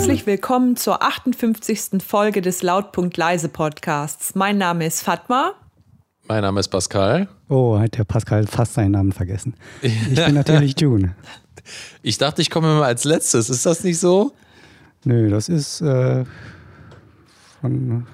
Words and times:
Herzlich 0.00 0.24
willkommen 0.24 0.76
zur 0.76 1.02
58. 1.02 2.02
Folge 2.02 2.40
des 2.40 2.62
Lautpunkt 2.62 3.18
Leise 3.18 3.50
Podcasts. 3.50 4.34
Mein 4.34 4.56
Name 4.56 4.86
ist 4.86 5.02
Fatma. 5.02 5.52
Mein 6.26 6.40
Name 6.40 6.58
ist 6.58 6.68
Pascal. 6.68 7.28
Oh, 7.50 7.78
hat 7.78 7.98
der 7.98 8.04
Pascal 8.04 8.46
fast 8.46 8.72
seinen 8.72 8.92
Namen 8.92 9.12
vergessen. 9.12 9.52
Ich 9.82 10.14
bin 10.14 10.32
natürlich 10.34 10.80
June. 10.80 11.14
Ich 12.00 12.16
dachte, 12.16 12.40
ich 12.40 12.48
komme 12.48 12.72
immer 12.72 12.86
als 12.86 13.04
letztes. 13.04 13.50
Ist 13.50 13.66
das 13.66 13.84
nicht 13.84 13.98
so? 13.98 14.32
Nö, 15.04 15.28
das 15.28 15.50
ist 15.50 15.82
äh, 15.82 16.24
von 17.60 18.06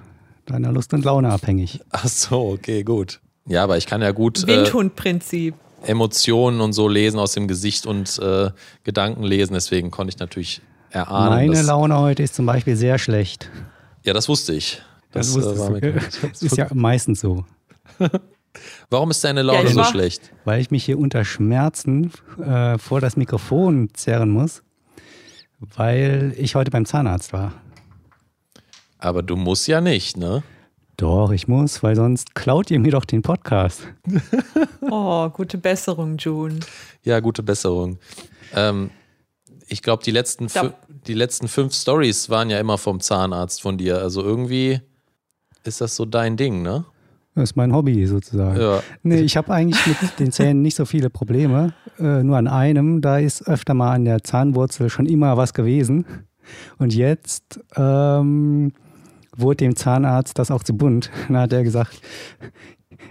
deiner 0.44 0.72
Lust 0.72 0.92
und 0.92 1.04
Laune 1.04 1.30
abhängig. 1.30 1.82
Ach 1.90 2.08
so, 2.08 2.48
okay, 2.48 2.82
gut. 2.82 3.20
Ja, 3.46 3.62
aber 3.62 3.76
ich 3.76 3.86
kann 3.86 4.02
ja 4.02 4.10
gut 4.10 4.42
äh, 4.42 4.48
Windhundprinzip. 4.48 5.54
Emotionen 5.84 6.60
und 6.60 6.72
so 6.72 6.88
lesen 6.88 7.20
aus 7.20 7.34
dem 7.34 7.46
Gesicht 7.46 7.86
und 7.86 8.18
äh, 8.18 8.50
Gedanken 8.82 9.22
lesen. 9.22 9.54
Deswegen 9.54 9.92
konnte 9.92 10.12
ich 10.12 10.18
natürlich 10.18 10.62
erahnen. 10.96 11.48
Meine 11.48 11.62
Laune 11.62 11.98
heute 11.98 12.22
ist 12.22 12.34
zum 12.34 12.46
Beispiel 12.46 12.76
sehr 12.76 12.98
schlecht. 12.98 13.50
Ja, 14.04 14.12
das 14.12 14.28
wusste 14.28 14.54
ich. 14.54 14.82
Das, 15.12 15.32
Das, 15.34 15.44
äh, 15.44 15.58
war 15.58 15.70
mir 15.70 15.80
klar. 15.80 16.02
ist 16.40 16.56
ja 16.56 16.68
meistens 16.74 17.20
so. 17.20 17.44
Warum 18.90 19.10
ist 19.10 19.22
deine 19.22 19.42
Laune 19.42 19.64
Ja, 19.68 19.70
so 19.70 19.84
schlecht? 19.84 20.32
Weil 20.44 20.60
ich 20.60 20.70
mich 20.70 20.84
hier 20.84 20.98
unter 20.98 21.24
Schmerzen 21.24 22.10
äh, 22.42 22.78
vor 22.78 23.00
das 23.00 23.16
Mikrofon 23.16 23.90
zerren 23.92 24.30
muss, 24.30 24.62
weil 25.76 26.34
ich 26.38 26.54
heute 26.54 26.70
beim 26.70 26.86
Zahnarzt 26.86 27.32
war. 27.32 27.52
Aber 28.98 29.22
du 29.22 29.36
musst 29.36 29.68
ja 29.68 29.80
nicht, 29.80 30.16
ne? 30.16 30.42
Doch, 30.96 31.30
ich 31.30 31.46
muss, 31.46 31.82
weil 31.82 31.94
sonst 31.94 32.34
klaut 32.34 32.70
ihr 32.70 32.78
mir 32.80 32.92
doch 32.92 33.04
den 33.04 33.20
Podcast. 33.22 33.86
Oh, 34.88 35.28
gute 35.30 35.58
Besserung, 35.58 36.16
June. 36.16 36.60
Ja, 37.02 37.18
gute 37.18 37.42
Besserung. 37.42 37.98
Ähm, 38.54 38.90
ich 39.66 39.82
glaube, 39.82 40.04
die, 40.04 40.12
letzten 40.12 40.46
Da- 40.46 40.74
die 41.06 41.14
letzten 41.14 41.48
fünf 41.48 41.74
Stories 41.74 42.30
waren 42.30 42.50
ja 42.50 42.58
immer 42.58 42.78
vom 42.78 43.00
Zahnarzt 43.00 43.62
von 43.62 43.78
dir. 43.78 43.98
Also 43.98 44.22
irgendwie 44.22 44.80
ist 45.64 45.80
das 45.80 45.96
so 45.96 46.04
dein 46.04 46.36
Ding, 46.36 46.62
ne? 46.62 46.84
Das 47.34 47.50
ist 47.50 47.56
mein 47.56 47.74
Hobby 47.74 48.06
sozusagen. 48.06 48.58
Ja. 48.58 48.82
Nee, 49.02 49.20
ich 49.20 49.36
habe 49.36 49.52
eigentlich 49.52 49.86
mit 49.86 50.18
den 50.18 50.32
Zähnen 50.32 50.62
nicht 50.62 50.74
so 50.74 50.86
viele 50.86 51.10
Probleme. 51.10 51.74
Äh, 51.98 52.22
nur 52.22 52.38
an 52.38 52.48
einem, 52.48 53.02
da 53.02 53.18
ist 53.18 53.46
öfter 53.46 53.74
mal 53.74 53.92
an 53.92 54.06
der 54.06 54.24
Zahnwurzel 54.24 54.88
schon 54.88 55.04
immer 55.04 55.36
was 55.36 55.52
gewesen. 55.52 56.06
Und 56.78 56.94
jetzt 56.94 57.60
ähm, 57.76 58.72
wurde 59.36 59.56
dem 59.56 59.76
Zahnarzt 59.76 60.38
das 60.38 60.50
auch 60.50 60.62
zu 60.62 60.74
bunt. 60.76 61.10
Dann 61.28 61.36
hat 61.36 61.52
er 61.52 61.62
gesagt, 61.62 62.00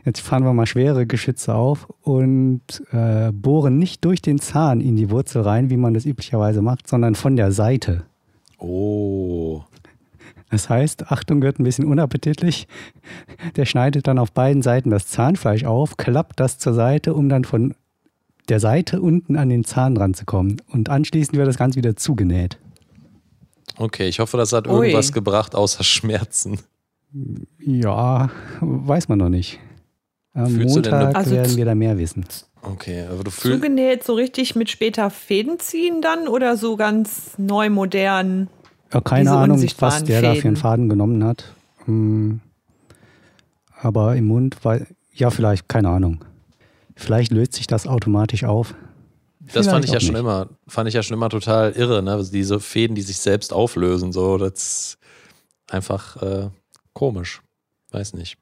jetzt 0.04 0.20
fahren 0.20 0.44
wir 0.44 0.54
mal 0.54 0.66
schwere 0.66 1.06
Geschütze 1.06 1.56
auf 1.56 1.88
und 2.02 2.84
äh, 2.92 3.32
bohren 3.32 3.78
nicht 3.78 4.04
durch 4.04 4.22
den 4.22 4.40
Zahn 4.40 4.82
in 4.82 4.96
die 4.96 5.10
Wurzel 5.10 5.42
rein, 5.42 5.70
wie 5.70 5.78
man 5.78 5.94
das 5.94 6.06
üblicherweise 6.06 6.62
macht, 6.62 6.88
sondern 6.88 7.16
von 7.16 7.36
der 7.36 7.52
Seite. 7.52 8.04
Oh. 8.58 9.64
Das 10.50 10.70
heißt, 10.70 11.12
Achtung, 11.12 11.42
wird 11.42 11.60
ein 11.60 11.64
bisschen 11.64 11.86
unappetitlich. 11.86 12.68
Der 13.56 13.66
schneidet 13.66 14.08
dann 14.08 14.20
auf 14.20 14.32
beiden 14.32 14.62
Seiten 14.62 14.90
das 14.90 15.08
Zahnfleisch 15.08 15.66
auf, 15.66 15.98
klappt 15.98 16.40
das 16.40 16.60
zur 16.60 16.74
Seite, 16.74 17.14
um 17.14 17.30
dann 17.30 17.44
von 17.44 17.74
der 18.48 18.60
Seite 18.60 19.02
unten 19.02 19.38
an 19.38 19.50
den 19.50 19.64
Zahn 19.64 19.96
dran 19.96 20.14
zu 20.14 20.26
kommen. 20.26 20.62
Und 20.72 20.90
anschließend 20.90 21.38
wird 21.38 21.48
das 21.48 21.58
Ganze 21.58 21.78
wieder 21.78 21.96
zugenäht. 21.96 22.60
Okay, 23.78 24.08
ich 24.08 24.20
hoffe, 24.20 24.38
das 24.38 24.54
hat 24.54 24.68
Ui. 24.68 24.76
irgendwas 24.76 25.12
gebracht 25.12 25.56
außer 25.56 25.84
Schmerzen. 25.84 26.60
Ja, 27.60 28.30
weiß 28.62 29.10
man 29.10 29.20
noch 29.20 29.30
nicht. 29.30 29.60
Am 30.36 30.50
Fühlst 30.50 30.76
Montag 30.76 31.16
Also 31.16 31.32
werden 31.32 31.56
wir 31.56 31.66
da 31.66 31.76
mehr 31.76 31.98
wissen. 31.98 32.26
Okay, 32.62 33.06
aber 33.10 33.24
du 33.24 33.32
fühlst. 33.32 33.58
Zugenäht 33.58 34.04
so 34.04 34.14
richtig 34.14 34.56
mit 34.56 34.70
später 34.70 35.10
Fäden 35.10 35.60
ziehen 35.60 36.02
dann 36.02 36.28
oder 36.28 36.58
so 36.58 36.76
ganz 36.76 37.38
neu, 37.38 37.70
modern? 37.70 38.50
Ja, 38.94 39.02
keine 39.02 39.22
Diese 39.22 39.36
Ahnung, 39.36 39.64
was 39.80 40.04
der 40.04 40.22
da 40.22 40.28
für 40.30 40.34
einen 40.34 40.42
Fäden. 40.42 40.56
Faden 40.58 40.90
genommen 40.90 41.24
hat. 41.24 41.54
Hm. 41.86 42.42
Aber 43.80 44.16
im 44.16 44.26
Mund, 44.26 44.58
weil, 44.64 44.88
ja, 45.14 45.30
vielleicht, 45.30 45.70
keine 45.70 45.90
Ahnung. 45.90 46.24
Vielleicht 46.96 47.32
löst 47.32 47.54
sich 47.54 47.68
das 47.68 47.88
automatisch 47.88 48.44
auf. 48.44 48.74
Das 49.54 49.68
fand 49.68 49.86
ich 49.86 49.92
ja 49.92 50.00
schon 50.00 50.14
nicht. 50.14 50.22
immer, 50.22 50.50
fand 50.68 50.88
ich 50.88 50.96
ja 50.96 51.04
schon 51.04 51.16
immer 51.16 51.30
total 51.30 51.72
irre, 51.74 52.02
ne? 52.02 52.14
Also 52.14 52.32
diese 52.32 52.60
Fäden, 52.60 52.96
die 52.96 53.04
sich 53.04 53.20
selbst 53.20 53.54
auflösen, 53.54 54.12
so, 54.12 54.38
das 54.38 54.54
ist 54.54 54.98
einfach 55.70 56.22
äh, 56.22 56.50
komisch. 56.94 57.42
Weiß 57.92 58.14
nicht. 58.14 58.38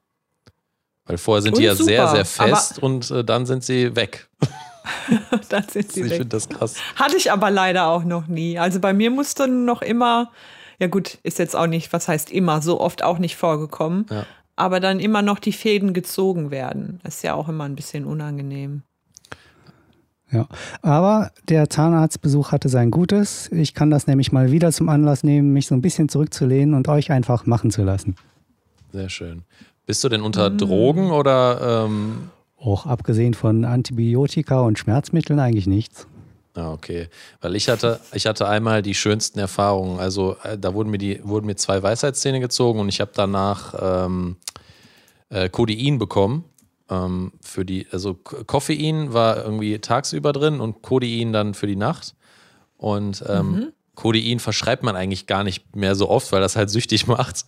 Weil 1.06 1.18
vorher 1.18 1.42
sind 1.42 1.52
Und 1.54 1.58
die 1.60 1.64
ja 1.66 1.74
sehr, 1.74 2.06
super, 2.08 2.16
sehr 2.16 2.24
fest 2.24 2.78
und 2.78 3.10
äh, 3.10 3.24
dann 3.24 3.44
sind 3.46 3.62
sie 3.62 3.94
weg. 3.94 4.28
dann 5.50 5.64
sind 5.68 5.92
sie 5.92 6.00
ich 6.00 6.06
weg. 6.10 6.16
finde 6.18 6.28
das 6.30 6.48
krass. 6.48 6.76
Hatte 6.96 7.16
ich 7.16 7.30
aber 7.30 7.50
leider 7.50 7.88
auch 7.88 8.04
noch 8.04 8.26
nie. 8.26 8.58
Also 8.58 8.80
bei 8.80 8.92
mir 8.92 9.10
musste 9.10 9.46
noch 9.48 9.82
immer, 9.82 10.30
ja 10.78 10.86
gut, 10.86 11.18
ist 11.22 11.38
jetzt 11.38 11.54
auch 11.56 11.66
nicht, 11.66 11.92
was 11.92 12.08
heißt 12.08 12.30
immer, 12.32 12.62
so 12.62 12.80
oft 12.80 13.02
auch 13.02 13.18
nicht 13.18 13.36
vorgekommen, 13.36 14.06
Ja. 14.10 14.24
aber 14.56 14.80
dann 14.80 14.98
immer 14.98 15.20
noch 15.22 15.38
die 15.38 15.52
Fäden 15.52 15.92
gezogen 15.92 16.50
werden. 16.50 17.00
Das 17.02 17.16
ist 17.16 17.22
ja 17.22 17.34
auch 17.34 17.48
immer 17.48 17.64
ein 17.64 17.76
bisschen 17.76 18.06
unangenehm. 18.06 18.82
Ja, 20.30 20.48
aber 20.82 21.30
der 21.48 21.68
Zahnarztbesuch 21.70 22.50
hatte 22.50 22.68
sein 22.68 22.90
Gutes. 22.90 23.52
Ich 23.52 23.72
kann 23.74 23.90
das 23.90 24.06
nämlich 24.06 24.32
mal 24.32 24.50
wieder 24.50 24.72
zum 24.72 24.88
Anlass 24.88 25.22
nehmen, 25.22 25.52
mich 25.52 25.66
so 25.66 25.74
ein 25.74 25.82
bisschen 25.82 26.08
zurückzulehnen 26.08 26.74
und 26.74 26.88
euch 26.88 27.12
einfach 27.12 27.46
machen 27.46 27.70
zu 27.70 27.82
lassen. 27.84 28.16
Sehr 28.90 29.08
schön. 29.10 29.42
Bist 29.86 30.02
du 30.02 30.08
denn 30.08 30.22
unter 30.22 30.50
Mm. 30.50 30.58
Drogen 30.58 31.10
oder 31.10 31.84
ähm, 31.86 32.30
Auch 32.58 32.86
abgesehen 32.86 33.34
von 33.34 33.64
Antibiotika 33.64 34.60
und 34.60 34.78
Schmerzmitteln 34.78 35.38
eigentlich 35.38 35.66
nichts. 35.66 36.06
Ah, 36.54 36.72
okay. 36.72 37.08
Weil 37.40 37.56
ich 37.56 37.68
hatte, 37.68 38.00
ich 38.12 38.26
hatte 38.26 38.48
einmal 38.48 38.80
die 38.80 38.94
schönsten 38.94 39.38
Erfahrungen. 39.40 39.98
Also 39.98 40.36
äh, 40.44 40.56
da 40.56 40.72
wurden 40.72 40.90
mir 40.90 40.98
die, 40.98 41.20
wurden 41.24 41.46
mir 41.46 41.56
zwei 41.56 41.82
Weisheitszähne 41.82 42.40
gezogen 42.40 42.78
und 42.80 42.88
ich 42.88 43.00
habe 43.00 43.10
danach 43.14 43.74
ähm, 44.06 44.36
äh, 45.30 45.48
Codein 45.48 45.98
bekommen. 45.98 46.44
Ähm, 46.88 47.32
für 47.40 47.64
die, 47.64 47.86
also 47.90 48.14
Koffein 48.14 49.12
war 49.12 49.44
irgendwie 49.44 49.78
tagsüber 49.80 50.32
drin 50.32 50.60
und 50.60 50.82
Codein 50.82 51.32
dann 51.32 51.54
für 51.54 51.66
die 51.66 51.76
Nacht. 51.76 52.14
Und 52.76 53.24
ähm, 53.28 53.72
Codein 53.94 54.40
verschreibt 54.40 54.82
man 54.82 54.96
eigentlich 54.96 55.26
gar 55.26 55.44
nicht 55.44 55.74
mehr 55.76 55.94
so 55.94 56.08
oft, 56.08 56.30
weil 56.32 56.40
das 56.40 56.56
halt 56.56 56.70
süchtig 56.70 57.06
macht. 57.08 57.44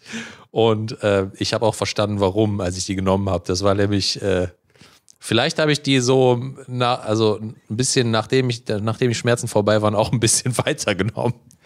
Und 0.50 1.02
äh, 1.02 1.26
ich 1.38 1.52
habe 1.52 1.66
auch 1.66 1.74
verstanden, 1.74 2.20
warum, 2.20 2.60
als 2.60 2.76
ich 2.78 2.86
die 2.86 2.96
genommen 2.96 3.28
habe. 3.28 3.44
Das 3.46 3.62
war 3.62 3.74
nämlich 3.74 4.20
äh, 4.22 4.48
Vielleicht 5.18 5.58
habe 5.58 5.72
ich 5.72 5.82
die 5.82 5.98
so, 6.00 6.40
na, 6.68 6.94
also 6.96 7.40
ein 7.40 7.56
bisschen 7.68 8.10
nachdem 8.10 8.48
ich, 8.50 8.62
nachdem 8.68 9.08
die 9.08 9.14
Schmerzen 9.14 9.48
vorbei 9.48 9.82
waren, 9.82 9.94
auch 9.94 10.12
ein 10.12 10.20
bisschen 10.20 10.52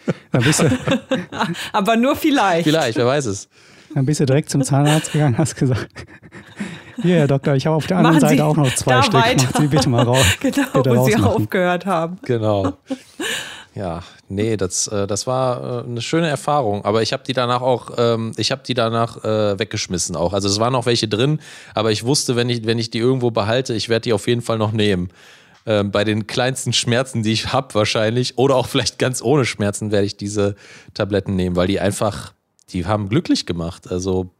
bist, 0.44 0.60
du, 0.60 0.70
Aber 1.72 1.96
nur 1.96 2.16
vielleicht. 2.16 2.64
Vielleicht, 2.64 2.96
wer 2.96 3.06
weiß 3.06 3.26
es. 3.26 3.48
dann 3.94 4.06
bist 4.06 4.20
du 4.20 4.24
direkt 4.24 4.48
zum 4.48 4.62
Zahnarzt 4.62 5.12
gegangen 5.12 5.36
hast 5.36 5.56
gesagt, 5.56 5.88
hier, 7.02 7.16
Herr 7.16 7.26
Doktor, 7.26 7.54
ich 7.54 7.66
habe 7.66 7.76
auf 7.76 7.86
der 7.86 7.98
anderen 7.98 8.16
Machen 8.16 8.28
Seite 8.28 8.36
Sie 8.36 8.42
auch 8.42 8.56
noch 8.56 8.74
zwei 8.74 9.02
Stück. 9.02 9.14
weiter. 9.14 9.44
Machen 9.44 9.60
Sie 9.62 9.68
bitte 9.68 9.88
mal 9.88 10.04
raus. 10.04 10.24
Genau, 10.40 10.66
wo 10.74 10.82
sie 10.82 11.12
rausmachen. 11.12 11.24
aufgehört 11.24 11.86
haben. 11.86 12.18
Genau. 12.24 12.78
Ja, 13.74 14.02
nee, 14.28 14.56
das, 14.56 14.88
äh, 14.88 15.06
das 15.06 15.26
war 15.26 15.84
äh, 15.84 15.84
eine 15.84 16.02
schöne 16.02 16.28
Erfahrung. 16.28 16.84
Aber 16.84 17.02
ich 17.02 17.12
habe 17.12 17.22
die 17.24 17.32
danach 17.32 17.60
auch, 17.60 17.92
ähm, 17.98 18.32
ich 18.36 18.50
habe 18.50 18.62
die 18.66 18.74
danach 18.74 19.22
äh, 19.24 19.58
weggeschmissen 19.58 20.16
auch. 20.16 20.32
Also 20.32 20.48
es 20.48 20.58
waren 20.58 20.72
noch 20.72 20.86
welche 20.86 21.08
drin, 21.08 21.40
aber 21.74 21.92
ich 21.92 22.04
wusste, 22.04 22.34
wenn 22.36 22.50
ich, 22.50 22.66
wenn 22.66 22.78
ich 22.78 22.90
die 22.90 22.98
irgendwo 22.98 23.30
behalte, 23.30 23.74
ich 23.74 23.88
werde 23.88 24.04
die 24.04 24.12
auf 24.12 24.26
jeden 24.26 24.42
Fall 24.42 24.58
noch 24.58 24.72
nehmen. 24.72 25.10
Ähm, 25.66 25.90
bei 25.90 26.04
den 26.04 26.26
kleinsten 26.26 26.72
Schmerzen, 26.72 27.22
die 27.22 27.32
ich 27.32 27.52
habe 27.52 27.74
wahrscheinlich, 27.74 28.38
oder 28.38 28.56
auch 28.56 28.66
vielleicht 28.66 28.98
ganz 28.98 29.22
ohne 29.22 29.44
Schmerzen, 29.44 29.92
werde 29.92 30.06
ich 30.06 30.16
diese 30.16 30.56
Tabletten 30.94 31.36
nehmen, 31.36 31.54
weil 31.54 31.68
die 31.68 31.78
einfach, 31.78 32.32
die 32.70 32.86
haben 32.86 33.08
glücklich 33.08 33.46
gemacht. 33.46 33.90
Also 33.90 34.30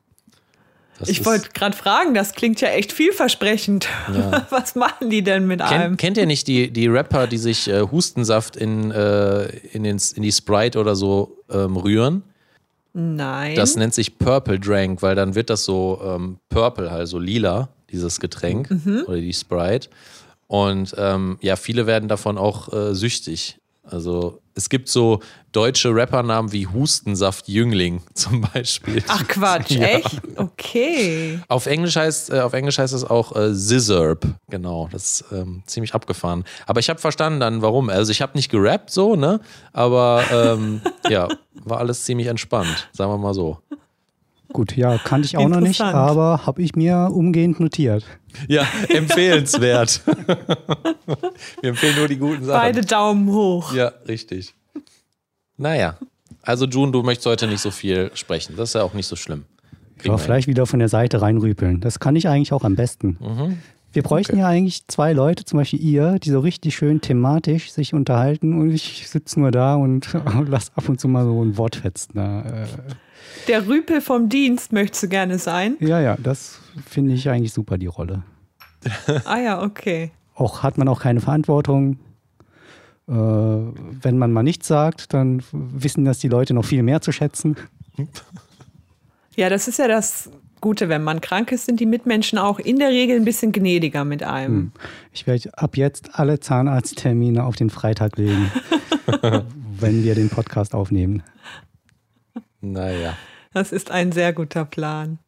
das 1.00 1.08
Ich 1.08 1.25
wollte 1.25 1.49
gerade 1.52 1.76
fragen, 1.76 2.14
das 2.14 2.35
klingt 2.35 2.61
ja 2.61 2.69
echt 2.69 2.93
vielversprechend. 2.93 3.88
Ja. 4.12 4.47
Was 4.50 4.75
machen 4.75 5.11
die 5.11 5.23
denn 5.23 5.47
mit 5.47 5.62
einem? 5.62 5.97
Kennt, 5.97 5.99
kennt 5.99 6.17
ihr 6.19 6.26
nicht 6.26 6.47
die, 6.47 6.70
die 6.70 6.87
Rapper, 6.87 7.26
die 7.26 7.38
sich 7.38 7.69
äh, 7.69 7.81
Hustensaft 7.81 8.55
in, 8.55 8.91
äh, 8.91 9.47
in, 9.73 9.82
den, 9.82 9.99
in 10.14 10.23
die 10.23 10.32
Sprite 10.32 10.79
oder 10.79 10.94
so 10.94 11.38
ähm, 11.50 11.76
rühren? 11.76 12.23
Nein. 12.93 13.55
Das 13.56 13.76
nennt 13.76 13.94
sich 13.94 14.19
Purple 14.19 14.61
Drank, 14.61 15.00
weil 15.02 15.14
dann 15.14 15.35
wird 15.35 15.49
das 15.49 15.64
so 15.64 16.00
ähm, 16.05 16.38
purple, 16.49 16.91
also 16.91 17.19
lila, 17.19 17.69
dieses 17.91 18.20
Getränk 18.20 18.69
oder 19.06 19.17
die 19.17 19.32
Sprite. 19.32 19.88
Und 20.49 20.94
ähm, 20.99 21.38
ja, 21.41 21.56
viele 21.56 21.87
werden 21.87 22.08
davon 22.08 22.37
auch 22.37 22.73
äh, 22.73 22.94
süchtig. 22.94 23.58
Also 23.85 24.39
es 24.55 24.69
gibt 24.69 24.88
so 24.88 25.20
deutsche 25.52 25.94
Rappernamen 25.94 26.52
wie 26.52 26.67
Hustensaft 26.67 27.49
Jüngling 27.49 28.02
zum 28.14 28.43
Beispiel. 28.52 29.02
Ach 29.08 29.26
Quatsch, 29.26 29.70
Ja. 29.76 29.87
echt? 29.87 30.20
Okay. 30.37 31.41
Auf 31.49 31.67
Englisch 31.67 31.97
heißt, 31.97 32.31
äh, 32.31 32.41
auf 32.41 32.52
Englisch 32.52 32.79
heißt 32.79 32.93
es 32.94 33.05
auch 33.05 33.35
äh, 33.35 33.55
Scissorp. 33.55 34.26
Genau, 34.49 34.88
das 34.93 35.20
ist 35.20 35.25
ähm, 35.32 35.62
ziemlich 35.67 35.94
abgefahren. 35.94 36.44
Aber 36.67 36.81
ich 36.81 36.88
habe 36.91 37.00
verstanden 37.00 37.41
dann, 37.41 37.62
warum. 37.62 37.88
Also 37.91 38.12
ich 38.12 38.23
habe 38.23 38.37
nicht 38.37 38.50
gerappt 38.50 38.91
so, 38.91 39.17
ne? 39.17 39.41
Aber 39.73 40.23
ähm, 40.32 40.81
ja, 41.08 41.29
war 41.64 41.79
alles 41.79 42.05
ziemlich 42.05 42.26
entspannt, 42.29 42.88
sagen 42.93 43.11
wir 43.12 43.19
mal 43.19 43.35
so. 43.35 43.58
Gut, 44.52 44.76
ja, 44.76 44.99
kannte 44.99 45.26
ich 45.26 45.37
auch 45.37 45.49
noch 45.49 45.61
nicht, 45.61 45.81
aber 45.81 46.44
habe 46.47 46.61
ich 46.62 46.75
mir 46.75 47.11
umgehend 47.12 47.61
notiert. 47.61 48.05
Ja, 48.49 48.67
empfehlenswert. 48.88 50.02
Wir 51.61 51.70
empfehlen 51.70 51.97
nur 51.97 52.08
die 52.08 52.17
guten 52.17 52.44
Sachen. 52.44 52.61
Beide 52.61 52.81
Daumen 52.82 53.29
hoch. 53.31 53.73
Ja, 53.75 53.93
richtig. 54.08 54.55
Naja, 55.56 55.97
Also 56.43 56.67
June, 56.67 56.91
du 56.93 57.02
möchtest 57.02 57.26
heute 57.26 57.47
nicht 57.47 57.61
so 57.61 57.70
viel 57.70 58.11
sprechen. 58.14 58.55
Das 58.56 58.70
ist 58.70 58.75
ja 58.75 58.82
auch 58.82 58.94
nicht 58.94 59.06
so 59.06 59.17
schlimm. 59.17 59.44
Ja, 60.02 60.17
vielleicht 60.17 60.47
wieder 60.49 60.64
von 60.67 60.79
der 60.79 60.88
Seite 60.88 61.20
reinrüpeln. 61.20 61.81
Das 61.81 62.00
kann 62.00 62.17
ich 62.17 62.26
eigentlich 62.29 62.53
auch 62.53 62.64
am 62.64 62.75
besten. 62.76 63.19
Mhm. 63.20 63.58
Wir 63.93 64.03
bräuchten 64.03 64.32
Okay. 64.35 64.41
ja 64.43 64.46
eigentlich 64.49 64.87
zwei 64.87 65.12
Leute, 65.12 65.44
zum 65.44 65.58
Beispiel 65.58 65.81
ihr, 65.82 66.19
die 66.20 66.31
so 66.31 66.38
richtig 66.41 66.76
schön 66.76 67.00
thematisch 67.00 67.73
sich 67.73 67.93
unterhalten 67.93 68.58
und 68.58 68.70
ich 68.70 69.08
sitze 69.08 69.41
nur 69.41 69.50
da 69.50 69.75
und 69.75 70.08
lass 70.49 70.70
ab 70.76 70.88
und 70.88 71.00
zu 71.00 71.08
mal 71.08 71.25
so 71.25 71.43
ein 71.44 71.56
Wort 71.58 71.76
fetzen. 71.76 72.12
Da, 72.14 72.41
äh, 72.43 72.67
Der 73.49 73.67
Rüpel 73.67 74.00
vom 74.00 74.29
Dienst 74.29 74.73
möchtest 74.73 75.05
du 75.05 75.09
gerne 75.09 75.38
sein? 75.38 75.77
ja, 75.81 76.00
ja, 76.00 76.17
das 76.23 76.61
finde 76.87 77.15
ich 77.15 77.29
eigentlich 77.29 77.53
super, 77.53 77.79
die 77.79 77.87
Rolle. 77.87 78.23
Ah 79.25 79.38
ja, 79.38 79.62
okay. 79.62 80.11
Auch 80.35 80.62
hat 80.62 80.79
man 80.79 80.88
auch 80.88 81.00
keine 81.00 81.21
Verantwortung. 81.21 81.99
Äh, 83.09 83.12
wenn 83.12 84.19
man 84.19 84.32
mal 84.32 84.43
nichts 84.43 84.69
sagt, 84.69 85.12
dann 85.12 85.43
wissen 85.53 86.05
das 86.05 86.19
die 86.19 86.29
Leute 86.29 86.55
noch 86.55 86.65
viel 86.65 86.82
mehr 86.82 87.00
zu 87.00 87.12
schätzen. 87.12 87.56
Ja, 89.37 89.49
das 89.49 89.69
ist 89.69 89.79
ja 89.79 89.88
das 89.88 90.31
Gute, 90.61 90.88
wenn 90.88 91.03
man 91.03 91.21
krank 91.21 91.53
ist, 91.53 91.67
sind 91.67 91.81
die 91.81 91.87
Mitmenschen 91.87 92.38
auch 92.38 92.59
in 92.59 92.79
der 92.79 92.91
Regel 92.91 93.17
ein 93.17 93.25
bisschen 93.25 93.53
gnädiger 93.53 94.05
mit 94.05 94.23
einem. 94.23 94.73
Ich 95.12 95.27
werde 95.27 95.56
ab 95.56 95.77
jetzt 95.77 96.19
alle 96.19 96.38
Zahnarzttermine 96.38 97.44
auf 97.44 97.56
den 97.56 97.71
Freitag 97.71 98.19
legen, 98.19 98.50
wenn 99.81 100.05
wir 100.05 100.15
den 100.15 100.29
Podcast 100.29 100.75
aufnehmen. 100.75 101.23
Naja. 102.60 103.16
Das 103.52 103.72
ist 103.72 103.90
ein 103.90 104.12
sehr 104.12 104.32
guter 104.32 104.64
Plan. 104.64 105.18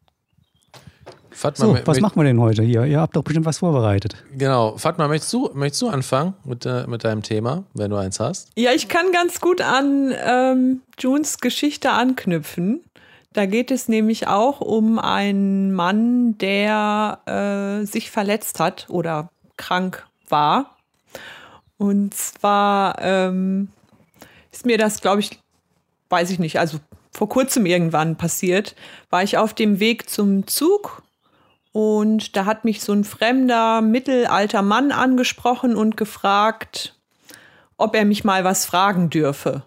Fatma, 1.31 1.65
So, 1.65 1.77
was 1.85 1.99
machen 1.99 2.19
wir 2.19 2.23
denn 2.23 2.39
heute 2.39 2.61
hier? 2.63 2.85
Ihr 2.85 3.01
habt 3.01 3.15
doch 3.15 3.23
bestimmt 3.23 3.45
was 3.45 3.57
vorbereitet. 3.57 4.23
Genau. 4.37 4.77
Fatma, 4.77 5.07
möchtest 5.07 5.33
du, 5.33 5.49
möchtest 5.53 5.81
du 5.81 5.89
anfangen 5.89 6.35
mit, 6.45 6.65
äh, 6.65 6.85
mit 6.87 7.03
deinem 7.03 7.23
Thema, 7.23 7.63
wenn 7.73 7.89
du 7.89 7.97
eins 7.97 8.19
hast? 8.19 8.49
Ja, 8.55 8.71
ich 8.71 8.87
kann 8.87 9.11
ganz 9.11 9.41
gut 9.41 9.61
an 9.61 10.13
ähm, 10.23 10.81
Junes 10.99 11.39
Geschichte 11.39 11.91
anknüpfen. 11.91 12.83
Da 13.33 13.47
geht 13.47 13.71
es 13.71 13.87
nämlich 13.87 14.27
auch 14.27 14.61
um 14.61 14.99
einen 14.99 15.73
Mann, 15.73 16.37
der 16.37 17.19
äh, 17.81 17.85
sich 17.85 18.11
verletzt 18.11 18.59
hat 18.59 18.85
oder 18.89 19.29
krank 19.57 20.05
war. 20.29 20.77
Und 21.77 22.13
zwar 22.13 23.01
ähm, 23.01 23.69
ist 24.51 24.67
mir 24.67 24.77
das, 24.77 25.01
glaube 25.01 25.21
ich, 25.21 25.39
weiß 26.09 26.29
ich 26.29 26.37
nicht, 26.37 26.59
also 26.59 26.77
vor 27.13 27.29
kurzem 27.29 27.65
irgendwann 27.65 28.17
passiert, 28.17 28.75
war 29.09 29.23
ich 29.23 29.37
auf 29.37 29.53
dem 29.53 29.79
Weg 29.79 30.09
zum 30.09 30.47
Zug 30.47 31.03
und 31.73 32.35
da 32.35 32.45
hat 32.45 32.65
mich 32.65 32.81
so 32.81 32.93
ein 32.93 33.03
fremder, 33.03 33.81
mittelalter 33.81 34.61
Mann 34.61 34.91
angesprochen 34.91 35.75
und 35.75 35.97
gefragt, 35.97 36.95
ob 37.77 37.95
er 37.95 38.05
mich 38.05 38.23
mal 38.23 38.43
was 38.43 38.65
fragen 38.65 39.09
dürfe. 39.09 39.63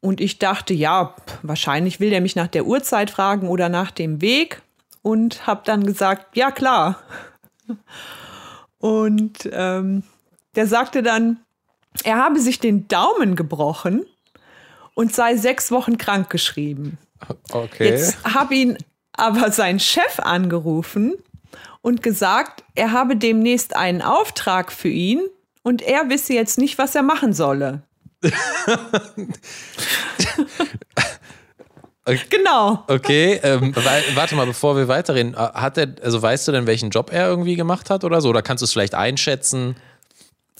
Und 0.00 0.20
ich 0.20 0.38
dachte, 0.40 0.74
ja, 0.74 1.14
wahrscheinlich 1.42 2.00
will 2.00 2.10
der 2.10 2.20
mich 2.20 2.34
nach 2.34 2.48
der 2.48 2.66
Uhrzeit 2.66 3.10
fragen 3.10 3.48
oder 3.48 3.68
nach 3.68 3.92
dem 3.92 4.20
Weg. 4.20 4.62
Und 5.02 5.46
habe 5.46 5.62
dann 5.64 5.86
gesagt, 5.86 6.36
ja 6.36 6.50
klar. 6.50 7.00
Und 8.78 9.48
ähm, 9.52 10.02
der 10.56 10.66
sagte 10.66 11.04
dann, 11.04 11.38
er 12.02 12.16
habe 12.16 12.40
sich 12.40 12.58
den 12.58 12.88
Daumen 12.88 13.36
gebrochen 13.36 14.04
und 14.96 15.14
sei 15.14 15.36
sechs 15.36 15.70
Wochen 15.70 15.98
krank 15.98 16.30
geschrieben. 16.30 16.98
Okay. 17.52 17.90
Jetzt 17.90 18.24
habe 18.24 18.54
ihn 18.54 18.78
aber 19.12 19.52
sein 19.52 19.78
Chef 19.78 20.18
angerufen 20.18 21.14
und 21.82 22.02
gesagt, 22.02 22.64
er 22.74 22.92
habe 22.92 23.14
demnächst 23.16 23.76
einen 23.76 24.00
Auftrag 24.02 24.72
für 24.72 24.88
ihn 24.88 25.20
und 25.62 25.82
er 25.82 26.08
wisse 26.08 26.32
jetzt 26.32 26.58
nicht, 26.58 26.78
was 26.78 26.94
er 26.94 27.02
machen 27.02 27.34
solle. 27.34 27.82
genau. 32.30 32.84
Okay, 32.88 33.38
ähm, 33.42 33.74
warte 34.14 34.34
mal, 34.34 34.46
bevor 34.46 34.76
wir 34.76 34.88
weiterreden, 34.88 35.34
äh, 35.34 35.36
hat 35.36 35.76
er, 35.76 35.88
also 36.02 36.22
weißt 36.22 36.48
du 36.48 36.52
denn, 36.52 36.66
welchen 36.66 36.88
Job 36.88 37.10
er 37.12 37.28
irgendwie 37.28 37.56
gemacht 37.56 37.90
hat 37.90 38.02
oder 38.02 38.22
so? 38.22 38.30
Oder 38.30 38.40
kannst 38.42 38.62
du 38.62 38.64
es 38.64 38.72
vielleicht 38.72 38.94
einschätzen? 38.94 39.76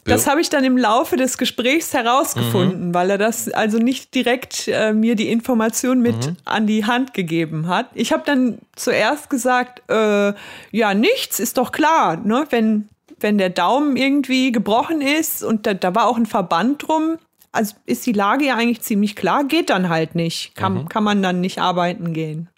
Das 0.06 0.26
habe 0.26 0.40
ich 0.40 0.48
dann 0.48 0.64
im 0.64 0.76
Laufe 0.76 1.16
des 1.16 1.38
Gesprächs 1.38 1.92
herausgefunden, 1.92 2.94
weil 2.94 3.10
er 3.10 3.18
das 3.18 3.48
also 3.48 3.78
nicht 3.78 4.14
direkt 4.14 4.68
äh, 4.68 4.92
mir 4.92 5.16
die 5.16 5.28
Information 5.30 6.00
mit 6.00 6.34
an 6.44 6.66
die 6.66 6.84
Hand 6.84 7.14
gegeben 7.14 7.68
hat. 7.68 7.88
Ich 7.94 8.12
habe 8.12 8.22
dann 8.24 8.58
zuerst 8.74 9.30
gesagt, 9.30 9.82
äh, 9.90 10.32
ja, 10.70 10.94
nichts, 10.94 11.40
ist 11.40 11.58
doch 11.58 11.72
klar, 11.72 12.16
ne? 12.16 12.46
wenn, 12.50 12.88
wenn 13.18 13.38
der 13.38 13.50
Daumen 13.50 13.96
irgendwie 13.96 14.52
gebrochen 14.52 15.00
ist 15.00 15.42
und 15.42 15.66
da, 15.66 15.74
da 15.74 15.94
war 15.94 16.06
auch 16.06 16.16
ein 16.16 16.26
Verband 16.26 16.86
drum, 16.86 17.18
also 17.52 17.74
ist 17.86 18.06
die 18.06 18.12
Lage 18.12 18.46
ja 18.46 18.56
eigentlich 18.56 18.82
ziemlich 18.82 19.16
klar, 19.16 19.44
geht 19.44 19.70
dann 19.70 19.88
halt 19.88 20.14
nicht, 20.14 20.54
kann, 20.54 20.88
kann 20.88 21.04
man 21.04 21.22
dann 21.22 21.40
nicht 21.40 21.58
arbeiten 21.58 22.12
gehen. 22.12 22.48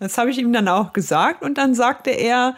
Das 0.00 0.18
habe 0.18 0.30
ich 0.30 0.38
ihm 0.38 0.52
dann 0.52 0.66
auch 0.66 0.92
gesagt 0.92 1.42
und 1.42 1.58
dann 1.58 1.74
sagte 1.74 2.10
er, 2.10 2.56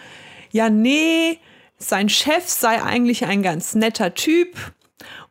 ja, 0.52 0.70
nee, 0.70 1.38
sein 1.82 2.08
Chef 2.08 2.48
sei 2.48 2.82
eigentlich 2.82 3.24
ein 3.24 3.42
ganz 3.42 3.74
netter 3.74 4.14
Typ 4.14 4.56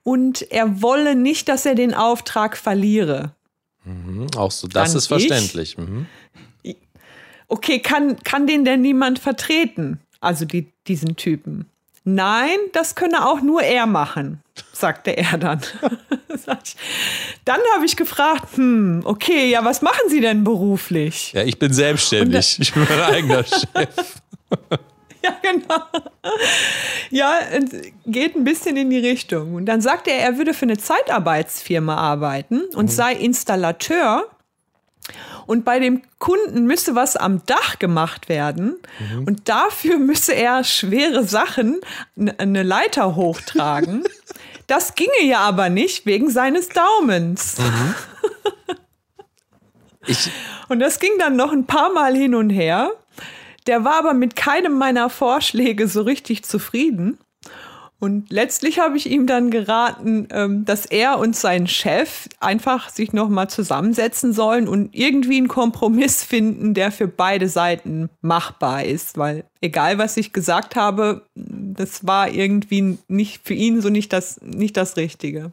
und 0.03 0.51
er 0.51 0.81
wolle 0.81 1.15
nicht, 1.15 1.50
dass 1.50 1.65
er 1.65 1.75
den 1.75 1.94
Auftrag 1.94 2.57
verliere. 2.57 3.33
Hm, 3.83 4.27
auch 4.36 4.51
so, 4.51 4.68
das 4.68 4.92
Dann 4.92 4.98
ist 4.98 5.07
verständlich. 5.07 5.77
Mhm. 5.77 6.06
Okay, 7.48 7.80
kann, 7.80 8.18
kann 8.24 8.48
den 8.48 8.63
denn 8.63 8.81
niemand 8.81 9.19
vertreten? 9.19 10.00
Also 10.21 10.45
die, 10.45 10.71
diesen 10.88 11.18
Typen. 11.18 11.65
Nein, 12.03 12.57
das 12.74 12.95
könne 12.95 13.27
auch 13.27 13.42
nur 13.42 13.62
er 13.62 13.86
machen, 13.86 14.42
sagte 14.74 15.12
er 15.12 15.38
dann. 15.38 15.62
Dann 17.45 17.59
habe 17.75 17.86
ich 17.86 17.95
gefragt, 17.95 18.56
hm, 18.56 19.01
okay, 19.03 19.51
ja, 19.51 19.63
was 19.63 19.81
machen 19.81 20.09
Sie 20.09 20.21
denn 20.21 20.44
beruflich? 20.44 21.33
Ja, 21.33 21.44
ich 21.44 21.59
bin 21.59 21.71
selbstständig. 21.71 22.57
Ich 22.59 22.74
bin 22.74 22.88
mein 22.89 23.01
eigener 23.01 23.44
Chef. 23.45 24.21
Ja, 25.23 25.35
genau. 25.41 25.83
Ja, 27.12 27.39
geht 28.07 28.35
ein 28.35 28.44
bisschen 28.44 28.75
in 28.75 28.89
die 28.89 28.97
Richtung. 29.00 29.53
Und 29.53 29.68
dann 29.68 29.81
sagte 29.81 30.09
er, 30.12 30.19
er 30.19 30.38
würde 30.38 30.53
für 30.53 30.63
eine 30.63 30.77
Zeitarbeitsfirma 30.77 31.95
arbeiten 31.95 32.62
und 32.73 32.91
sei 32.91 33.13
Installateur. 33.13 34.25
Und 35.45 35.65
bei 35.65 35.79
dem 35.79 36.01
Kunden 36.18 36.65
müsse 36.65 36.95
was 36.95 37.15
am 37.17 37.45
Dach 37.45 37.77
gemacht 37.77 38.29
werden. 38.29 38.77
Und 39.25 39.50
dafür 39.50 39.98
müsse 39.98 40.34
er 40.34 40.63
schwere 40.63 41.24
Sachen, 41.24 41.81
eine 42.38 42.63
Leiter 42.63 43.15
hochtragen. 43.15 44.03
Das 44.67 44.95
ginge 44.95 45.24
ja 45.24 45.39
aber 45.39 45.67
nicht 45.67 46.05
wegen 46.05 46.29
seines 46.29 46.69
Daumens. 46.69 47.57
Ich, 50.07 50.31
Und 50.67 50.79
das 50.79 51.00
ging 51.00 51.12
dann 51.19 51.36
noch 51.36 51.51
ein 51.51 51.65
paar 51.67 51.93
Mal 51.93 52.15
hin 52.15 52.34
und 52.34 52.50
her. 52.50 52.91
Der 53.68 53.84
war 53.84 54.00
aber 54.00 54.13
mit 54.13 54.36
keinem 54.36 54.77
meiner 54.77 55.10
Vorschläge 55.10 55.88
so 55.88 56.01
richtig 56.01 56.44
zufrieden. 56.44 57.18
Und 58.01 58.32
letztlich 58.32 58.80
habe 58.80 58.98
ich 58.98 59.08
ihm 59.08 59.27
dann 59.27 59.51
geraten, 59.51 60.27
ähm, 60.32 60.65
dass 60.65 60.88
er 60.88 61.20
und 61.20 61.36
sein 61.36 61.68
Chef 61.68 62.27
einfach 62.39 62.89
sich 62.89 63.13
nochmal 63.13 63.48
zusammensetzen 63.48 64.34
sollen 64.34 64.68
und 64.68 64.96
irgendwie 64.96 65.38
einen 65.38 65.48
Kompromiss 65.48 66.24
finden, 66.24 66.74
der 66.74 66.91
für 66.91 67.08
beide 67.08 67.48
Seiten 67.48 68.10
machbar 68.22 68.86
ist. 68.86 69.20
Weil 69.20 69.44
egal, 69.62 70.00
was 70.00 70.18
ich 70.18 70.34
gesagt 70.34 70.75
habe, 70.75 71.27
das 71.36 72.08
war 72.08 72.27
irgendwie 72.30 72.98
nicht 73.08 73.46
für 73.46 73.53
ihn 73.53 73.82
so 73.82 73.89
nicht 73.89 74.12
das, 74.12 74.41
nicht 74.41 74.77
das 74.77 74.98
Richtige. 74.98 75.51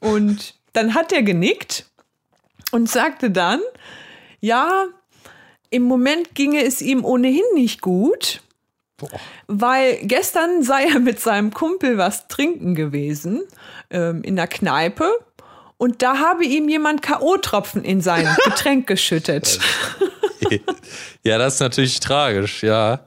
Und 0.00 0.54
dann 0.74 0.94
hat 0.94 1.12
er 1.12 1.22
genickt 1.22 1.86
und 2.72 2.90
sagte 2.90 3.30
dann, 3.30 3.60
ja, 4.40 4.84
im 5.70 5.82
Moment 5.82 6.34
ginge 6.34 6.64
es 6.64 6.80
ihm 6.80 7.04
ohnehin 7.04 7.44
nicht 7.54 7.80
gut, 7.80 8.40
weil 9.46 9.98
gestern 10.02 10.62
sei 10.62 10.86
er 10.86 10.98
mit 10.98 11.20
seinem 11.20 11.52
Kumpel 11.52 11.98
was 11.98 12.28
trinken 12.28 12.74
gewesen 12.74 13.42
ähm, 13.90 14.22
in 14.22 14.36
der 14.36 14.48
Kneipe 14.48 15.10
und 15.76 16.02
da 16.02 16.18
habe 16.18 16.44
ihm 16.44 16.68
jemand 16.68 17.02
K.O.-Tropfen 17.02 17.82
in 17.82 18.00
sein 18.00 18.28
Getränk 18.44 18.86
geschüttet. 18.86 19.60
ja, 21.22 21.38
das 21.38 21.54
ist 21.54 21.60
natürlich 21.60 22.00
tragisch, 22.00 22.62
ja. 22.64 23.00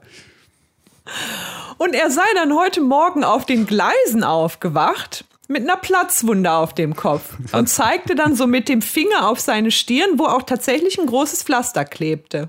Und 1.76 1.94
er 1.94 2.10
sei 2.10 2.24
dann 2.34 2.54
heute 2.56 2.80
Morgen 2.80 3.24
auf 3.24 3.44
den 3.44 3.66
Gleisen 3.66 4.24
aufgewacht 4.24 5.24
mit 5.52 5.62
einer 5.62 5.76
Platzwunde 5.76 6.50
auf 6.50 6.74
dem 6.74 6.96
Kopf 6.96 7.36
und 7.52 7.68
zeigte 7.68 8.14
dann 8.14 8.34
so 8.34 8.46
mit 8.46 8.68
dem 8.68 8.82
Finger 8.82 9.28
auf 9.28 9.40
seine 9.40 9.70
Stirn, 9.70 10.18
wo 10.18 10.24
auch 10.24 10.42
tatsächlich 10.42 10.98
ein 10.98 11.06
großes 11.06 11.42
Pflaster 11.42 11.84
klebte. 11.84 12.48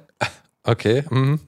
Okay. 0.64 1.04
Mhm. 1.10 1.40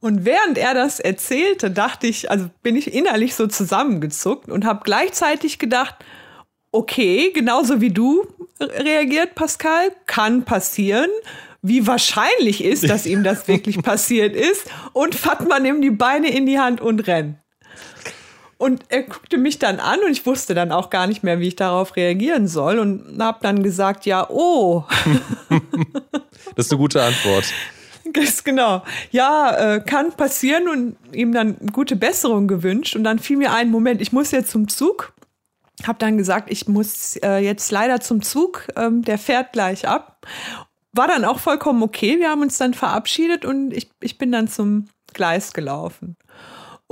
Und 0.00 0.24
während 0.24 0.58
er 0.58 0.74
das 0.74 1.00
erzählte, 1.00 1.70
dachte 1.70 2.06
ich, 2.06 2.30
also 2.30 2.50
bin 2.62 2.76
ich 2.76 2.92
innerlich 2.92 3.34
so 3.34 3.46
zusammengezuckt 3.46 4.50
und 4.50 4.64
habe 4.64 4.80
gleichzeitig 4.84 5.58
gedacht, 5.58 5.94
okay, 6.72 7.30
genauso 7.32 7.80
wie 7.80 7.90
du 7.90 8.26
reagiert, 8.60 9.34
Pascal, 9.34 9.92
kann 10.06 10.44
passieren. 10.44 11.10
Wie 11.62 11.86
wahrscheinlich 11.86 12.64
ist, 12.64 12.90
dass 12.90 13.06
ihm 13.06 13.22
das 13.22 13.46
wirklich 13.46 13.80
passiert 13.82 14.34
ist. 14.34 14.68
Und 14.92 15.14
Fatma 15.14 15.60
nimmt 15.60 15.84
die 15.84 15.90
Beine 15.90 16.34
in 16.34 16.46
die 16.46 16.58
Hand 16.58 16.80
und 16.80 17.06
rennt. 17.06 17.36
Und 18.62 18.84
er 18.90 19.02
guckte 19.02 19.38
mich 19.38 19.58
dann 19.58 19.80
an 19.80 19.98
und 20.06 20.12
ich 20.12 20.24
wusste 20.24 20.54
dann 20.54 20.70
auch 20.70 20.88
gar 20.88 21.08
nicht 21.08 21.24
mehr, 21.24 21.40
wie 21.40 21.48
ich 21.48 21.56
darauf 21.56 21.96
reagieren 21.96 22.46
soll 22.46 22.78
und 22.78 23.20
habe 23.20 23.38
dann 23.42 23.64
gesagt, 23.64 24.06
ja, 24.06 24.30
oh. 24.30 24.84
das 26.54 26.66
ist 26.66 26.72
eine 26.72 26.78
gute 26.78 27.02
Antwort. 27.02 27.52
Ganz 28.12 28.44
genau. 28.44 28.84
Ja, 29.10 29.74
äh, 29.74 29.80
kann 29.80 30.12
passieren 30.12 30.68
und 30.68 30.96
ihm 31.12 31.32
dann 31.32 31.56
gute 31.72 31.96
Besserung 31.96 32.46
gewünscht. 32.46 32.94
Und 32.94 33.02
dann 33.02 33.18
fiel 33.18 33.36
mir 33.36 33.52
ein, 33.52 33.68
Moment, 33.68 34.00
ich 34.00 34.12
muss 34.12 34.30
jetzt 34.30 34.52
zum 34.52 34.68
Zug. 34.68 35.12
Hab 35.84 35.98
dann 35.98 36.16
gesagt, 36.16 36.48
ich 36.48 36.68
muss 36.68 37.16
äh, 37.16 37.38
jetzt 37.38 37.68
leider 37.72 38.00
zum 38.00 38.22
Zug. 38.22 38.68
Ähm, 38.76 39.02
der 39.02 39.18
fährt 39.18 39.52
gleich 39.52 39.88
ab. 39.88 40.24
War 40.92 41.08
dann 41.08 41.24
auch 41.24 41.40
vollkommen 41.40 41.82
okay. 41.82 42.20
Wir 42.20 42.30
haben 42.30 42.42
uns 42.42 42.58
dann 42.58 42.74
verabschiedet 42.74 43.44
und 43.44 43.72
ich, 43.72 43.90
ich 44.00 44.18
bin 44.18 44.30
dann 44.30 44.46
zum 44.46 44.86
Gleis 45.14 45.52
gelaufen. 45.52 46.16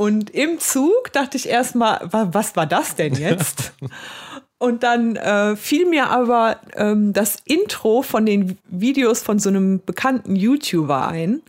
Und 0.00 0.30
im 0.30 0.58
Zug 0.58 1.12
dachte 1.12 1.36
ich 1.36 1.46
erstmal, 1.46 2.00
was 2.10 2.56
war 2.56 2.64
das 2.64 2.96
denn 2.96 3.12
jetzt? 3.16 3.74
Und 4.58 4.82
dann 4.82 5.16
äh, 5.16 5.56
fiel 5.56 5.84
mir 5.84 6.08
aber 6.08 6.58
ähm, 6.74 7.12
das 7.12 7.36
Intro 7.44 8.00
von 8.00 8.24
den 8.24 8.56
Videos 8.64 9.22
von 9.22 9.38
so 9.38 9.50
einem 9.50 9.84
bekannten 9.84 10.36
YouTuber 10.36 11.06
ein. 11.06 11.42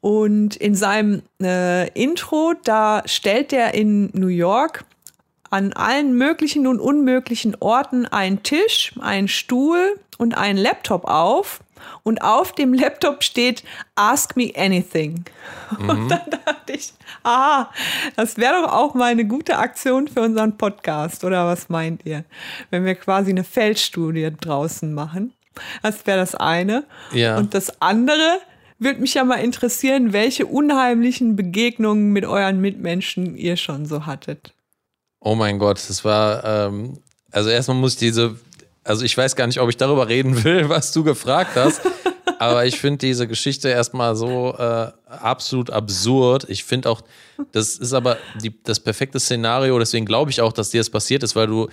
Und 0.00 0.56
in 0.56 0.74
seinem 0.74 1.22
äh, 1.40 1.88
Intro, 1.90 2.54
da 2.64 3.04
stellt 3.06 3.52
er 3.52 3.74
in 3.74 4.10
New 4.14 4.26
York 4.26 4.84
an 5.50 5.72
allen 5.72 6.12
möglichen 6.18 6.66
und 6.66 6.80
unmöglichen 6.80 7.54
Orten 7.60 8.04
einen 8.04 8.42
Tisch, 8.42 8.94
einen 8.98 9.28
Stuhl 9.28 9.96
und 10.18 10.36
einen 10.36 10.58
Laptop 10.58 11.04
auf 11.04 11.60
und 12.02 12.22
auf 12.22 12.52
dem 12.52 12.74
Laptop 12.74 13.22
steht 13.22 13.64
Ask 13.94 14.36
Me 14.36 14.52
Anything. 14.56 15.24
Mhm. 15.78 15.88
Und 15.88 16.08
dann 16.08 16.30
dachte 16.44 16.72
ich, 16.72 16.92
aha, 17.22 17.70
das 18.16 18.36
wäre 18.36 18.62
doch 18.62 18.72
auch 18.72 18.94
mal 18.94 19.10
eine 19.10 19.24
gute 19.24 19.58
Aktion 19.58 20.08
für 20.08 20.22
unseren 20.22 20.56
Podcast, 20.56 21.24
oder 21.24 21.46
was 21.46 21.68
meint 21.68 22.04
ihr? 22.04 22.24
Wenn 22.70 22.84
wir 22.84 22.94
quasi 22.94 23.30
eine 23.30 23.44
Feldstudie 23.44 24.30
draußen 24.40 24.92
machen. 24.92 25.32
Das 25.82 26.06
wäre 26.06 26.18
das 26.18 26.34
eine. 26.34 26.84
Ja. 27.12 27.38
Und 27.38 27.54
das 27.54 27.80
andere 27.80 28.40
würde 28.78 29.00
mich 29.00 29.14
ja 29.14 29.24
mal 29.24 29.36
interessieren, 29.36 30.12
welche 30.12 30.46
unheimlichen 30.46 31.34
Begegnungen 31.34 32.12
mit 32.12 32.26
euren 32.26 32.60
Mitmenschen 32.60 33.36
ihr 33.36 33.56
schon 33.56 33.86
so 33.86 34.06
hattet. 34.06 34.52
Oh 35.20 35.34
mein 35.34 35.58
Gott, 35.58 35.78
das 35.88 36.04
war, 36.04 36.44
ähm, 36.44 36.98
also 37.32 37.48
erstmal 37.48 37.78
muss 37.78 37.94
ich 37.94 37.98
diese 37.98 38.38
also 38.86 39.04
ich 39.04 39.16
weiß 39.16 39.36
gar 39.36 39.46
nicht, 39.46 39.60
ob 39.60 39.68
ich 39.68 39.76
darüber 39.76 40.08
reden 40.08 40.44
will, 40.44 40.68
was 40.68 40.92
du 40.92 41.04
gefragt 41.04 41.56
hast. 41.56 41.80
aber 42.38 42.66
ich 42.66 42.80
finde 42.80 42.98
diese 42.98 43.26
Geschichte 43.26 43.68
erstmal 43.68 44.16
so 44.16 44.54
äh, 44.58 44.90
absolut 45.08 45.70
absurd. 45.70 46.46
Ich 46.48 46.64
finde 46.64 46.90
auch, 46.90 47.02
das 47.52 47.76
ist 47.76 47.92
aber 47.92 48.18
die, 48.42 48.54
das 48.62 48.80
perfekte 48.80 49.20
Szenario. 49.20 49.78
Deswegen 49.78 50.06
glaube 50.06 50.30
ich 50.30 50.40
auch, 50.40 50.52
dass 50.52 50.70
dir 50.70 50.80
das 50.80 50.90
passiert 50.90 51.22
ist, 51.22 51.36
weil 51.36 51.46
du 51.46 51.68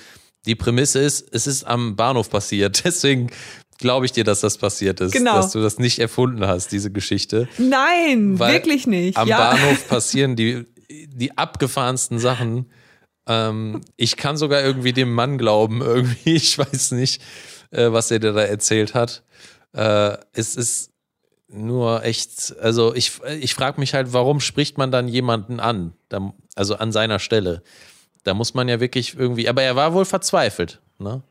die 0.45 0.55
Prämisse 0.55 0.99
ist, 0.99 1.25
es 1.31 1.47
ist 1.47 1.63
am 1.63 1.95
Bahnhof 1.95 2.29
passiert. 2.29 2.83
Deswegen 2.85 3.29
glaube 3.77 4.05
ich 4.05 4.11
dir, 4.11 4.23
dass 4.23 4.41
das 4.41 4.57
passiert 4.57 4.99
ist, 5.01 5.11
genau. 5.11 5.35
dass 5.35 5.51
du 5.51 5.61
das 5.61 5.77
nicht 5.79 5.99
erfunden 5.99 6.45
hast, 6.45 6.71
diese 6.71 6.91
Geschichte. 6.91 7.47
Nein, 7.57 8.39
weil 8.39 8.53
wirklich 8.53 8.87
nicht. 8.87 9.17
Am 9.17 9.27
ja. 9.27 9.37
Bahnhof 9.37 9.87
passieren 9.89 10.35
die, 10.35 10.65
die 10.89 11.37
abgefahrensten 11.37 12.19
Sachen. 12.19 12.65
Ähm, 13.27 13.81
ich 13.95 14.17
kann 14.17 14.37
sogar 14.37 14.61
irgendwie 14.61 14.93
dem 14.93 15.13
Mann 15.13 15.37
glauben, 15.37 15.81
irgendwie. 15.85 16.35
Ich 16.35 16.57
weiß 16.57 16.91
nicht, 16.91 17.21
äh, 17.71 17.91
was 17.91 18.11
er 18.11 18.19
dir 18.19 18.33
da 18.33 18.41
erzählt 18.41 18.93
hat. 18.93 19.23
Äh, 19.73 20.17
es 20.33 20.55
ist 20.55 20.91
nur 21.47 22.03
echt, 22.03 22.55
also 22.59 22.95
ich, 22.95 23.21
ich 23.39 23.53
frage 23.53 23.79
mich 23.79 23.93
halt, 23.93 24.13
warum 24.13 24.39
spricht 24.39 24.77
man 24.77 24.91
dann 24.91 25.07
jemanden 25.07 25.59
an? 25.59 25.93
Da, 26.09 26.33
also 26.55 26.75
an 26.75 26.91
seiner 26.91 27.19
Stelle. 27.19 27.63
Da 28.23 28.33
muss 28.33 28.53
man 28.53 28.67
ja 28.67 28.79
wirklich 28.79 29.17
irgendwie, 29.17 29.47
aber 29.49 29.61
er 29.63 29.75
war 29.75 29.93
wohl 29.93 30.05
verzweifelt, 30.05 30.81
ne? 30.97 31.21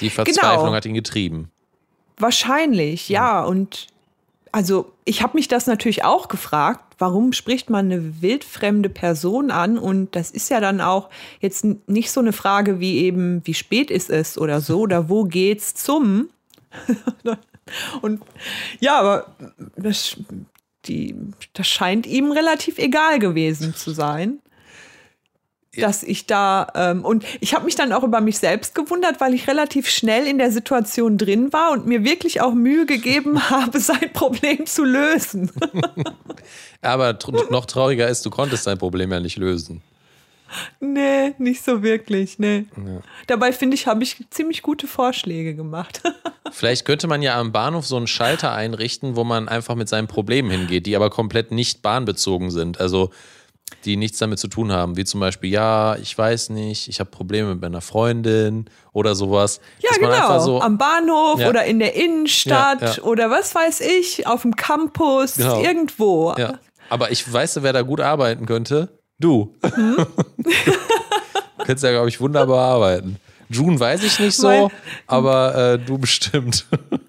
Die 0.00 0.10
Verzweiflung 0.10 0.64
genau. 0.64 0.74
hat 0.74 0.84
ihn 0.84 0.94
getrieben. 0.94 1.50
Wahrscheinlich, 2.18 3.08
ja. 3.08 3.42
Und 3.42 3.86
also 4.52 4.92
ich 5.04 5.22
habe 5.22 5.36
mich 5.36 5.48
das 5.48 5.66
natürlich 5.66 6.04
auch 6.04 6.28
gefragt, 6.28 6.87
warum 6.98 7.32
spricht 7.32 7.70
man 7.70 7.86
eine 7.86 8.22
wildfremde 8.22 8.88
Person 8.88 9.50
an? 9.50 9.78
Und 9.78 10.14
das 10.14 10.30
ist 10.30 10.50
ja 10.50 10.60
dann 10.60 10.80
auch 10.80 11.08
jetzt 11.40 11.64
nicht 11.86 12.10
so 12.10 12.20
eine 12.20 12.32
Frage 12.32 12.80
wie 12.80 12.98
eben, 12.98 13.40
wie 13.44 13.54
spät 13.54 13.90
ist 13.90 14.10
es 14.10 14.38
oder 14.38 14.60
so, 14.60 14.80
oder 14.88 15.08
wo 15.08 15.24
geht's 15.24 15.74
zum? 15.74 16.28
Und 18.02 18.22
ja, 18.80 18.98
aber 18.98 19.34
das, 19.76 20.16
die, 20.86 21.14
das 21.52 21.68
scheint 21.68 22.06
ihm 22.06 22.32
relativ 22.32 22.78
egal 22.78 23.18
gewesen 23.18 23.74
zu 23.74 23.90
sein 23.90 24.40
dass 25.82 26.02
ich 26.02 26.26
da 26.26 26.66
ähm, 26.74 27.04
und 27.04 27.24
ich 27.40 27.54
habe 27.54 27.64
mich 27.64 27.74
dann 27.74 27.92
auch 27.92 28.02
über 28.02 28.20
mich 28.20 28.38
selbst 28.38 28.74
gewundert, 28.74 29.20
weil 29.20 29.34
ich 29.34 29.48
relativ 29.48 29.88
schnell 29.88 30.26
in 30.26 30.38
der 30.38 30.50
Situation 30.50 31.18
drin 31.18 31.52
war 31.52 31.72
und 31.72 31.86
mir 31.86 32.04
wirklich 32.04 32.40
auch 32.40 32.54
Mühe 32.54 32.86
gegeben 32.86 33.50
habe, 33.50 33.80
sein 33.80 34.12
Problem 34.12 34.66
zu 34.66 34.84
lösen. 34.84 35.50
Aber 36.82 37.18
noch 37.50 37.66
trauriger 37.66 38.08
ist, 38.08 38.24
du 38.24 38.30
konntest 38.30 38.64
sein 38.64 38.78
Problem 38.78 39.10
ja 39.12 39.20
nicht 39.20 39.36
lösen. 39.36 39.82
Nee, 40.80 41.34
nicht 41.38 41.62
so 41.62 41.82
wirklich, 41.82 42.38
nee. 42.38 42.64
Ja. 42.76 43.00
Dabei 43.26 43.52
finde 43.52 43.74
ich, 43.74 43.86
habe 43.86 44.02
ich 44.02 44.24
ziemlich 44.30 44.62
gute 44.62 44.86
Vorschläge 44.86 45.54
gemacht. 45.54 46.02
Vielleicht 46.52 46.86
könnte 46.86 47.06
man 47.06 47.20
ja 47.20 47.38
am 47.38 47.52
Bahnhof 47.52 47.86
so 47.86 47.96
einen 47.96 48.06
Schalter 48.06 48.52
einrichten, 48.52 49.16
wo 49.16 49.24
man 49.24 49.48
einfach 49.48 49.74
mit 49.74 49.88
seinen 49.88 50.06
Problemen 50.06 50.50
hingeht, 50.50 50.86
die 50.86 50.96
aber 50.96 51.10
komplett 51.10 51.52
nicht 51.52 51.82
bahnbezogen 51.82 52.50
sind. 52.50 52.80
Also 52.80 53.10
die 53.88 53.96
nichts 53.96 54.18
damit 54.18 54.38
zu 54.38 54.48
tun 54.48 54.70
haben, 54.70 54.96
wie 54.96 55.04
zum 55.04 55.18
Beispiel, 55.20 55.50
ja, 55.50 55.96
ich 55.96 56.16
weiß 56.16 56.50
nicht, 56.50 56.88
ich 56.88 57.00
habe 57.00 57.10
Probleme 57.10 57.48
mit 57.48 57.62
meiner 57.62 57.80
Freundin 57.80 58.66
oder 58.92 59.14
sowas. 59.14 59.60
Ja, 59.80 59.90
genau. 59.98 60.38
So, 60.40 60.60
Am 60.60 60.76
Bahnhof 60.76 61.40
ja. 61.40 61.48
oder 61.48 61.64
in 61.64 61.78
der 61.78 61.94
Innenstadt 61.94 62.82
ja, 62.82 62.92
ja. 62.92 63.02
oder 63.02 63.30
was 63.30 63.54
weiß 63.54 63.80
ich, 63.80 64.26
auf 64.26 64.42
dem 64.42 64.54
Campus, 64.56 65.36
genau. 65.36 65.62
irgendwo. 65.62 66.34
Ja. 66.36 66.58
Aber 66.90 67.10
ich 67.10 67.30
weiß, 67.30 67.62
wer 67.62 67.72
da 67.72 67.82
gut 67.82 68.00
arbeiten 68.00 68.44
könnte. 68.44 69.00
Du. 69.18 69.56
Hm? 69.64 69.96
du 70.36 71.64
könntest 71.64 71.84
ja, 71.84 71.90
glaube 71.90 72.10
ich, 72.10 72.20
wunderbar 72.20 72.74
arbeiten. 72.74 73.16
June 73.48 73.80
weiß 73.80 74.04
ich 74.04 74.20
nicht 74.20 74.36
so, 74.36 74.48
mein, 74.48 74.70
aber 75.06 75.54
äh, 75.54 75.78
du 75.78 75.96
bestimmt. 75.96 76.66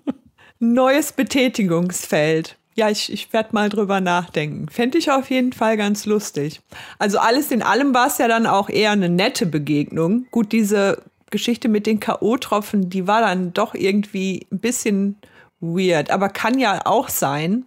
Neues 0.59 1.11
Betätigungsfeld. 1.11 2.57
Ja, 2.79 2.89
ich, 2.89 3.11
ich 3.11 3.33
werde 3.33 3.49
mal 3.51 3.67
drüber 3.67 3.99
nachdenken. 3.99 4.69
Fände 4.69 4.97
ich 4.97 5.11
auf 5.11 5.29
jeden 5.29 5.51
Fall 5.51 5.75
ganz 5.75 6.05
lustig. 6.05 6.61
Also 6.97 7.19
alles 7.19 7.51
in 7.51 7.61
allem 7.61 7.93
war 7.93 8.07
es 8.07 8.19
ja 8.19 8.29
dann 8.29 8.47
auch 8.47 8.69
eher 8.69 8.91
eine 8.91 9.09
nette 9.09 9.45
Begegnung. 9.45 10.27
Gut, 10.31 10.53
diese 10.53 11.03
Geschichte 11.29 11.67
mit 11.67 11.85
den 11.85 11.99
K.O.-Tropfen, 11.99 12.87
die 12.87 13.05
war 13.05 13.19
dann 13.19 13.51
doch 13.51 13.75
irgendwie 13.75 14.47
ein 14.49 14.59
bisschen 14.59 15.17
weird. 15.59 16.09
Aber 16.09 16.29
kann 16.29 16.57
ja 16.57 16.85
auch 16.85 17.09
sein. 17.09 17.65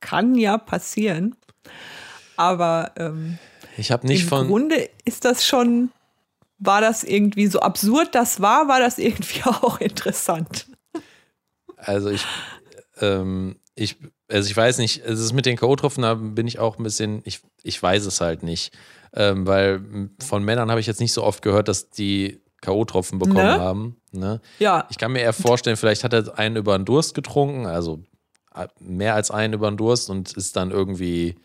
Kann 0.00 0.34
ja 0.34 0.56
passieren. 0.56 1.36
Aber 2.38 2.92
ähm, 2.96 3.36
ich 3.76 3.92
habe 3.92 4.06
nicht 4.06 4.22
im 4.22 4.28
von. 4.28 4.40
Im 4.40 4.48
Grunde 4.48 4.88
ist 5.04 5.26
das 5.26 5.46
schon, 5.46 5.90
war 6.58 6.80
das 6.80 7.04
irgendwie 7.04 7.48
so 7.48 7.60
absurd 7.60 8.14
das 8.14 8.40
war, 8.40 8.68
war 8.68 8.80
das 8.80 8.96
irgendwie 8.96 9.42
auch 9.44 9.82
interessant. 9.82 10.66
Also 11.76 12.08
ich, 12.08 12.24
ähm, 13.02 13.56
ich 13.74 13.98
also 14.30 14.48
ich 14.48 14.56
weiß 14.56 14.78
nicht, 14.78 15.04
es 15.04 15.20
ist 15.20 15.32
mit 15.32 15.46
den 15.46 15.56
K.O.-Tropfen, 15.56 16.02
da 16.02 16.14
bin 16.14 16.46
ich 16.46 16.58
auch 16.58 16.78
ein 16.78 16.82
bisschen, 16.82 17.22
ich, 17.24 17.40
ich 17.62 17.80
weiß 17.82 18.06
es 18.06 18.20
halt 18.20 18.42
nicht. 18.42 18.76
Ähm, 19.14 19.46
weil 19.46 19.80
von 20.20 20.44
Männern 20.44 20.70
habe 20.70 20.80
ich 20.80 20.86
jetzt 20.86 21.00
nicht 21.00 21.12
so 21.12 21.22
oft 21.22 21.42
gehört, 21.42 21.68
dass 21.68 21.90
die 21.90 22.40
K.O.-Tropfen 22.60 23.18
bekommen 23.18 23.36
ne? 23.36 23.60
haben. 23.60 23.96
Ne? 24.12 24.40
Ja. 24.58 24.86
Ich 24.90 24.98
kann 24.98 25.12
mir 25.12 25.20
eher 25.20 25.32
vorstellen, 25.32 25.76
vielleicht 25.76 26.04
hat 26.04 26.12
er 26.12 26.38
einen 26.38 26.56
über 26.56 26.76
den 26.76 26.84
Durst 26.84 27.14
getrunken, 27.14 27.66
also 27.66 28.00
äh, 28.54 28.66
mehr 28.80 29.14
als 29.14 29.30
einen 29.30 29.54
über 29.54 29.70
den 29.70 29.76
Durst 29.76 30.10
und 30.10 30.32
ist 30.32 30.56
dann 30.56 30.70
irgendwie, 30.70 31.36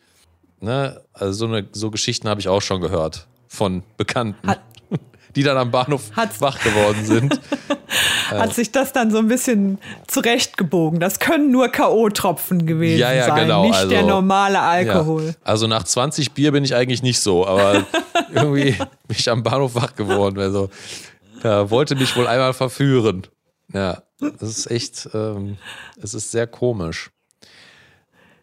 ne, 0.60 1.02
also 1.14 1.34
so, 1.34 1.46
eine, 1.46 1.68
so 1.72 1.92
Geschichten 1.92 2.28
habe 2.28 2.40
ich 2.40 2.48
auch 2.48 2.62
schon 2.62 2.82
gehört 2.82 3.28
von 3.48 3.84
Bekannten. 3.98 4.48
Hat, 4.48 4.62
die 5.36 5.44
dann 5.44 5.58
am 5.58 5.72
Bahnhof 5.72 6.12
Hat's 6.16 6.42
wach 6.42 6.62
geworden 6.62 7.06
sind. 7.06 7.40
Hat 8.30 8.54
sich 8.54 8.72
das 8.72 8.94
dann 8.94 9.12
so 9.12 9.18
ein 9.18 9.28
bisschen 9.28 9.78
zurechtgebogen. 10.08 11.00
Das 11.00 11.20
können 11.20 11.52
nur 11.52 11.68
K.O.-Tropfen 11.70 12.66
gewesen 12.66 13.00
ja, 13.00 13.12
ja, 13.12 13.28
sein, 13.28 13.44
genau. 13.44 13.64
nicht 13.66 13.76
also, 13.76 13.90
der 13.90 14.04
normale 14.04 14.62
Alkohol. 14.62 15.28
Ja. 15.28 15.34
Also 15.44 15.68
nach 15.68 15.84
20 15.84 16.32
Bier 16.32 16.52
bin 16.52 16.64
ich 16.64 16.74
eigentlich 16.74 17.04
nicht 17.04 17.20
so, 17.20 17.46
aber 17.46 17.86
irgendwie 18.34 18.72
bin 18.72 19.18
ich 19.18 19.30
am 19.30 19.44
Bahnhof 19.44 19.76
wach 19.76 19.96
geworden. 19.96 20.40
Also, 20.40 20.70
wollte 21.44 21.96
mich 21.96 22.16
wohl 22.16 22.28
einmal 22.28 22.54
verführen. 22.54 23.28
Ja, 23.74 24.04
das 24.20 24.58
ist 24.58 24.72
echt, 24.72 25.10
ähm, 25.14 25.58
es 26.02 26.14
ist 26.14 26.32
sehr 26.32 26.48
komisch. 26.48 27.12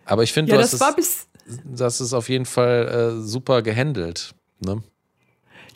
Aber 0.05 0.23
ich 0.23 0.33
finde, 0.33 0.53
ja, 0.53 0.59
das, 0.59 0.71
das, 0.73 1.29
das 1.65 2.01
ist 2.01 2.15
auf 2.15 2.29
jeden 2.29 2.47
Fall 2.47 3.19
äh, 3.19 3.23
super 3.23 3.63
gehandelt. 3.63 4.35
Ne? 4.61 4.83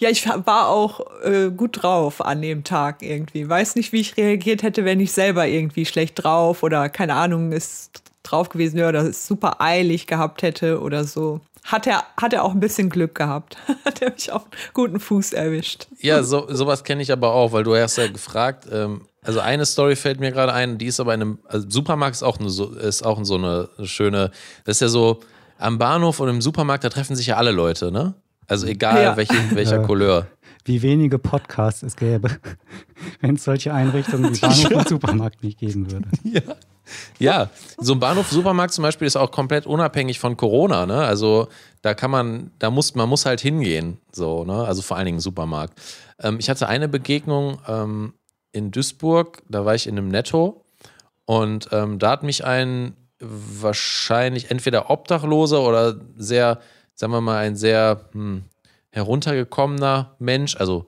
Ja, 0.03 0.11
ich 0.11 0.27
war 0.27 0.67
auch 0.67 1.01
äh, 1.23 1.51
gut 1.51 1.85
drauf 1.85 2.25
an 2.25 2.43
dem 2.43 2.65
Tag 2.65 3.03
irgendwie. 3.03 3.49
Weiß 3.49 3.77
nicht, 3.77 3.93
wie 3.93 4.01
ich 4.01 4.17
reagiert 4.17 4.65
hätte, 4.65 4.85
wenn 4.85 4.99
ich 4.99 5.13
selber 5.13 5.47
irgendwie 5.47 5.87
schlecht 5.87 6.25
drauf 6.25 6.65
oder 6.65 6.89
keine 6.89 7.15
Ahnung, 7.15 7.53
ist 7.53 8.03
drauf 8.25 8.49
gewesen 8.49 8.79
wäre 8.79 8.89
oder 8.89 9.03
es 9.03 9.29
super 9.29 9.61
eilig 9.61 10.09
gehabt 10.09 10.43
hätte 10.43 10.81
oder 10.81 11.05
so. 11.05 11.41
hat 11.63 11.87
er, 11.87 12.03
hat 12.21 12.33
er 12.33 12.43
auch 12.43 12.51
ein 12.51 12.59
bisschen 12.59 12.91
Glück 12.91 13.15
gehabt. 13.15 13.57
hat 13.85 14.03
er 14.03 14.11
mich 14.11 14.33
auf 14.33 14.43
guten 14.75 14.99
Fuß 14.99 15.35
erwischt. 15.35 15.87
Ja, 16.01 16.25
so, 16.25 16.53
sowas 16.53 16.83
kenne 16.83 17.01
ich 17.01 17.13
aber 17.13 17.33
auch, 17.33 17.53
weil 17.53 17.63
du 17.63 17.77
hast 17.77 17.97
ja 17.97 18.09
gefragt, 18.09 18.67
ähm, 18.73 19.03
also 19.23 19.39
eine 19.39 19.65
Story 19.67 19.95
fällt 19.95 20.19
mir 20.19 20.33
gerade 20.33 20.53
ein, 20.53 20.79
die 20.79 20.87
ist 20.87 20.99
aber 20.99 21.15
in 21.15 21.21
einem, 21.21 21.39
also 21.47 21.71
Supermarkt 21.71 22.17
ist 22.17 22.25
auch, 22.25 22.41
eine, 22.41 22.49
ist 22.49 23.07
auch 23.07 23.25
so 23.25 23.37
eine 23.37 23.69
schöne, 23.85 24.33
das 24.65 24.79
ist 24.79 24.81
ja 24.81 24.89
so, 24.89 25.21
am 25.59 25.79
Bahnhof 25.79 26.19
und 26.19 26.29
im 26.29 26.43
Supermarkt, 26.43 26.83
da 26.83 26.89
treffen 26.89 27.15
sich 27.15 27.29
ja 27.29 27.37
alle 27.37 27.53
Leute, 27.53 27.93
ne? 27.93 28.15
Also 28.53 28.67
egal 28.67 29.03
ja. 29.03 29.17
welche, 29.17 29.57
welcher 29.57 29.77
ja. 29.81 29.83
Couleur. 29.83 30.27
Wie 30.67 30.83
wenige 30.83 31.19
Podcasts 31.19 31.83
es 31.83 31.97
gäbe, 31.97 32.29
wenn 33.23 33.37
es 33.37 33.45
solche 33.45 33.73
Einrichtungen 33.73 34.35
wie 34.35 34.41
Bahnhof 34.41 34.71
und 34.73 34.89
Supermarkt 34.89 35.43
nicht 35.43 35.59
geben 35.59 35.91
würde. 35.91 36.09
Ja. 36.23 36.43
Ja, 37.19 37.49
so 37.79 37.95
ein 37.95 38.01
Bahnhof, 38.01 38.31
Supermarkt 38.31 38.75
zum 38.75 38.83
Beispiel 38.83 39.07
ist 39.07 39.17
auch 39.17 39.31
komplett 39.31 39.67
unabhängig 39.67 40.19
von 40.19 40.37
Corona, 40.37 40.85
ne? 40.85 40.99
Also 40.99 41.49
da 41.81 41.95
kann 41.95 42.11
man, 42.11 42.51
da 42.59 42.71
muss, 42.71 42.95
man 42.95 43.09
muss 43.09 43.25
halt 43.25 43.41
hingehen, 43.41 43.99
so, 44.11 44.45
ne? 44.45 44.65
Also 44.65 44.83
vor 44.83 44.97
allen 44.97 45.07
Dingen 45.07 45.21
Supermarkt. 45.21 45.81
Ähm, 46.21 46.37
ich 46.41 46.51
hatte 46.51 46.69
eine 46.69 46.89
Begegnung 46.89 47.59
ähm, 47.67 48.15
in 48.51 48.73
Duisburg, 48.73 49.43
da 49.49 49.65
war 49.65 49.77
ich 49.77 49.87
in 49.87 49.97
einem 49.97 50.09
Netto 50.09 50.65
und 51.25 51.69
ähm, 51.73 51.99
da 51.99 52.11
hat 52.11 52.25
mich 52.25 52.45
ein 52.45 52.95
wahrscheinlich 53.21 54.51
entweder 54.51 54.91
Obdachloser 54.91 55.63
oder 55.63 55.95
sehr, 56.17 56.59
sagen 56.95 57.13
wir 57.13 57.21
mal, 57.21 57.39
ein 57.39 57.57
sehr 57.57 58.09
hm, 58.13 58.45
heruntergekommener 58.91 60.15
Mensch. 60.19 60.57
Also 60.57 60.87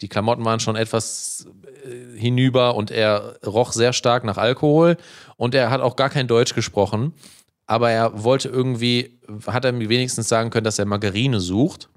die 0.00 0.08
Klamotten 0.08 0.44
waren 0.44 0.60
schon 0.60 0.76
etwas 0.76 1.46
äh, 1.84 2.18
hinüber 2.18 2.74
und 2.74 2.90
er 2.90 3.38
roch 3.46 3.72
sehr 3.72 3.92
stark 3.92 4.24
nach 4.24 4.38
Alkohol 4.38 4.96
und 5.36 5.54
er 5.54 5.70
hat 5.70 5.80
auch 5.80 5.96
gar 5.96 6.10
kein 6.10 6.26
Deutsch 6.26 6.54
gesprochen. 6.54 7.14
Aber 7.66 7.90
er 7.90 8.24
wollte 8.24 8.48
irgendwie, 8.48 9.18
hat 9.46 9.64
er 9.64 9.72
mir 9.72 9.88
wenigstens 9.88 10.28
sagen 10.28 10.50
können, 10.50 10.64
dass 10.64 10.78
er 10.78 10.84
Margarine 10.84 11.40
sucht. 11.40 11.88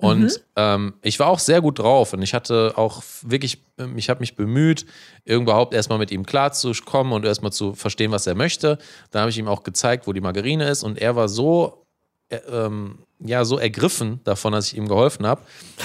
Und 0.00 0.22
mhm. 0.22 0.30
ähm, 0.56 0.94
ich 1.02 1.20
war 1.20 1.26
auch 1.26 1.38
sehr 1.38 1.60
gut 1.60 1.78
drauf 1.78 2.14
und 2.14 2.22
ich 2.22 2.32
hatte 2.32 2.72
auch 2.76 3.02
wirklich, 3.20 3.62
ähm, 3.76 3.98
ich 3.98 4.08
habe 4.08 4.20
mich 4.20 4.34
bemüht, 4.34 4.86
überhaupt 5.26 5.74
erstmal 5.74 5.98
mit 5.98 6.10
ihm 6.10 6.24
klarzukommen 6.24 7.12
und 7.12 7.26
erstmal 7.26 7.52
zu 7.52 7.74
verstehen, 7.74 8.10
was 8.10 8.26
er 8.26 8.34
möchte. 8.34 8.78
Dann 9.10 9.20
habe 9.20 9.30
ich 9.30 9.36
ihm 9.36 9.46
auch 9.46 9.62
gezeigt, 9.62 10.06
wo 10.06 10.14
die 10.14 10.22
Margarine 10.22 10.66
ist 10.70 10.84
und 10.84 10.96
er 10.96 11.16
war 11.16 11.28
so, 11.28 11.86
ähm, 12.30 12.98
ja, 13.18 13.44
so 13.44 13.58
ergriffen 13.58 14.20
davon, 14.24 14.52
dass 14.52 14.68
ich 14.68 14.76
ihm 14.76 14.88
geholfen 14.88 15.26
habe, 15.26 15.42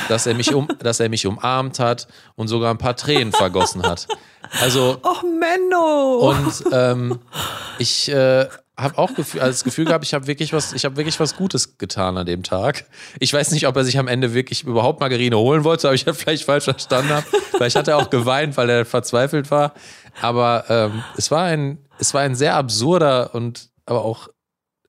dass 0.08 0.26
er 0.26 0.36
mich 0.36 0.54
um, 0.54 0.68
dass 0.80 1.00
er 1.00 1.10
mich 1.10 1.26
umarmt 1.26 1.80
hat 1.80 2.08
und 2.36 2.48
sogar 2.48 2.72
ein 2.72 2.78
paar 2.78 2.96
Tränen 2.96 3.34
vergossen 3.34 3.84
hat. 3.84 4.08
Also. 4.62 5.00
Och, 5.04 5.24
Menno! 5.24 6.30
Und 6.30 6.64
ähm, 6.72 7.20
ich 7.80 8.10
äh, 8.10 8.48
habe 8.78 8.98
auch 8.98 9.14
Gefühl, 9.14 9.42
also 9.42 9.52
das 9.52 9.64
Gefühl 9.64 9.86
gehabt, 9.86 10.06
ich 10.06 10.14
habe 10.14 10.28
wirklich 10.28 10.54
was, 10.54 10.74
ich 10.74 10.86
habe 10.86 10.98
wirklich 10.98 11.20
was 11.20 11.36
Gutes 11.36 11.78
getan 11.78 12.18
an 12.18 12.26
dem 12.26 12.44
Tag. 12.44 12.86
Ich 13.20 13.34
weiß 13.34 13.52
nicht, 13.52 13.68
ob 13.68 13.76
er 13.76 13.84
sich 13.84 13.98
am 13.98 14.08
Ende 14.08 14.34
wirklich 14.34 14.64
überhaupt 14.64 15.00
Margarine 15.00 15.38
holen 15.38 15.64
wollte, 15.64 15.88
aber 15.88 15.96
ich 15.96 16.06
habe 16.06 16.16
vielleicht 16.16 16.44
falsch 16.46 16.66
verstanden 16.66 17.10
habe. 17.10 17.26
Vielleicht 17.52 17.76
hat 17.76 17.88
er 17.88 17.98
auch 17.98 18.10
geweint, 18.10 18.58
weil 18.58 18.70
er 18.70 18.86
verzweifelt 18.86 19.50
war. 19.50 19.74
Aber 20.22 20.66
ähm, 20.70 21.04
es 21.18 21.32
war 21.32 21.44
ein, 21.44 21.80
es 22.00 22.14
war 22.14 22.22
ein 22.22 22.36
sehr 22.36 22.56
absurder 22.56 23.34
und 23.34 23.70
aber 23.86 24.04
auch 24.04 24.30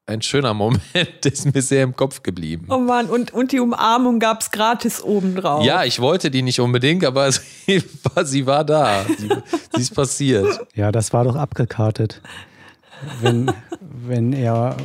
ein 0.06 0.22
schöner 0.22 0.54
Moment, 0.54 0.82
der 0.94 1.32
ist 1.32 1.52
mir 1.52 1.60
sehr 1.60 1.82
im 1.82 1.94
Kopf 1.94 2.22
geblieben. 2.22 2.66
Oh 2.70 2.78
Mann, 2.78 3.06
und, 3.06 3.32
und 3.32 3.52
die 3.52 3.60
Umarmung 3.60 4.20
gab 4.20 4.40
es 4.40 4.50
gratis 4.50 5.02
obendrauf. 5.02 5.64
Ja, 5.64 5.84
ich 5.84 6.00
wollte 6.00 6.30
die 6.30 6.42
nicht 6.42 6.60
unbedingt, 6.60 7.04
aber 7.04 7.30
sie 7.32 7.82
war, 8.02 8.24
sie 8.24 8.46
war 8.46 8.64
da. 8.64 9.04
Sie, 9.18 9.28
sie 9.74 9.80
ist 9.80 9.94
passiert. 9.94 10.60
Ja, 10.74 10.92
das 10.92 11.12
war 11.12 11.24
doch 11.24 11.36
abgekartet 11.36 12.20
wenn, 13.20 13.52
wenn 13.80 14.32
er 14.32 14.76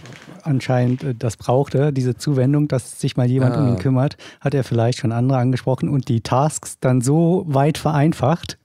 anscheinend 0.43 1.03
äh, 1.03 1.15
das 1.15 1.37
brauchte, 1.37 1.93
diese 1.93 2.15
Zuwendung, 2.15 2.67
dass 2.67 2.99
sich 2.99 3.17
mal 3.17 3.29
jemand 3.29 3.55
ah. 3.55 3.61
um 3.61 3.67
ihn 3.69 3.75
ah. 3.75 3.79
kümmert, 3.79 4.17
hat 4.39 4.53
er 4.53 4.63
vielleicht 4.63 4.99
schon 4.99 5.11
andere 5.11 5.37
angesprochen 5.37 5.89
und 5.89 6.07
die 6.07 6.21
Tasks 6.21 6.77
dann 6.79 7.01
so 7.01 7.43
weit 7.47 7.77
vereinfacht, 7.77 8.57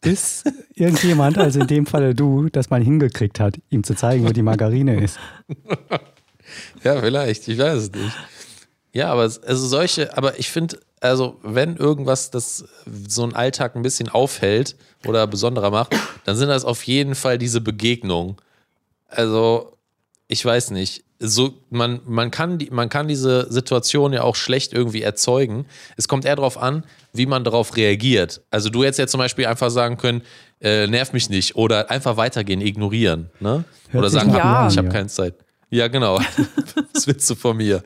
bis 0.00 0.44
irgendjemand, 0.74 1.38
also 1.38 1.60
in 1.60 1.66
dem 1.66 1.86
Falle 1.86 2.14
du, 2.14 2.48
das 2.48 2.70
mal 2.70 2.82
hingekriegt 2.82 3.40
hat, 3.40 3.58
ihm 3.70 3.84
zu 3.84 3.94
zeigen, 3.94 4.26
wo 4.26 4.32
die 4.32 4.42
Margarine 4.42 5.02
ist. 5.02 5.18
Ja, 6.82 7.00
vielleicht, 7.00 7.48
ich 7.48 7.58
weiß 7.58 7.84
es 7.84 7.92
nicht. 7.92 8.14
Ja, 8.92 9.10
aber 9.10 9.22
also 9.22 9.66
solche, 9.66 10.16
aber 10.16 10.38
ich 10.38 10.50
finde, 10.50 10.78
also 11.00 11.40
wenn 11.42 11.76
irgendwas 11.76 12.30
das 12.30 12.64
so 13.08 13.24
einen 13.24 13.34
Alltag 13.34 13.74
ein 13.74 13.82
bisschen 13.82 14.08
aufhält 14.08 14.76
oder 15.06 15.26
besonderer 15.26 15.70
macht, 15.70 15.96
dann 16.24 16.36
sind 16.36 16.48
das 16.48 16.64
auf 16.64 16.84
jeden 16.84 17.14
Fall 17.14 17.38
diese 17.38 17.60
Begegnungen 17.60 18.36
also 19.16 19.74
ich 20.28 20.44
weiß 20.44 20.70
nicht. 20.70 21.04
So, 21.20 21.54
man, 21.70 22.00
man, 22.06 22.30
kann 22.30 22.58
die, 22.58 22.70
man 22.70 22.88
kann 22.88 23.08
diese 23.08 23.50
Situation 23.50 24.12
ja 24.12 24.22
auch 24.22 24.36
schlecht 24.36 24.72
irgendwie 24.72 25.02
erzeugen. 25.02 25.64
Es 25.96 26.08
kommt 26.08 26.24
eher 26.24 26.36
darauf 26.36 26.58
an, 26.58 26.84
wie 27.12 27.26
man 27.26 27.44
darauf 27.44 27.76
reagiert. 27.76 28.42
Also 28.50 28.68
du 28.68 28.82
hättest 28.82 28.98
ja 28.98 29.06
zum 29.06 29.18
Beispiel 29.18 29.46
einfach 29.46 29.70
sagen 29.70 29.96
können, 29.96 30.22
äh, 30.60 30.86
nerv 30.86 31.12
mich 31.12 31.30
nicht 31.30 31.56
oder 31.56 31.90
einfach 31.90 32.16
weitergehen, 32.16 32.60
ignorieren. 32.60 33.30
Ne? 33.40 33.64
oder 33.92 34.10
sagen, 34.10 34.34
ja. 34.34 34.68
ich 34.68 34.76
habe 34.76 34.88
keine 34.88 35.06
Zeit. 35.06 35.34
Ja, 35.70 35.88
genau. 35.88 36.18
Was 36.92 37.06
willst 37.06 37.28
du 37.30 37.34
von 37.34 37.56
mir? 37.56 37.82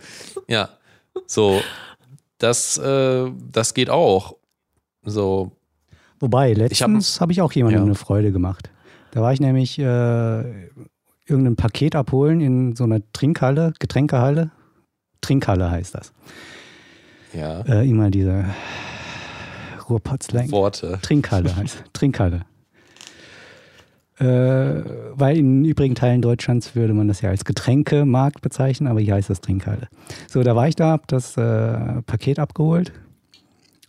Ja, 0.48 0.70
so, 1.26 1.60
das, 2.38 2.78
äh, 2.78 3.30
das 3.52 3.74
geht 3.74 3.90
auch. 3.90 4.36
So. 5.02 5.52
Wobei, 6.20 6.54
letztens 6.54 7.20
habe 7.20 7.24
hab 7.24 7.30
ich 7.30 7.40
auch 7.40 7.52
jemandem 7.52 7.82
ja. 7.82 7.86
eine 7.86 7.94
Freude 7.94 8.32
gemacht. 8.32 8.70
Da 9.12 9.22
war 9.22 9.32
ich 9.32 9.40
nämlich 9.40 9.78
äh, 9.78 9.84
irgendein 11.28 11.56
Paket 11.56 11.94
abholen 11.94 12.40
in 12.40 12.74
so 12.76 12.84
einer 12.84 13.00
Trinkhalle, 13.12 13.72
Getränkehalle. 13.78 14.50
Trinkhalle 15.20 15.70
heißt 15.70 15.94
das. 15.94 16.12
Ja. 17.32 17.60
Äh, 17.62 17.88
immer 17.88 18.10
diese 18.10 18.46
Ruhrpotzlang. 19.88 20.50
Worte. 20.50 20.98
Trinkhalle 21.02 21.54
heißt 21.54 21.84
Trinkhalle. 21.92 22.42
Äh, 24.18 24.24
weil 25.12 25.36
in 25.36 25.64
übrigen 25.64 25.94
Teilen 25.94 26.22
Deutschlands 26.22 26.74
würde 26.74 26.92
man 26.92 27.06
das 27.06 27.20
ja 27.20 27.30
als 27.30 27.44
Getränkemarkt 27.44 28.40
bezeichnen, 28.40 28.88
aber 28.88 29.00
hier 29.00 29.14
heißt 29.14 29.30
das 29.30 29.40
Trinkhalle. 29.40 29.88
So, 30.26 30.42
da 30.42 30.56
war 30.56 30.66
ich 30.66 30.74
da, 30.74 30.90
hab 30.90 31.06
das 31.06 31.36
äh, 31.36 32.02
Paket 32.02 32.40
abgeholt 32.40 32.92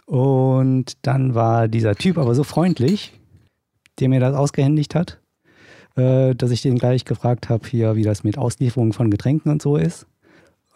und 0.06 0.94
dann 1.02 1.34
war 1.34 1.68
dieser 1.68 1.96
Typ 1.96 2.20
aber 2.20 2.36
so 2.36 2.44
freundlich, 2.44 3.20
der 4.00 4.10
mir 4.10 4.20
das 4.20 4.36
ausgehändigt 4.36 4.94
hat 4.94 5.20
äh, 6.00 6.34
dass 6.34 6.52
ich 6.52 6.62
den 6.62 6.78
gleich 6.78 7.06
gefragt 7.06 7.50
habe, 7.50 7.68
hier, 7.68 7.96
wie 7.96 8.04
das 8.04 8.24
mit 8.24 8.38
Auslieferung 8.38 8.94
von 8.94 9.12
Getränken 9.12 9.52
und 9.52 9.62
so 9.62 9.76
ist. 9.76 10.08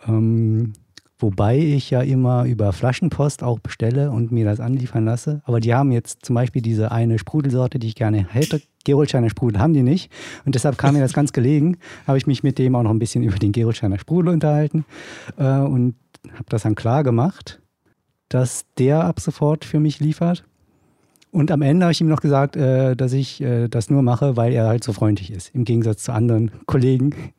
Ähm, 0.07 0.73
wobei 1.17 1.57
ich 1.57 1.89
ja 1.89 2.01
immer 2.01 2.43
über 2.43 2.73
Flaschenpost 2.73 3.41
auch 3.43 3.59
bestelle 3.59 4.11
und 4.11 4.31
mir 4.31 4.43
das 4.45 4.59
anliefern 4.59 5.05
lasse. 5.05 5.41
Aber 5.45 5.59
die 5.59 5.73
haben 5.73 5.91
jetzt 5.91 6.25
zum 6.25 6.35
Beispiel 6.35 6.61
diese 6.61 6.91
eine 6.91 7.17
Sprudelsorte, 7.17 7.79
die 7.79 7.87
ich 7.87 7.95
gerne 7.95 8.27
hätte. 8.29 8.61
Gerolsteiner 8.83 9.29
Sprudel 9.29 9.59
haben 9.59 9.73
die 9.73 9.83
nicht. 9.83 10.11
Und 10.45 10.55
deshalb 10.55 10.77
kam 10.77 10.95
mir 10.95 10.99
das 10.99 11.13
ganz 11.13 11.31
gelegen. 11.31 11.77
Habe 12.07 12.17
ich 12.17 12.27
mich 12.27 12.43
mit 12.43 12.59
dem 12.59 12.75
auch 12.75 12.83
noch 12.83 12.91
ein 12.91 12.99
bisschen 12.99 13.23
über 13.23 13.39
den 13.39 13.53
Gerolsteiner 13.53 13.97
Sprudel 13.97 14.33
unterhalten 14.33 14.85
äh, 15.37 15.59
und 15.59 15.95
habe 16.31 16.45
das 16.49 16.63
dann 16.63 16.75
klar 16.75 17.03
gemacht, 17.03 17.61
dass 18.29 18.65
der 18.77 19.03
ab 19.03 19.19
sofort 19.19 19.65
für 19.65 19.79
mich 19.79 19.99
liefert. 19.99 20.45
Und 21.33 21.49
am 21.49 21.63
Ende 21.63 21.85
habe 21.85 21.91
ich 21.91 21.99
ihm 21.99 22.07
noch 22.07 22.21
gesagt, 22.21 22.55
äh, 22.55 22.95
dass 22.95 23.11
ich 23.11 23.41
äh, 23.41 23.67
das 23.67 23.89
nur 23.89 24.03
mache, 24.03 24.37
weil 24.37 24.53
er 24.53 24.67
halt 24.67 24.83
so 24.83 24.93
freundlich 24.93 25.31
ist. 25.31 25.49
Im 25.55 25.65
Gegensatz 25.65 26.03
zu 26.03 26.13
anderen 26.13 26.51
Kollegen 26.67 27.33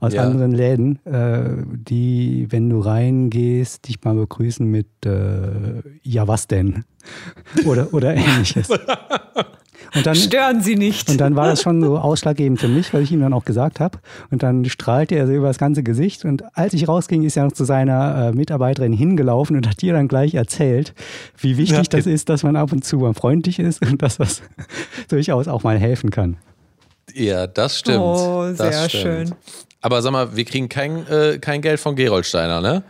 aus 0.00 0.14
ja. 0.14 0.22
anderen 0.22 0.52
Läden, 0.52 1.04
äh, 1.04 1.62
die, 1.68 2.46
wenn 2.48 2.70
du 2.70 2.80
reingehst, 2.80 3.86
dich 3.86 4.02
mal 4.02 4.14
begrüßen 4.14 4.66
mit 4.66 4.88
äh, 5.04 5.82
Ja, 6.02 6.26
was 6.26 6.46
denn? 6.46 6.84
Oder, 7.66 7.92
oder 7.92 8.14
ähnliches. 8.14 8.68
Und 9.94 10.06
dann, 10.06 10.14
Stören 10.14 10.60
Sie 10.60 10.76
nicht. 10.76 11.08
Und 11.08 11.20
dann 11.20 11.36
war 11.36 11.46
das 11.46 11.62
schon 11.62 11.80
so 11.80 11.98
ausschlaggebend 11.98 12.60
für 12.60 12.68
mich, 12.68 12.92
weil 12.92 13.02
ich 13.02 13.12
ihm 13.12 13.20
dann 13.20 13.32
auch 13.32 13.44
gesagt 13.44 13.80
habe. 13.80 13.98
Und 14.30 14.42
dann 14.42 14.64
strahlte 14.66 15.14
er 15.14 15.26
so 15.26 15.32
über 15.32 15.48
das 15.48 15.58
ganze 15.58 15.82
Gesicht. 15.82 16.24
Und 16.24 16.44
als 16.56 16.74
ich 16.74 16.88
rausging, 16.88 17.22
ist 17.22 17.36
er 17.36 17.44
noch 17.44 17.52
zu 17.52 17.64
seiner 17.64 18.28
äh, 18.28 18.32
Mitarbeiterin 18.32 18.92
hingelaufen 18.92 19.56
und 19.56 19.68
hat 19.68 19.82
ihr 19.82 19.92
dann 19.92 20.08
gleich 20.08 20.34
erzählt, 20.34 20.94
wie 21.38 21.56
wichtig 21.56 21.76
ja, 21.76 21.82
das 21.90 22.06
ist, 22.06 22.28
dass 22.28 22.42
man 22.42 22.56
ab 22.56 22.72
und 22.72 22.84
zu 22.84 22.98
mal 22.98 23.14
freundlich 23.14 23.58
ist 23.58 23.82
und 23.84 24.02
dass 24.02 24.18
das 24.18 24.42
durchaus 25.08 25.48
auch 25.48 25.62
mal 25.62 25.78
helfen 25.78 26.10
kann. 26.10 26.36
Ja, 27.14 27.46
das 27.46 27.78
stimmt. 27.78 28.00
Oh, 28.00 28.52
sehr 28.52 28.70
das 28.70 28.88
stimmt. 28.88 29.02
schön. 29.02 29.34
Aber 29.80 30.02
sag 30.02 30.12
mal, 30.12 30.36
wir 30.36 30.44
kriegen 30.44 30.68
kein, 30.68 31.06
äh, 31.06 31.38
kein 31.38 31.62
Geld 31.62 31.80
von 31.80 31.94
Geroldsteiner, 31.94 32.60
ne? 32.60 32.82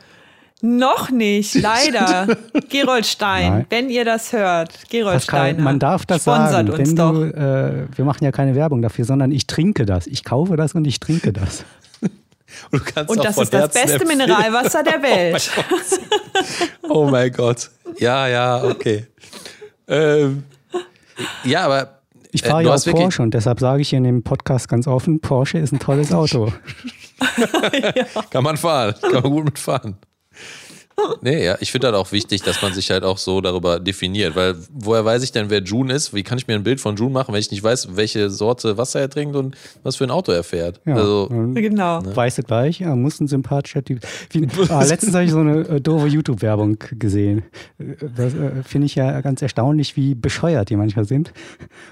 Noch 0.60 1.10
nicht, 1.10 1.54
leider. 1.54 2.26
Gerold 2.68 3.06
Stein, 3.06 3.50
Nein. 3.52 3.66
wenn 3.70 3.90
ihr 3.90 4.04
das 4.04 4.32
hört. 4.32 4.90
Gerold 4.90 5.22
Stein. 5.22 5.62
Man 5.62 5.78
darf 5.78 6.04
das 6.04 6.24
sagen. 6.24 6.68
Uns 6.70 6.94
doch. 6.94 7.12
Du, 7.12 7.22
äh, 7.24 7.86
wir 7.96 8.04
machen 8.04 8.24
ja 8.24 8.32
keine 8.32 8.56
Werbung 8.56 8.82
dafür, 8.82 9.04
sondern 9.04 9.30
ich 9.30 9.46
trinke 9.46 9.86
das. 9.86 10.06
Ich 10.08 10.24
kaufe 10.24 10.56
das 10.56 10.74
und 10.74 10.84
ich 10.86 10.98
trinke 10.98 11.32
das. 11.32 11.64
Und, 12.72 13.10
und 13.10 13.24
das 13.24 13.36
ist 13.36 13.52
das 13.52 13.72
beste 13.72 13.92
empfehlen. 14.00 14.18
Mineralwasser 14.18 14.82
der 14.82 15.02
Welt. 15.02 15.50
Oh 16.88 17.04
mein 17.10 17.30
Gott. 17.32 17.70
Oh 17.84 17.84
mein 17.84 17.92
Gott. 17.94 18.00
Ja, 18.00 18.26
ja, 18.26 18.64
okay. 18.64 19.06
Ähm, 19.86 20.44
ja, 21.44 21.64
aber 21.64 22.00
Ich 22.32 22.42
Äh, 22.44 22.48
fahre 22.48 22.62
du 22.62 22.68
ja 22.70 22.74
auch 22.74 22.84
Porsche 22.84 23.22
und 23.22 23.34
deshalb 23.34 23.60
sage 23.60 23.82
ich 23.82 23.90
hier 23.90 23.98
in 23.98 24.04
dem 24.04 24.22
Podcast 24.22 24.68
ganz 24.68 24.86
offen, 24.86 25.20
Porsche 25.20 25.58
ist 25.58 25.72
ein 25.72 25.78
tolles 25.78 26.12
Auto. 26.12 26.52
Kann 28.30 28.44
man 28.44 28.56
fahren, 28.56 28.94
kann 29.00 29.22
man 29.22 29.30
gut 29.30 29.44
mitfahren. 29.44 29.96
Nee, 31.20 31.44
ja, 31.44 31.56
ich 31.60 31.72
finde 31.72 31.88
halt 31.88 31.96
auch 31.96 32.12
wichtig, 32.12 32.42
dass 32.42 32.62
man 32.62 32.72
sich 32.72 32.90
halt 32.90 33.04
auch 33.04 33.18
so 33.18 33.40
darüber 33.40 33.80
definiert, 33.80 34.36
weil 34.36 34.54
woher 34.72 35.04
weiß 35.04 35.22
ich 35.22 35.32
denn, 35.32 35.50
wer 35.50 35.62
June 35.62 35.92
ist? 35.92 36.14
Wie 36.14 36.22
kann 36.22 36.38
ich 36.38 36.46
mir 36.46 36.54
ein 36.54 36.62
Bild 36.62 36.80
von 36.80 36.96
June 36.96 37.10
machen, 37.10 37.32
wenn 37.32 37.40
ich 37.40 37.50
nicht 37.50 37.62
weiß, 37.62 37.96
welche 37.96 38.30
Sorte 38.30 38.76
Wasser 38.78 39.00
er 39.00 39.10
trinkt 39.10 39.36
und 39.36 39.56
was 39.82 39.96
für 39.96 40.04
ein 40.04 40.10
Auto 40.10 40.32
er 40.32 40.42
fährt? 40.42 40.80
Ja, 40.84 40.96
Also, 40.96 41.28
Genau. 41.54 42.00
weißt 42.04 42.38
du 42.38 42.42
gleich, 42.42 42.80
er 42.80 42.96
muss 42.96 43.20
ein 43.20 43.28
sympathischer 43.28 43.84
Typ. 43.84 44.00
Wie, 44.30 44.46
ah, 44.68 44.82
letztens 44.84 45.14
habe 45.14 45.24
ich 45.24 45.30
so 45.30 45.38
eine 45.38 45.60
äh, 45.68 45.80
doofe 45.80 46.06
YouTube-Werbung 46.08 46.78
gesehen. 46.98 47.42
Äh, 47.78 47.84
Das 48.16 48.34
äh, 48.34 48.62
finde 48.64 48.86
ich 48.86 48.94
ja 48.94 49.20
ganz 49.20 49.42
erstaunlich, 49.42 49.96
wie 49.96 50.14
bescheuert 50.14 50.70
die 50.70 50.76
manchmal 50.76 51.04
sind. 51.04 51.32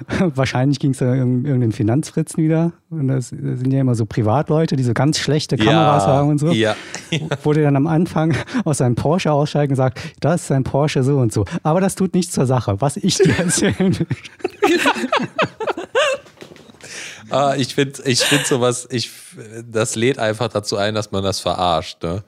Wahrscheinlich 0.19 0.79
ging 0.79 0.91
es 0.93 0.99
da 0.99 1.13
um 1.13 1.45
irgendeinen 1.45 1.73
Finanzfritzen 1.73 2.43
wieder. 2.43 2.73
Und 2.91 3.09
das 3.09 3.29
sind 3.31 3.71
ja 3.73 3.81
immer 3.81 3.95
so 3.95 4.07
Privatleute, 4.07 4.77
die 4.77 4.83
so 4.83 4.95
ganz 4.95 5.19
schlechte 5.19 5.57
Kameras 5.57 6.07
haben 6.07 6.29
und 6.31 6.39
so. 6.39 6.51
Ja, 6.51 6.77
der 7.11 7.63
dann 7.63 7.77
am 7.77 7.87
Anfang 7.87 8.35
aus 8.65 8.79
seinem 8.79 8.96
Porsche 8.97 9.31
aussteigt 9.31 9.71
und 9.71 9.77
sagt, 9.77 10.01
das 10.21 10.43
ist 10.43 10.53
ein 10.53 10.65
Porsche 10.65 11.03
so 11.03 11.19
und 11.19 11.33
so. 11.33 11.45
Aber 11.63 11.81
das 11.81 11.95
tut 11.95 12.15
nichts 12.15 12.33
zur 12.33 12.47
Sache, 12.47 12.81
was 12.81 12.97
ich 12.97 13.17
dir 13.17 13.39
erzählen 13.39 13.99
will. 13.99 14.07
ah, 17.31 17.55
ich 17.57 17.75
finde 17.75 18.03
ich 18.05 18.21
find 18.21 18.47
sowas, 18.47 18.89
ich, 18.91 19.11
das 19.71 19.95
lädt 19.95 20.19
einfach 20.19 20.49
dazu 20.49 20.77
ein, 20.77 20.95
dass 20.95 21.13
man 21.13 21.23
das 21.23 21.41
verarscht. 21.41 22.03
Ne? 22.03 22.25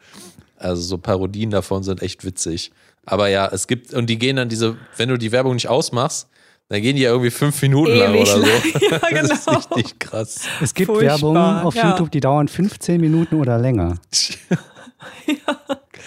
Also 0.57 0.83
so 0.83 0.99
Parodien 0.99 1.51
davon 1.51 1.83
sind 1.83 2.03
echt 2.03 2.25
witzig. 2.25 2.71
Aber 3.07 3.29
ja, 3.29 3.49
es 3.49 3.67
gibt, 3.67 3.95
und 3.95 4.07
die 4.07 4.19
gehen 4.19 4.37
dann 4.37 4.49
diese, 4.49 4.77
wenn 4.97 5.09
du 5.09 5.17
die 5.17 5.33
Werbung 5.33 5.55
nicht 5.55 5.69
ausmachst, 5.69 6.29
dann 6.69 6.83
gehen 6.83 6.97
die 6.97 7.03
ja 7.03 7.11
irgendwie 7.11 7.31
fünf 7.31 7.63
Minuten 7.63 7.95
lang 7.95 8.15
Ewig 8.15 8.23
oder 8.23 8.33
so. 8.33 8.41
lang. 8.41 8.51
Ja, 8.91 8.99
Das 9.23 9.31
ist 9.31 9.47
genau. 9.47 9.59
richtig 9.75 9.99
krass. 9.99 10.41
Es 10.61 10.75
gibt 10.75 10.87
Furchtbar, 10.87 11.13
Werbungen 11.13 11.61
auf 11.61 11.75
ja. 11.75 11.91
YouTube, 11.91 12.11
die 12.11 12.21
dauern 12.21 12.49
15 12.49 13.01
Minuten 13.01 13.37
oder 13.37 13.59
länger. 13.59 13.95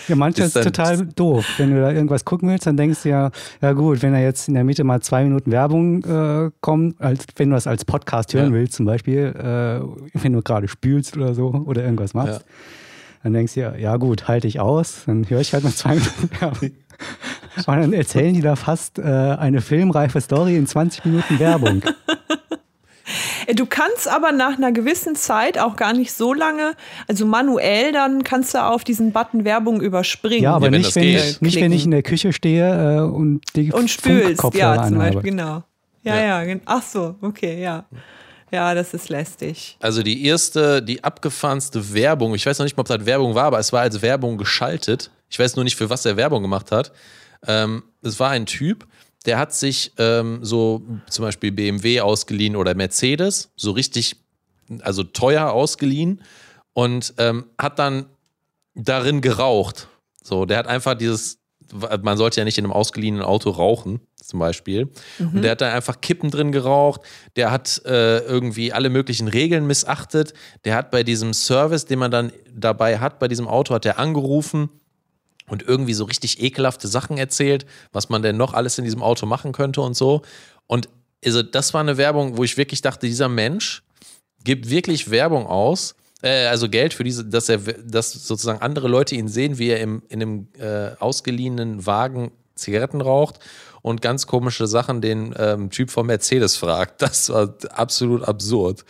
Ja, 0.07 0.15
manchmal 0.15 0.47
Ist 0.47 0.55
ist 0.55 0.65
dann- 0.65 0.73
total 0.73 1.05
doof. 1.15 1.45
Wenn 1.57 1.73
du 1.75 1.81
da 1.81 1.91
irgendwas 1.91 2.25
gucken 2.25 2.49
willst, 2.49 2.65
dann 2.65 2.75
denkst 2.77 3.03
du 3.03 3.09
ja, 3.09 3.29
ja 3.61 3.73
gut, 3.73 4.01
wenn 4.01 4.13
da 4.13 4.19
jetzt 4.19 4.47
in 4.47 4.53
der 4.55 4.63
Mitte 4.63 4.83
mal 4.83 5.01
zwei 5.01 5.23
Minuten 5.23 5.51
Werbung 5.51 6.03
äh, 6.03 6.49
kommt, 6.61 6.99
als 6.99 7.25
wenn 7.35 7.49
du 7.49 7.55
das 7.55 7.67
als 7.67 7.85
Podcast 7.85 8.33
hören 8.33 8.47
Ja. 8.47 8.53
willst, 8.53 8.73
zum 8.73 8.85
Beispiel, 8.85 9.27
äh, 9.37 10.19
wenn 10.21 10.33
du 10.33 10.41
gerade 10.41 10.67
spülst 10.67 11.15
oder 11.17 11.33
so 11.35 11.49
oder 11.65 11.83
irgendwas 11.83 12.13
machst, 12.13 12.39
Ja. 12.39 12.45
dann 13.23 13.33
denkst 13.33 13.53
du 13.53 13.59
ja, 13.61 13.75
ja 13.75 13.97
gut, 13.97 14.27
halte 14.27 14.47
ich 14.47 14.59
aus, 14.59 15.03
dann 15.05 15.29
höre 15.29 15.41
ich 15.41 15.53
halt 15.53 15.63
mal 15.63 15.73
zwei 15.73 15.89
Minuten 15.95 16.29
Werbung. 16.39 16.71
Und 17.57 17.67
dann 17.67 17.93
erzählen 17.93 18.33
die 18.33 18.41
da 18.41 18.55
fast 18.55 18.97
äh, 18.97 19.03
eine 19.03 19.61
filmreife 19.61 20.19
Story 20.21 20.55
in 20.55 20.67
20 20.67 21.05
Minuten 21.05 21.37
Werbung. 21.39 21.81
Äh, 23.47 23.55
Du 23.55 23.65
kannst 23.65 24.07
aber 24.07 24.31
nach 24.31 24.57
einer 24.57 24.71
gewissen 24.71 25.15
Zeit 25.15 25.57
auch 25.57 25.75
gar 25.75 25.93
nicht 25.93 26.11
so 26.13 26.33
lange, 26.33 26.73
also 27.07 27.25
manuell, 27.25 27.91
dann 27.91 28.23
kannst 28.23 28.53
du 28.53 28.63
auf 28.63 28.83
diesen 28.83 29.11
Button 29.11 29.45
Werbung 29.45 29.81
überspringen. 29.81 30.43
Ja, 30.43 30.55
aber 30.55 30.65
wenn 30.71 30.73
nicht, 30.81 30.95
wenn 30.95 31.03
ich, 31.03 31.41
nicht, 31.41 31.55
wenn 31.61 31.71
ich 31.71 31.85
in 31.85 31.91
der 31.91 32.03
Küche 32.03 32.33
stehe 32.33 32.97
äh, 32.97 33.01
und 33.01 33.41
die 33.55 33.71
und 33.71 33.89
spülst, 33.89 34.43
ja, 34.53 34.75
zum 34.75 34.95
anhabe. 34.95 34.97
Beispiel, 34.97 35.21
genau. 35.31 35.63
Ja, 36.03 36.15
Ja. 36.19 36.43
ja, 36.43 36.55
ach 36.65 36.81
so, 36.83 37.15
okay, 37.21 37.61
ja. 37.61 37.85
Ja, 38.51 38.73
das 38.75 38.93
ist 38.93 39.07
lästig. 39.07 39.77
Also 39.79 40.03
die 40.03 40.25
erste, 40.25 40.81
die 40.81 41.03
abgefahrenste 41.03 41.93
Werbung, 41.93 42.35
ich 42.35 42.45
weiß 42.45 42.59
noch 42.59 42.65
nicht 42.65 42.75
mal, 42.75 42.81
ob 42.81 42.87
das 42.87 43.05
Werbung 43.05 43.33
war, 43.33 43.45
aber 43.45 43.59
es 43.59 43.71
war 43.71 43.81
als 43.81 44.01
Werbung 44.01 44.37
geschaltet. 44.37 45.09
Ich 45.29 45.39
weiß 45.39 45.55
nur 45.55 45.63
nicht, 45.63 45.77
für 45.77 45.89
was 45.89 46.05
er 46.05 46.17
Werbung 46.17 46.41
gemacht 46.41 46.71
hat. 46.71 46.91
Ähm, 47.47 47.83
es 48.03 48.19
war 48.19 48.31
ein 48.31 48.45
Typ, 48.45 48.85
der 49.25 49.37
hat 49.37 49.53
sich 49.53 49.91
ähm, 49.97 50.39
so 50.41 50.81
zum 51.09 51.25
Beispiel 51.25 51.51
BMW 51.51 52.01
ausgeliehen 52.01 52.55
oder 52.55 52.73
Mercedes, 52.73 53.51
so 53.55 53.71
richtig, 53.71 54.15
also 54.81 55.03
teuer 55.03 55.51
ausgeliehen 55.51 56.21
und 56.73 57.13
ähm, 57.17 57.45
hat 57.57 57.79
dann 57.79 58.05
darin 58.73 59.21
geraucht. 59.21 59.87
So, 60.23 60.45
der 60.45 60.57
hat 60.57 60.67
einfach 60.67 60.95
dieses, 60.95 61.39
man 62.01 62.17
sollte 62.17 62.41
ja 62.41 62.45
nicht 62.45 62.57
in 62.57 62.65
einem 62.65 62.73
ausgeliehenen 62.73 63.21
Auto 63.21 63.51
rauchen, 63.51 64.01
zum 64.23 64.39
Beispiel. 64.39 64.89
Und 65.33 65.41
der 65.41 65.51
hat 65.51 65.61
da 65.61 65.73
einfach 65.73 66.01
Kippen 66.01 66.31
drin 66.31 66.51
geraucht. 66.51 67.01
Der 67.35 67.51
hat 67.51 67.81
äh, 67.85 68.19
irgendwie 68.19 68.71
alle 68.71 68.89
möglichen 68.89 69.27
Regeln 69.27 69.67
missachtet. 69.67 70.33
Der 70.63 70.75
hat 70.75 70.91
bei 70.91 71.03
diesem 71.03 71.33
Service, 71.33 71.85
den 71.85 71.99
man 71.99 72.11
dann 72.11 72.31
dabei 72.53 72.99
hat, 72.99 73.19
bei 73.19 73.27
diesem 73.27 73.47
Auto, 73.47 73.73
hat 73.73 73.85
er 73.85 73.99
angerufen 73.99 74.69
und 75.51 75.67
irgendwie 75.67 75.93
so 75.93 76.05
richtig 76.05 76.41
ekelhafte 76.41 76.87
Sachen 76.87 77.17
erzählt, 77.17 77.65
was 77.91 78.07
man 78.07 78.23
denn 78.23 78.37
noch 78.37 78.53
alles 78.53 78.77
in 78.77 78.85
diesem 78.85 79.03
Auto 79.03 79.25
machen 79.25 79.51
könnte 79.51 79.81
und 79.81 79.95
so. 79.95 80.21
Und 80.65 80.87
also 81.23 81.43
das 81.43 81.73
war 81.73 81.81
eine 81.81 81.97
Werbung, 81.97 82.37
wo 82.37 82.43
ich 82.45 82.55
wirklich 82.55 82.81
dachte, 82.81 83.05
dieser 83.05 83.27
Mensch 83.27 83.83
gibt 84.43 84.69
wirklich 84.69 85.11
Werbung 85.11 85.45
aus, 85.45 85.93
äh, 86.23 86.47
also 86.47 86.69
Geld 86.69 86.93
für 86.93 87.03
diese, 87.03 87.25
dass 87.25 87.49
er, 87.49 87.57
dass 87.57 88.13
sozusagen 88.13 88.61
andere 88.61 88.87
Leute 88.87 89.15
ihn 89.15 89.27
sehen, 89.27 89.57
wie 89.57 89.69
er 89.69 89.81
im, 89.81 90.01
in 90.07 90.21
einem 90.21 90.47
äh, 90.57 90.95
ausgeliehenen 90.99 91.85
Wagen 91.85 92.31
Zigaretten 92.55 93.01
raucht 93.01 93.39
und 93.81 94.01
ganz 94.01 94.27
komische 94.27 94.67
Sachen 94.67 95.01
den 95.01 95.35
ähm, 95.37 95.69
Typ 95.69 95.91
von 95.91 96.05
Mercedes 96.05 96.55
fragt. 96.55 97.01
Das 97.01 97.29
war 97.29 97.55
absolut 97.71 98.23
absurd. 98.23 98.85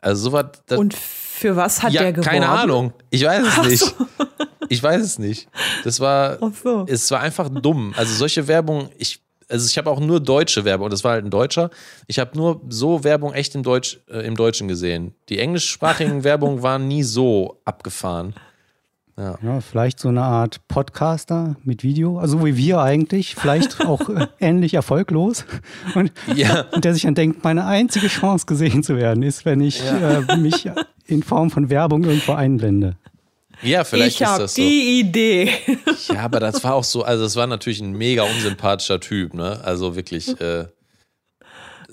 Also 0.00 0.30
sowas. 0.30 0.46
Und 0.70 0.94
für 0.94 1.56
was 1.56 1.82
hat 1.82 1.92
ja, 1.92 2.02
der 2.02 2.12
geworben? 2.14 2.30
keine 2.30 2.48
Ahnung. 2.48 2.94
Ich 3.10 3.22
weiß 3.22 3.44
es 3.46 3.66
nicht. 3.66 3.84
so. 3.84 4.26
Ich 4.70 4.82
weiß 4.82 5.02
es 5.02 5.18
nicht. 5.18 5.48
Das 5.84 6.00
war, 6.00 6.38
Ach 6.40 6.52
so. 6.62 6.86
es 6.88 7.10
war 7.10 7.20
einfach 7.20 7.48
dumm. 7.50 7.92
Also 7.96 8.14
solche 8.14 8.46
Werbung, 8.48 8.88
ich, 8.98 9.20
also 9.48 9.66
ich 9.66 9.76
habe 9.76 9.90
auch 9.90 9.98
nur 10.00 10.20
deutsche 10.20 10.64
Werbung 10.64 10.84
und 10.86 10.92
das 10.92 11.02
war 11.04 11.12
halt 11.12 11.24
ein 11.24 11.30
Deutscher. 11.30 11.70
Ich 12.06 12.18
habe 12.20 12.36
nur 12.38 12.60
so 12.68 13.02
Werbung 13.04 13.32
echt 13.34 13.54
im, 13.56 13.62
Deutsch, 13.64 13.98
äh, 14.08 14.24
im 14.26 14.36
Deutschen 14.36 14.68
gesehen. 14.68 15.12
Die 15.28 15.38
englischsprachigen 15.40 16.22
Werbungen 16.24 16.62
waren 16.62 16.86
nie 16.88 17.02
so 17.02 17.60
abgefahren. 17.64 18.34
Ja, 19.42 19.60
vielleicht 19.60 20.00
so 20.00 20.08
eine 20.08 20.22
Art 20.22 20.66
Podcaster 20.66 21.56
mit 21.62 21.82
Video, 21.82 22.18
also 22.18 22.42
wie 22.46 22.56
wir 22.56 22.80
eigentlich, 22.80 23.34
vielleicht 23.34 23.80
auch 23.84 24.08
äh, 24.08 24.28
ähnlich 24.38 24.72
erfolglos. 24.74 25.44
Und, 25.94 26.10
Ja. 26.34 26.64
und 26.72 26.86
der 26.86 26.94
sich 26.94 27.02
dann 27.02 27.14
denkt, 27.16 27.44
meine 27.44 27.66
einzige 27.66 28.06
Chance 28.06 28.46
gesehen 28.46 28.82
zu 28.82 28.96
werden, 28.96 29.22
ist, 29.22 29.44
wenn 29.44 29.60
ich 29.60 29.82
äh, 29.84 30.36
mich 30.38 30.70
in 31.06 31.22
Form 31.22 31.50
von 31.50 31.68
Werbung 31.68 32.04
irgendwo 32.04 32.32
einblende. 32.32 32.96
Ja, 33.62 33.84
vielleicht 33.84 34.20
ich 34.20 34.26
ist 34.26 34.38
das 34.38 34.54
so. 34.54 34.62
die 34.62 35.00
Idee. 35.00 35.52
Ja, 36.08 36.20
aber 36.20 36.40
das 36.40 36.62
war 36.64 36.74
auch 36.74 36.84
so, 36.84 37.02
also 37.02 37.24
das 37.24 37.36
war 37.36 37.46
natürlich 37.46 37.80
ein 37.80 37.92
mega 37.92 38.22
unsympathischer 38.22 39.00
Typ, 39.00 39.34
ne? 39.34 39.60
Also 39.62 39.96
wirklich, 39.96 40.40
äh, 40.40 40.66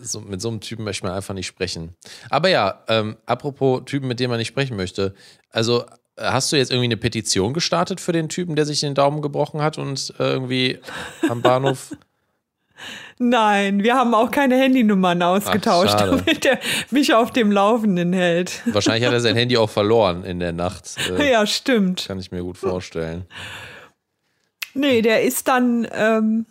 so, 0.02 0.22
mit 0.22 0.42
so 0.42 0.50
einem 0.50 0.62
Typen 0.62 0.84
möchte 0.84 1.06
man 1.06 1.14
einfach 1.16 1.34
nicht 1.34 1.48
sprechen. 1.48 1.96
Aber 2.30 2.50
ja, 2.50 2.84
ähm, 2.88 3.18
apropos 3.26 3.84
Typen, 3.86 4.08
mit 4.08 4.20
denen 4.20 4.30
man 4.30 4.40
nicht 4.40 4.48
sprechen 4.48 4.78
möchte, 4.78 5.14
also 5.50 5.84
äh, 6.16 6.24
hast 6.24 6.52
du 6.52 6.56
jetzt 6.56 6.72
irgendwie 6.72 6.86
eine 6.86 6.98
Petition 6.98 7.54
gestartet 7.54 8.00
für 8.00 8.12
den 8.12 8.30
Typen, 8.30 8.56
der 8.56 8.66
sich 8.66 8.80
den 8.80 8.96
Daumen 8.96 9.22
gebrochen 9.22 9.62
hat 9.62 9.78
und 9.78 10.14
äh, 10.20 10.32
irgendwie 10.32 10.80
am 11.30 11.42
Bahnhof. 11.42 11.96
Nein, 13.20 13.84
wir 13.84 13.96
haben 13.96 14.14
auch 14.14 14.30
keine 14.32 14.56
Handynummern 14.58 15.22
ausgetauscht, 15.24 15.92
schade. 16.00 16.22
damit 16.26 16.46
er 16.46 16.60
mich 16.92 17.14
auf 17.14 17.32
dem 17.32 17.52
Laufenden 17.52 18.14
hält. 18.14 18.62
Wahrscheinlich 18.68 19.06
hat 19.06 19.14
er 19.14 19.20
sein 19.22 19.36
Handy 19.36 19.58
auch 19.58 19.70
verloren 19.70 20.24
in 20.24 20.40
der 20.40 20.54
Nacht. 20.54 20.96
Äh, 21.18 21.32
Ja, 21.32 21.46
stimmt. 21.48 22.06
Kann 22.08 22.20
ich 22.20 22.32
mir 22.32 22.44
gut 22.44 22.58
vorstellen. 22.58 23.26
Nee, 24.74 25.02
der 25.02 25.24
ist 25.24 25.48
dann 25.48 25.88
ähm, 25.92 26.46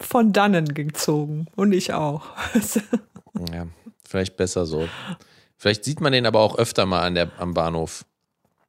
von 0.00 0.32
dannen 0.32 0.74
gezogen. 0.74 1.46
Und 1.56 1.72
ich 1.72 1.92
auch. 1.92 2.22
Ja, 3.52 3.66
vielleicht 4.04 4.36
besser 4.36 4.66
so. 4.66 4.88
Vielleicht 5.56 5.84
sieht 5.84 6.00
man 6.00 6.12
den 6.12 6.26
aber 6.26 6.40
auch 6.40 6.58
öfter 6.58 6.86
mal 6.86 7.02
an 7.02 7.14
der, 7.14 7.30
am 7.38 7.54
Bahnhof. 7.54 8.04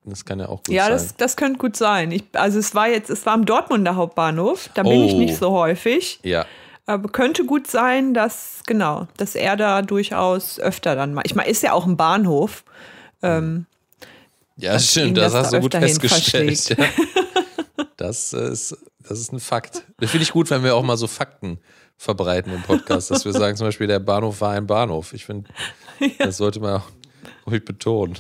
Das 0.03 0.25
kann 0.25 0.39
ja 0.39 0.47
auch 0.47 0.57
gut 0.63 0.69
ja, 0.69 0.83
sein. 0.83 0.91
das, 0.91 1.15
das 1.17 1.35
könnte 1.37 1.57
gut 1.57 1.75
sein. 1.75 2.11
Ich, 2.11 2.23
also 2.33 2.59
es 2.59 2.75
war 2.75 2.87
jetzt, 2.87 3.09
es 3.09 3.25
war 3.25 3.33
am 3.33 3.45
Dortmunder 3.45 3.95
Hauptbahnhof. 3.95 4.69
Da 4.75 4.83
bin 4.83 5.03
ich 5.03 5.13
Oh. 5.13 5.17
nicht 5.17 5.35
so 5.37 5.49
häufig. 5.51 6.19
ja. 6.23 6.45
Aber 6.89 7.09
könnte 7.09 7.45
gut 7.45 7.67
sein, 7.67 8.15
dass, 8.15 8.61
genau, 8.65 9.07
dass 9.17 9.35
er 9.35 9.55
da 9.55 9.83
durchaus 9.83 10.59
öfter 10.59 10.95
dann 10.95 11.13
mal. 11.13 11.21
Ich 11.23 11.35
meine, 11.35 11.47
ist 11.47 11.61
ja 11.61 11.73
auch 11.73 11.85
ein 11.85 11.97
Bahnhof. 11.97 12.63
Ähm, 13.21 13.67
Ja, 14.55 14.79
stimmt, 14.79 15.15
das 15.15 15.33
das 15.33 15.43
hast 15.43 15.53
da 15.53 15.57
du 15.57 15.61
gut 15.61 15.73
festgestellt. 15.75 16.69
Ja. 16.69 16.85
Das 17.95 18.31
ist, 18.31 18.77
das 18.99 19.19
ist 19.19 19.33
ein 19.33 19.41
Fakt. 19.41 19.83
Das 19.99 20.09
finde 20.09 20.23
ich 20.23 20.31
gut, 20.31 20.49
wenn 20.49 20.63
wir 20.63 20.73
auch 20.73 20.83
mal 20.83 20.95
so 20.95 21.05
Fakten 21.05 21.59
verbreiten 21.97 22.53
im 22.53 22.63
Podcast, 22.63 23.11
dass 23.11 23.25
wir 23.25 23.33
sagen 23.33 23.57
zum 23.57 23.67
Beispiel, 23.67 23.87
der 23.87 23.99
Bahnhof 23.99 24.39
war 24.39 24.53
ein 24.53 24.65
Bahnhof. 24.65 25.13
Ich 25.13 25.25
finde, 25.25 25.49
das 26.17 26.37
sollte 26.37 26.61
man 26.61 26.77
auch 26.77 26.89
ruhig 27.45 27.65
betonen. 27.65 28.17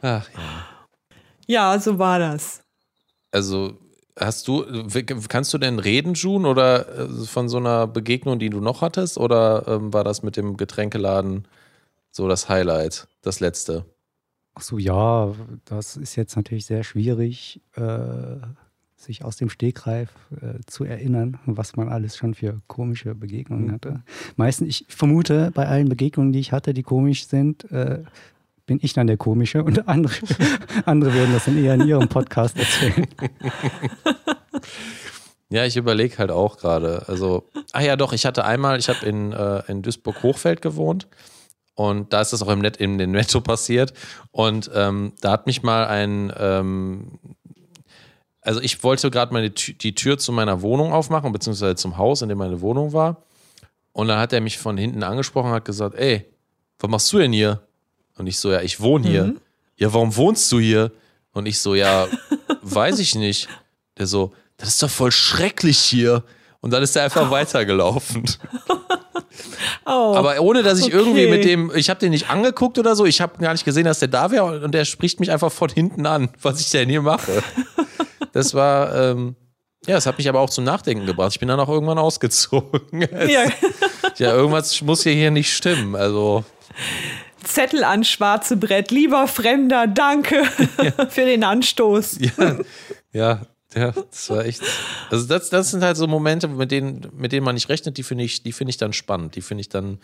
Ach 0.00 0.26
ja. 0.30 0.40
ja, 1.46 1.78
so 1.78 1.98
war 1.98 2.18
das. 2.18 2.62
Also, 3.30 3.78
hast 4.18 4.48
du, 4.48 4.64
kannst 5.28 5.52
du 5.54 5.58
denn 5.58 5.78
reden, 5.78 6.14
June, 6.14 6.48
oder 6.48 6.88
äh, 6.98 7.08
von 7.26 7.48
so 7.48 7.58
einer 7.58 7.86
Begegnung, 7.86 8.38
die 8.38 8.50
du 8.50 8.60
noch 8.60 8.80
hattest? 8.80 9.18
Oder 9.18 9.66
ähm, 9.66 9.92
war 9.92 10.04
das 10.04 10.22
mit 10.22 10.36
dem 10.36 10.56
Getränkeladen 10.56 11.46
so 12.10 12.28
das 12.28 12.48
Highlight, 12.48 13.08
das 13.22 13.40
letzte? 13.40 13.84
Ach 14.54 14.62
so, 14.62 14.78
ja, 14.78 15.34
das 15.64 15.96
ist 15.96 16.14
jetzt 16.14 16.36
natürlich 16.36 16.66
sehr 16.66 16.84
schwierig, 16.84 17.60
äh, 17.74 18.36
sich 18.96 19.24
aus 19.24 19.36
dem 19.36 19.50
Stegreif 19.50 20.10
äh, 20.40 20.60
zu 20.66 20.84
erinnern, 20.84 21.38
was 21.44 21.76
man 21.76 21.88
alles 21.88 22.16
schon 22.16 22.34
für 22.34 22.60
komische 22.68 23.14
Begegnungen 23.14 23.72
hatte. 23.72 24.02
Meistens, 24.36 24.68
ich 24.68 24.86
vermute, 24.88 25.50
bei 25.52 25.66
allen 25.66 25.88
Begegnungen, 25.88 26.32
die 26.32 26.38
ich 26.38 26.52
hatte, 26.52 26.72
die 26.72 26.84
komisch 26.84 27.26
sind, 27.26 27.70
äh, 27.70 28.04
bin 28.66 28.78
ich 28.82 28.92
dann 28.92 29.06
der 29.06 29.16
Komische 29.16 29.62
und 29.62 29.88
andere, 29.88 30.14
andere 30.86 31.12
würden 31.12 31.32
das 31.32 31.44
dann 31.44 31.62
eher 31.62 31.74
in 31.74 31.86
ihrem 31.86 32.08
Podcast 32.08 32.58
erzählen. 32.58 33.06
Ja, 35.50 35.64
ich 35.64 35.76
überlege 35.76 36.18
halt 36.18 36.30
auch 36.30 36.56
gerade. 36.56 37.04
Also, 37.06 37.48
ah 37.72 37.80
ja, 37.80 37.96
doch, 37.96 38.12
ich 38.12 38.26
hatte 38.26 38.44
einmal, 38.44 38.78
ich 38.78 38.88
habe 38.88 39.06
in, 39.06 39.32
äh, 39.32 39.62
in 39.68 39.82
Duisburg-Hochfeld 39.82 40.62
gewohnt 40.62 41.06
und 41.74 42.12
da 42.12 42.20
ist 42.20 42.32
das 42.32 42.42
auch 42.42 42.48
im, 42.48 42.60
Net, 42.60 42.76
in 42.78 42.98
den 42.98 43.10
Netto 43.10 43.40
passiert. 43.40 43.92
Und 44.30 44.70
ähm, 44.74 45.12
da 45.20 45.32
hat 45.32 45.46
mich 45.46 45.62
mal 45.62 45.86
ein, 45.86 46.32
ähm, 46.38 47.18
also 48.40 48.60
ich 48.60 48.82
wollte 48.82 49.10
gerade 49.10 49.32
meine 49.32 49.50
die 49.50 49.94
Tür 49.94 50.18
zu 50.18 50.32
meiner 50.32 50.62
Wohnung 50.62 50.92
aufmachen, 50.92 51.32
beziehungsweise 51.32 51.76
zum 51.76 51.98
Haus, 51.98 52.22
in 52.22 52.28
dem 52.28 52.38
meine 52.38 52.60
Wohnung 52.60 52.92
war. 52.92 53.24
Und 53.92 54.08
dann 54.08 54.18
hat 54.18 54.32
er 54.32 54.40
mich 54.40 54.58
von 54.58 54.76
hinten 54.76 55.02
angesprochen 55.02 55.50
und 55.50 55.54
hat 55.54 55.64
gesagt, 55.64 55.94
ey, 55.96 56.26
was 56.78 56.90
machst 56.90 57.12
du 57.12 57.18
denn 57.18 57.32
hier? 57.32 57.62
Und 58.16 58.26
ich 58.26 58.38
so, 58.38 58.52
ja, 58.52 58.60
ich 58.60 58.80
wohne 58.80 59.08
hier. 59.08 59.24
Mhm. 59.24 59.40
Ja, 59.76 59.92
warum 59.92 60.14
wohnst 60.16 60.50
du 60.52 60.60
hier? 60.60 60.92
Und 61.32 61.46
ich 61.46 61.58
so, 61.58 61.74
ja, 61.74 62.06
weiß 62.62 62.98
ich 63.00 63.14
nicht. 63.14 63.48
Der 63.98 64.06
so, 64.06 64.32
das 64.56 64.68
ist 64.68 64.82
doch 64.82 64.90
voll 64.90 65.12
schrecklich 65.12 65.78
hier. 65.78 66.22
Und 66.60 66.72
dann 66.72 66.82
ist 66.82 66.96
er 66.96 67.04
einfach 67.04 67.28
oh. 67.28 67.30
weitergelaufen. 67.30 68.24
Oh, 69.86 70.14
Aber 70.16 70.40
ohne, 70.40 70.62
dass 70.62 70.78
ich 70.78 70.86
okay. 70.86 70.96
irgendwie 70.96 71.26
mit 71.26 71.44
dem, 71.44 71.70
ich 71.74 71.90
habe 71.90 72.00
den 72.00 72.10
nicht 72.10 72.30
angeguckt 72.30 72.78
oder 72.78 72.96
so, 72.96 73.04
ich 73.04 73.20
habe 73.20 73.36
gar 73.38 73.52
nicht 73.52 73.66
gesehen, 73.66 73.84
dass 73.84 73.98
der 73.98 74.08
da 74.08 74.30
wäre 74.30 74.62
und 74.64 74.72
der 74.72 74.86
spricht 74.86 75.20
mich 75.20 75.30
einfach 75.30 75.52
von 75.52 75.68
hinten 75.68 76.06
an, 76.06 76.30
was 76.40 76.60
ich 76.60 76.70
denn 76.70 76.88
hier 76.88 77.02
mache. 77.02 77.42
Das 78.32 78.54
war, 78.54 78.94
ähm, 78.94 79.36
ja, 79.86 79.96
das 79.96 80.06
hat 80.06 80.16
mich 80.16 80.28
aber 80.28 80.40
auch 80.40 80.48
zum 80.48 80.64
Nachdenken 80.64 81.04
gebracht. 81.04 81.32
Ich 81.32 81.40
bin 81.40 81.48
dann 81.48 81.60
auch 81.60 81.68
irgendwann 81.68 81.98
ausgezogen. 81.98 83.02
ja. 83.02 83.44
ja, 84.16 84.32
irgendwas 84.32 84.80
muss 84.80 85.02
hier, 85.02 85.12
hier 85.12 85.30
nicht 85.30 85.52
stimmen. 85.52 85.94
Also. 85.94 86.44
Zettel 87.44 87.84
an 87.84 88.04
schwarze 88.04 88.56
Brett. 88.56 88.90
Lieber 88.90 89.28
Fremder, 89.28 89.86
danke 89.86 90.42
ja. 90.82 91.06
für 91.08 91.24
den 91.24 91.44
Anstoß. 91.44 92.18
Ja, 92.20 92.58
ja, 93.12 93.46
ja, 93.74 93.90
das 93.92 94.30
war 94.30 94.44
echt. 94.44 94.62
Also 95.10 95.26
das, 95.26 95.50
das 95.50 95.70
sind 95.70 95.82
halt 95.82 95.96
so 95.96 96.06
Momente, 96.06 96.48
mit 96.48 96.70
denen, 96.70 97.10
mit 97.16 97.32
denen 97.32 97.44
man 97.44 97.54
nicht 97.54 97.68
rechnet, 97.68 97.96
die 97.96 98.02
finde 98.02 98.24
ich, 98.24 98.42
die 98.42 98.54
ich 98.66 98.76
dann 98.76 98.92
spannend, 98.92 99.36
die 99.36 99.42
finde 99.42 99.62
ich 99.62 99.68
dann 99.68 99.98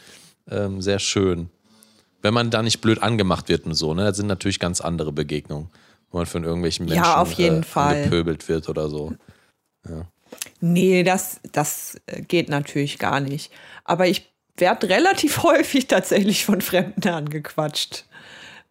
ähm, 0.49 0.83
sehr 0.83 0.99
schön. 0.99 1.51
Wenn 2.23 2.35
man 2.35 2.51
da 2.51 2.63
nicht 2.63 2.81
blöd 2.81 3.03
angemacht 3.03 3.49
wird 3.49 3.65
und 3.65 3.75
so, 3.75 3.95
ne? 3.95 4.05
Das 4.05 4.17
sind 4.17 4.27
natürlich 4.27 4.59
ganz 4.59 4.81
andere 4.81 5.13
Begegnungen, 5.13 5.71
wo 6.11 6.19
man 6.19 6.27
von 6.27 6.45
irgendwelchen 6.45 6.87
Menschen 6.87 7.03
ja, 7.03 7.17
auf 7.17 7.33
jeden 7.33 7.63
äh, 7.63 7.67
Fall. 7.67 8.05
gepöbelt 8.05 8.49
wird 8.49 8.69
oder 8.69 8.89
so. 8.89 9.15
Ja. 9.89 10.07
Nee, 10.61 11.03
das, 11.03 11.41
das 11.53 12.01
geht 12.29 12.49
natürlich 12.49 12.99
gar 12.99 13.21
nicht. 13.21 13.51
Aber 13.85 14.07
ich 14.07 14.30
werde 14.61 14.89
relativ 14.89 15.43
häufig 15.43 15.87
tatsächlich 15.87 16.45
von 16.45 16.61
Fremden 16.61 17.09
angequatscht. 17.09 18.05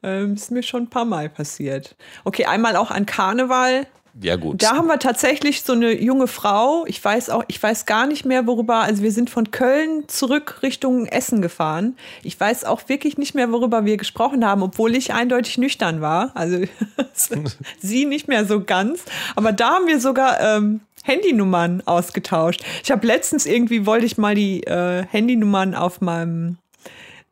Ähm, 0.02 0.36
ist 0.36 0.52
mir 0.52 0.64
schon 0.64 0.84
ein 0.84 0.90
paar 0.90 1.06
Mal 1.06 1.30
passiert. 1.30 1.96
Okay, 2.24 2.46
einmal 2.46 2.76
auch 2.76 2.92
an 2.92 3.06
Karneval. 3.06 3.86
Ja, 4.22 4.36
gut. 4.36 4.62
Da 4.62 4.76
haben 4.76 4.88
wir 4.88 5.00
tatsächlich 5.00 5.62
so 5.62 5.74
eine 5.74 5.92
junge 6.00 6.28
Frau. 6.28 6.86
Ich 6.88 7.04
weiß 7.04 7.30
auch, 7.30 7.44
ich 7.48 7.62
weiß 7.62 7.86
gar 7.86 8.06
nicht 8.06 8.26
mehr, 8.26 8.48
worüber. 8.48 8.80
Also 8.80 9.02
wir 9.02 9.12
sind 9.12 9.30
von 9.30 9.52
Köln 9.52 10.08
zurück 10.08 10.60
Richtung 10.62 11.06
Essen 11.06 11.42
gefahren. 11.42 11.96
Ich 12.24 12.38
weiß 12.38 12.66
auch 12.66 12.90
wirklich 12.90 13.18
nicht 13.18 13.34
mehr, 13.34 13.52
worüber 13.52 13.86
wir 13.86 13.96
gesprochen 13.98 14.46
haben, 14.46 14.62
obwohl 14.62 14.96
ich 14.96 15.14
eindeutig 15.14 15.58
nüchtern 15.58 16.02
war. 16.02 16.32
Also 16.36 16.60
sie 17.80 18.06
nicht 18.06 18.28
mehr 18.28 18.46
so 18.46 18.64
ganz. 18.64 19.06
Aber 19.36 19.54
da 19.54 19.76
haben 19.76 19.88
wir 19.88 20.02
sogar 20.02 20.40
ähm, 20.42 20.82
Handynummern 21.04 21.84
ausgetauscht. 21.86 22.64
Ich 22.84 22.92
habe 22.92 23.08
letztens 23.08 23.46
irgendwie 23.46 23.86
wollte 23.86 24.06
ich 24.06 24.18
mal 24.18 24.36
die 24.36 24.64
äh, 24.64 25.06
Handynummern 25.06 25.76
auf 25.76 26.02
meinem 26.02 26.58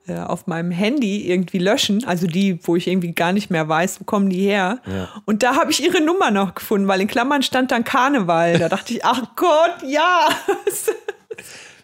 äh, 0.08 0.20
auf 0.20 0.48
meinem 0.48 0.72
Handy 0.72 1.30
irgendwie 1.30 1.58
löschen, 1.58 2.04
also 2.06 2.28
die, 2.28 2.60
wo 2.66 2.76
ich 2.76 2.88
irgendwie 2.88 3.14
gar 3.14 3.34
nicht 3.34 3.50
mehr 3.50 3.68
weiß, 3.68 4.00
wo 4.00 4.06
kommen 4.06 4.30
die 4.30 4.42
her. 4.42 4.80
Ja. 4.86 5.10
Und 5.26 5.44
da 5.44 5.56
habe 5.56 5.72
ich 5.72 5.84
ihre 5.84 6.02
Nummer 6.02 6.32
noch 6.32 6.56
gefunden, 6.56 6.88
weil 6.88 7.02
in 7.02 7.08
Klammern 7.08 7.44
stand 7.44 7.72
dann 7.72 7.84
Karneval. 7.84 8.58
Da 8.58 8.70
dachte 8.70 8.94
ich, 8.94 9.04
ach 9.04 9.36
Gott, 9.36 9.76
ja. 9.86 10.30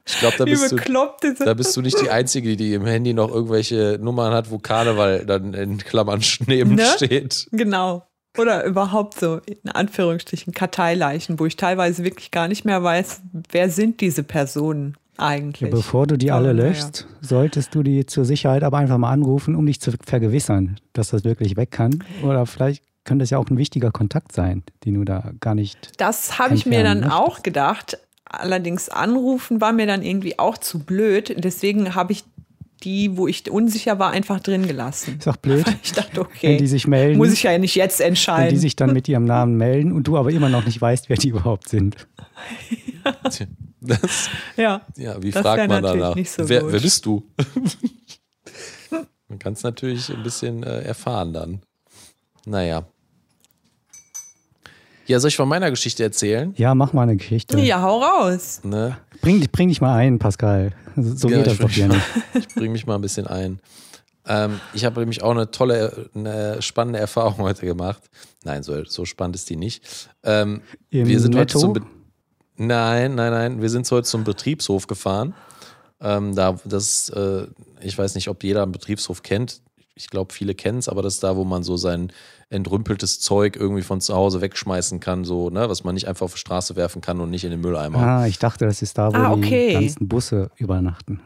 Ich 0.05 0.19
glaube, 0.19 0.35
da, 0.37 0.43
bist 0.43 0.69
du, 0.69 1.45
da 1.45 1.53
bist 1.53 1.77
du 1.77 1.81
nicht 1.81 2.01
die 2.01 2.09
Einzige, 2.09 2.57
die 2.57 2.73
im 2.73 2.85
Handy 2.85 3.13
noch 3.13 3.33
irgendwelche 3.33 3.97
Nummern 4.01 4.33
hat, 4.33 4.51
wo 4.51 4.59
Karneval 4.59 5.25
dann 5.25 5.53
in 5.53 5.77
Klammern 5.77 6.21
neben 6.45 6.75
ne? 6.75 6.85
steht. 6.97 7.47
Genau. 7.51 8.05
Oder 8.37 8.65
überhaupt 8.65 9.19
so, 9.19 9.39
in 9.45 9.69
Anführungsstrichen, 9.69 10.53
Karteileichen, 10.53 11.39
wo 11.39 11.45
ich 11.45 11.55
teilweise 11.55 12.03
wirklich 12.03 12.31
gar 12.31 12.49
nicht 12.49 12.65
mehr 12.65 12.83
weiß, 12.83 13.21
wer 13.51 13.69
sind 13.69 14.01
diese 14.01 14.23
Personen 14.23 14.97
eigentlich. 15.17 15.69
Ja, 15.69 15.75
bevor 15.75 16.07
du 16.07 16.17
die 16.17 16.31
alle 16.31 16.53
löschst, 16.53 17.07
ja. 17.09 17.27
solltest 17.27 17.75
du 17.75 17.83
die 17.83 18.05
zur 18.05 18.25
Sicherheit 18.25 18.63
aber 18.63 18.77
einfach 18.77 18.97
mal 18.97 19.11
anrufen, 19.11 19.55
um 19.55 19.65
dich 19.65 19.79
zu 19.79 19.91
vergewissern, 20.03 20.79
dass 20.93 21.09
das 21.09 21.23
wirklich 21.23 21.55
weg 21.55 21.71
kann. 21.71 22.03
Oder 22.23 22.45
vielleicht 22.45 22.83
könnte 23.03 23.23
es 23.23 23.29
ja 23.29 23.37
auch 23.37 23.49
ein 23.49 23.57
wichtiger 23.57 23.91
Kontakt 23.91 24.31
sein, 24.31 24.63
den 24.85 24.95
du 24.95 25.03
da 25.03 25.31
gar 25.39 25.55
nicht. 25.55 25.91
Das 25.97 26.39
habe 26.39 26.55
ich 26.55 26.65
mir 26.65 26.83
dann 26.83 27.01
möchtest. 27.01 27.19
auch 27.19 27.43
gedacht. 27.43 27.97
Allerdings 28.25 28.89
anrufen 28.89 29.61
war 29.61 29.73
mir 29.73 29.85
dann 29.85 30.01
irgendwie 30.01 30.39
auch 30.39 30.57
zu 30.57 30.79
blöd. 30.79 31.35
Deswegen 31.37 31.93
habe 31.93 32.13
ich 32.13 32.23
die, 32.83 33.15
wo 33.15 33.27
ich 33.27 33.49
unsicher 33.49 33.99
war, 33.99 34.11
einfach 34.11 34.39
drin 34.39 34.67
gelassen. 34.67 35.17
Ist 35.19 35.27
auch 35.27 35.37
blöd. 35.37 35.65
Ich 35.83 35.93
dachte, 35.93 36.21
okay. 36.21 36.49
Wenn 36.49 36.57
die 36.57 36.67
sich 36.67 36.87
melden. 36.87 37.17
Muss 37.17 37.33
ich 37.33 37.43
ja 37.43 37.57
nicht 37.57 37.75
jetzt 37.75 38.01
entscheiden. 38.01 38.45
Wenn 38.45 38.53
die 38.55 38.59
sich 38.59 38.75
dann 38.75 38.93
mit 38.93 39.07
ihrem 39.07 39.25
Namen 39.25 39.55
melden 39.55 39.91
und 39.91 40.07
du 40.07 40.17
aber 40.17 40.31
immer 40.31 40.49
noch 40.49 40.65
nicht 40.65 40.81
weißt, 40.81 41.09
wer 41.09 41.17
die 41.17 41.29
überhaupt 41.29 41.69
sind. 41.69 41.95
Das, 43.85 44.29
ja. 44.55 44.81
ja, 44.95 45.21
wie 45.21 45.31
fragt 45.31 45.67
man 45.67 45.83
danach? 45.83 46.15
So 46.25 46.47
wer, 46.47 46.71
wer, 46.71 46.79
bist 46.79 47.05
du? 47.05 47.29
man 49.27 49.39
kann 49.39 49.53
es 49.53 49.63
natürlich 49.63 50.09
ein 50.09 50.23
bisschen 50.23 50.63
äh, 50.63 50.83
erfahren 50.83 51.33
dann. 51.33 51.61
Naja. 52.45 52.85
Ja, 55.05 55.19
soll 55.19 55.27
ich 55.27 55.35
von 55.35 55.49
meiner 55.49 55.69
Geschichte 55.69 56.01
erzählen? 56.01 56.53
Ja, 56.55 56.73
mach 56.75 56.93
mal 56.93 57.03
eine 57.03 57.17
Geschichte. 57.17 57.59
Ja, 57.59 57.81
hau 57.81 58.01
raus. 58.01 58.61
Ne? 58.63 58.97
Bring, 59.21 59.45
bring 59.51 59.67
dich 59.67 59.81
mal 59.81 59.97
ein, 59.97 60.17
Pascal. 60.17 60.71
So 60.95 61.27
ja, 61.27 61.37
geht 61.37 61.47
das 61.47 61.57
doch 61.57 61.69
hier 61.69 61.89
nicht. 61.89 62.05
Ich 62.35 62.47
bring 62.55 62.71
mich 62.71 62.85
mal 62.85 62.95
ein 62.95 63.01
bisschen 63.01 63.27
ein. 63.27 63.59
Ähm, 64.25 64.61
ich 64.73 64.85
habe 64.85 65.01
nämlich 65.01 65.21
auch 65.21 65.31
eine 65.31 65.51
tolle, 65.51 66.09
eine 66.15 66.61
spannende 66.61 66.99
Erfahrung 66.99 67.39
heute 67.39 67.65
gemacht. 67.65 68.03
Nein, 68.45 68.63
so, 68.63 68.83
so 68.85 69.05
spannend 69.05 69.35
ist 69.35 69.49
die 69.49 69.55
nicht. 69.55 70.09
Ähm, 70.23 70.61
wir 70.89 71.19
sind 71.19 71.35
Netto? 71.35 71.41
heute 71.41 71.59
zum 71.59 71.73
Be 71.73 71.81
Nein, 72.57 73.15
nein, 73.15 73.31
nein. 73.31 73.61
Wir 73.61 73.69
sind 73.69 73.89
heute 73.91 74.07
zum 74.07 74.23
Betriebshof 74.23 74.87
gefahren. 74.87 75.33
Ähm, 76.01 76.35
da, 76.35 76.57
das, 76.65 77.09
äh, 77.09 77.47
ich 77.81 77.97
weiß 77.97 78.15
nicht, 78.15 78.27
ob 78.27 78.43
jeder 78.43 78.63
einen 78.63 78.71
Betriebshof 78.71 79.23
kennt. 79.23 79.61
Ich 79.95 80.09
glaube, 80.09 80.33
viele 80.33 80.55
kennen 80.55 80.79
es, 80.79 80.89
aber 80.89 81.01
das 81.01 81.15
ist 81.15 81.23
da, 81.23 81.35
wo 81.35 81.43
man 81.43 81.63
so 81.63 81.77
sein 81.77 82.11
entrümpeltes 82.49 83.19
Zeug 83.19 83.55
irgendwie 83.55 83.83
von 83.83 84.01
zu 84.01 84.13
Hause 84.13 84.41
wegschmeißen 84.41 84.99
kann, 84.99 85.23
so, 85.23 85.49
ne, 85.49 85.69
was 85.69 85.83
man 85.83 85.95
nicht 85.95 86.07
einfach 86.07 86.25
auf 86.25 86.33
die 86.33 86.39
Straße 86.39 86.75
werfen 86.75 87.01
kann 87.01 87.19
und 87.19 87.29
nicht 87.29 87.43
in 87.43 87.51
den 87.51 87.61
Mülleimer. 87.61 87.99
Ah, 87.99 88.27
ich 88.27 88.39
dachte, 88.39 88.65
das 88.65 88.81
ist 88.81 88.97
da, 88.97 89.11
wo 89.11 89.17
ah, 89.17 89.31
okay. 89.31 89.69
die 89.69 89.73
ganzen 89.73 90.07
Busse 90.07 90.51
übernachten. 90.57 91.21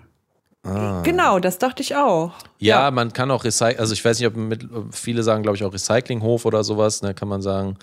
Ah. 0.63 1.01
Genau, 1.03 1.39
das 1.39 1.59
dachte 1.59 1.81
ich 1.81 1.95
auch. 1.95 2.33
Ja, 2.59 2.83
ja. 2.83 2.91
man 2.91 3.13
kann 3.13 3.31
auch 3.31 3.43
recyceln, 3.43 3.79
also 3.79 3.93
ich 3.93 4.03
weiß 4.03 4.19
nicht, 4.19 4.27
ob 4.27 4.35
mit, 4.35 4.67
viele 4.91 5.23
sagen, 5.23 5.43
glaube 5.43 5.55
ich, 5.55 5.63
auch 5.63 5.73
Recyclinghof 5.73 6.45
oder 6.45 6.63
sowas, 6.63 7.01
ne, 7.01 7.13
kann 7.13 7.27
man 7.27 7.41
sagen. 7.41 7.77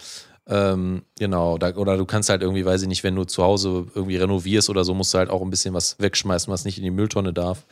Ähm, 0.47 1.05
genau, 1.19 1.57
da, 1.57 1.75
oder 1.75 1.97
du 1.97 2.05
kannst 2.05 2.29
halt 2.29 2.43
irgendwie, 2.43 2.67
weiß 2.67 2.83
ich 2.83 2.89
nicht, 2.89 3.03
wenn 3.03 3.15
du 3.15 3.25
zu 3.25 3.43
Hause 3.43 3.87
irgendwie 3.95 4.17
renovierst 4.17 4.69
oder 4.69 4.85
so, 4.85 4.93
musst 4.95 5.15
du 5.15 5.19
halt 5.19 5.31
auch 5.31 5.41
ein 5.41 5.51
bisschen 5.51 5.75
was 5.75 5.99
wegschmeißen, 5.99 6.53
was 6.53 6.65
nicht 6.65 6.77
in 6.77 6.85
die 6.85 6.91
Mülltonne 6.91 7.33
darf. 7.33 7.65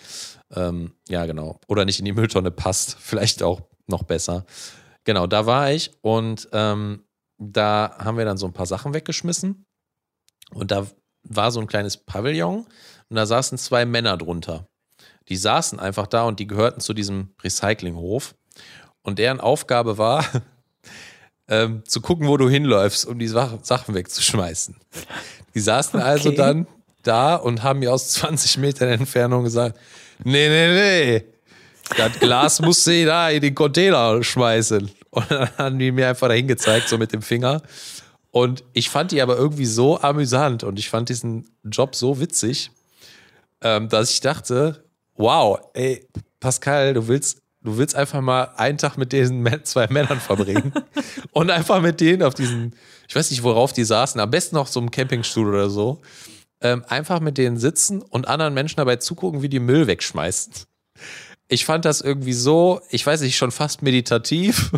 Ähm, 0.55 0.93
ja, 1.09 1.27
genau. 1.27 1.61
Oder 1.69 1.85
nicht 1.85 1.99
in 1.99 2.05
die 2.05 2.13
Mülltonne 2.13 2.51
passt. 2.51 2.97
Vielleicht 3.01 3.43
auch 3.43 3.61
noch 3.87 4.05
besser. 4.05 4.47
Genau, 5.05 5.27
da 5.27 5.47
war 5.47 5.71
ich 5.73 5.91
und 6.01 6.49
ähm, 6.53 7.05
da 7.39 7.97
haben 7.99 8.17
wir 8.17 8.25
dann 8.25 8.39
so 8.39 8.47
ein 8.47 8.53
paar 8.53 8.67
Sachen 8.67 8.95
weggeschmissen. 8.95 9.65
Und 10.55 10.71
da 10.71 10.87
war 11.25 11.51
so 11.51 11.61
ein 11.61 11.67
kleines 11.67 11.97
Pavillon 11.97 12.67
und 13.09 13.17
da 13.17 13.27
saßen 13.27 13.59
zwei 13.59 13.85
Männer 13.85 14.17
drunter. 14.17 14.67
Die 15.29 15.37
saßen 15.37 15.79
einfach 15.81 16.07
da 16.07 16.25
und 16.25 16.41
die 16.41 16.47
gehörten 16.47 16.81
zu 16.81 16.95
diesem 16.95 17.35
Recyclinghof. 17.43 18.35
Und 19.03 19.19
deren 19.19 19.41
Aufgabe 19.41 19.99
war, 19.99 20.25
ähm, 21.53 21.83
zu 21.87 22.01
gucken, 22.01 22.29
wo 22.29 22.38
du 22.38 22.49
hinläufst, 22.49 23.07
um 23.07 23.19
die 23.19 23.29
Sachen 23.29 23.95
wegzuschmeißen. 23.95 24.75
Die 25.55 25.61
saßen 25.61 26.01
okay. 26.01 26.09
also 26.09 26.31
dann 26.31 26.67
da 27.03 27.35
und 27.35 27.62
haben 27.62 27.81
mir 27.81 27.93
aus 27.93 28.09
20 28.12 28.57
Metern 28.57 28.88
Entfernung 28.88 29.45
gesagt, 29.45 29.79
nee, 30.25 30.49
nee, 30.49 30.73
nee, 30.73 31.25
das 31.97 32.19
Glas 32.19 32.62
musst 32.62 32.87
du 32.87 33.05
da 33.05 33.29
in 33.29 33.43
den 33.43 33.55
Container 33.55 34.23
schmeißen. 34.23 34.91
Und 35.11 35.31
dann 35.31 35.51
haben 35.59 35.79
die 35.79 35.93
mir 35.93 36.09
einfach 36.09 36.29
dahin 36.29 36.49
gezeigt, 36.49 36.88
so 36.88 36.97
mit 36.97 37.12
dem 37.12 37.21
Finger. 37.21 37.61
Und 38.31 38.65
ich 38.73 38.88
fand 38.88 39.11
die 39.11 39.21
aber 39.21 39.37
irgendwie 39.37 39.67
so 39.67 40.01
amüsant 40.01 40.65
und 40.65 40.79
ich 40.79 40.88
fand 40.88 41.11
diesen 41.11 41.51
Job 41.65 41.95
so 41.95 42.19
witzig, 42.19 42.71
ähm, 43.61 43.91
dass 43.91 44.11
ich 44.11 44.23
dachte, 44.23 44.85
wow, 45.17 45.59
ey, 45.75 46.09
Pascal, 46.41 46.95
du 46.95 47.09
willst 47.09 47.41
du 47.64 47.77
willst 47.77 47.94
einfach 47.94 48.20
mal 48.20 48.51
einen 48.57 48.79
Tag 48.79 48.96
mit 48.96 49.12
diesen 49.12 49.46
zwei 49.64 49.87
Männern 49.88 50.20
verbringen 50.20 50.72
und 51.33 51.51
einfach 51.51 51.81
mit 51.81 52.01
denen 52.01 52.22
auf 52.22 52.35
diesen, 52.35 52.75
ich 53.09 53.14
weiß 53.14 53.31
nicht, 53.31 53.42
worauf 53.42 53.72
die 53.72 53.85
saßen, 53.85 54.20
am 54.20 54.31
besten 54.31 54.57
auf 54.57 54.68
so 54.68 54.81
einem 54.81 54.90
Campingstuhl 54.90 55.48
oder 55.48 55.70
so, 55.70 56.01
ähm, 56.61 56.85
einfach 56.88 57.20
mit 57.20 57.38
denen 57.38 57.57
sitzen 57.57 58.03
und 58.03 58.29
anderen 58.29 58.55
Menschen 58.55 58.77
dabei 58.77 58.96
zugucken, 58.96 59.42
wie 59.42 59.48
die 59.48 59.61
Müll 59.61 59.87
wegschmeißen. 59.87 60.53
Ich 61.48 61.64
fand 61.64 61.85
das 61.85 62.01
irgendwie 62.01 62.33
so, 62.33 62.81
ich 62.90 63.07
weiß 63.07 63.20
nicht, 63.20 63.37
schon 63.37 63.51
fast 63.51 63.83
meditativ 63.83 64.70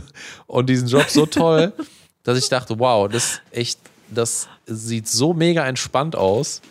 und 0.47 0.69
diesen 0.69 0.89
Job 0.89 1.09
so 1.09 1.27
toll, 1.27 1.73
dass 2.23 2.39
ich 2.39 2.49
dachte, 2.49 2.79
wow, 2.79 3.09
das 3.09 3.41
echt, 3.51 3.79
das 4.11 4.49
sieht 4.67 5.09
so 5.09 5.35
mega 5.35 5.67
entspannt 5.67 6.17
aus. 6.17 6.63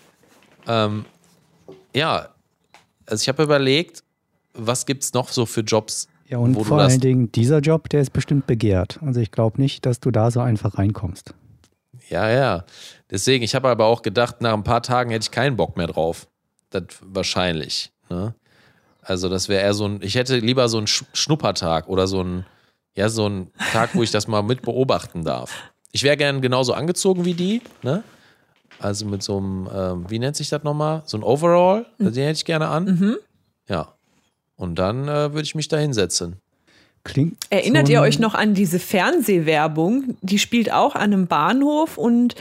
Ähm, 0.67 1.05
ja, 1.93 2.29
also 3.05 3.21
ich 3.21 3.27
habe 3.29 3.43
überlegt, 3.43 4.03
was 4.53 4.85
gibt 4.85 5.03
es 5.03 5.13
noch 5.13 5.29
so 5.29 5.45
für 5.45 5.61
Jobs? 5.61 6.07
Ja, 6.27 6.37
und 6.37 6.55
vor 6.63 6.79
allen 6.79 6.99
Dingen 6.99 7.31
dieser 7.31 7.59
Job, 7.59 7.89
der 7.89 8.01
ist 8.01 8.13
bestimmt 8.13 8.47
begehrt. 8.47 8.99
Also 9.01 9.19
ich 9.19 9.31
glaube 9.31 9.61
nicht, 9.61 9.85
dass 9.85 9.99
du 9.99 10.09
da 10.09 10.31
so 10.31 10.39
einfach 10.39 10.77
reinkommst. 10.77 11.33
Ja, 12.09 12.29
ja. 12.29 12.65
Deswegen, 13.09 13.43
ich 13.43 13.55
habe 13.55 13.69
aber 13.69 13.85
auch 13.85 14.01
gedacht, 14.01 14.41
nach 14.41 14.53
ein 14.53 14.63
paar 14.63 14.81
Tagen 14.81 15.11
hätte 15.11 15.23
ich 15.23 15.31
keinen 15.31 15.55
Bock 15.55 15.77
mehr 15.77 15.87
drauf. 15.87 16.27
Das 16.69 16.83
wahrscheinlich. 17.01 17.91
Ne? 18.09 18.33
Also, 19.01 19.29
das 19.29 19.49
wäre 19.49 19.61
eher 19.61 19.73
so 19.73 19.85
ein, 19.85 19.99
ich 20.01 20.15
hätte 20.15 20.37
lieber 20.37 20.69
so 20.69 20.77
einen 20.77 20.87
Schnuppertag 20.87 21.87
oder 21.87 22.07
so 22.07 22.23
ein, 22.23 22.45
ja, 22.95 23.09
so 23.09 23.27
ein 23.27 23.51
Tag, 23.71 23.95
wo 23.95 24.03
ich 24.03 24.11
das 24.11 24.27
mal 24.27 24.41
mit 24.41 24.61
beobachten 24.61 25.23
darf. 25.23 25.51
Ich 25.91 26.03
wäre 26.03 26.17
gern 26.17 26.41
genauso 26.41 26.73
angezogen 26.73 27.25
wie 27.25 27.33
die, 27.33 27.61
ne? 27.83 28.03
Also 28.79 29.05
mit 29.05 29.21
so 29.21 29.37
einem, 29.37 29.69
ähm, 29.73 30.09
wie 30.09 30.19
nennt 30.19 30.35
sich 30.35 30.49
das 30.49 30.63
nochmal? 30.63 31.03
So 31.05 31.17
ein 31.17 31.23
Overall, 31.23 31.85
mhm. 31.97 32.13
den 32.13 32.25
hätte 32.25 32.37
ich 32.37 32.45
gerne 32.45 32.67
an. 32.67 32.85
Mhm. 32.85 33.17
Ja. 33.67 33.93
Und 34.63 34.79
dann 34.79 35.09
äh, 35.09 35.33
würde 35.33 35.41
ich 35.41 35.55
mich 35.55 35.67
da 35.67 35.77
hinsetzen. 35.77 36.37
Klingt 37.03 37.35
Erinnert 37.49 37.87
so 37.87 37.93
ihr 37.93 37.99
euch 37.99 38.17
noch 38.17 38.33
an 38.33 38.53
diese 38.53 38.79
Fernsehwerbung? 38.79 40.15
Die 40.21 40.39
spielt 40.39 40.71
auch 40.71 40.95
an 40.95 41.11
einem 41.11 41.27
Bahnhof 41.27 41.97
und 41.97 42.35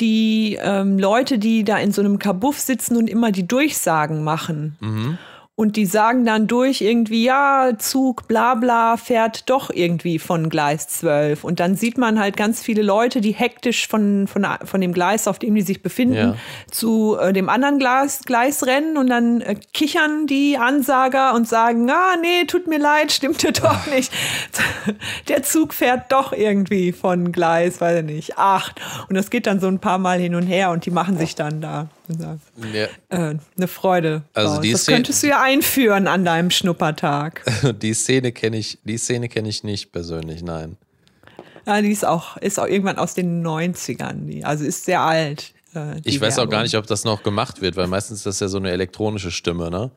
die 0.00 0.58
ähm, 0.60 0.98
Leute, 0.98 1.38
die 1.38 1.62
da 1.62 1.78
in 1.78 1.92
so 1.92 2.02
einem 2.02 2.18
Kabuff 2.18 2.58
sitzen 2.58 2.96
und 2.96 3.08
immer 3.08 3.30
die 3.30 3.46
Durchsagen 3.46 4.24
machen. 4.24 4.76
Mhm. 4.80 5.18
Und 5.58 5.74
die 5.74 5.86
sagen 5.86 6.24
dann 6.24 6.46
durch 6.46 6.82
irgendwie, 6.82 7.24
ja, 7.24 7.72
Zug, 7.78 8.28
bla 8.28 8.54
bla, 8.54 8.96
fährt 8.96 9.50
doch 9.50 9.70
irgendwie 9.70 10.20
von 10.20 10.50
Gleis 10.50 10.86
12. 10.86 11.42
Und 11.42 11.58
dann 11.58 11.74
sieht 11.74 11.98
man 11.98 12.20
halt 12.20 12.36
ganz 12.36 12.62
viele 12.62 12.82
Leute, 12.82 13.20
die 13.20 13.32
hektisch 13.32 13.88
von, 13.88 14.28
von, 14.28 14.46
von 14.62 14.80
dem 14.80 14.92
Gleis, 14.92 15.26
auf 15.26 15.40
dem 15.40 15.56
die 15.56 15.62
sich 15.62 15.82
befinden, 15.82 16.14
ja. 16.14 16.34
zu 16.70 17.16
äh, 17.20 17.32
dem 17.32 17.48
anderen 17.48 17.80
Gleis, 17.80 18.20
Gleis 18.24 18.66
rennen. 18.66 18.96
Und 18.96 19.08
dann 19.08 19.40
äh, 19.40 19.56
kichern 19.74 20.28
die 20.28 20.56
Ansager 20.56 21.34
und 21.34 21.48
sagen, 21.48 21.90
ah, 21.90 22.14
nee, 22.22 22.44
tut 22.46 22.68
mir 22.68 22.78
leid, 22.78 23.10
stimmte 23.10 23.50
doch 23.50 23.88
nicht. 23.88 24.12
Der 25.26 25.42
Zug 25.42 25.74
fährt 25.74 26.12
doch 26.12 26.32
irgendwie 26.32 26.92
von 26.92 27.32
Gleis, 27.32 27.80
weiß 27.80 27.98
ich 27.98 28.04
nicht, 28.04 28.38
acht. 28.38 28.80
Und 29.08 29.16
das 29.16 29.28
geht 29.28 29.48
dann 29.48 29.58
so 29.58 29.66
ein 29.66 29.80
paar 29.80 29.98
Mal 29.98 30.20
hin 30.20 30.36
und 30.36 30.46
her 30.46 30.70
und 30.70 30.86
die 30.86 30.92
machen 30.92 31.18
sich 31.18 31.34
dann 31.34 31.60
da 31.60 31.88
ja. 32.72 32.84
äh, 33.08 33.36
eine 33.56 33.68
Freude. 33.68 34.22
Also 34.34 34.60
das 34.60 34.82
Szene, 34.82 34.96
könntest 34.96 35.22
du 35.22 35.28
ja 35.28 35.42
einführen 35.42 36.06
an 36.06 36.24
deinem 36.24 36.50
Schnuppertag. 36.50 37.42
die 37.82 37.94
Szene 37.94 38.32
kenne 38.32 38.58
ich, 38.58 38.78
die 38.84 38.98
Szene 38.98 39.28
kenne 39.28 39.48
ich 39.48 39.64
nicht 39.64 39.92
persönlich, 39.92 40.42
nein. 40.42 40.76
Ja, 41.66 41.82
die 41.82 41.90
ist 41.90 42.04
auch, 42.04 42.36
ist 42.38 42.58
auch 42.58 42.66
irgendwann 42.66 42.98
aus 42.98 43.14
den 43.14 43.46
90ern, 43.46 44.26
die, 44.26 44.44
also 44.44 44.64
ist 44.64 44.84
sehr 44.84 45.00
alt. 45.00 45.52
Äh, 45.74 46.00
ich 46.04 46.20
weiß 46.20 46.38
auch 46.38 46.48
gar 46.48 46.62
nicht, 46.62 46.76
ob 46.76 46.86
das 46.86 47.04
noch 47.04 47.22
gemacht 47.22 47.60
wird, 47.60 47.76
weil 47.76 47.86
meistens 47.86 48.18
ist 48.18 48.26
das 48.26 48.40
ja 48.40 48.48
so 48.48 48.58
eine 48.58 48.70
elektronische 48.70 49.30
Stimme, 49.30 49.70
ne? 49.70 49.90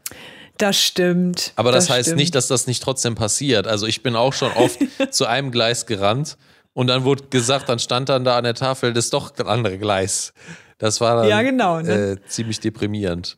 Das 0.58 0.80
stimmt. 0.80 1.54
Aber 1.56 1.72
das, 1.72 1.88
das 1.88 1.96
heißt 1.96 2.08
stimmt. 2.08 2.20
nicht, 2.20 2.36
dass 2.36 2.48
das 2.48 2.68
nicht 2.68 2.84
trotzdem 2.84 3.16
passiert. 3.16 3.68
Also 3.68 3.88
ich 3.88 4.04
bin 4.04 4.16
auch 4.16 4.34
schon 4.34 4.52
oft 4.52 4.80
zu 5.12 5.26
einem 5.26 5.52
Gleis 5.52 5.86
gerannt 5.86 6.38
und 6.74 6.88
dann 6.88 7.04
wurde 7.04 7.24
gesagt, 7.30 7.70
dann 7.70 7.80
stand 7.80 8.10
dann 8.10 8.24
da 8.24 8.38
an 8.38 8.44
der 8.44 8.54
Tafel, 8.54 8.94
das 8.94 9.06
ist 9.06 9.14
doch 9.14 9.32
das 9.32 9.48
andere 9.48 9.78
Gleis. 9.78 10.34
Das 10.82 11.00
war 11.00 11.18
dann 11.18 11.30
ja, 11.30 11.44
genau, 11.44 11.80
ne? 11.80 12.14
äh, 12.14 12.28
ziemlich 12.28 12.60
deprimierend. 12.60 13.38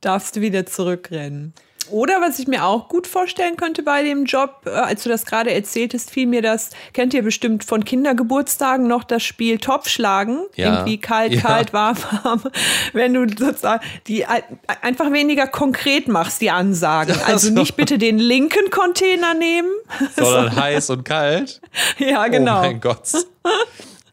Darfst 0.00 0.34
du 0.34 0.40
wieder 0.40 0.66
zurückrennen. 0.66 1.54
Oder 1.88 2.20
was 2.20 2.40
ich 2.40 2.48
mir 2.48 2.64
auch 2.64 2.88
gut 2.88 3.06
vorstellen 3.06 3.56
könnte 3.56 3.84
bei 3.84 4.02
dem 4.02 4.24
Job, 4.24 4.62
äh, 4.66 4.70
als 4.70 5.04
du 5.04 5.08
das 5.08 5.24
gerade 5.24 5.52
erzähltest, 5.52 6.10
fiel 6.10 6.26
mir 6.26 6.42
das, 6.42 6.70
kennt 6.94 7.14
ihr 7.14 7.22
bestimmt 7.22 7.62
von 7.62 7.84
Kindergeburtstagen 7.84 8.88
noch 8.88 9.04
das 9.04 9.22
Spiel 9.22 9.58
Topfschlagen? 9.58 10.46
Ja. 10.56 10.72
Irgendwie 10.72 10.98
kalt, 10.98 11.34
ja. 11.34 11.42
kalt, 11.42 11.72
warm, 11.72 11.96
warm. 12.24 12.42
Wenn 12.92 13.14
du 13.14 13.28
sozusagen 13.28 13.84
die 14.08 14.26
einfach 14.26 15.12
weniger 15.12 15.46
konkret 15.46 16.08
machst, 16.08 16.40
die 16.40 16.50
Ansagen. 16.50 17.14
Also 17.24 17.52
nicht 17.52 17.76
bitte 17.76 17.98
den 17.98 18.18
linken 18.18 18.70
Container 18.70 19.34
nehmen. 19.34 19.70
Sondern 20.16 20.56
heiß 20.60 20.90
und 20.90 21.04
kalt. 21.04 21.60
Ja, 21.98 22.26
genau. 22.26 22.58
Oh 22.58 22.62
mein 22.62 22.80
Gott. 22.80 23.12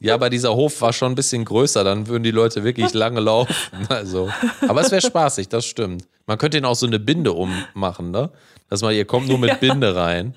Ja, 0.03 0.15
aber 0.15 0.31
dieser 0.31 0.55
Hof 0.55 0.81
war 0.81 0.93
schon 0.93 1.11
ein 1.11 1.15
bisschen 1.15 1.45
größer, 1.45 1.83
dann 1.83 2.07
würden 2.07 2.23
die 2.23 2.31
Leute 2.31 2.63
wirklich 2.63 2.91
lange 2.93 3.19
laufen. 3.19 3.53
Also, 3.89 4.29
aber 4.67 4.81
es 4.81 4.89
wäre 4.91 5.01
spaßig, 5.01 5.49
das 5.49 5.65
stimmt. 5.65 6.07
Man 6.25 6.39
könnte 6.39 6.57
ihnen 6.57 6.65
auch 6.65 6.75
so 6.75 6.87
eine 6.87 6.99
Binde 6.99 7.33
ummachen, 7.33 8.09
ne? 8.09 8.31
Dass 8.67 8.81
man, 8.81 8.95
ihr 8.95 9.05
kommt 9.05 9.27
nur 9.27 9.37
mit 9.37 9.49
ja. 9.49 9.55
Binde 9.57 9.95
rein. 9.95 10.35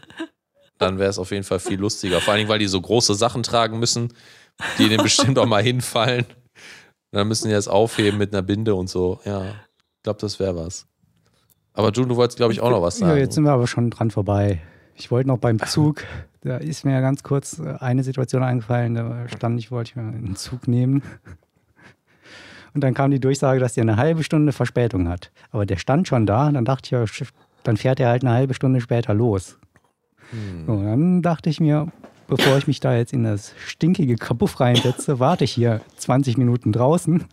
Dann 0.78 0.98
wäre 0.98 1.08
es 1.08 1.18
auf 1.18 1.30
jeden 1.30 1.44
Fall 1.44 1.60
viel 1.60 1.78
lustiger. 1.78 2.20
Vor 2.20 2.34
allem, 2.34 2.48
weil 2.48 2.58
die 2.58 2.66
so 2.66 2.80
große 2.80 3.14
Sachen 3.14 3.42
tragen 3.42 3.78
müssen, 3.78 4.12
die 4.78 4.88
denen 4.88 5.02
bestimmt 5.02 5.38
auch 5.38 5.46
mal 5.46 5.62
hinfallen. 5.62 6.24
Und 6.24 7.18
dann 7.18 7.28
müssen 7.28 7.48
die 7.48 7.54
das 7.54 7.68
aufheben 7.68 8.18
mit 8.18 8.34
einer 8.34 8.42
Binde 8.42 8.74
und 8.74 8.90
so. 8.90 9.20
Ja, 9.24 9.46
ich 9.46 10.02
glaube, 10.02 10.20
das 10.20 10.38
wäre 10.40 10.56
was. 10.56 10.86
Aber 11.72 11.90
June, 11.90 12.08
du 12.08 12.16
wolltest, 12.16 12.36
glaube 12.36 12.52
ich, 12.52 12.60
auch 12.60 12.70
noch 12.70 12.82
was 12.82 12.98
sagen. 12.98 13.12
Ja, 13.12 13.18
jetzt 13.18 13.34
sind 13.34 13.44
wir 13.44 13.52
aber 13.52 13.66
schon 13.66 13.90
dran 13.90 14.10
vorbei. 14.10 14.60
Ich 14.96 15.10
wollte 15.10 15.28
noch 15.28 15.38
beim 15.38 15.58
Zug, 15.64 16.04
da 16.44 16.58
ist 16.58 16.84
mir 16.84 16.92
ja 16.92 17.00
ganz 17.00 17.22
kurz 17.22 17.58
äh, 17.58 17.76
eine 17.80 18.04
Situation 18.04 18.42
eingefallen, 18.42 18.94
da 18.94 19.28
stand 19.28 19.58
ich, 19.58 19.70
wollte 19.70 19.90
ich 19.90 19.96
mir 19.96 20.02
einen 20.02 20.36
Zug 20.36 20.68
nehmen. 20.68 21.02
Und 22.74 22.82
dann 22.82 22.92
kam 22.92 23.10
die 23.10 23.20
Durchsage, 23.20 23.60
dass 23.60 23.74
der 23.74 23.82
eine 23.82 23.96
halbe 23.96 24.24
Stunde 24.24 24.52
Verspätung 24.52 25.08
hat. 25.08 25.30
Aber 25.52 25.64
der 25.64 25.76
stand 25.76 26.08
schon 26.08 26.26
da, 26.26 26.50
dann 26.50 26.64
dachte 26.64 26.86
ich, 26.86 26.90
ja, 26.90 27.26
dann 27.62 27.76
fährt 27.76 28.00
er 28.00 28.08
halt 28.08 28.24
eine 28.24 28.34
halbe 28.34 28.52
Stunde 28.54 28.80
später 28.80 29.14
los. 29.14 29.58
Hm. 30.30 30.66
So, 30.66 30.82
dann 30.82 31.22
dachte 31.22 31.50
ich 31.50 31.60
mir, 31.60 31.92
bevor 32.26 32.58
ich 32.58 32.66
mich 32.66 32.80
da 32.80 32.96
jetzt 32.96 33.12
in 33.12 33.22
das 33.22 33.54
stinkige 33.64 34.16
Kabuff 34.16 34.58
reinsetze, 34.58 35.18
warte 35.20 35.44
ich 35.44 35.52
hier 35.52 35.82
20 35.96 36.36
Minuten 36.36 36.72
draußen. 36.72 37.24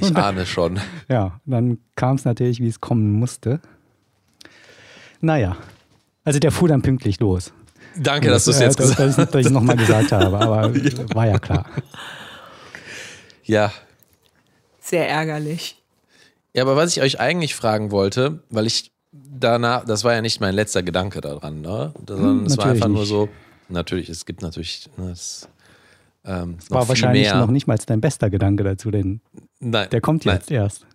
Ich 0.00 0.14
ahne 0.14 0.44
schon. 0.44 0.78
Ja, 1.08 1.40
dann 1.46 1.78
kam 1.96 2.16
es 2.16 2.26
natürlich, 2.26 2.60
wie 2.60 2.68
es 2.68 2.82
kommen 2.82 3.12
musste. 3.12 3.60
Naja, 5.22 5.56
also 6.28 6.40
der 6.40 6.52
fuhr 6.52 6.68
dann 6.68 6.82
pünktlich 6.82 7.18
los. 7.20 7.54
Danke, 7.96 8.28
dass 8.28 8.44
du 8.44 8.50
es 8.50 8.60
jetzt 8.60 8.78
äh, 8.78 8.82
gesagt 8.82 9.00
hast. 9.00 9.18
Dass, 9.18 9.30
dass 9.30 9.40
ich 9.40 9.46
es 9.46 9.52
nochmal 9.52 9.76
gesagt 9.76 10.12
habe, 10.12 10.38
aber 10.38 10.76
ja. 10.76 10.92
war 11.14 11.26
ja 11.26 11.38
klar. 11.38 11.64
Ja. 13.44 13.72
Sehr 14.78 15.08
ärgerlich. 15.08 15.82
Ja, 16.52 16.64
aber 16.64 16.76
was 16.76 16.94
ich 16.94 17.02
euch 17.02 17.18
eigentlich 17.18 17.54
fragen 17.54 17.90
wollte, 17.90 18.42
weil 18.50 18.66
ich 18.66 18.92
danach, 19.10 19.86
das 19.86 20.04
war 20.04 20.12
ja 20.12 20.20
nicht 20.20 20.38
mein 20.38 20.54
letzter 20.54 20.82
Gedanke 20.82 21.22
daran, 21.22 21.62
ne? 21.62 21.94
sondern 22.06 22.40
hm, 22.40 22.46
es 22.46 22.58
war 22.58 22.66
einfach 22.66 22.88
nur 22.88 23.06
so, 23.06 23.30
natürlich, 23.70 24.10
es 24.10 24.26
gibt 24.26 24.42
natürlich, 24.42 24.90
ne, 24.98 25.10
es, 25.10 25.48
ähm, 26.26 26.58
war 26.68 26.86
wahrscheinlich 26.88 27.22
mehr. 27.22 27.38
noch 27.38 27.50
nicht 27.50 27.66
mal 27.66 27.78
dein 27.86 28.02
bester 28.02 28.28
Gedanke 28.28 28.64
dazu, 28.64 28.90
denn 28.90 29.22
nein, 29.60 29.88
der 29.90 30.02
kommt 30.02 30.26
jetzt 30.26 30.50
nein. 30.50 30.60
erst. 30.60 30.86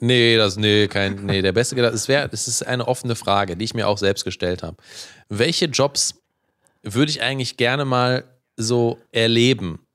Nee, 0.00 0.36
das, 0.36 0.56
nee, 0.56 0.88
kein, 0.88 1.26
nee, 1.26 1.42
der 1.42 1.52
beste 1.52 1.76
Gedanke, 1.76 1.94
es 1.94 2.08
wäre, 2.08 2.28
es 2.32 2.48
ist 2.48 2.66
eine 2.66 2.88
offene 2.88 3.14
Frage, 3.14 3.56
die 3.56 3.64
ich 3.64 3.74
mir 3.74 3.86
auch 3.86 3.98
selbst 3.98 4.24
gestellt 4.24 4.62
habe. 4.62 4.76
Welche 5.28 5.66
Jobs 5.66 6.14
würde 6.82 7.10
ich 7.10 7.22
eigentlich 7.22 7.56
gerne 7.58 7.84
mal 7.84 8.24
so 8.56 8.98
erleben? 9.12 9.86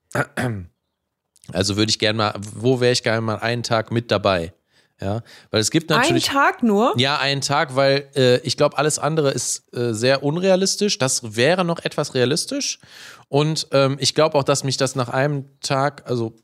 Also 1.51 1.75
würde 1.75 1.89
ich 1.89 1.99
gerne 1.99 2.17
mal, 2.17 2.33
wo 2.55 2.79
wäre 2.79 2.93
ich 2.93 3.03
gerne 3.03 3.21
mal 3.21 3.37
einen 3.37 3.63
Tag 3.63 3.91
mit 3.91 4.11
dabei? 4.11 4.53
Ja, 5.01 5.23
weil 5.51 5.59
es 5.59 5.71
gibt 5.71 5.89
natürlich. 5.89 6.29
Einen 6.29 6.37
Tag 6.37 6.63
nur? 6.63 6.93
Ja, 6.97 7.17
einen 7.17 7.41
Tag, 7.41 7.75
weil 7.75 8.09
äh, 8.15 8.37
ich 8.39 8.55
glaube, 8.55 8.77
alles 8.77 8.97
andere 8.97 9.31
ist 9.31 9.65
äh, 9.75 9.93
sehr 9.93 10.23
unrealistisch. 10.23 10.97
Das 10.97 11.35
wäre 11.35 11.65
noch 11.65 11.83
etwas 11.83 12.13
realistisch. 12.13 12.79
Und 13.27 13.67
ähm, 13.71 13.97
ich 13.99 14.15
glaube 14.15 14.37
auch, 14.37 14.43
dass 14.43 14.63
mich 14.63 14.77
das 14.77 14.95
nach 14.95 15.09
einem 15.09 15.59
Tag, 15.59 16.03
also, 16.09 16.37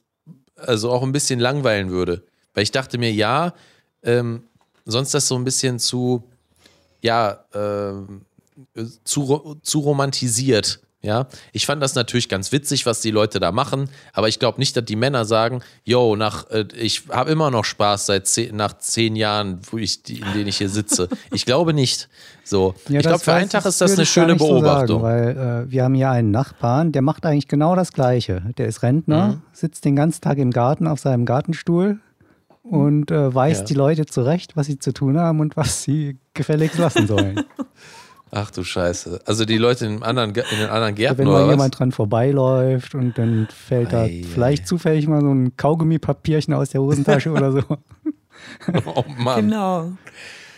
also 0.58 0.92
auch 0.92 1.02
ein 1.02 1.14
bisschen 1.14 1.40
langweilen 1.40 1.92
würde. 1.92 2.26
Weil 2.54 2.64
ich 2.64 2.72
dachte 2.72 2.98
mir, 2.98 3.12
ja, 3.12 3.54
ähm, 4.04 4.44
sonst 4.86 5.14
das 5.14 5.28
so 5.28 5.36
ein 5.36 5.44
bisschen 5.44 5.80
zu, 5.80 6.24
ja, 7.02 7.44
äh, 7.54 7.94
zu, 9.04 9.58
zu 9.62 9.80
romantisiert. 9.80 10.82
Ja, 11.04 11.26
ich 11.52 11.66
fand 11.66 11.82
das 11.82 11.96
natürlich 11.96 12.30
ganz 12.30 12.52
witzig, 12.52 12.86
was 12.86 13.02
die 13.02 13.10
Leute 13.10 13.40
da 13.40 13.52
machen, 13.52 13.90
aber 14.14 14.28
ich 14.28 14.38
glaube 14.38 14.60
nicht, 14.60 14.78
dass 14.78 14.86
die 14.86 14.96
Männer 14.96 15.26
sagen, 15.26 15.64
yo, 15.84 16.16
nach, 16.16 16.48
äh, 16.52 16.66
ich 16.76 17.08
habe 17.10 17.32
immer 17.32 17.50
noch 17.50 17.66
Spaß 17.66 18.06
seit 18.06 18.28
zehn, 18.28 18.56
nach 18.56 18.78
zehn 18.78 19.16
Jahren, 19.16 19.62
wo 19.72 19.80
ich, 19.80 20.08
in 20.08 20.32
denen 20.36 20.48
ich 20.48 20.58
hier 20.58 20.70
sitze. 20.70 21.10
Ich 21.34 21.46
glaube 21.46 21.74
nicht. 21.74 22.10
So, 22.44 22.76
ja, 22.90 23.00
ich 23.00 23.06
glaube, 23.06 23.20
für 23.20 23.34
einen 23.34 23.50
Tag 23.50 23.66
ist 23.66 23.80
das 23.82 23.94
eine 23.94 24.06
schöne 24.06 24.36
Beobachtung. 24.36 25.00
So 25.00 25.06
sagen, 25.08 25.38
weil 25.38 25.64
äh, 25.68 25.72
wir 25.72 25.84
haben 25.86 25.96
hier 25.96 26.12
einen 26.12 26.30
Nachbarn, 26.30 26.92
der 26.92 27.02
macht 27.02 27.26
eigentlich 27.26 27.48
genau 27.48 27.76
das 27.76 27.94
Gleiche. 27.94 28.44
Der 28.58 28.68
ist 28.68 28.84
Rentner, 28.84 29.28
mhm. 29.28 29.42
sitzt 29.54 29.86
den 29.86 29.96
ganzen 29.96 30.22
Tag 30.22 30.38
im 30.38 30.52
Garten 30.52 30.88
auf 30.88 31.00
seinem 31.00 31.26
Gartenstuhl, 31.26 32.00
und 32.64 33.12
äh, 33.12 33.34
weist 33.34 33.62
Ja. 33.62 33.66
die 33.68 33.74
Leute 33.74 34.06
zurecht, 34.06 34.56
was 34.56 34.68
sie 34.68 34.78
zu 34.80 34.94
tun 34.94 35.18
haben 35.20 35.40
und 35.40 35.58
was 35.58 35.84
sie 35.84 36.18
gefälligst 36.34 36.78
lassen 36.78 37.08
sollen. 37.08 37.42
Ach 38.34 38.50
du 38.50 38.64
Scheiße. 38.64 39.20
Also 39.26 39.44
die 39.44 39.58
Leute 39.58 39.86
in, 39.86 40.04
anderen, 40.04 40.30
in 40.30 40.58
den 40.60 40.70
anderen 40.70 40.96
Gärten 40.96 41.18
Wenn 41.18 41.28
oder 41.28 41.40
mal 41.40 41.48
was? 41.48 41.52
jemand 41.52 41.80
dran 41.80 41.92
vorbeiläuft 41.92 42.96
und 42.96 43.18
dann 43.18 43.48
fällt 43.54 43.92
da 43.92 44.04
Ei, 44.04 44.24
vielleicht 44.26 44.68
zufällig 44.68 45.06
mal 45.08 45.20
so 45.20 45.34
ein 45.34 45.58
Kaugummipapierchen 45.58 46.54
aus 46.54 46.70
der 46.70 46.82
Hosentasche 46.82 47.32
oder 47.32 47.52
so. 47.52 47.62
Oh 48.86 49.04
Mann. 49.18 49.42
Genau. 49.50 49.92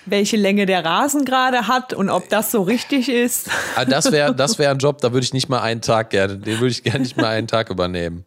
Welche 0.05 0.37
Länge 0.37 0.65
der 0.65 0.83
Rasen 0.83 1.25
gerade 1.25 1.67
hat 1.67 1.93
und 1.93 2.09
ob 2.09 2.29
das 2.29 2.51
so 2.51 2.61
richtig 2.61 3.09
ist. 3.09 3.49
Ah, 3.75 3.85
das 3.85 4.11
wäre 4.11 4.33
das 4.35 4.59
wär 4.59 4.71
ein 4.71 4.77
Job, 4.77 4.99
da 5.01 5.13
würde 5.13 5.23
ich 5.23 5.33
nicht 5.33 5.49
mal 5.49 5.61
einen 5.61 5.81
Tag 5.81 6.09
gerne, 6.09 6.37
den 6.37 6.59
würde 6.59 6.71
ich 6.71 6.83
gerne 6.83 6.99
nicht 6.99 7.17
mal 7.17 7.27
einen 7.27 7.47
Tag 7.47 7.69
übernehmen. 7.69 8.25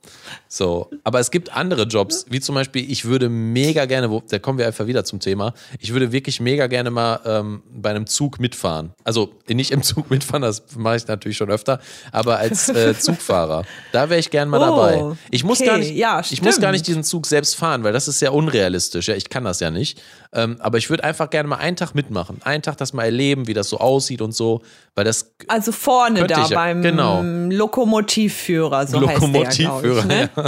So. 0.48 0.90
Aber 1.04 1.20
es 1.20 1.30
gibt 1.30 1.54
andere 1.56 1.82
Jobs, 1.84 2.26
wie 2.28 2.40
zum 2.40 2.54
Beispiel, 2.54 2.90
ich 2.90 3.04
würde 3.04 3.28
mega 3.28 3.84
gerne, 3.84 4.10
wo, 4.10 4.22
da 4.28 4.38
kommen 4.38 4.58
wir 4.58 4.66
einfach 4.66 4.86
wieder 4.86 5.04
zum 5.04 5.20
Thema, 5.20 5.54
ich 5.78 5.92
würde 5.92 6.12
wirklich 6.12 6.40
mega 6.40 6.66
gerne 6.66 6.90
mal 6.90 7.20
ähm, 7.24 7.62
bei 7.70 7.90
einem 7.90 8.06
Zug 8.06 8.40
mitfahren. 8.40 8.92
Also 9.04 9.32
nicht 9.48 9.70
im 9.70 9.82
Zug 9.82 10.10
mitfahren, 10.10 10.42
das 10.42 10.62
mache 10.76 10.96
ich 10.96 11.06
natürlich 11.06 11.36
schon 11.36 11.50
öfter, 11.50 11.80
aber 12.12 12.38
als 12.38 12.68
äh, 12.68 12.94
Zugfahrer. 12.98 13.64
Da 13.92 14.08
wäre 14.08 14.20
ich 14.20 14.30
gern 14.30 14.48
mal 14.48 14.56
Oh, 14.56 14.76
dabei. 14.76 15.16
Ich 15.30 15.44
muss, 15.44 15.60
okay, 15.60 15.68
gar 15.68 15.78
nicht, 15.78 15.94
ja, 15.94 16.20
ich 16.28 16.42
muss 16.42 16.60
gar 16.60 16.72
nicht 16.72 16.86
diesen 16.86 17.04
Zug 17.04 17.26
selbst 17.26 17.56
fahren, 17.56 17.84
weil 17.84 17.92
das 17.92 18.08
ist 18.08 18.20
ja 18.22 18.30
unrealistisch. 18.30 19.08
Ja, 19.08 19.14
ich 19.14 19.28
kann 19.28 19.44
das 19.44 19.60
ja 19.60 19.70
nicht. 19.70 20.00
Ähm, 20.32 20.56
aber 20.60 20.78
ich 20.78 20.90
würde 20.90 21.04
einfach 21.04 21.30
gerne 21.30 21.48
mal 21.48 21.56
einen 21.66 21.76
Tag 21.76 21.94
mitmachen. 21.94 22.38
Einen 22.44 22.62
Tag 22.62 22.76
das 22.76 22.92
mal 22.92 23.04
erleben, 23.04 23.46
wie 23.46 23.54
das 23.54 23.68
so 23.68 23.78
aussieht 23.78 24.20
und 24.22 24.32
so. 24.32 24.62
Weil 24.94 25.04
das 25.04 25.32
Also 25.48 25.72
vorne 25.72 26.26
da 26.26 26.44
ich 26.44 26.50
ja, 26.50 26.56
beim 26.56 26.80
genau. 26.82 27.22
Lokomotivführer, 27.22 28.86
so 28.86 29.00
heißt 29.00 29.08
der, 29.08 29.14
Lokomotivführer, 29.28 29.98
ich, 30.00 30.04
ne? 30.04 30.30
ja. 30.36 30.44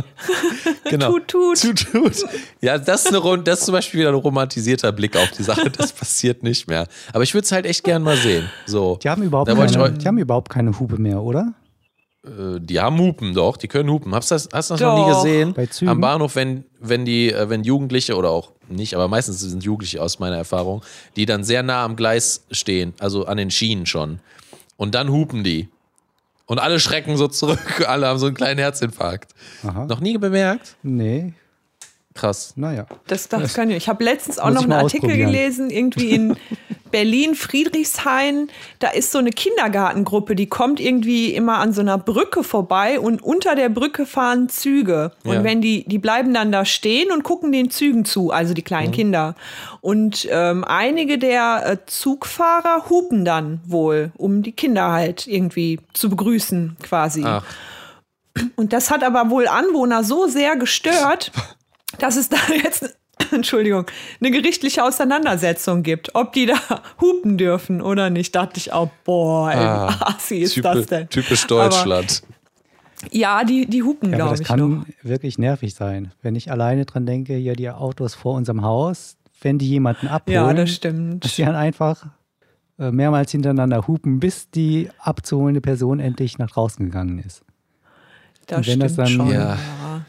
Genau. 0.90 1.10
Tut, 1.12 1.28
tut. 1.28 1.60
Tut, 1.60 1.92
tut. 1.92 2.24
Ja, 2.62 2.78
das 2.78 3.04
ist, 3.04 3.14
eine, 3.14 3.42
das 3.42 3.58
ist 3.60 3.66
zum 3.66 3.72
Beispiel 3.72 4.00
wieder 4.00 4.08
ein 4.08 4.14
romantisierter 4.14 4.90
Blick 4.92 5.16
auf 5.16 5.30
die 5.32 5.42
Sache. 5.42 5.70
Das 5.70 5.92
passiert 5.92 6.42
nicht 6.42 6.66
mehr. 6.68 6.86
Aber 7.12 7.22
ich 7.24 7.34
würde 7.34 7.44
es 7.44 7.52
halt 7.52 7.66
echt 7.66 7.84
gern 7.84 8.02
mal 8.02 8.16
sehen. 8.16 8.48
So. 8.66 8.98
Die 9.02 9.08
haben 9.10 9.22
überhaupt, 9.22 9.50
ich 9.50 9.56
keine, 9.56 9.82
eu- 9.82 9.88
die 9.90 10.06
haben 10.06 10.18
überhaupt 10.18 10.48
keine 10.48 10.78
Hupe 10.78 10.96
mehr, 10.98 11.20
oder? 11.20 11.52
Äh, 12.24 12.60
Die 12.60 12.80
haben 12.80 12.98
Hupen, 12.98 13.34
doch. 13.34 13.56
Die 13.56 13.68
können 13.68 13.90
hupen. 13.90 14.14
Hast 14.14 14.30
du 14.30 14.34
das, 14.34 14.48
hast 14.52 14.70
das 14.70 14.80
noch 14.80 15.06
nie 15.06 15.12
gesehen? 15.14 15.54
Bei 15.54 15.66
Zügen? 15.66 15.90
Am 15.90 16.00
Bahnhof, 16.00 16.36
wenn, 16.36 16.64
wenn 16.80 17.04
die, 17.04 17.32
äh, 17.32 17.48
wenn 17.48 17.64
Jugendliche 17.64 18.16
oder 18.16 18.30
auch 18.30 18.52
nicht, 18.68 18.94
aber 18.94 19.08
meistens 19.08 19.40
sind 19.40 19.62
Jugendliche 19.64 20.02
aus 20.02 20.18
meiner 20.18 20.36
Erfahrung, 20.36 20.82
die 21.16 21.24
dann 21.26 21.42
sehr 21.44 21.62
nah 21.62 21.84
am 21.84 21.96
Gleis 21.96 22.44
stehen, 22.50 22.92
also 22.98 23.24
an 23.26 23.38
den 23.38 23.50
Schienen 23.50 23.86
schon. 23.86 24.20
Und 24.76 24.94
dann 24.94 25.10
hupen 25.10 25.42
die. 25.42 25.68
Und 26.46 26.58
alle 26.60 26.80
schrecken 26.80 27.16
so 27.16 27.28
zurück. 27.28 27.84
Alle 27.88 28.06
haben 28.06 28.18
so 28.18 28.24
einen 28.26 28.34
kleinen 28.34 28.58
Herzinfarkt. 28.58 29.32
Aha. 29.64 29.84
Noch 29.84 30.00
nie 30.00 30.16
bemerkt? 30.16 30.76
Nee, 30.82 31.34
Krass. 32.14 32.54
naja. 32.56 32.86
Das, 33.06 33.28
das 33.28 33.52
kann 33.54 33.70
ich. 33.70 33.76
Ich 33.76 33.88
habe 33.88 34.02
letztens 34.02 34.38
auch 34.38 34.46
Muss 34.46 34.54
noch 34.54 34.62
einen 34.64 34.72
Artikel 34.72 35.14
gelesen, 35.16 35.68
irgendwie 35.70 36.10
in 36.10 36.36
Berlin, 36.90 37.34
Friedrichshain. 37.34 38.48
Da 38.78 38.88
ist 38.90 39.12
so 39.12 39.18
eine 39.18 39.30
Kindergartengruppe, 39.30 40.34
die 40.34 40.46
kommt 40.48 40.80
irgendwie 40.80 41.34
immer 41.34 41.58
an 41.58 41.72
so 41.72 41.80
einer 41.80 41.98
Brücke 41.98 42.42
vorbei 42.44 42.98
und 43.00 43.22
unter 43.22 43.54
der 43.54 43.68
Brücke 43.68 44.06
fahren 44.06 44.48
Züge. 44.48 45.12
Und 45.24 45.32
Ja. 45.34 45.44
wenn 45.44 45.60
die, 45.60 45.84
die 45.86 45.98
bleiben 45.98 46.34
dann 46.34 46.52
da 46.52 46.64
stehen 46.64 47.10
und 47.12 47.22
gucken 47.22 47.52
den 47.52 47.70
Zügen 47.70 48.04
zu, 48.04 48.30
also 48.30 48.54
die 48.54 48.62
Mhm. 48.62 48.64
kleinen 48.66 48.92
Kinder. 48.92 49.34
Und 49.80 50.26
ähm, 50.30 50.64
einige 50.64 51.18
der 51.18 51.62
äh, 51.66 51.76
Zugfahrer 51.86 52.88
hupen 52.90 53.24
dann 53.24 53.60
wohl, 53.66 54.12
um 54.16 54.42
die 54.42 54.52
Kinder 54.52 54.90
halt 54.92 55.26
irgendwie 55.26 55.80
zu 55.92 56.08
begrüßen, 56.10 56.76
quasi. 56.82 57.22
Ach, 57.24 57.44
Und 58.56 58.72
das 58.72 58.90
hat 58.90 59.02
aber 59.02 59.30
wohl 59.30 59.48
Anwohner 59.48 60.04
so 60.04 60.26
sehr 60.28 60.56
gestört, 60.56 61.32
dass 61.98 62.16
es 62.16 62.28
da 62.28 62.36
jetzt, 62.62 62.96
Entschuldigung, 63.32 63.86
eine 64.20 64.30
gerichtliche 64.30 64.84
Auseinandersetzung 64.84 65.82
gibt, 65.82 66.14
ob 66.14 66.32
die 66.32 66.46
da 66.46 66.54
hupen 67.00 67.36
dürfen 67.38 67.80
oder 67.82 68.10
nicht. 68.10 68.34
Dachte 68.34 68.58
ich 68.58 68.72
auch, 68.72 68.88
boah, 69.04 69.50
ey, 69.50 69.56
Ah, 69.58 69.88
wie 69.98 70.04
assi 70.06 70.36
ist 70.38 70.54
typi- 70.56 70.62
das 70.62 70.86
denn? 70.86 71.08
typisch 71.08 71.44
Aber, 71.44 71.68
Deutschland. 71.68 72.22
ja, 73.10 73.44
die, 73.44 73.66
die 73.66 73.82
hupen, 73.82 74.10
Ja, 74.10 74.16
aber 74.16 74.24
glaube 74.24 74.30
das 74.34 74.40
ich 74.40 74.46
kann 74.46 74.58
noch. 74.60 74.86
wirklich 75.02 75.38
nervig 75.38 75.74
sein. 75.74 76.12
Wenn 76.22 76.34
ich 76.36 76.50
alleine 76.50 76.84
dran 76.84 77.06
denke, 77.06 77.34
hier 77.34 77.54
die 77.54 77.70
Autos 77.70 78.14
vor 78.14 78.34
unserem 78.34 78.62
Haus, 78.62 79.16
wenn 79.40 79.58
die 79.58 79.68
jemanden 79.68 80.08
abholen, 80.08 80.34
Ja, 80.34 80.52
das 80.52 80.64
dass 80.64 80.74
stimmt. 80.74 81.36
die 81.38 81.42
dann 81.44 81.54
einfach 81.54 82.06
äh, 82.78 82.90
mehrmals 82.90 83.30
hintereinander 83.32 83.86
hupen, 83.86 84.20
bis 84.20 84.50
die 84.50 84.88
abzuholende 84.98 85.60
Person 85.60 86.00
endlich 86.00 86.38
nach 86.38 86.50
draußen 86.50 86.84
gegangen 86.86 87.18
ist. 87.18 87.42
Das 88.46 88.58
und 88.58 88.66
wenn 88.68 88.80
das 88.80 88.92
stimmt 88.92 89.08
dann- 89.08 89.16
schon. 89.16 89.30
Ja. 89.32 89.58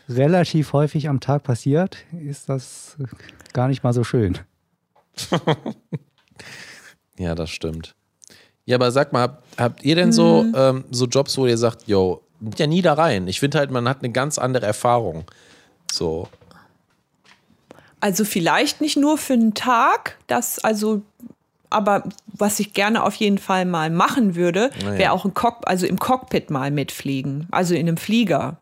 Relativ 0.09 0.73
häufig 0.73 1.07
am 1.07 1.19
Tag 1.19 1.43
passiert, 1.43 1.97
ist 2.27 2.49
das 2.49 2.97
gar 3.53 3.67
nicht 3.67 3.83
mal 3.83 3.93
so 3.93 4.03
schön. 4.03 4.37
Ja, 7.17 7.35
das 7.35 7.49
stimmt. 7.49 7.95
Ja, 8.65 8.77
aber 8.77 8.91
sag 8.91 9.11
mal, 9.11 9.23
habt, 9.23 9.43
habt 9.59 9.83
ihr 9.83 9.95
denn 9.95 10.13
so, 10.13 10.43
Mhm. 10.43 10.53
ähm, 10.55 10.83
so 10.89 11.05
Jobs, 11.05 11.37
wo 11.37 11.45
ihr 11.45 11.57
sagt, 11.57 11.87
yo, 11.87 12.21
ja 12.57 12.65
nie 12.65 12.81
da 12.81 12.93
rein? 12.93 13.27
Ich 13.27 13.39
finde 13.41 13.57
halt, 13.57 13.71
man 13.71 13.89
hat 13.89 13.99
eine 14.01 14.11
ganz 14.13 14.37
andere 14.37 14.65
Erfahrung. 14.65 15.25
So. 15.91 16.29
Also 17.99 18.23
vielleicht 18.23 18.79
nicht 18.79 18.95
nur 18.95 19.17
für 19.17 19.33
einen 19.33 19.53
Tag, 19.53 20.17
das 20.27 20.59
also, 20.59 21.01
aber 21.69 22.05
was 22.27 22.59
ich 22.61 22.73
gerne 22.73 23.03
auf 23.03 23.15
jeden 23.15 23.37
Fall 23.37 23.65
mal 23.65 23.89
machen 23.89 24.35
würde, 24.35 24.69
Na 24.81 24.93
ja. 24.93 24.97
wäre 24.97 25.11
auch 25.11 25.25
im, 25.25 25.33
Cock 25.33 25.63
also 25.65 25.85
im 25.85 25.99
Cockpit 25.99 26.49
mal 26.49 26.71
mitfliegen, 26.71 27.47
also 27.51 27.73
in 27.75 27.87
einem 27.87 27.97
Flieger. 27.97 28.59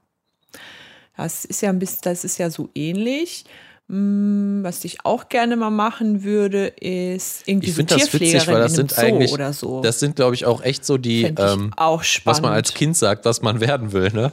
Das 1.18 1.45
ist 1.45 1.61
ja 1.61 1.70
ein 1.70 1.80
bisschen, 1.80 1.99
das 2.03 2.24
ist 2.24 2.38
ja 2.38 2.49
so 2.49 2.70
ähnlich. 2.76 3.45
Hm, 3.89 4.59
Was 4.63 4.84
ich 4.84 5.05
auch 5.05 5.30
gerne 5.30 5.55
mal 5.55 5.70
machen 5.70 6.24
würde, 6.24 6.68
ist 6.68 7.43
irgendwie 7.47 7.70
Ich 7.70 7.76
so 7.76 7.84
das 7.84 8.13
witzig, 8.13 8.45
weil 8.47 8.59
das 8.59 8.74
sind 8.74 8.91
Zoo 8.91 9.01
eigentlich, 9.01 9.32
oder 9.32 9.53
so. 9.53 9.82
das 9.82 9.99
sind, 9.99 10.18
glaube 10.18 10.36
ich, 10.36 10.45
auch 10.45 10.61
echt 10.61 10.86
so 10.86 10.97
die, 10.97 11.24
ähm, 11.24 11.72
was 12.26 12.41
man 12.41 12.51
als 12.51 12.74
Kind 12.74 12.97
sagt, 12.97 13.24
was 13.26 13.41
man 13.41 13.61
werden 13.61 13.93
will, 13.93 14.11
ne? 14.11 14.32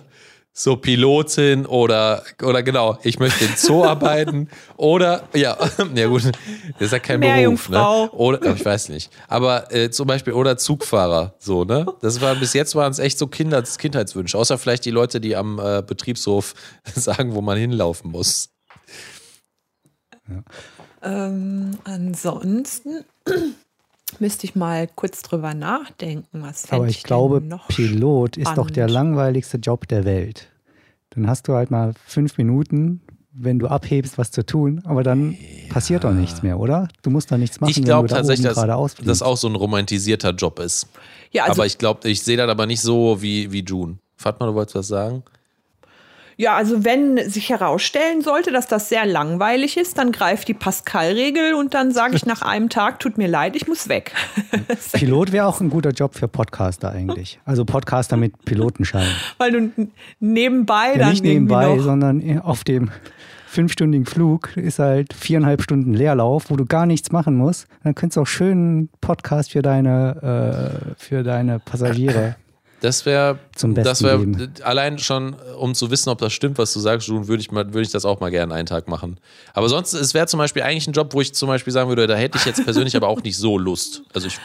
So 0.57 0.77
Pilotin 0.77 1.67
oder, 1.67 2.23
oder 2.41 2.63
genau, 2.63 2.97
ich 3.03 3.19
möchte 3.19 3.45
im 3.45 3.57
Zoo 3.57 3.85
arbeiten 3.85 4.49
oder, 4.77 5.29
ja, 5.35 5.59
ja 5.97 6.07
gut, 6.07 6.31
das 6.79 6.81
ist 6.81 6.93
ja 6.93 7.01
kein 7.01 7.19
Beruf, 7.19 7.33
ne? 7.33 7.35
Meerjungfrau. 7.35 8.09
Oder, 8.13 8.55
ich 8.55 8.65
weiß 8.65 8.89
nicht. 8.91 9.11
Aber 9.27 9.75
äh, 9.75 9.91
zum 9.91 10.07
Beispiel, 10.07 10.33
oder 10.33 10.57
Zugfahrer, 10.57 11.35
so, 11.41 11.65
ne? 11.65 11.87
Das 12.03 12.21
war, 12.21 12.37
bis 12.37 12.53
jetzt 12.53 12.77
waren 12.77 12.93
es 12.93 13.01
echt 13.01 13.19
so 13.19 13.27
Kinder, 13.27 13.61
Kindheitswünsche, 13.63 14.39
außer 14.39 14.57
vielleicht 14.57 14.85
die 14.85 14.93
Leute, 14.93 15.21
die 15.21 15.35
am 15.35 15.59
äh, 15.59 15.83
Betriebshof 15.85 16.55
sagen, 16.95 17.35
wo 17.35 17.41
man 17.41 17.59
hinlaufen 17.59 18.13
muss. 18.13 18.51
Ähm, 21.03 21.79
ansonsten 21.83 23.05
müsste 24.19 24.47
ich 24.47 24.55
mal 24.55 24.89
kurz 24.95 25.23
drüber 25.23 25.55
nachdenken, 25.55 26.43
was 26.43 26.71
Aber 26.71 26.87
ich 26.87 27.03
glaube, 27.03 27.41
denn 27.41 27.49
noch 27.49 27.69
Pilot 27.69 28.37
ist 28.37 28.57
doch 28.57 28.71
der 28.71 28.89
spannend? 28.89 28.95
langweiligste 28.95 29.57
Job 29.59 29.89
der 29.89 30.05
Welt. 30.05 30.49
Dann 31.11 31.29
hast 31.29 31.49
du 31.49 31.55
halt 31.55 31.71
mal 31.71 31.95
fünf 32.07 32.39
Minuten, 32.39 33.01
wenn 33.33 33.59
du 33.59 33.67
abhebst, 33.67 34.17
was 34.19 34.31
zu 34.31 34.45
tun, 34.47 34.81
aber 34.85 35.03
dann 35.03 35.37
passiert 35.69 36.05
doch 36.05 36.13
nichts 36.13 36.43
mehr, 36.43 36.59
oder? 36.59 36.89
Du 37.03 37.11
musst 37.11 37.33
doch 37.33 37.37
nichts 37.37 37.61
machen, 37.61 37.71
Ich 37.71 37.83
glaube 37.83 38.09
wenn 38.09 38.09
du 38.09 38.15
da 38.15 38.17
tatsächlich, 38.21 38.57
oben 38.57 38.69
dass 38.79 39.05
das 39.05 39.23
auch 39.23 39.37
so 39.37 39.49
ein 39.49 39.57
romantisierter 39.57 40.31
Job 40.31 40.61
ist. 40.61 40.87
Ja, 41.33 41.45
also 41.45 41.61
aber 41.61 41.67
ich 41.67 41.79
glaube, 41.79 42.09
ich 42.09 42.23
sehe 42.23 42.37
das 42.37 42.49
aber 42.49 42.67
nicht 42.67 42.81
so 42.81 43.21
wie, 43.21 43.51
wie 43.51 43.65
June. 43.65 43.99
Fatma, 44.17 44.47
du 44.47 44.55
wolltest 44.55 44.77
was 44.77 44.89
sagen? 44.89 45.25
Ja, 46.37 46.55
also 46.55 46.85
wenn 46.85 47.19
sich 47.29 47.51
herausstellen 47.51 48.23
sollte, 48.23 48.51
dass 48.51 48.67
das 48.67 48.89
sehr 48.89 49.07
langweilig 49.07 49.77
ist, 49.77 49.99
dann 49.99 50.13
greift 50.13 50.49
die 50.49 50.55
Pascal-Regel 50.55 51.55
und 51.55 51.75
dann 51.75 51.93
sage 51.93 52.17
ich 52.17 52.27
nach 52.27 52.43
einem 52.43 52.69
Tag, 52.69 52.99
tut 53.01 53.19
mir 53.19 53.29
leid, 53.29 53.57
ich 53.57 53.69
muss 53.69 53.89
weg. 53.89 54.13
Pilot 54.93 55.33
wäre 55.33 55.47
auch 55.47 55.61
ein 55.61 55.71
guter 55.71 55.91
Job 55.91 56.15
für 56.15 56.29
Podcaster 56.29 56.91
eigentlich. 56.91 57.39
Also 57.45 57.65
Podcaster 57.65 58.17
mit 58.17 58.45
Pilotenschein. 58.45 59.07
Weil 59.39 59.53
du 59.53 59.89
nebenbei 60.21 60.93
Ja, 60.93 60.99
dann 60.99 61.11
nicht 61.11 61.25
nebenbei, 61.25 61.79
sondern 61.79 62.41
auf 62.41 62.65
dem 62.65 62.91
fünfstündigen 63.47 64.05
Flug 64.05 64.57
ist 64.57 64.81
halt 64.81 65.13
viereinhalb 65.15 65.63
Stunden 65.63 65.95
Leerlauf, 65.95 66.51
wo 66.51 66.57
du 66.57 66.67
gar 66.67 66.87
nichts 66.87 67.13
machen 67.13 67.37
musst. 67.37 67.69
Dann 67.85 67.95
könntest 67.95 68.17
du 68.17 68.23
auch 68.23 68.27
schön 68.27 68.51
einen 68.51 68.89
Podcast 69.01 69.53
für 69.53 69.63
deine, 69.63 70.91
äh, 70.91 70.95
für 70.99 71.23
deine 71.23 71.61
Passagiere. 71.61 72.35
Das 72.85 73.07
wäre, 73.07 73.39
Zum 73.57 73.75
das 73.75 74.03
Besten 74.03 74.37
wäre 74.39 74.51
allein 74.63 74.99
schon, 74.99 75.35
um 75.59 75.75
zu 75.75 75.91
wissen, 75.91 76.11
ob 76.11 76.19
das 76.19 76.35
stimmt, 76.35 76.59
was 76.59 76.75
du 76.75 76.81
sagst, 76.81 77.09
würde 77.09 77.41
ich, 77.41 77.51
mal- 77.51 77.69
würde 77.69 77.81
ich 77.81 77.91
das 77.91 78.05
auch 78.05 78.21
mal 78.21 78.31
gerne 78.31 78.53
einen 78.53 78.67
Tag 78.67 78.89
machen. 78.89 79.19
Aber 79.55 79.71
sonst, 79.71 79.95
es 79.95 80.13
wäre 80.13 80.27
zum 80.27 80.37
Beispiel 80.37 80.63
eigentlich 80.63 80.87
ein 80.87 80.93
Job, 80.93 81.15
wo 81.15 81.23
ich 81.23 81.33
zum 81.33 81.49
Beispiel 81.49 81.73
sagen 81.73 81.89
würde, 81.89 82.07
da 82.07 82.15
hätte 82.15 82.37
ich 82.37 82.45
jetzt 82.45 82.63
persönlich 82.63 82.95
aber 82.95 83.09
auch 83.09 83.23
nicht 83.23 83.39
so 83.39 83.57
Lust. 83.57 84.03
Also 84.13 84.27
ich, 84.27 84.39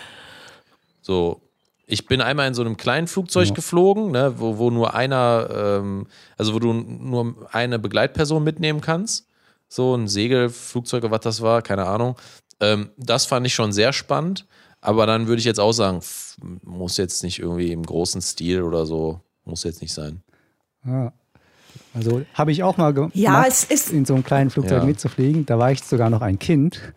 so, 1.02 1.42
ich 1.86 2.06
bin 2.08 2.22
einmal 2.22 2.48
in 2.48 2.54
so 2.54 2.62
einem 2.62 2.78
kleinen 2.78 3.08
Flugzeug 3.08 3.54
geflogen, 3.54 4.12
ne, 4.12 4.34
wo, 4.38 4.58
wo 4.58 4.72
nur 4.72 4.94
einer, 4.94 5.50
ähm, 5.54 6.08
also 6.38 6.54
wo 6.54 6.60
du 6.60 6.72
nur 6.72 7.36
eine 7.52 7.78
Begleitperson 7.78 8.42
mitnehmen 8.42 8.80
kannst. 8.80 9.28
So 9.68 9.96
ein 9.96 10.08
Segelflugzeug, 10.08 11.04
oder 11.04 11.12
was 11.12 11.22
das 11.22 11.42
war, 11.42 11.62
keine 11.62 11.86
Ahnung. 11.86 12.16
Ähm, 12.62 12.92
das 12.96 13.26
fand 13.26 13.46
ich 13.46 13.54
schon 13.54 13.74
sehr 13.74 13.92
spannend. 13.92 14.46
Aber 14.82 15.06
dann 15.06 15.28
würde 15.28 15.40
ich 15.40 15.46
jetzt 15.46 15.60
auch 15.60 15.74
sagen, 15.74 16.00
muss 16.64 16.98
jetzt 16.98 17.24
nicht 17.24 17.40
irgendwie 17.40 17.72
im 17.72 17.84
großen 17.84 18.22
Stil 18.22 18.62
oder 18.64 18.86
so, 18.86 19.20
muss 19.46 19.64
jetzt 19.64 19.82
nicht 19.82 19.94
sein. 19.94 20.22
Ja. 20.86 21.12
Also 21.94 22.22
habe 22.34 22.52
ich 22.52 22.64
auch 22.64 22.78
mal 22.78 22.94
gemacht, 22.94 23.16
Ja, 23.16 23.46
es 23.46 23.64
ist- 23.64 23.92
in 23.92 24.06
so 24.06 24.14
einem 24.14 24.24
kleinen 24.24 24.50
Flugzeug 24.50 24.80
Ja. 24.80 24.86
mitzufliegen. 24.86 25.46
Da 25.46 25.58
war 25.60 25.72
ich 25.72 25.84
sogar 25.84 26.10
noch 26.10 26.22
ein 26.22 26.40
Kind. 26.40 26.94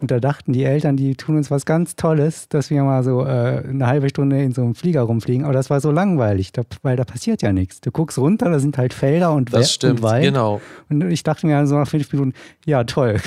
Und 0.00 0.10
da 0.10 0.18
dachten 0.20 0.52
die 0.52 0.64
Eltern, 0.64 0.96
die 0.96 1.14
tun 1.16 1.36
uns 1.36 1.50
was 1.50 1.64
ganz 1.66 1.96
Tolles, 1.96 2.48
dass 2.48 2.70
wir 2.70 2.82
mal 2.82 3.02
so 3.04 3.24
äh, 3.24 3.62
eine 3.68 3.86
halbe 3.86 4.08
Stunde 4.08 4.42
in 4.42 4.52
so 4.52 4.62
einem 4.62 4.74
Flieger 4.74 5.02
rumfliegen. 5.02 5.44
Aber 5.44 5.52
das 5.54 5.70
war 5.70 5.80
so 5.80 5.90
langweilig, 5.90 6.52
da, 6.52 6.62
weil 6.82 6.96
da 6.96 7.04
passiert 7.04 7.42
ja 7.42 7.52
nichts. 7.52 7.80
Du 7.80 7.90
guckst 7.90 8.18
runter, 8.18 8.50
da 8.50 8.58
sind 8.58 8.78
halt 8.78 8.94
Felder 8.94 9.32
und, 9.32 9.52
Das 9.52 9.60
Wer- 9.60 9.64
stimmt, 9.66 9.98
und 10.00 10.02
Wald. 10.02 10.24
genau. 10.24 10.60
Und 10.88 11.10
ich 11.10 11.22
dachte 11.22 11.46
mir 11.46 11.66
so 11.66 11.76
nach 11.76 11.88
fünf 11.88 12.12
Minuten, 12.12 12.32
ja 12.64 12.84
toll, 12.84 13.20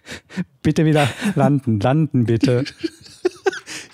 bitte 0.62 0.84
wieder 0.84 1.08
landen, 1.34 1.80
landen 1.80 2.24
bitte. 2.24 2.64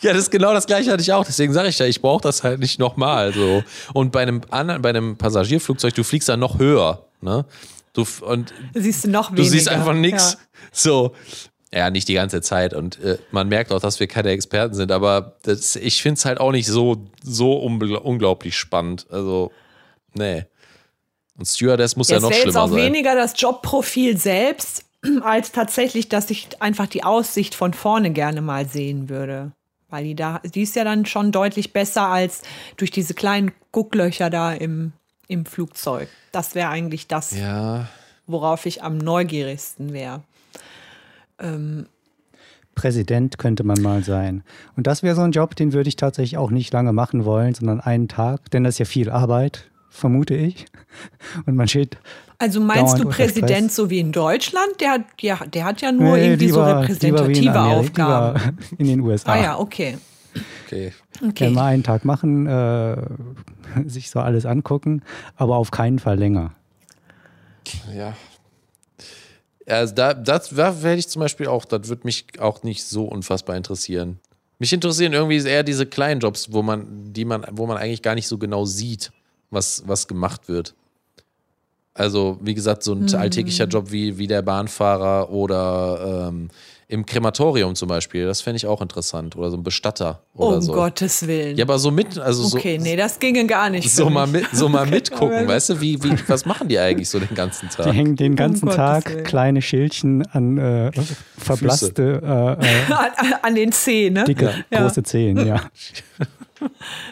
Ja, 0.03 0.13
das 0.13 0.23
ist 0.23 0.31
genau 0.31 0.53
das 0.53 0.67
gleiche 0.67 0.93
hatte 0.93 1.01
ich 1.03 1.13
auch. 1.13 1.25
Deswegen 1.25 1.53
sage 1.53 1.69
ich 1.69 1.79
ja, 1.79 1.87
ich 1.87 2.01
brauche 2.01 2.23
das 2.23 2.45
halt 2.45 2.61
nicht 2.61 2.79
nochmal. 2.79 3.33
So. 3.33 3.63
Und 3.95 4.13
bei 4.13 4.21
einem 4.23 4.43
anderen, 4.51 4.83
bei 4.83 4.91
einem 4.91 5.17
Passagierflugzeug, 5.17 5.95
du 5.95 6.05
fliegst 6.05 6.29
dann 6.29 6.39
noch 6.39 6.59
höher. 6.59 7.07
Ne? 7.23 7.45
Du, 7.97 8.07
und 8.25 8.53
Siehst 8.75 9.05
du 9.05 9.11
noch 9.11 9.31
du 9.31 9.39
weniger. 9.39 9.51
siehst 9.51 9.69
einfach 9.69 9.95
nichts. 9.95 10.33
Ja. 10.35 10.39
So. 10.73 11.15
Ja, 11.75 11.91
nicht 11.91 12.09
die 12.09 12.15
ganze 12.15 12.41
Zeit. 12.43 12.75
Und 12.75 13.01
äh, 13.01 13.19
man 13.33 13.49
merkt 13.49 13.73
auch, 13.73 13.81
dass 13.81 13.99
wir 14.01 14.07
keine 14.07 14.31
Experten 14.31 14.75
sind. 14.75 14.93
Aber 14.93 15.37
das, 15.43 15.77
ich 15.77 16.01
finde 16.03 16.19
es 16.19 16.25
halt 16.25 16.39
auch 16.39 16.53
nicht 16.53 16.67
so, 16.69 17.07
so 17.23 17.55
unglaublich 17.57 18.57
spannend. 18.57 19.07
Also, 19.11 19.51
nee. 20.15 20.45
Und 21.37 21.47
Stewardess 21.47 21.97
muss 21.97 22.09
ja, 22.09 22.15
Ja, 22.15 22.19
es 22.19 22.23
noch 22.23 22.31
jetzt 22.31 22.43
schlimmer 22.43 22.63
auch 22.63 22.69
sein. 22.69 22.77
weniger 22.79 23.15
das 23.15 23.35
Jobprofil 23.37 24.17
selbst, 24.17 24.85
als 25.23 25.53
tatsächlich, 25.53 26.09
dass 26.09 26.31
ich 26.31 26.49
einfach 26.63 26.87
die 26.87 27.03
Aussicht 27.05 27.55
von 27.55 27.75
vorne 27.75 28.11
gerne 28.13 28.41
mal 28.43 28.67
sehen 28.69 29.09
würde. 29.09 29.53
Weil 29.91 30.05
die 30.05 30.15
da, 30.15 30.41
die 30.45 30.63
ist 30.63 30.77
ja 30.77 30.85
dann 30.85 31.05
schon 31.07 31.31
deutlich 31.33 31.73
besser 31.73 32.07
als 32.09 32.43
durch 32.77 32.91
diese 32.91 33.15
kleinen 33.15 33.53
Gucklöcher 33.73 34.31
da 34.31 34.53
im, 34.53 34.93
im 35.29 35.45
Flugzeug. 35.47 36.09
Das 36.37 36.55
wäre 36.55 36.69
eigentlich 36.69 37.07
das, 37.07 37.31
Ja. 37.35 37.89
worauf 38.27 38.67
ich 38.67 38.83
am 38.83 38.99
neugierigsten 38.99 39.95
wäre. 39.95 40.21
Präsident 42.75 43.39
könnte 43.39 43.65
man 43.65 43.81
mal 43.81 44.03
sein. 44.05 44.43
Und 44.77 44.87
das 44.87 45.03
wäre 45.03 45.15
so 45.17 45.23
ein 45.23 45.33
Job, 45.33 45.57
den 45.57 45.73
würde 45.73 45.89
ich 45.89 45.97
tatsächlich 45.97 46.37
auch 46.37 46.51
nicht 46.51 46.73
lange 46.75 46.93
machen 46.93 47.25
wollen, 47.25 47.55
sondern 47.55 47.81
einen 47.81 48.09
Tag, 48.09 48.51
denn 48.51 48.65
das 48.65 48.75
ist 48.75 48.79
ja 48.81 48.85
viel 48.85 49.09
Arbeit, 49.11 49.71
vermute 49.89 50.35
ich. 50.35 50.67
Und 51.47 51.57
man 51.57 51.69
steht 51.69 51.97
Also 52.39 52.61
meinst 52.61 52.99
du 52.99 53.09
Präsident 53.09 53.73
so 53.73 53.89
wie 53.89 53.99
in 54.01 54.13
Deutschland? 54.13 54.79
Der, 54.81 54.91
hat- 54.93 55.05
der, 55.23 55.39
der 55.47 55.65
hat 55.65 55.81
ja 55.81 55.91
nur 55.91 56.17
Nee, 56.17 56.27
irgendwie 56.27 56.49
so 56.51 56.61
lieber- 56.61 56.71
in 56.73 56.79
repräsentative 56.81 57.61
Aufgaben. 57.61 58.59
in 58.79 58.87
den 58.89 59.01
USA. 59.01 59.33
Ah 59.33 59.43
ja, 59.43 59.59
okay. 59.59 59.97
Okay. 60.67 60.93
Okay. 61.23 61.51
Mal 61.51 61.67
einen 61.67 61.83
Tag 61.83 62.05
machen, 62.05 62.47
äh, 62.47 62.97
sich 63.87 64.11
so 64.11 64.21
alles 64.21 64.47
angucken, 64.47 65.03
aber 65.37 65.57
auf 65.57 65.71
keinen 65.71 65.99
Fall 65.99 66.19
länger. 66.19 66.53
Ja. 67.95 68.15
Also 69.67 69.95
da, 69.95 70.15
das 70.15 70.51
da 70.51 70.83
werde 70.83 70.99
ich 70.99 71.09
zum 71.09 71.21
Beispiel 71.21 71.49
auch, 71.49 71.65
das 71.65 71.89
würde 71.89 72.03
mich 72.05 72.27
auch 72.39 72.63
nicht 72.63 72.85
so 72.85 73.05
unfassbar 73.05 73.57
interessieren. 73.57 74.21
Mich 74.59 74.73
interessieren 74.73 75.13
irgendwie 75.13 75.37
eher 75.47 75.65
diese 75.65 75.87
kleinen 75.87 76.21
Jobs, 76.21 76.53
wo 76.53 76.63
man, 76.63 76.87
die 77.13 77.25
man, 77.25 77.45
wo 77.51 77.67
man 77.67 77.77
eigentlich 77.77 78.03
gar 78.03 78.15
nicht 78.15 78.29
so 78.29 78.39
genau 78.39 78.65
sieht, 78.65 79.13
was, 79.51 79.83
was 79.87 80.09
gemacht 80.09 80.49
wird. 80.49 80.75
Also, 81.93 82.39
wie 82.43 82.55
gesagt, 82.55 82.83
so 82.83 82.93
ein 82.93 83.13
alltäglicher 83.15 83.67
Job 83.67 83.91
wie, 83.91 84.19
wie 84.19 84.27
der 84.27 84.43
Bahnfahrer 84.43 85.31
oder 85.31 86.29
ähm, 86.29 86.51
im 86.89 87.05
Krematorium 87.05 87.75
zum 87.75 87.89
Beispiel, 87.89 88.27
das 88.27 88.41
fände 88.43 88.59
ich 88.59 88.67
auch 88.67 88.81
interessant. 88.81 89.35
Oder 89.35 89.51
so 89.51 89.57
ein 89.57 89.65
Bestatter 89.65 90.23
oder 90.35 90.57
um 90.59 90.63
so. 90.63 90.73
Gottes 90.73 91.27
Willen. 91.27 91.57
Ja, 91.57 91.65
aber 91.65 91.81
so 91.81 91.91
mit, 91.91 92.17
also 92.17 92.45
so, 92.45 92.57
okay, 92.57 92.79
nee, 92.79 92.95
das 92.95 93.19
ginge 93.19 93.45
gar 93.47 93.71
nicht. 93.71 93.91
so 93.91 94.09
mal 94.09 94.29
mit, 94.29 94.47
so 94.53 94.69
mal 94.69 94.87
mitgucken, 94.91 95.49
weißt 95.49 95.71
du, 95.71 95.81
wie, 95.81 96.01
wie, 96.05 96.17
was 96.29 96.45
machen 96.47 96.69
die 96.69 96.79
eigentlich 96.79 97.09
so 97.11 97.19
den 97.19 97.35
ganzen 97.35 97.69
Die 97.71 97.75
Tag? 97.77 97.93
hängen 97.93 98.15
den 98.15 98.37
ganzen 98.37 98.67
Gottes 98.67 98.77
Tag 98.77 99.11
Willen. 99.13 99.25
kleine 99.25 99.63
Schildchen 99.63 100.25
an 100.27 100.59
äh, 100.59 100.93
verblasste, 101.37 102.21
äh, 102.23 102.65
äh, 102.65 102.93
an, 102.93 103.11
an- 103.17 103.35
an 103.43 103.55
den 103.57 103.73
Zehen, 103.73 104.15
ne? 104.15 104.23
dicke, 104.25 104.55
Ja. 104.71 104.83
große 104.83 105.03
Zehen, 105.03 105.45
ja. 105.45 105.61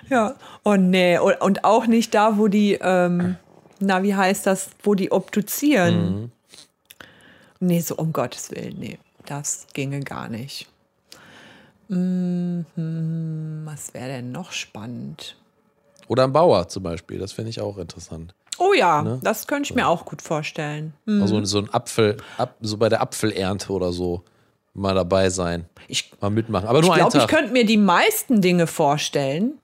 Ja. 0.08 0.34
Oh 0.64 0.76
nee, 0.76 1.18
und, 1.18 1.38
und 1.40 1.64
auch 1.64 1.86
nicht 1.86 2.14
da, 2.14 2.38
wo 2.38 2.48
die, 2.48 2.78
ähm, 2.80 3.36
na, 3.80 4.02
wie 4.02 4.14
heißt 4.14 4.46
das, 4.46 4.70
wo 4.82 4.94
die 4.94 5.12
obduzieren. 5.12 6.20
Mhm. 6.20 6.30
Nee, 7.60 7.80
so 7.80 7.96
um 7.96 8.12
Gottes 8.12 8.50
Willen, 8.50 8.76
nee, 8.78 8.98
das 9.26 9.66
ginge 9.72 10.00
gar 10.00 10.28
nicht. 10.28 10.68
Mhm, 11.88 13.62
was 13.64 13.94
wäre 13.94 14.08
denn 14.08 14.32
noch 14.32 14.52
spannend? 14.52 15.36
Oder 16.08 16.24
ein 16.24 16.32
Bauer 16.32 16.68
zum 16.68 16.82
Beispiel, 16.82 17.18
das 17.18 17.32
finde 17.32 17.50
ich 17.50 17.60
auch 17.60 17.78
interessant. 17.78 18.34
Oh 18.58 18.72
ja, 18.72 19.02
Ne? 19.02 19.20
das 19.22 19.46
könnte 19.46 19.70
ich 19.70 19.74
mir 19.74 19.88
auch 19.88 20.04
gut 20.04 20.22
vorstellen. 20.22 20.94
Hm. 21.06 21.22
Also 21.22 21.44
so 21.44 21.58
ein 21.58 21.72
Apfel, 21.72 22.16
ab, 22.38 22.54
so 22.60 22.76
bei 22.76 22.88
der 22.88 23.00
Apfelernte 23.00 23.72
oder 23.72 23.92
so 23.92 24.22
mal 24.74 24.94
dabei 24.94 25.30
sein, 25.30 25.66
Ich, 25.88 26.12
mal 26.20 26.30
mitmachen. 26.30 26.68
Aber 26.68 26.80
ich 26.80 26.84
nur 26.86 26.94
einen 26.94 27.08
glaube, 27.08 27.24
ich 27.24 27.26
könnte 27.28 27.52
mir 27.52 27.64
die 27.64 27.76
meisten 27.76 28.40
Dinge 28.40 28.66
vorstellen. 28.66 29.58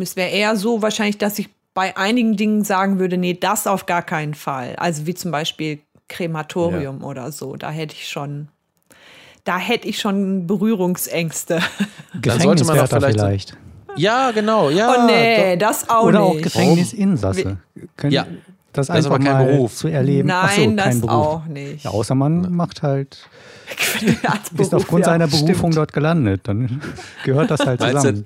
Es 0.00 0.16
wäre 0.16 0.30
eher 0.30 0.56
so 0.56 0.82
wahrscheinlich, 0.82 1.18
dass 1.18 1.38
ich 1.38 1.48
bei 1.72 1.96
einigen 1.96 2.36
Dingen 2.36 2.64
sagen 2.64 2.98
würde, 2.98 3.16
nee, 3.16 3.34
das 3.34 3.66
auf 3.66 3.86
gar 3.86 4.02
keinen 4.02 4.34
Fall. 4.34 4.76
Also 4.76 5.06
wie 5.06 5.14
zum 5.14 5.30
Beispiel 5.30 5.80
Krematorium 6.08 7.02
oder 7.02 7.32
so. 7.32 7.56
Da 7.56 7.70
hätte 7.70 7.94
ich 7.94 8.08
schon, 8.08 8.48
da 9.44 9.58
hätte 9.58 9.86
ich 9.88 9.98
schon 9.98 10.46
Berührungsängste. 10.46 11.60
Dann 12.14 12.40
sollte 12.40 12.64
man 12.64 12.86
vielleicht- 12.86 13.14
vielleicht. 13.14 13.56
ja, 13.96 14.30
genau, 14.30 14.70
ja. 14.70 14.90
oh 15.02 15.06
nee, 15.06 15.56
doch. 15.56 15.66
das 15.68 15.88
auch 15.90 16.04
Oder 16.04 16.22
auch 16.22 16.34
nicht. 16.34 16.44
Gefängnisinsasse. 16.44 17.58
Können 17.96 18.12
Ja. 18.12 18.26
Das 18.72 18.88
Das 18.88 18.96
ist 18.96 19.04
einfach 19.06 19.14
aber 19.16 19.24
kein 19.24 19.32
mal 19.34 19.46
Beruf. 19.46 19.74
zu 19.76 19.86
erleben. 19.86 20.28
So, 20.28 20.34
Nein, 20.34 20.56
kein 20.56 20.76
das 20.76 21.00
Beruf. 21.00 21.10
auch 21.12 21.44
nicht. 21.46 21.84
Ja, 21.84 21.90
außer 21.90 22.16
man 22.16 22.52
macht 22.52 22.82
halt, 22.82 23.18
Als 24.24 24.48
ist 24.48 24.56
Beruf, 24.56 24.72
aufgrund 24.74 25.06
ja, 25.06 25.12
seiner 25.12 25.28
Berufung 25.28 25.54
stimmt. 25.70 25.76
dort 25.76 25.92
gelandet. 25.92 26.40
Dann 26.44 26.82
gehört 27.24 27.52
das 27.52 27.60
halt 27.64 27.78
Meinst 27.78 28.00
zusammen. 28.02 28.24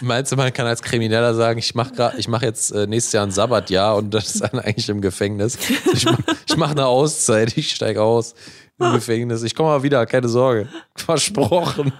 du, 0.00 0.04
meinst 0.04 0.32
du, 0.32 0.36
man 0.36 0.52
kann 0.52 0.66
als 0.66 0.82
Krimineller 0.82 1.34
sagen, 1.34 1.58
ich 1.60 1.74
mache 1.74 2.12
ich 2.18 2.28
mach 2.28 2.42
jetzt 2.42 2.72
äh, 2.72 2.86
nächstes 2.86 3.14
Jahr 3.14 3.24
ein 3.24 3.30
Sabbatjahr 3.30 3.96
und 3.96 4.12
das 4.12 4.34
ist 4.34 4.42
dann 4.42 4.60
eigentlich 4.60 4.90
im 4.90 5.00
Gefängnis. 5.00 5.56
Ich 5.94 6.04
mache 6.04 6.22
ich 6.46 6.56
mach 6.58 6.72
eine 6.72 6.84
Auszeit, 6.86 7.56
ich 7.56 7.70
steige 7.72 8.02
aus 8.02 8.34
im 8.78 8.92
Gefängnis. 8.92 9.42
Ich 9.42 9.54
komme 9.54 9.70
mal 9.70 9.82
wieder, 9.82 10.04
keine 10.06 10.28
Sorge. 10.28 10.68
Versprochen. 10.96 11.92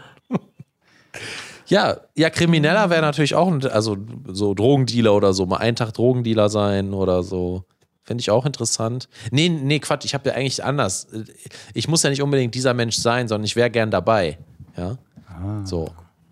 Ja, 1.69 1.97
ja, 2.15 2.31
Krimineller 2.31 2.91
wäre 2.91 3.03
natürlich 3.03 3.35
auch, 3.35 3.49
ein, 3.49 3.65
also 3.67 3.97
so 4.29 4.55
Drogendealer 4.55 5.15
oder 5.15 5.33
so, 5.33 5.47
mal 5.47 5.57
einen 5.57 5.77
Tag 5.77 5.93
Drogendealer 5.95 6.49
sein 6.49 6.93
oder 6.93 7.23
so. 7.23 7.65
Fände 8.05 8.21
ich 8.21 8.31
auch 8.31 8.47
interessant. 8.47 9.09
Nee, 9.33 9.49
nee, 9.49 9.81
Quatsch, 9.81 10.05
ich 10.05 10.15
habe 10.15 10.29
ja 10.29 10.37
eigentlich 10.37 10.63
anders. 10.63 11.09
Ich 11.75 11.89
muss 11.89 12.05
ja 12.05 12.11
nicht 12.11 12.23
unbedingt 12.23 12.55
dieser 12.55 12.73
Mensch 12.73 12.97
sein, 12.97 13.27
sondern 13.27 13.45
ich 13.45 13.57
wäre 13.57 13.69
gern 13.69 13.91
dabei. 13.91 14.39
Ja. 14.77 14.97
So. 15.65 15.89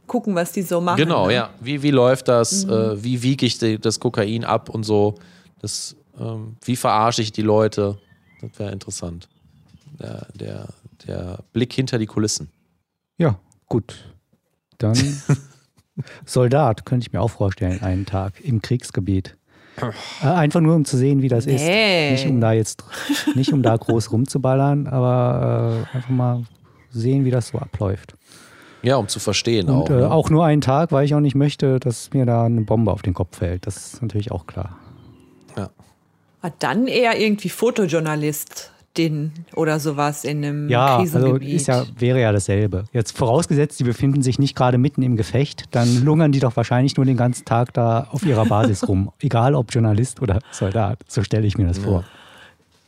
Gucken, 0.06 0.36
was 0.36 0.52
die 0.52 0.62
so 0.62 0.80
machen. 0.80 0.98
Genau, 0.98 1.26
ne? 1.26 1.34
ja. 1.34 1.50
Wie, 1.60 1.82
wie 1.82 1.90
läuft 1.90 2.28
das? 2.28 2.64
Äh, 2.64 3.02
wie 3.02 3.22
wiege 3.22 3.44
ich 3.44 3.58
die, 3.58 3.78
das 3.80 3.98
Kokain 3.98 4.44
ab 4.44 4.68
und 4.68 4.84
so? 4.84 5.16
Das, 5.60 5.96
ähm, 6.18 6.56
wie 6.62 6.76
verarsche 6.76 7.22
ich 7.22 7.32
die 7.32 7.42
Leute? 7.42 7.98
Das 8.40 8.56
wäre 8.58 8.70
interessant. 8.70 9.28
Der, 9.98 10.26
der, 10.34 10.68
der 11.06 11.38
Blick 11.52 11.72
hinter 11.72 11.98
die 11.98 12.06
Kulissen. 12.06 12.50
Ja, 13.18 13.38
gut. 13.68 14.12
Dann 14.78 14.96
Soldat 16.26 16.84
könnte 16.84 17.06
ich 17.06 17.12
mir 17.12 17.20
auch 17.20 17.30
vorstellen, 17.30 17.80
einen 17.82 18.06
Tag 18.06 18.40
im 18.42 18.60
Kriegsgebiet. 18.62 19.36
Äh, 20.22 20.26
Einfach 20.26 20.60
nur, 20.60 20.74
um 20.76 20.84
zu 20.84 20.96
sehen, 20.96 21.22
wie 21.22 21.28
das 21.28 21.46
Nee. 21.46 22.12
ist. 22.14 22.22
Nicht 22.24 22.30
um 22.32 22.40
da 22.40 22.52
jetzt, 22.52 22.84
nicht 23.34 23.52
um 23.52 23.62
da 23.62 23.76
groß 23.76 24.12
rumzuballern, 24.12 24.86
aber 24.86 25.86
äh, 25.92 25.96
einfach 25.96 26.10
mal 26.10 26.42
sehen, 26.90 27.24
wie 27.24 27.30
das 27.30 27.48
so 27.48 27.58
abläuft. 27.58 28.14
Ja, 28.82 28.96
um 28.96 29.08
zu 29.08 29.18
verstehen 29.18 29.68
Und 29.70 29.74
auch. 29.74 29.90
äh, 29.90 29.94
ne? 30.00 30.10
auch 30.10 30.30
nur 30.30 30.44
einen 30.44 30.60
Tag, 30.60 30.92
weil 30.92 31.04
ich 31.04 31.14
auch 31.14 31.20
nicht 31.20 31.34
möchte, 31.34 31.80
dass 31.80 32.12
mir 32.12 32.26
da 32.26 32.44
eine 32.44 32.60
Bombe 32.60 32.92
auf 32.92 33.02
den 33.02 33.14
Kopf 33.14 33.38
fällt. 33.38 33.66
Das 33.66 33.94
ist 33.94 34.02
natürlich 34.02 34.30
auch 34.30 34.46
klar. 34.46 34.78
Ja. 35.56 35.70
Ah, 36.42 36.50
Dann 36.58 36.86
eher 36.86 37.18
irgendwie 37.18 37.48
Fotojournalist 37.48 38.70
den, 38.96 39.32
oder 39.54 39.80
sowas 39.80 40.24
in 40.24 40.44
einem 40.44 40.68
Ja, 40.68 40.98
also 40.98 41.18
Krisengebiet. 41.18 41.54
ist 41.60 41.66
ja, 41.66 41.84
wäre 41.98 42.20
ja 42.20 42.32
dasselbe. 42.32 42.84
Jetzt 42.92 43.16
vorausgesetzt, 43.16 43.78
die 43.80 43.84
befinden 43.84 44.22
sich 44.22 44.38
nicht 44.38 44.54
gerade 44.56 44.78
mitten 44.78 45.02
im 45.02 45.16
Gefecht, 45.16 45.64
dann 45.72 46.04
lungern 46.04 46.32
die 46.32 46.40
doch 46.40 46.56
wahrscheinlich 46.56 46.96
nur 46.96 47.06
den 47.06 47.16
ganzen 47.16 47.44
Tag 47.44 47.72
da 47.74 48.08
auf 48.10 48.24
ihrer 48.24 48.46
Basis 48.46 48.86
rum. 48.88 49.10
Egal 49.20 49.54
ob 49.54 49.72
Journalist 49.72 50.22
oder 50.22 50.38
Soldat. 50.50 50.98
So 51.08 51.22
stelle 51.22 51.46
ich 51.46 51.58
mir 51.58 51.66
das 51.66 51.78
vor. 51.78 52.04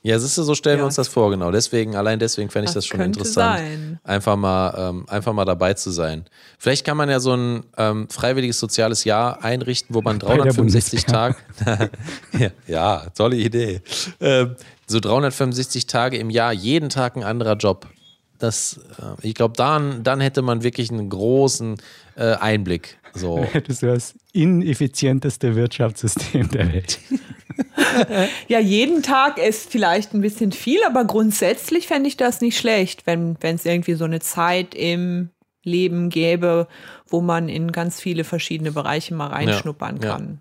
Ja, 0.02 0.16
siehst 0.20 0.38
du, 0.38 0.44
so 0.44 0.54
stellen 0.54 0.76
wir 0.76 0.82
Ja. 0.82 0.86
uns 0.86 0.94
das 0.94 1.08
vor, 1.08 1.30
genau. 1.30 1.50
Deswegen, 1.50 1.96
allein 1.96 2.20
deswegen 2.20 2.48
fände 2.48 2.66
ich 2.66 2.68
Das 2.68 2.84
das 2.84 2.86
schon 2.86 3.00
interessant, 3.00 3.58
sein. 3.58 3.98
einfach 4.04 4.36
mal, 4.36 4.72
ähm, 4.78 5.04
einfach 5.08 5.32
mal 5.32 5.44
dabei 5.44 5.74
zu 5.74 5.90
sein. 5.90 6.26
Vielleicht 6.60 6.86
kann 6.86 6.96
man 6.96 7.10
ja 7.10 7.18
so 7.18 7.34
ein 7.34 7.64
ähm, 7.76 8.08
freiwilliges 8.08 8.60
soziales 8.60 9.02
Jahr 9.02 9.42
einrichten, 9.42 9.96
wo 9.96 10.02
man 10.02 10.20
Bei 10.20 10.26
der 10.36 10.52
365 10.52 11.06
Tage, 11.06 11.34
ja, 12.38 12.50
ja, 12.68 13.02
tolle 13.16 13.34
Idee, 13.36 13.80
ähm, 14.20 14.54
so 14.86 15.00
365 15.00 15.86
Tage 15.86 16.16
im 16.16 16.30
Jahr, 16.30 16.52
jeden 16.52 16.88
Tag 16.88 17.16
ein 17.16 17.24
anderer 17.24 17.56
Job. 17.56 17.88
Das, 18.38 18.80
äh, 18.98 19.26
ich 19.26 19.34
glaube, 19.34 19.54
dann, 19.56 20.02
dann 20.02 20.20
hätte 20.20 20.42
man 20.42 20.62
wirklich 20.62 20.90
einen 20.90 21.08
großen 21.08 21.76
äh, 22.16 22.34
Einblick. 22.34 22.98
So. 23.14 23.42
Hättest 23.52 23.82
du 23.82 23.86
das 23.86 24.14
ineffizienteste 24.32 25.56
Wirtschaftssystem 25.56 26.50
der 26.50 26.68
Welt. 26.72 26.98
ja, 28.48 28.60
jeden 28.60 29.02
Tag 29.02 29.38
ist 29.38 29.70
vielleicht 29.70 30.14
ein 30.14 30.20
bisschen 30.20 30.52
viel, 30.52 30.80
aber 30.84 31.04
grundsätzlich 31.04 31.86
fände 31.86 32.08
ich 32.08 32.16
das 32.16 32.40
nicht 32.40 32.58
schlecht, 32.58 33.06
wenn 33.06 33.36
es 33.40 33.64
irgendwie 33.64 33.94
so 33.94 34.04
eine 34.04 34.20
Zeit 34.20 34.74
im 34.74 35.30
Leben 35.62 36.10
gäbe, 36.10 36.68
wo 37.08 37.20
man 37.20 37.48
in 37.48 37.72
ganz 37.72 38.00
viele 38.00 38.24
verschiedene 38.24 38.72
Bereiche 38.72 39.14
mal 39.14 39.28
reinschnuppern 39.28 40.00
ja, 40.00 40.08
kann. 40.12 40.40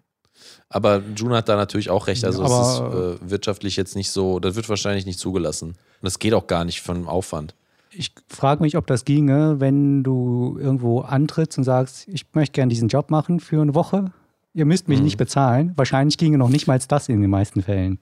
Aber 0.76 1.01
June 1.15 1.38
hat 1.38 1.47
da 1.47 1.55
natürlich 1.55 1.89
auch 1.89 2.07
recht. 2.07 2.26
Also 2.26 2.43
es 2.43 2.51
ist 2.51 3.21
äh, 3.21 3.30
wirtschaftlich 3.32 3.78
jetzt 3.78 3.95
nicht 3.95 4.11
so, 4.11 4.41
das 4.41 4.57
wird 4.57 4.67
wahrscheinlich 4.67 5.05
nicht 5.05 5.19
zugelassen. 5.19 5.69
Und 5.69 5.78
das 6.01 6.19
geht 6.19 6.34
auch 6.34 6.47
gar 6.47 6.65
nicht 6.65 6.82
von 6.82 7.07
Aufwand. 7.07 7.55
Ich 7.91 8.11
frage 8.28 8.61
mich, 8.61 8.76
ob 8.76 8.86
das 8.86 9.05
ginge, 9.05 9.61
wenn 9.61 10.03
du 10.03 10.57
irgendwo 10.59 10.99
antrittst 10.99 11.57
und 11.57 11.63
sagst, 11.63 12.09
ich 12.09 12.26
möchte 12.34 12.51
gerne 12.51 12.71
diesen 12.71 12.89
Job 12.89 13.09
machen 13.09 13.39
für 13.39 13.61
eine 13.61 13.73
Woche. 13.73 14.11
Ihr 14.53 14.65
müsst 14.65 14.89
mich 14.89 14.97
mhm. 14.97 15.05
nicht 15.05 15.15
bezahlen. 15.15 15.71
Wahrscheinlich 15.78 16.17
ginge 16.17 16.38
noch 16.38 16.49
nicht 16.49 16.67
mal 16.67 16.78
das 16.86 17.07
in 17.07 17.21
den 17.21 17.30
meisten 17.30 17.61
Fällen. 17.61 17.97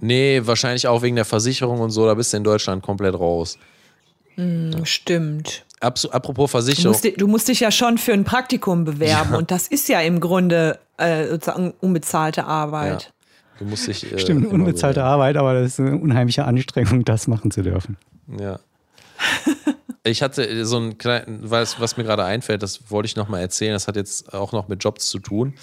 Nee, 0.00 0.40
wahrscheinlich 0.42 0.88
auch 0.88 1.02
wegen 1.02 1.14
der 1.14 1.24
Versicherung 1.24 1.78
und 1.78 1.92
so. 1.92 2.06
Da 2.06 2.14
bist 2.14 2.32
du 2.32 2.36
in 2.38 2.42
Deutschland 2.42 2.82
komplett 2.82 3.14
raus. 3.14 3.58
Mm, 4.34 4.72
stimmt. 4.82 5.64
Abs 5.78 6.06
apropos 6.06 6.50
Versicherung. 6.50 6.96
Du 7.00 7.08
musst, 7.08 7.20
du 7.20 7.28
musst, 7.28 7.48
dich 7.48 7.60
ja 7.60 7.70
schon 7.70 7.96
für 7.96 8.12
ein 8.12 8.24
Praktikum 8.24 8.84
bewerben 8.84 9.34
ja. 9.34 9.38
und 9.38 9.52
das 9.52 9.68
ist 9.68 9.88
ja 9.88 10.00
im 10.00 10.18
Grunde 10.18 10.80
äh, 10.96 11.28
sozusagen 11.28 11.74
unbezahlte 11.80 12.44
Arbeit. 12.44 13.02
Ja. 13.02 13.08
Du 13.58 13.64
musst 13.66 13.86
dich. 13.86 14.12
Äh, 14.12 14.18
Stimmt, 14.18 14.46
unbezahlte 14.46 15.00
bewerben. 15.00 15.12
Arbeit, 15.12 15.36
aber 15.36 15.54
das 15.54 15.72
ist 15.72 15.80
eine 15.80 15.96
unheimliche 15.96 16.44
Anstrengung, 16.44 17.04
das 17.04 17.26
machen 17.28 17.50
zu 17.50 17.62
dürfen. 17.62 17.96
Ja. 18.38 18.58
ich 20.04 20.22
hatte 20.22 20.66
so 20.66 20.78
ein 20.78 20.98
kleines, 20.98 21.50
was, 21.50 21.80
was 21.80 21.96
mir 21.96 22.04
gerade 22.04 22.24
einfällt, 22.24 22.62
das 22.62 22.90
wollte 22.90 23.06
ich 23.06 23.16
nochmal 23.16 23.40
erzählen, 23.40 23.72
das 23.72 23.88
hat 23.88 23.96
jetzt 23.96 24.34
auch 24.34 24.52
noch 24.52 24.68
mit 24.68 24.82
Jobs 24.82 25.08
zu 25.08 25.18
tun. 25.18 25.54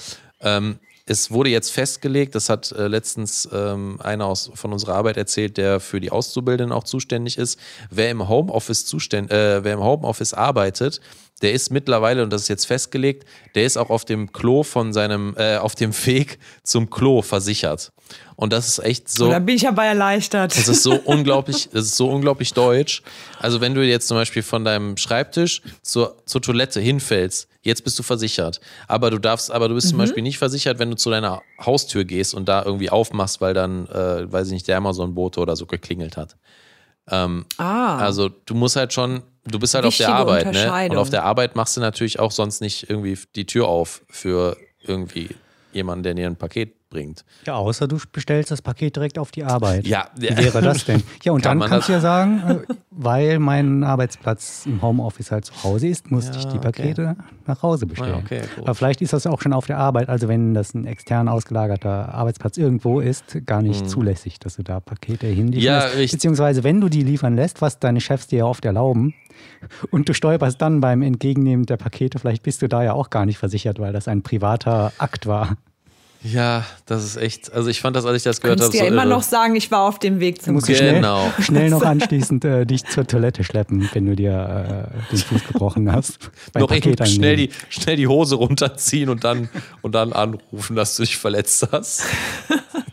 Ähm, 0.41 0.79
es 1.09 1.31
wurde 1.31 1.49
jetzt 1.49 1.71
festgelegt, 1.71 2.35
das 2.35 2.49
hat 2.49 2.71
äh, 2.71 2.87
letztens 2.87 3.49
ähm, 3.51 3.99
einer 3.99 4.27
aus, 4.27 4.51
von 4.53 4.71
unserer 4.71 4.93
Arbeit 4.93 5.17
erzählt, 5.17 5.57
der 5.57 5.79
für 5.79 5.99
die 5.99 6.11
Auszubildenden 6.11 6.71
auch 6.71 6.83
zuständig 6.83 7.39
ist. 7.39 7.59
Wer 7.89 8.11
im 8.11 8.29
Homeoffice 8.29 8.85
zuständ, 8.85 9.31
äh, 9.31 9.63
wer 9.63 9.73
im 9.73 9.83
Homeoffice 9.83 10.35
arbeitet, 10.35 11.01
der 11.41 11.53
ist 11.53 11.71
mittlerweile, 11.71 12.21
und 12.21 12.31
das 12.31 12.43
ist 12.43 12.47
jetzt 12.47 12.65
festgelegt, 12.65 13.25
der 13.55 13.65
ist 13.65 13.77
auch 13.77 13.89
auf 13.89 14.05
dem 14.05 14.31
Klo 14.31 14.61
von 14.61 14.93
seinem, 14.93 15.33
äh, 15.35 15.57
auf 15.57 15.73
dem 15.73 15.93
Weg 16.05 16.37
zum 16.63 16.91
Klo 16.91 17.23
versichert. 17.23 17.91
Und 18.35 18.53
das 18.53 18.67
ist 18.67 18.79
echt 18.79 19.09
so. 19.09 19.29
Da 19.29 19.39
bin 19.39 19.55
ich 19.55 19.67
aber 19.67 19.83
erleichtert. 19.83 20.55
Das 20.57 20.67
ist 20.67 20.83
so 20.83 20.93
unglaublich, 21.05 21.69
das 21.71 21.85
ist 21.85 21.97
so 21.97 22.09
unglaublich 22.09 22.53
deutsch. 22.53 23.03
Also 23.39 23.61
wenn 23.61 23.73
du 23.73 23.85
jetzt 23.85 24.07
zum 24.07 24.17
Beispiel 24.17 24.43
von 24.43 24.63
deinem 24.63 24.97
Schreibtisch 24.97 25.61
zur, 25.81 26.17
zur 26.25 26.41
Toilette 26.41 26.79
hinfällst, 26.79 27.47
jetzt 27.61 27.83
bist 27.83 27.99
du 27.99 28.03
versichert. 28.03 28.61
Aber 28.87 29.11
du 29.11 29.19
darfst, 29.19 29.51
aber 29.51 29.67
du 29.67 29.75
bist 29.75 29.87
mhm. 29.87 29.91
zum 29.91 29.97
Beispiel 29.99 30.23
nicht 30.23 30.37
versichert, 30.37 30.79
wenn 30.79 30.89
du 30.89 30.95
zu 30.95 31.09
deiner 31.09 31.41
Haustür 31.59 32.05
gehst 32.05 32.33
und 32.33 32.47
da 32.47 32.63
irgendwie 32.63 32.89
aufmachst, 32.89 33.41
weil 33.41 33.53
dann, 33.53 33.87
äh, 33.87 34.31
weiß 34.31 34.47
ich 34.47 34.53
nicht, 34.53 34.67
der 34.67 34.77
Amazon-Bote 34.77 35.39
oder 35.39 35.55
so 35.55 35.65
geklingelt 35.65 36.17
hat. 36.17 36.37
Ähm, 37.09 37.45
ah. 37.57 37.97
Also 37.97 38.29
du 38.29 38.53
musst 38.53 38.75
halt 38.75 38.93
schon, 38.93 39.23
du 39.45 39.59
bist 39.59 39.73
halt 39.73 39.85
Wichtige 39.85 40.09
auf 40.09 40.15
der 40.15 40.19
Arbeit, 40.19 40.53
ne? 40.53 40.89
Und 40.91 40.97
auf 40.97 41.09
der 41.09 41.23
Arbeit 41.23 41.55
machst 41.55 41.75
du 41.75 41.81
natürlich 41.81 42.19
auch 42.19 42.31
sonst 42.31 42.61
nicht 42.61 42.89
irgendwie 42.89 43.17
die 43.35 43.45
Tür 43.45 43.67
auf 43.67 44.01
für 44.09 44.57
irgendwie 44.81 45.29
jemanden, 45.73 46.03
der 46.03 46.13
dir 46.13 46.27
ein 46.27 46.35
Paket 46.35 46.78
bringt. 46.89 47.23
Ja, 47.45 47.55
außer 47.55 47.87
du 47.87 47.97
bestellst 48.11 48.51
das 48.51 48.61
Paket 48.61 48.95
direkt 48.95 49.19
auf 49.19 49.31
die 49.31 49.43
Arbeit. 49.43 49.87
Ja. 49.87 50.09
Wie 50.15 50.29
wäre 50.35 50.61
das 50.61 50.85
denn? 50.85 51.03
Ja, 51.23 51.33
und 51.33 51.41
Kann 51.41 51.59
dann 51.59 51.69
kannst 51.69 51.89
du 51.89 51.93
ja 51.93 51.99
sagen, 51.99 52.41
äh, 52.47 52.73
weil 52.91 53.39
mein 53.39 53.83
Arbeitsplatz 53.83 54.65
im 54.65 54.81
Homeoffice 54.81 55.31
halt 55.31 55.45
zu 55.45 55.63
Hause 55.63 55.87
ist, 55.87 56.11
musste 56.11 56.33
ja, 56.33 56.39
ich 56.39 56.45
die 56.45 56.59
Pakete 56.59 57.15
okay. 57.17 57.29
nach 57.45 57.61
Hause 57.61 57.85
bestellen. 57.85 58.11
Ja, 58.11 58.17
okay. 58.17 58.41
Aber 58.57 58.73
vielleicht 58.73 59.01
ist 59.01 59.11
das 59.11 59.27
auch 59.27 59.41
schon 59.41 59.51
auf 59.51 59.65
der 59.65 59.77
Arbeit, 59.77 60.07
also 60.07 60.27
wenn 60.27 60.53
das 60.53 60.73
ein 60.73 60.85
extern 60.85 61.27
ausgelagerter 61.27 62.13
Arbeitsplatz 62.13 62.57
irgendwo 62.57 63.01
ist, 63.01 63.45
gar 63.45 63.61
nicht 63.61 63.83
mhm. 63.83 63.89
zulässig, 63.89 64.39
dass 64.39 64.55
du 64.55 64.63
da 64.63 64.79
Pakete 64.79 65.27
hinlieferst. 65.27 65.65
Ja, 65.65 65.79
richtig. 65.79 66.11
Beziehungsweise 66.11 66.63
wenn 66.63 66.79
du 66.79 66.87
die 66.87 67.03
liefern 67.03 67.35
lässt, 67.35 67.61
was 67.61 67.79
deine 67.79 67.99
Chefs 68.01 68.27
dir 68.27 68.39
ja 68.39 68.45
oft 68.45 68.63
erlauben, 68.63 69.13
und 69.91 70.09
du 70.09 70.13
stolperst 70.13 70.61
dann 70.61 70.81
beim 70.81 71.01
Entgegennehmen 71.01 71.65
der 71.65 71.77
Pakete, 71.77 72.19
vielleicht 72.19 72.43
bist 72.43 72.61
du 72.61 72.69
da 72.69 72.83
ja 72.83 72.93
auch 72.93 73.09
gar 73.09 73.25
nicht 73.25 73.37
versichert, 73.37 73.79
weil 73.79 73.93
das 73.93 74.07
ein 74.07 74.21
privater 74.21 74.93
Akt 74.97 75.27
war. 75.27 75.57
Ja, 76.21 76.65
das 76.85 77.05
ist 77.05 77.15
echt. 77.15 77.53
Also 77.53 77.69
ich 77.69 77.79
fand 77.79 77.95
das, 77.95 78.05
als 78.05 78.17
ich 78.17 78.23
das 78.23 78.41
gehört 78.41 78.59
habe. 78.59 78.71
Du 78.71 78.77
kannst 78.77 78.83
ja 78.83 78.91
immer 78.91 79.03
irre. 79.03 79.13
noch 79.13 79.23
sagen, 79.23 79.55
ich 79.55 79.71
war 79.71 79.83
auf 79.83 79.99
dem 79.99 80.19
Weg 80.19 80.41
zum 80.41 80.55
Musst 80.55 80.67
genau. 80.67 81.31
Schnell, 81.35 81.45
schnell 81.45 81.69
noch 81.69 81.81
anschließend 81.81 82.43
äh, 82.43 82.65
dich 82.65 82.85
zur 82.85 83.07
Toilette 83.07 83.45
schleppen, 83.45 83.89
wenn 83.93 84.05
du 84.05 84.15
dir 84.17 84.91
äh, 84.91 85.11
den 85.11 85.17
Fuß 85.17 85.47
gebrochen 85.47 85.91
hast. 85.91 86.19
noch 86.55 86.69
schnell 87.05 87.37
die, 87.37 87.49
schnell 87.69 87.95
die 87.95 88.07
Hose 88.07 88.35
runterziehen 88.35 89.09
und 89.09 89.23
dann, 89.23 89.49
und 89.81 89.95
dann 89.95 90.11
anrufen, 90.11 90.75
dass 90.75 90.97
du 90.97 91.03
dich 91.03 91.17
verletzt 91.17 91.65
hast. 91.71 92.03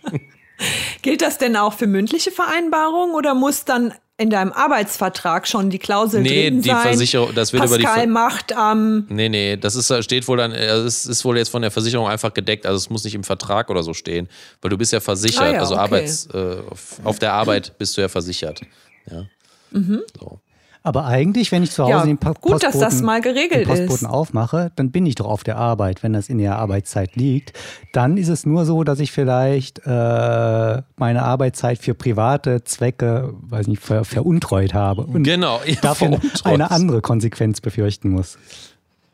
Gilt 1.03 1.21
das 1.21 1.39
denn 1.39 1.57
auch 1.57 1.73
für 1.73 1.89
mündliche 1.89 2.31
Vereinbarungen 2.31 3.15
oder 3.15 3.35
muss 3.35 3.65
dann 3.65 3.93
in 4.19 4.31
deinem 4.31 4.53
Arbeitsvertrag 4.53 5.47
schon 5.47 5.69
die 5.69 5.79
Klausel 5.79 6.23
nee, 6.23 6.49
drin 6.49 6.63
die 6.63 6.71
sein. 6.71 6.83
Versicherung, 6.83 7.35
das 7.35 7.53
wird 7.53 7.63
Pascal 7.63 7.81
über 7.81 7.89
die 7.89 8.01
Ver 8.01 8.07
macht 8.07 8.53
am. 8.55 9.07
Ähm 9.11 9.17
nee, 9.17 9.29
nee, 9.29 9.57
das 9.57 9.75
ist, 9.75 9.93
steht 10.05 10.27
wohl 10.27 10.39
dann, 10.39 10.53
es 10.53 11.05
ist 11.05 11.25
wohl 11.25 11.37
jetzt 11.37 11.51
von 11.51 11.61
der 11.61 11.71
Versicherung 11.71 12.09
einfach 12.09 12.33
gedeckt, 12.33 12.65
also 12.65 12.77
es 12.77 12.89
muss 12.89 13.05
nicht 13.05 13.15
im 13.15 13.25
Vertrag 13.25 13.69
oder 13.69 13.83
so 13.83 13.93
stehen, 13.93 14.29
weil 14.63 14.71
du 14.71 14.79
bist 14.79 14.93
ja 14.93 15.01
versichert, 15.01 15.43
ah 15.43 15.53
ja, 15.53 15.61
also 15.61 15.75
okay. 15.75 15.83
Arbeits, 15.83 16.29
äh, 16.33 16.57
auf, 16.71 17.01
auf, 17.05 17.19
der 17.19 17.35
Arbeit 17.35 17.77
bist 17.79 17.97
du 17.97 18.01
ja 18.01 18.09
versichert. 18.09 18.63
Ja. 19.11 19.27
Mhm. 19.71 20.03
So. 20.19 20.41
Aber 20.87 21.05
eigentlich, 21.05 21.51
wenn 21.51 21.65
ich 21.65 21.73
zu 21.73 21.83
Hause 21.83 21.93
ja, 21.93 22.05
den 22.05 22.17
pa 22.17 22.29
gut, 22.29 22.43
Postboten, 22.43 22.61
dass 22.61 22.79
das 22.79 23.03
mal 23.03 23.21
geregelt 23.21 23.63
den 23.63 23.67
Postboten 23.67 24.07
ist. 24.07 24.13
aufmache, 24.13 24.71
dann 24.77 24.93
bin 24.93 25.05
ich 25.05 25.17
doch 25.17 25.27
auf 25.27 25.43
der 25.43 25.57
Arbeit, 25.57 26.05
wenn 26.05 26.13
das 26.13 26.29
in 26.29 26.39
der 26.39 26.61
Arbeitszeit 26.61 27.17
liegt. 27.17 27.55
Dann 27.93 28.17
ist 28.17 28.29
es 28.29 28.47
nur 28.47 28.65
so, 28.65 28.85
dass 28.85 29.01
ich 29.01 29.11
vielleicht 29.11 29.81
äh, 29.85 30.83
meine 30.97 31.25
Arbeitszeit 31.25 31.79
für 31.79 31.95
private 31.95 32.63
Zwecke, 32.63 33.35
weiß 33.41 33.67
nicht, 33.67 33.83
ver 33.83 34.05
veruntreut 34.05 34.75
habe 34.75 35.03
und 35.03 35.25
genau, 35.25 35.59
ja, 35.67 35.75
dafür 35.83 36.21
eine 36.45 36.71
andere 36.71 37.01
Konsequenz 37.01 37.61
befürchten 37.61 38.11
muss. 38.11 38.39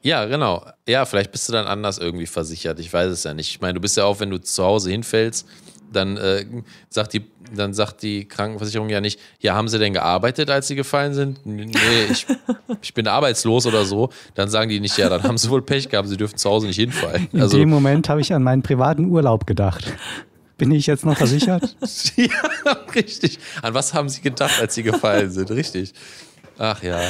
Ja, 0.03 0.25
genau. 0.27 0.67
Ja, 0.87 1.05
vielleicht 1.05 1.31
bist 1.31 1.49
du 1.49 1.53
dann 1.53 1.67
anders 1.67 1.99
irgendwie 1.99 2.27
versichert. 2.27 2.79
Ich 2.81 2.93
weiß 2.93 3.11
es 3.11 3.25
ja 3.25 3.35
nicht. 3.35 3.51
Ich 3.51 3.61
meine, 3.61 3.75
du 3.75 3.81
bist 3.81 3.97
ja 3.97 4.05
auch, 4.05 4.21
wenn 4.21 4.31
du 4.31 4.39
zu 4.39 4.65
Hause 4.65 4.91
hinfällst, 4.91 5.47
dann, 5.93 6.17
äh, 6.17 6.45
sagt 6.89 7.13
die, 7.13 7.25
dann 7.55 7.75
sagt 7.75 8.03
die 8.03 8.27
Krankenversicherung 8.27 8.89
ja 8.89 9.01
nicht, 9.01 9.21
ja, 9.41 9.55
haben 9.55 9.69
sie 9.69 9.79
denn 9.79 9.93
gearbeitet, 9.93 10.51
als 10.51 10.69
sie 10.69 10.75
gefallen 10.75 11.15
sind? 11.15 11.45
Nee, 11.45 11.71
ich, 12.11 12.27
ich 12.83 12.95
bin 12.95 13.07
arbeitslos 13.07 13.67
oder 13.67 13.85
so. 13.85 14.11
Dann 14.35 14.49
sagen 14.49 14.71
die 14.71 14.81
nicht, 14.81 14.97
ja, 14.97 15.09
dann 15.09 15.23
haben 15.23 15.39
sie 15.39 15.51
wohl 15.51 15.63
Pech 15.63 15.89
gehabt, 15.89 16.09
sie 16.09 16.17
dürfen 16.17 16.37
zu 16.37 16.49
Hause 16.49 16.67
nicht 16.67 16.77
hinfallen. 16.77 17.29
In 17.33 17.43
also, 17.43 17.59
dem 17.59 17.69
Moment 17.69 18.09
habe 18.09 18.21
ich 18.21 18.33
an 18.33 18.43
meinen 18.43 18.63
privaten 18.63 19.07
Urlaub 19.07 19.47
gedacht. 19.47 19.93
Bin 20.59 20.71
ich 20.71 20.87
jetzt 20.87 21.05
noch 21.05 21.17
versichert? 21.17 21.77
ja, 22.17 22.73
richtig. 22.95 23.39
An 23.63 23.75
was 23.75 23.95
haben 23.95 24.09
sie 24.09 24.21
gedacht, 24.21 24.61
als 24.61 24.75
sie 24.75 24.83
gefallen 24.83 25.31
sind? 25.31 25.51
Richtig. 25.51 25.93
Ach 26.59 26.83
ja. 26.83 27.01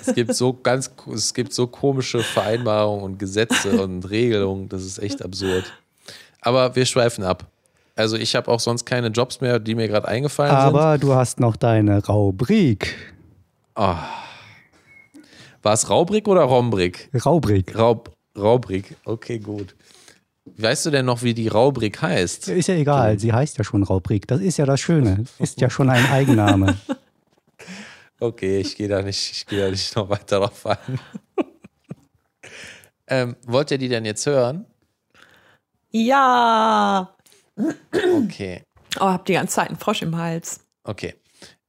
Es 0.00 0.14
gibt 0.14 0.34
so 0.34 0.52
ganz, 0.52 0.90
es 1.12 1.34
gibt 1.34 1.52
so 1.52 1.66
komische 1.66 2.20
Vereinbarungen 2.20 3.04
und 3.04 3.18
Gesetze 3.18 3.82
und 3.82 4.08
Regelungen, 4.08 4.68
das 4.68 4.84
ist 4.84 4.98
echt 4.98 5.22
absurd. 5.22 5.64
Aber 6.40 6.74
wir 6.74 6.86
schweifen 6.86 7.24
ab. 7.24 7.46
Also 7.96 8.16
ich 8.16 8.36
habe 8.36 8.48
auch 8.50 8.60
sonst 8.60 8.84
keine 8.84 9.08
Jobs 9.08 9.40
mehr, 9.40 9.58
die 9.58 9.74
mir 9.74 9.88
gerade 9.88 10.06
eingefallen 10.06 10.52
Aber 10.52 10.66
sind. 10.66 10.78
Aber 10.78 10.98
du 10.98 11.14
hast 11.14 11.40
noch 11.40 11.56
deine 11.56 12.04
Raubrik. 12.04 12.94
Oh. 13.74 13.96
War 15.62 15.72
es 15.72 15.90
Raubrik 15.90 16.28
oder 16.28 16.42
Rombrik? 16.42 17.10
Raubrik. 17.24 17.76
Raub, 17.76 18.12
Raubrik, 18.36 18.96
okay, 19.04 19.38
gut. 19.38 19.74
Weißt 20.56 20.86
du 20.86 20.90
denn 20.90 21.04
noch, 21.06 21.22
wie 21.22 21.34
die 21.34 21.48
Raubrik 21.48 22.00
heißt? 22.00 22.48
Ist 22.48 22.68
ja 22.68 22.76
egal, 22.76 23.18
sie 23.18 23.32
heißt 23.32 23.58
ja 23.58 23.64
schon 23.64 23.82
Raubrik. 23.82 24.26
Das 24.28 24.40
ist 24.40 24.56
ja 24.56 24.64
das 24.64 24.80
Schöne. 24.80 25.24
Ist 25.38 25.60
ja 25.60 25.68
schon 25.68 25.90
ein 25.90 26.06
Eigenname. 26.06 26.76
okay, 28.20 28.60
ich 28.60 28.76
gehe 28.76 28.88
da 28.88 29.02
nicht, 29.02 29.30
ich 29.32 29.46
gehe 29.46 29.60
da 29.60 29.70
nicht 29.70 29.94
noch 29.96 30.08
weiter 30.08 30.40
drauf 30.40 30.66
ein. 30.66 31.00
ähm, 33.06 33.36
wollt 33.46 33.70
ihr 33.70 33.78
die 33.78 33.88
denn 33.88 34.04
jetzt 34.04 34.26
hören? 34.26 34.66
Ja. 35.90 37.14
Okay. 37.92 38.62
Oh, 39.00 39.06
hab 39.06 39.24
die 39.26 39.32
ganze 39.34 39.54
Zeit 39.56 39.68
einen 39.68 39.78
Frosch 39.78 40.02
im 40.02 40.16
Hals. 40.16 40.60
Okay. 40.84 41.14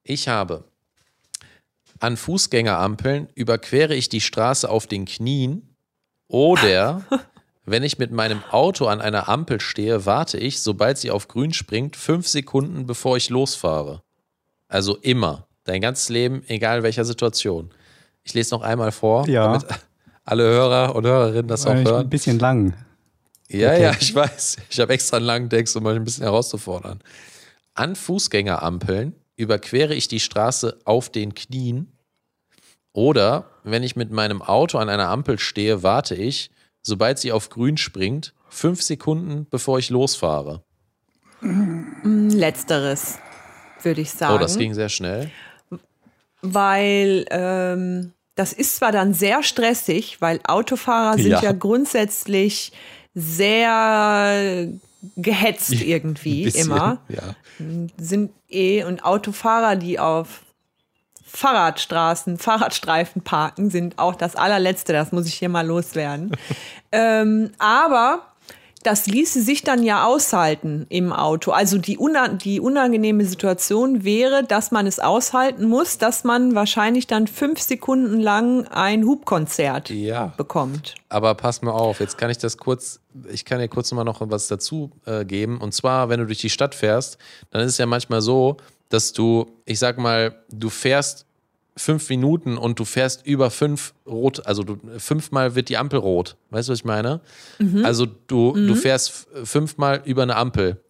Ich 0.04 0.28
habe 0.28 0.64
an 2.00 2.18
Fußgängerampeln 2.18 3.28
überquere 3.36 3.94
ich 3.94 4.10
die 4.10 4.22
Straße 4.22 4.70
auf 4.70 4.88
den 4.88 5.06
Knien 5.06 5.76
oder 6.28 7.04
wenn 7.66 7.84
ich 7.84 8.00
mit 8.00 8.12
meinem 8.12 8.44
Auto 8.52 8.88
an 8.88 9.02
einer 9.02 9.28
Ampel 9.28 9.60
stehe, 9.60 10.06
warte 10.06 10.38
ich, 10.38 10.62
sobald 10.62 10.98
sie 10.98 11.12
auf 11.12 11.28
grün 11.28 11.54
springt, 11.54 11.96
fünf 11.96 12.28
Sekunden, 12.28 12.86
bevor 12.86 13.18
ich 13.18 13.30
losfahre. 13.30 14.02
Also 14.68 14.96
immer. 14.98 15.49
Dein 15.70 15.82
ganzes 15.82 16.10
Leben, 16.10 16.42
egal 16.48 16.82
welcher 16.82 17.06
Situation. 17.06 17.70
Ich 18.24 18.34
lese 18.34 18.56
noch 18.56 18.64
einmal 18.64 18.92
vor, 18.92 19.30
ja. 19.30 19.44
damit 19.44 19.68
alle 20.26 20.44
Hörer 20.44 20.96
und 20.96 21.06
Hörerinnen 21.06 21.48
das 21.48 21.68
auch 21.68 21.76
hören. 21.76 22.06
Ein 22.06 22.10
bisschen 22.10 22.40
lang. 22.40 22.74
Ja, 23.50 23.70
okay. 23.70 23.84
ja, 23.84 23.92
ich 24.00 24.16
weiß. 24.16 24.58
Ich 24.68 24.80
habe 24.80 24.94
extra 24.94 25.18
einen 25.18 25.28
langen 25.28 25.48
Text, 25.48 25.76
um 25.76 25.86
euch 25.86 25.96
ein 25.96 26.04
bisschen 26.04 26.24
herauszufordern. 26.24 27.02
An 27.76 27.96
Fußgängerampeln 27.96 29.14
überquere 29.36 29.94
ich 29.94 30.08
die 30.08 30.20
Straße 30.20 30.80
auf 30.86 31.10
den 31.12 31.36
Knien. 31.36 31.92
Oder 32.92 33.46
wenn 33.64 33.84
ich 33.84 33.96
mit 33.96 34.10
meinem 34.10 34.42
Auto 34.42 34.80
an 34.80 34.90
einer 34.90 35.10
Ampel 35.10 35.38
stehe, 35.38 35.84
warte 35.84 36.16
ich, 36.16 36.50
sobald 36.82 37.20
sie 37.20 37.32
auf 37.32 37.52
grün 37.52 37.78
springt, 37.78 38.34
fünf 38.50 38.82
Sekunden, 38.82 39.46
bevor 39.52 39.78
ich 39.78 39.92
losfahre. 39.92 40.64
Mm, 41.42 42.30
Letzteres, 42.30 43.20
würde 43.84 44.02
ich 44.02 44.10
sagen. 44.10 44.34
Oh, 44.34 44.40
das 44.40 44.58
ging 44.58 44.74
sehr 44.74 44.90
schnell. 44.90 45.30
Weil 46.42 47.26
ähm, 47.32 48.14
das 48.36 48.54
ist 48.54 48.78
zwar 48.78 48.92
dann 48.92 49.14
sehr 49.14 49.44
stressig, 49.44 50.22
weil 50.22 50.40
Autofahrer 50.46 51.16
sind 51.18 51.28
ja, 51.28 51.42
Ja. 51.42 51.52
grundsätzlich 51.52 52.72
sehr 53.14 54.68
gehetzt 55.16 55.74
irgendwie 55.82 56.46
Bisschen, 56.46 56.68
immer. 56.68 57.00
Ja. 57.10 57.36
Sind 57.98 58.32
eh 58.50 58.84
und 58.84 59.04
Autofahrer, 59.04 59.76
die 59.76 60.00
auf 60.00 60.42
Fahrradstraßen, 61.26 62.38
Fahrradstreifen 62.38 63.22
parken, 63.24 63.70
sind 63.70 64.00
auch 64.00 64.16
das 64.16 64.36
allerletzte. 64.36 64.94
Das 64.94 65.12
muss 65.12 65.28
ich 65.28 65.36
hier 65.36 65.50
mal 65.50 65.66
loswerden. 65.66 66.32
ähm, 66.92 67.52
aber 67.60 68.24
das 68.84 69.08
ließe 69.08 69.42
sich 69.42 69.64
dann 69.64 69.84
ja 69.84 70.06
aushalten 70.06 70.86
im 70.90 71.12
Auto. 71.12 71.52
Also 71.52 71.78
die, 71.78 71.98
una 71.98 72.30
die 72.30 72.60
unangenehme 72.60 73.26
Situation 73.26 74.04
wäre, 74.04 74.44
dass 74.44 74.72
man 74.72 74.88
es 74.88 75.00
aushalten 75.00 75.68
muss, 75.68 75.98
dass 75.98 76.24
man 76.24 76.56
wahrscheinlich 76.56 77.06
dann 77.08 77.28
fünf 77.28 77.60
Sekunden 77.60 78.20
lang 78.20 78.68
ein 78.68 79.06
Hubkonzert 79.06 79.90
Ja. 79.90 80.34
bekommt. 80.38 80.96
Aber 81.10 81.36
pass 81.36 81.62
mal 81.62 81.72
auf, 81.72 82.00
jetzt 82.00 82.18
kann 82.18 82.30
ich 82.30 82.38
das 82.38 82.58
kurz, 82.58 83.00
ich 83.32 83.46
kann 83.46 83.60
dir 83.60 83.68
kurz 83.68 83.92
mal 83.92 84.04
noch 84.04 84.22
was 84.22 84.48
dazu 84.48 84.92
äh, 85.06 85.26
geben. 85.26 85.60
Und 85.60 85.74
zwar, 85.74 86.10
wenn 86.10 86.20
du 86.20 86.26
durch 86.26 86.40
die 86.40 86.50
Stadt 86.50 86.76
fährst, 86.76 87.18
dann 87.52 87.62
ist 87.62 87.74
es 87.74 87.78
ja 87.78 87.86
manchmal 87.86 88.22
so, 88.22 88.58
dass 88.90 89.14
du, 89.14 89.46
ich 89.66 89.78
sag 89.80 89.98
mal, 89.98 90.36
du 90.52 90.70
fährst 90.70 91.26
fünf 91.76 92.10
Minuten 92.10 92.58
und 92.58 92.80
du 92.80 92.86
fährst 92.86 93.26
über 93.26 93.52
fünf 93.52 93.94
rot, 94.06 94.46
also 94.46 94.64
du, 94.64 94.78
fünfmal 94.98 95.56
wird 95.56 95.70
die 95.70 95.78
Ampel 95.78 96.00
rot. 96.00 96.36
Weißt 96.50 96.68
du, 96.68 96.72
was 96.74 96.80
ich 96.80 96.86
meine? 96.86 97.22
Also 97.84 98.06
du, 98.06 98.54
du 98.54 98.76
fährst 98.76 99.28
fünfmal 99.44 100.02
über 100.06 100.24
eine 100.24 100.36
Ampel. 100.36 100.82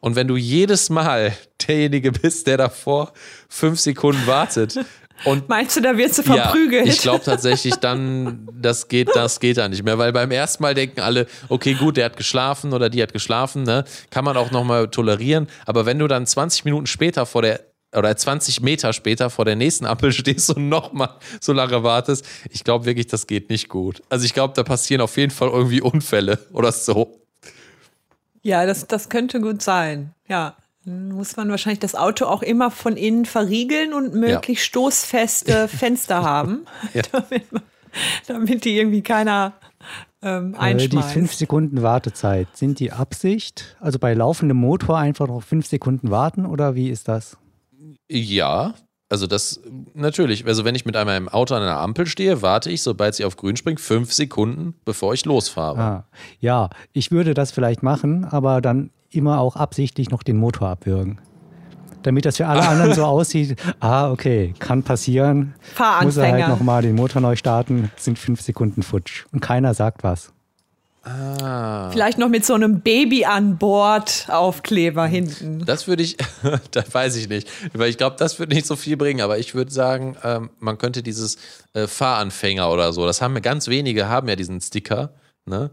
Und 0.00 0.16
wenn 0.16 0.26
du 0.26 0.36
jedes 0.36 0.90
Mal 0.90 1.32
derjenige 1.68 2.12
bist, 2.12 2.46
der 2.46 2.56
davor 2.56 3.12
fünf 3.48 3.78
Sekunden 3.78 4.26
wartet 4.26 4.78
und 5.24 5.48
Meinst 5.48 5.76
du, 5.76 5.80
da 5.80 5.96
wirst 5.96 6.18
du 6.18 6.22
verprügelt? 6.22 6.86
ja, 6.86 6.92
ich 6.92 7.00
glaube 7.00 7.24
tatsächlich 7.24 7.74
dann, 7.76 8.48
das 8.60 8.88
geht, 8.88 9.10
das 9.14 9.38
geht 9.38 9.58
dann 9.58 9.70
nicht 9.70 9.84
mehr, 9.84 9.98
weil 9.98 10.12
beim 10.12 10.30
ersten 10.32 10.62
Mal 10.62 10.74
denken 10.74 11.00
alle, 11.00 11.26
okay, 11.48 11.74
gut, 11.74 11.96
der 11.96 12.06
hat 12.06 12.16
geschlafen 12.16 12.72
oder 12.72 12.90
die 12.90 13.02
hat 13.02 13.12
geschlafen, 13.12 13.62
ne? 13.62 13.84
Kann 14.10 14.24
man 14.24 14.36
auch 14.36 14.50
nochmal 14.50 14.88
tolerieren. 14.88 15.46
Aber 15.66 15.86
wenn 15.86 15.98
du 15.98 16.08
dann 16.08 16.26
20 16.26 16.64
Minuten 16.64 16.86
später 16.86 17.24
vor 17.24 17.42
der 17.42 17.60
oder 17.94 18.16
20 18.16 18.60
Meter 18.62 18.92
später 18.92 19.30
vor 19.30 19.44
der 19.44 19.56
nächsten 19.56 19.86
Ampel 19.86 20.12
stehst 20.12 20.50
und 20.50 20.68
nochmal 20.68 21.10
so 21.40 21.52
lange 21.52 21.82
wartest, 21.82 22.24
ich 22.50 22.64
glaube 22.64 22.84
wirklich, 22.86 23.06
das 23.06 23.26
geht 23.26 23.50
nicht 23.50 23.68
gut. 23.68 24.02
Also 24.08 24.24
ich 24.24 24.34
glaube, 24.34 24.54
da 24.54 24.62
passieren 24.62 25.00
auf 25.02 25.16
jeden 25.16 25.30
Fall 25.32 25.48
irgendwie 25.48 25.80
Unfälle 25.80 26.38
oder 26.52 26.72
so. 26.72 27.18
Ja, 28.42 28.66
das, 28.66 28.86
das 28.88 29.08
könnte 29.08 29.40
gut 29.40 29.62
sein. 29.62 30.14
Ja. 30.28 30.56
Dann 30.84 31.12
muss 31.12 31.36
man 31.36 31.48
wahrscheinlich 31.48 31.78
das 31.78 31.94
Auto 31.94 32.24
auch 32.26 32.42
immer 32.42 32.72
von 32.72 32.96
innen 32.96 33.24
verriegeln 33.24 33.92
und 33.92 34.14
möglichst 34.14 34.64
stoßfeste 34.64 35.68
Fenster 35.68 36.22
haben, 36.24 36.64
Ja. 36.92 37.02
damit, 37.12 37.52
man- 37.52 37.62
damit 38.26 38.64
die 38.64 38.76
irgendwie 38.78 39.02
keiner 39.02 39.52
ähm, 40.22 40.56
Äh, 40.60 40.88
die 40.88 41.02
fünf 41.02 41.34
Sekunden 41.34 41.82
Wartezeit, 41.82 42.48
sind 42.54 42.80
die 42.80 42.90
Absicht? 42.90 43.76
Also 43.78 44.00
bei 44.00 44.12
laufendem 44.14 44.56
Motor 44.56 44.98
einfach 44.98 45.28
noch 45.28 45.42
fünf 45.44 45.66
Sekunden 45.68 46.10
warten 46.10 46.46
oder 46.46 46.74
wie 46.74 46.88
ist 46.90 47.06
das? 47.06 47.36
Ja, 48.14 48.74
also 49.08 49.26
das 49.26 49.60
natürlich. 49.94 50.46
Also 50.46 50.64
wenn 50.64 50.74
ich 50.74 50.84
mit 50.84 50.96
einem 50.96 51.28
Auto 51.28 51.54
an 51.54 51.62
einer 51.62 51.78
Ampel 51.78 52.06
stehe, 52.06 52.42
warte 52.42 52.70
ich, 52.70 52.82
sobald 52.82 53.14
sie 53.14 53.24
auf 53.24 53.36
grün 53.36 53.56
springt, 53.56 53.80
fünf 53.80 54.12
Sekunden, 54.12 54.74
bevor 54.84 55.14
ich 55.14 55.24
losfahre. 55.24 55.78
Ah, 55.80 56.04
ja, 56.40 56.68
ich 56.92 57.10
würde 57.10 57.34
das 57.34 57.52
vielleicht 57.52 57.82
machen, 57.82 58.24
aber 58.24 58.60
dann 58.60 58.90
immer 59.10 59.40
auch 59.40 59.56
absichtlich 59.56 60.10
noch 60.10 60.22
den 60.22 60.36
Motor 60.36 60.68
abwürgen. 60.68 61.20
Damit 62.02 62.24
das 62.24 62.36
für 62.36 62.46
alle 62.46 62.66
anderen 62.66 62.94
so 62.94 63.04
aussieht, 63.06 63.56
ah, 63.80 64.10
okay, 64.10 64.54
kann 64.58 64.82
passieren. 64.82 65.54
Muss 65.56 65.78
er 65.78 65.96
halt 65.96 66.14
Fahranfänger. 66.14 66.48
nochmal 66.48 66.82
den 66.82 66.96
Motor 66.96 67.22
neu 67.22 67.36
starten, 67.36 67.90
sind 67.96 68.18
fünf 68.18 68.40
Sekunden 68.40 68.82
futsch. 68.82 69.24
Und 69.32 69.40
keiner 69.40 69.72
sagt 69.74 70.04
was. 70.04 70.32
Ah. 71.04 71.90
Vielleicht 71.90 72.18
noch 72.18 72.28
mit 72.28 72.46
so 72.46 72.54
einem 72.54 72.80
Baby 72.80 73.24
an 73.24 73.58
Bord 73.58 74.26
Aufkleber 74.28 75.04
hinten. 75.06 75.64
Das 75.64 75.88
würde 75.88 76.02
ich, 76.04 76.16
das 76.70 76.94
weiß 76.94 77.16
ich 77.16 77.28
nicht, 77.28 77.48
weil 77.72 77.90
ich 77.90 77.98
glaube, 77.98 78.16
das 78.18 78.38
würde 78.38 78.54
nicht 78.54 78.66
so 78.66 78.76
viel 78.76 78.96
bringen, 78.96 79.20
aber 79.20 79.38
ich 79.38 79.54
würde 79.54 79.72
sagen, 79.72 80.16
ähm, 80.22 80.50
man 80.60 80.78
könnte 80.78 81.02
dieses 81.02 81.36
äh, 81.74 81.86
Fahranfänger 81.88 82.70
oder 82.70 82.92
so, 82.92 83.04
das 83.04 83.20
haben 83.20 83.40
ganz 83.42 83.66
wenige, 83.68 84.08
haben 84.08 84.28
ja 84.28 84.36
diesen 84.36 84.60
Sticker, 84.60 85.10
ne? 85.44 85.70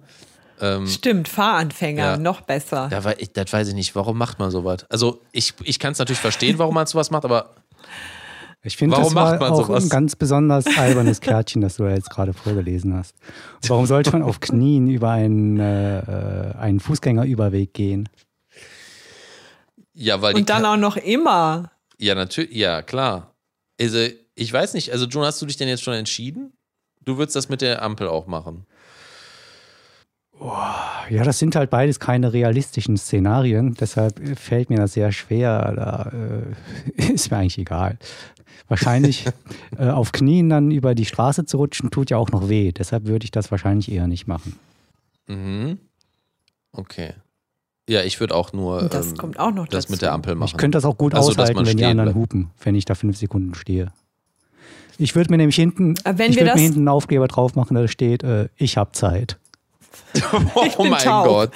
Ähm, 0.61 0.87
Stimmt, 0.87 1.27
Fahranfänger, 1.29 2.03
Ja. 2.03 2.17
noch 2.17 2.41
besser. 2.41 2.89
da 2.89 2.99
das 3.33 3.53
weiß 3.53 3.69
ich 3.69 3.73
nicht, 3.75 3.95
warum 3.95 4.17
macht 4.17 4.39
man 4.39 4.51
sowas? 4.51 4.85
Also 4.89 5.21
ich, 5.31 5.53
ich 5.63 5.79
kann 5.79 5.93
es 5.93 5.99
natürlich 5.99 6.19
verstehen, 6.19 6.57
warum 6.57 6.73
man 6.75 6.85
sowas 6.85 7.11
macht, 7.11 7.23
aber 7.23 7.55
Ich 8.61 8.75
finde, 8.75 8.97
das 8.97 9.15
war 9.15 9.31
macht 9.31 9.39
man 9.39 9.51
auch 9.53 9.67
sowas? 9.67 9.83
ein 9.85 9.89
ganz 9.89 10.15
besonders 10.17 10.65
albernes 10.77 11.21
Kärtchen, 11.21 11.61
das 11.61 11.77
du 11.77 11.83
ja 11.85 11.91
jetzt 11.95 12.09
gerade 12.09 12.33
vorgelesen 12.33 12.93
hast. 12.93 13.15
Warum 13.67 13.85
sollte 13.85 14.11
man 14.11 14.21
auf 14.21 14.41
Knien 14.41 14.89
über 14.89 15.11
einen, 15.11 15.57
äh, 15.59 15.99
äh, 15.99 16.55
einen 16.57 16.79
Fußgängerüberweg 16.81 17.73
gehen? 17.73 18.09
ja, 19.93 20.21
weil 20.21 20.35
Und 20.35 20.49
dann 20.49 20.63
Ka- 20.63 20.73
auch 20.73 20.77
noch 20.77 20.97
immer. 20.97 21.71
Ja, 21.97 22.15
natürlich, 22.15 22.55
ja, 22.55 22.81
klar. 22.81 23.33
Also, 23.79 23.97
ich 24.35 24.51
weiß 24.53 24.73
nicht, 24.73 24.91
also 24.91 25.05
John, 25.05 25.23
hast 25.25 25.41
du 25.41 25.45
dich 25.45 25.57
denn 25.57 25.67
jetzt 25.67 25.83
schon 25.83 25.93
entschieden? 25.93 26.53
Du 27.03 27.17
würdest 27.17 27.35
das 27.35 27.49
mit 27.49 27.61
der 27.61 27.81
Ampel 27.81 28.07
auch 28.07 28.27
machen. 28.27 28.65
Ja, 31.09 31.23
das 31.23 31.39
sind 31.39 31.55
halt 31.55 31.69
beides 31.69 31.99
keine 31.99 32.31
realistischen 32.33 32.95
Szenarien, 32.97 33.73
deshalb 33.73 34.19
fällt 34.37 34.69
mir 34.69 34.77
das 34.77 34.93
sehr 34.93 35.11
schwer. 35.11 35.73
Da 35.75 36.11
äh, 36.97 37.11
ist 37.13 37.29
mir 37.31 37.37
eigentlich 37.37 37.57
egal. 37.57 37.97
Wahrscheinlich 38.67 39.25
äh, 39.77 39.89
auf 39.89 40.11
Knien 40.11 40.49
dann 40.49 40.71
über 40.71 40.95
die 40.95 41.05
Straße 41.05 41.45
zu 41.45 41.57
rutschen, 41.57 41.89
tut 41.91 42.09
ja 42.09 42.17
auch 42.17 42.29
noch 42.31 42.47
weh. 42.49 42.71
Deshalb 42.71 43.05
würde 43.07 43.23
ich 43.25 43.31
das 43.31 43.51
wahrscheinlich 43.51 43.91
eher 43.91 44.07
nicht 44.07 44.27
machen. 44.27 44.57
Mhm. 45.27 45.79
Okay. 46.71 47.13
Ja, 47.89 48.03
ich 48.03 48.19
würde 48.19 48.35
auch 48.35 48.53
nur 48.53 48.83
das 48.87 49.07
ähm, 49.07 49.17
kommt 49.17 49.39
auch 49.39 49.51
noch 49.51 49.67
das 49.67 49.85
dazu. 49.85 49.93
mit 49.93 50.01
der 50.03 50.13
Ampel 50.13 50.35
machen. 50.35 50.51
Ich 50.51 50.57
könnte 50.57 50.77
das 50.77 50.85
auch 50.85 50.95
gut 50.97 51.15
Also, 51.15 51.31
aushalten, 51.31 51.65
wenn 51.65 51.75
die 51.77 51.85
anderen 51.85 52.09
bleibt. 52.13 52.19
hupen, 52.19 52.51
wenn 52.63 52.75
ich 52.75 52.85
da 52.85 52.93
fünf 52.93 53.17
Sekunden 53.17 53.55
stehe. 53.55 53.91
Ich 54.99 55.15
würde 55.15 55.31
mir 55.31 55.37
nämlich 55.37 55.55
hinten, 55.55 55.95
wenn 56.05 56.29
ich 56.29 56.37
wir 56.37 56.41
würde 56.41 56.43
mir 56.43 56.45
das- 56.51 56.61
hinten 56.61 56.79
einen 56.79 56.87
Aufkleber 56.89 57.27
drauf 57.27 57.55
machen, 57.55 57.73
da 57.73 57.87
steht, 57.87 58.21
äh, 58.23 58.49
ich 58.57 58.77
habe 58.77 58.91
Zeit. 58.91 59.37
Oh 60.55 60.83
mein 60.83 61.03
taub. 61.03 61.25
Gott. 61.25 61.51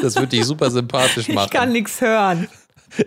Das 0.00 0.16
würde 0.16 0.28
dich 0.28 0.44
super 0.44 0.70
sympathisch 0.70 1.28
machen. 1.34 1.48
Ich 1.52 1.58
kann 1.58 1.72
nichts 1.72 2.00
hören. 2.00 2.48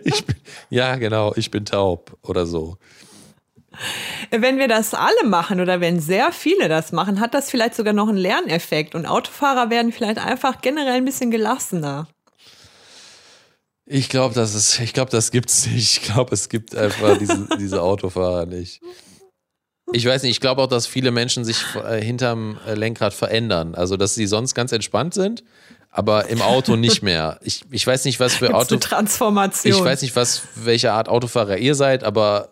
Ich 0.04 0.24
bin, 0.24 0.36
ja, 0.68 0.96
genau, 0.96 1.32
ich 1.36 1.50
bin 1.50 1.64
taub 1.64 2.16
oder 2.22 2.46
so. 2.46 2.76
Wenn 4.30 4.58
wir 4.58 4.68
das 4.68 4.94
alle 4.94 5.24
machen 5.24 5.60
oder 5.60 5.80
wenn 5.80 6.00
sehr 6.00 6.32
viele 6.32 6.68
das 6.68 6.92
machen, 6.92 7.20
hat 7.20 7.34
das 7.34 7.50
vielleicht 7.50 7.74
sogar 7.74 7.92
noch 7.92 8.08
einen 8.08 8.18
Lerneffekt 8.18 8.94
und 8.94 9.06
Autofahrer 9.06 9.70
werden 9.70 9.92
vielleicht 9.92 10.18
einfach 10.18 10.60
generell 10.60 10.94
ein 10.94 11.04
bisschen 11.04 11.30
gelassener. 11.30 12.08
Ich 13.86 14.08
glaube, 14.08 14.34
das 14.34 14.54
ist, 14.54 14.78
ich 14.78 14.92
glaube, 14.92 15.10
das 15.10 15.30
gibt's 15.30 15.66
nicht. 15.66 15.96
Ich 15.96 16.02
glaube, 16.02 16.34
es 16.34 16.48
gibt 16.48 16.76
einfach 16.76 17.18
diese, 17.18 17.48
diese 17.58 17.82
Autofahrer 17.82 18.46
nicht. 18.46 18.80
Ich 19.92 20.06
weiß 20.06 20.22
nicht, 20.22 20.32
ich 20.32 20.40
glaube 20.40 20.62
auch, 20.62 20.66
dass 20.66 20.86
viele 20.86 21.10
Menschen 21.10 21.44
sich 21.44 21.64
äh, 21.84 22.02
hinterm 22.02 22.58
äh, 22.66 22.74
Lenkrad 22.74 23.12
verändern. 23.14 23.74
Also, 23.74 23.96
dass 23.96 24.14
sie 24.14 24.26
sonst 24.26 24.54
ganz 24.54 24.72
entspannt 24.72 25.14
sind, 25.14 25.42
aber 25.90 26.28
im 26.28 26.42
Auto 26.42 26.76
nicht 26.76 27.02
mehr. 27.02 27.38
Ich, 27.42 27.62
ich 27.70 27.86
weiß 27.86 28.04
nicht, 28.04 28.20
was 28.20 28.36
für 28.36 28.46
Gibt's 28.46 28.72
Auto. 28.72 28.76
Transformation. 28.76 29.72
Ich 29.74 29.84
weiß 29.84 30.02
nicht, 30.02 30.14
was, 30.14 30.42
welche 30.54 30.92
Art 30.92 31.08
Autofahrer 31.08 31.58
ihr 31.58 31.74
seid, 31.74 32.04
aber 32.04 32.50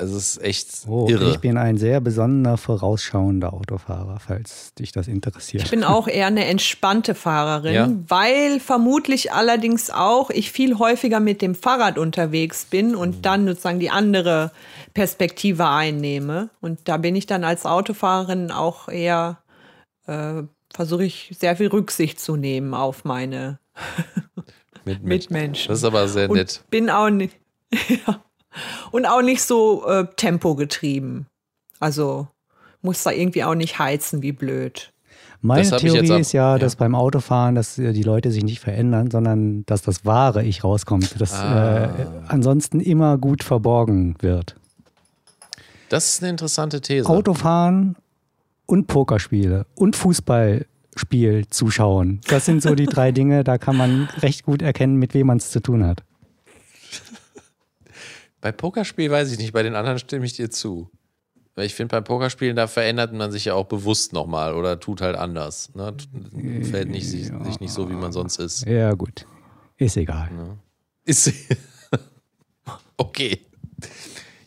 es 0.00 0.10
ist 0.36 0.42
echt 0.42 0.68
Oh, 0.86 1.06
irre. 1.08 1.30
ich 1.30 1.38
bin 1.40 1.56
ein 1.58 1.76
sehr 1.78 2.00
besonderer, 2.00 2.56
vorausschauender 2.56 3.52
Autofahrer, 3.52 4.18
falls 4.20 4.74
dich 4.74 4.92
das 4.92 5.08
interessiert. 5.08 5.64
Ich 5.64 5.70
bin 5.70 5.84
auch 5.84 6.08
eher 6.08 6.26
eine 6.26 6.44
entspannte 6.46 7.14
Fahrerin, 7.14 7.74
Ja. 7.74 7.88
weil 8.08 8.60
vermutlich 8.60 9.32
allerdings 9.32 9.90
auch 9.90 10.30
ich 10.30 10.52
viel 10.52 10.78
häufiger 10.78 11.20
mit 11.20 11.42
dem 11.42 11.54
Fahrrad 11.54 11.98
unterwegs 11.98 12.64
bin 12.64 12.94
und 12.94 13.26
dann 13.26 13.46
sozusagen 13.46 13.80
die 13.80 13.90
andere 13.90 14.50
Perspektive 14.94 15.68
einnehme. 15.68 16.50
Und 16.60 16.80
da 16.88 16.96
bin 16.96 17.14
ich 17.16 17.26
dann 17.26 17.44
als 17.44 17.66
Autofahrerin 17.66 18.50
auch 18.50 18.88
eher, 18.88 19.38
äh, 20.06 20.42
versuche 20.72 21.04
ich 21.04 21.34
sehr 21.38 21.56
viel 21.56 21.68
Rücksicht 21.68 22.20
zu 22.20 22.36
nehmen 22.36 22.74
auf 22.74 23.04
meine 23.04 23.58
mit, 24.36 24.44
mit. 24.84 25.02
Mitmenschen. 25.04 25.68
Das 25.68 25.78
ist 25.78 25.84
aber 25.84 26.08
sehr 26.08 26.30
und 26.30 26.36
nett. 26.36 26.62
bin 26.70 26.90
auch 26.90 27.10
nicht 27.10 27.36
ja. 28.06 28.20
Und 28.90 29.06
auch 29.06 29.22
nicht 29.22 29.42
so 29.42 29.86
äh, 29.86 30.06
tempogetrieben. 30.16 31.26
Also 31.78 32.28
muss 32.82 33.02
da 33.02 33.10
irgendwie 33.10 33.44
auch 33.44 33.54
nicht 33.54 33.78
heizen 33.78 34.22
wie 34.22 34.32
blöd. 34.32 34.92
Meine 35.42 35.70
Theorie 35.70 36.12
ab- 36.12 36.20
ist 36.20 36.32
ja, 36.32 36.52
ja. 36.52 36.58
dass 36.58 36.76
beim 36.76 36.94
Autofahren, 36.94 37.54
dass 37.54 37.78
äh, 37.78 37.92
die 37.92 38.02
Leute 38.02 38.30
sich 38.30 38.44
nicht 38.44 38.60
verändern, 38.60 39.10
sondern 39.10 39.64
dass 39.66 39.82
das 39.82 40.04
wahre 40.04 40.44
Ich 40.44 40.64
rauskommt, 40.64 41.18
das 41.20 41.32
Ah. 41.34 41.84
äh, 41.84 41.88
ansonsten 42.28 42.80
immer 42.80 43.16
gut 43.18 43.42
verborgen 43.42 44.16
wird. 44.20 44.56
Das 45.88 46.08
ist 46.12 46.22
eine 46.22 46.30
interessante 46.30 46.80
These. 46.80 47.08
Autofahren 47.08 47.96
und 48.66 48.86
Pokerspiele 48.86 49.66
und 49.74 49.96
Fußball 49.96 50.66
Pokerspiel 50.92 51.46
zuschauen. 51.48 52.20
Das 52.28 52.44
sind 52.44 52.62
so 52.62 52.74
die 52.74 52.84
drei 52.86 53.10
Dinge, 53.12 53.42
da 53.44 53.56
kann 53.58 53.76
man 53.76 54.08
recht 54.18 54.42
gut 54.44 54.60
erkennen, 54.60 54.96
mit 54.96 55.14
wem 55.14 55.28
man 55.28 55.38
es 55.38 55.50
zu 55.50 55.60
tun 55.60 55.86
hat. 55.86 56.02
Bei 58.40 58.52
Pokerspiel 58.52 59.10
weiß 59.10 59.32
ich 59.32 59.38
nicht, 59.38 59.52
bei 59.52 59.62
den 59.62 59.74
anderen 59.74 59.98
stimme 59.98 60.24
ich 60.24 60.34
dir 60.34 60.50
zu. 60.50 60.90
Weil 61.54 61.66
ich 61.66 61.74
finde, 61.74 61.96
beim 61.96 62.04
Pokerspielen, 62.04 62.56
da 62.56 62.66
verändert 62.66 63.12
man 63.12 63.32
sich 63.32 63.46
ja 63.46 63.54
auch 63.54 63.66
bewusst 63.66 64.12
nochmal 64.12 64.54
oder 64.54 64.80
tut 64.80 65.00
halt 65.00 65.16
anders. 65.16 65.74
Ne? 65.74 65.94
Fällt 66.62 66.88
nicht, 66.88 67.08
sich, 67.08 67.26
sich 67.26 67.60
nicht 67.60 67.72
so, 67.72 67.90
wie 67.90 67.94
man 67.94 68.12
sonst 68.12 68.38
ist. 68.38 68.66
Ja, 68.66 68.92
gut. 68.92 69.26
Ist 69.76 69.96
egal. 69.96 70.30
Ist. 71.04 71.32
okay. 72.96 73.46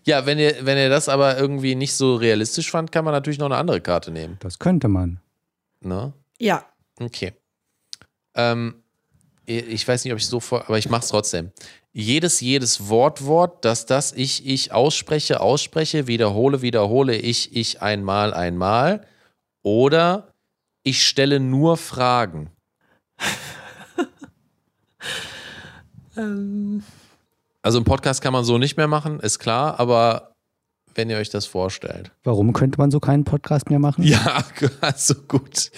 Ja, 0.05 0.25
wenn 0.25 0.39
ihr, 0.39 0.55
wenn 0.61 0.77
ihr 0.77 0.89
das 0.89 1.09
aber 1.09 1.37
irgendwie 1.37 1.75
nicht 1.75 1.93
so 1.93 2.15
realistisch 2.15 2.71
fand, 2.71 2.91
kann 2.91 3.05
man 3.05 3.13
natürlich 3.13 3.39
noch 3.39 3.45
eine 3.45 3.57
andere 3.57 3.81
Karte 3.81 4.11
nehmen. 4.11 4.37
Das 4.39 4.59
könnte 4.59 4.87
man. 4.87 5.19
Ne? 5.81 6.13
Ja. 6.39 6.65
Okay. 6.99 7.33
Ähm, 8.35 8.75
ich 9.45 9.87
weiß 9.87 10.03
nicht, 10.03 10.13
ob 10.13 10.19
ich 10.19 10.27
so 10.27 10.39
vor, 10.39 10.65
aber 10.65 10.77
ich 10.77 10.89
mache 10.89 11.03
es 11.03 11.09
trotzdem. 11.09 11.51
Jedes, 11.95 12.41
jedes 12.41 12.89
Wortwort, 12.89 13.63
dass 13.65 13.85
das 13.85 14.11
ich, 14.11 14.47
ich 14.47 14.71
ausspreche, 14.71 15.41
ausspreche, 15.41 16.07
wiederhole, 16.07 16.63
wiederhole, 16.63 17.15
ich, 17.15 17.55
ich 17.55 17.83
einmal, 17.83 18.33
einmal. 18.33 19.05
Oder 19.61 20.33
ich 20.83 21.05
stelle 21.05 21.39
nur 21.39 21.77
Fragen. 21.77 22.49
Ähm, 26.15 26.83
Also 27.63 27.79
im 27.79 27.85
Podcast 27.85 28.21
kann 28.21 28.33
man 28.33 28.43
so 28.43 28.59
nicht 28.59 28.77
mehr 28.77 28.87
machen, 28.87 29.19
ist 29.19 29.39
klar, 29.39 29.79
aber 29.79 30.32
wenn 30.95 31.09
ihr 31.09 31.17
euch 31.17 31.29
das 31.29 31.45
vorstellt. 31.45 32.11
Warum 32.23 32.53
könnte 32.53 32.77
man 32.79 32.91
so 32.91 32.99
keinen 32.99 33.23
Podcast 33.23 33.69
mehr 33.69 33.79
machen? 33.79 34.03
Ja, 34.03 34.43
also 34.81 35.15
gut. 35.27 35.71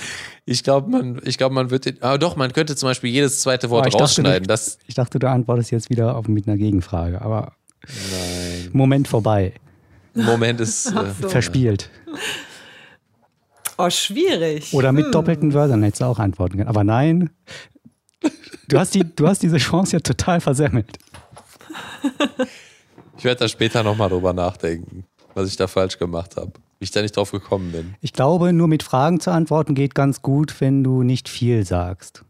Ich 0.45 0.63
glaube, 0.63 0.89
man, 0.89 1.21
ich 1.25 1.37
glaube, 1.37 1.55
man 1.55 1.69
wird 1.71 1.85
den, 1.85 2.01
aber 2.01 2.17
doch, 2.17 2.35
man 2.35 2.51
könnte 2.53 2.75
zum 2.75 2.89
Beispiel 2.89 3.09
jedes 3.09 3.41
zweite 3.41 3.69
Wort 3.69 3.85
Ah, 3.85 3.87
ich 3.87 3.93
dachte, 3.93 4.03
rausschneiden. 4.03 4.43
du- 4.43 4.47
Das, 4.47 4.77
Ich 4.87 4.95
dachte, 4.95 5.19
du 5.19 5.29
antwortest 5.29 5.71
jetzt 5.71 5.89
wieder 5.89 6.15
auf, 6.15 6.27
mit 6.27 6.47
einer 6.47 6.57
Gegenfrage, 6.57 7.21
aber 7.21 7.53
nein. 7.87 8.69
Moment 8.73 9.07
vorbei. 9.07 9.53
Moment 10.13 10.61
ist, 10.61 10.87
äh, 10.87 10.91
so. 11.21 11.29
Verspielt. 11.29 11.89
Oh, 13.77 13.89
schwierig. 13.89 14.73
Oder 14.73 14.91
mit 14.93 15.13
doppelten 15.13 15.53
Wörtern 15.53 15.83
hättest 15.83 16.01
du 16.01 16.05
auch 16.05 16.19
antworten 16.19 16.57
können. 16.57 16.69
Aber 16.69 16.83
nein, 16.85 17.29
du 18.69 18.79
hast, 18.79 18.93
die, 18.95 19.03
du 19.03 19.27
hast 19.27 19.43
diese 19.43 19.57
Chance 19.57 19.97
ja 19.97 19.99
total 19.99 20.39
versemmelt. 20.39 20.97
ich 23.17 23.23
werde 23.23 23.39
da 23.39 23.47
später 23.47 23.83
nochmal 23.83 24.09
drüber 24.09 24.33
nachdenken, 24.33 25.05
was 25.33 25.47
ich 25.47 25.55
da 25.57 25.67
falsch 25.67 25.97
gemacht 25.97 26.35
habe. 26.37 26.51
Wie 26.79 26.83
ich 26.83 26.91
da 26.91 27.01
nicht 27.01 27.15
drauf 27.15 27.31
gekommen 27.31 27.71
bin. 27.71 27.95
Ich 28.01 28.11
glaube, 28.11 28.51
nur 28.51 28.67
mit 28.67 28.83
Fragen 28.83 29.19
zu 29.21 29.31
antworten 29.31 29.75
geht 29.75 29.95
ganz 29.95 30.21
gut, 30.21 30.59
wenn 30.59 30.83
du 30.83 31.03
nicht 31.03 31.29
viel 31.29 31.65
sagst. 31.65 32.23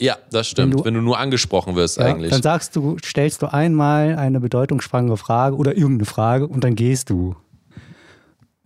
Ja, 0.00 0.16
das 0.30 0.48
stimmt. 0.48 0.74
Wenn 0.74 0.84
Wenn 0.84 0.94
du- 0.94 1.00
du, 1.00 1.04
nur 1.06 1.18
angesprochen 1.18 1.74
wirst 1.76 1.96
Ja, 1.98 2.06
eigentlich. 2.06 2.30
Dann 2.32 2.42
sagst 2.42 2.74
du, 2.76 2.96
stellst 3.04 3.40
du 3.42 3.46
einmal 3.52 4.16
eine 4.16 4.40
bedeutungsschwangere 4.40 5.16
Frage 5.16 5.56
oder 5.56 5.76
irgendeine 5.76 6.06
Frage 6.06 6.46
und 6.48 6.64
dann 6.64 6.74
gehst 6.74 7.08
du. 7.08 7.36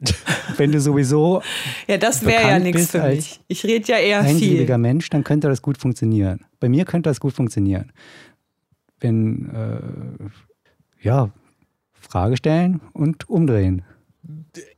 Wenn 0.57 0.73
du 0.73 0.81
sowieso 0.81 1.43
ja, 1.87 1.99
das 1.99 2.23
wäre 2.25 2.33
ja 2.41 2.47
bekannt 2.47 2.65
nichts 2.65 2.81
bist 2.81 2.91
für 2.93 3.03
als 3.03 3.17
mich. 3.17 3.41
Ich 3.49 3.65
rede 3.65 3.87
ja 3.93 3.99
eher 3.99 4.25
viel. 4.25 4.79
Mensch, 4.79 5.11
dann 5.11 5.25
könnte 5.25 5.49
das 5.49 5.61
gut 5.61 5.77
funktionieren. 5.77 6.47
Bei 6.59 6.71
mir 6.71 6.87
könnte 6.87 7.11
das 7.11 7.21
gut 7.21 7.35
funktionieren. 7.35 7.93
Wenn, 8.99 9.51
äh, 9.51 10.25
ja, 11.03 11.31
Frage 11.93 12.37
stellen 12.37 12.81
und 12.93 13.29
umdrehen. 13.29 13.83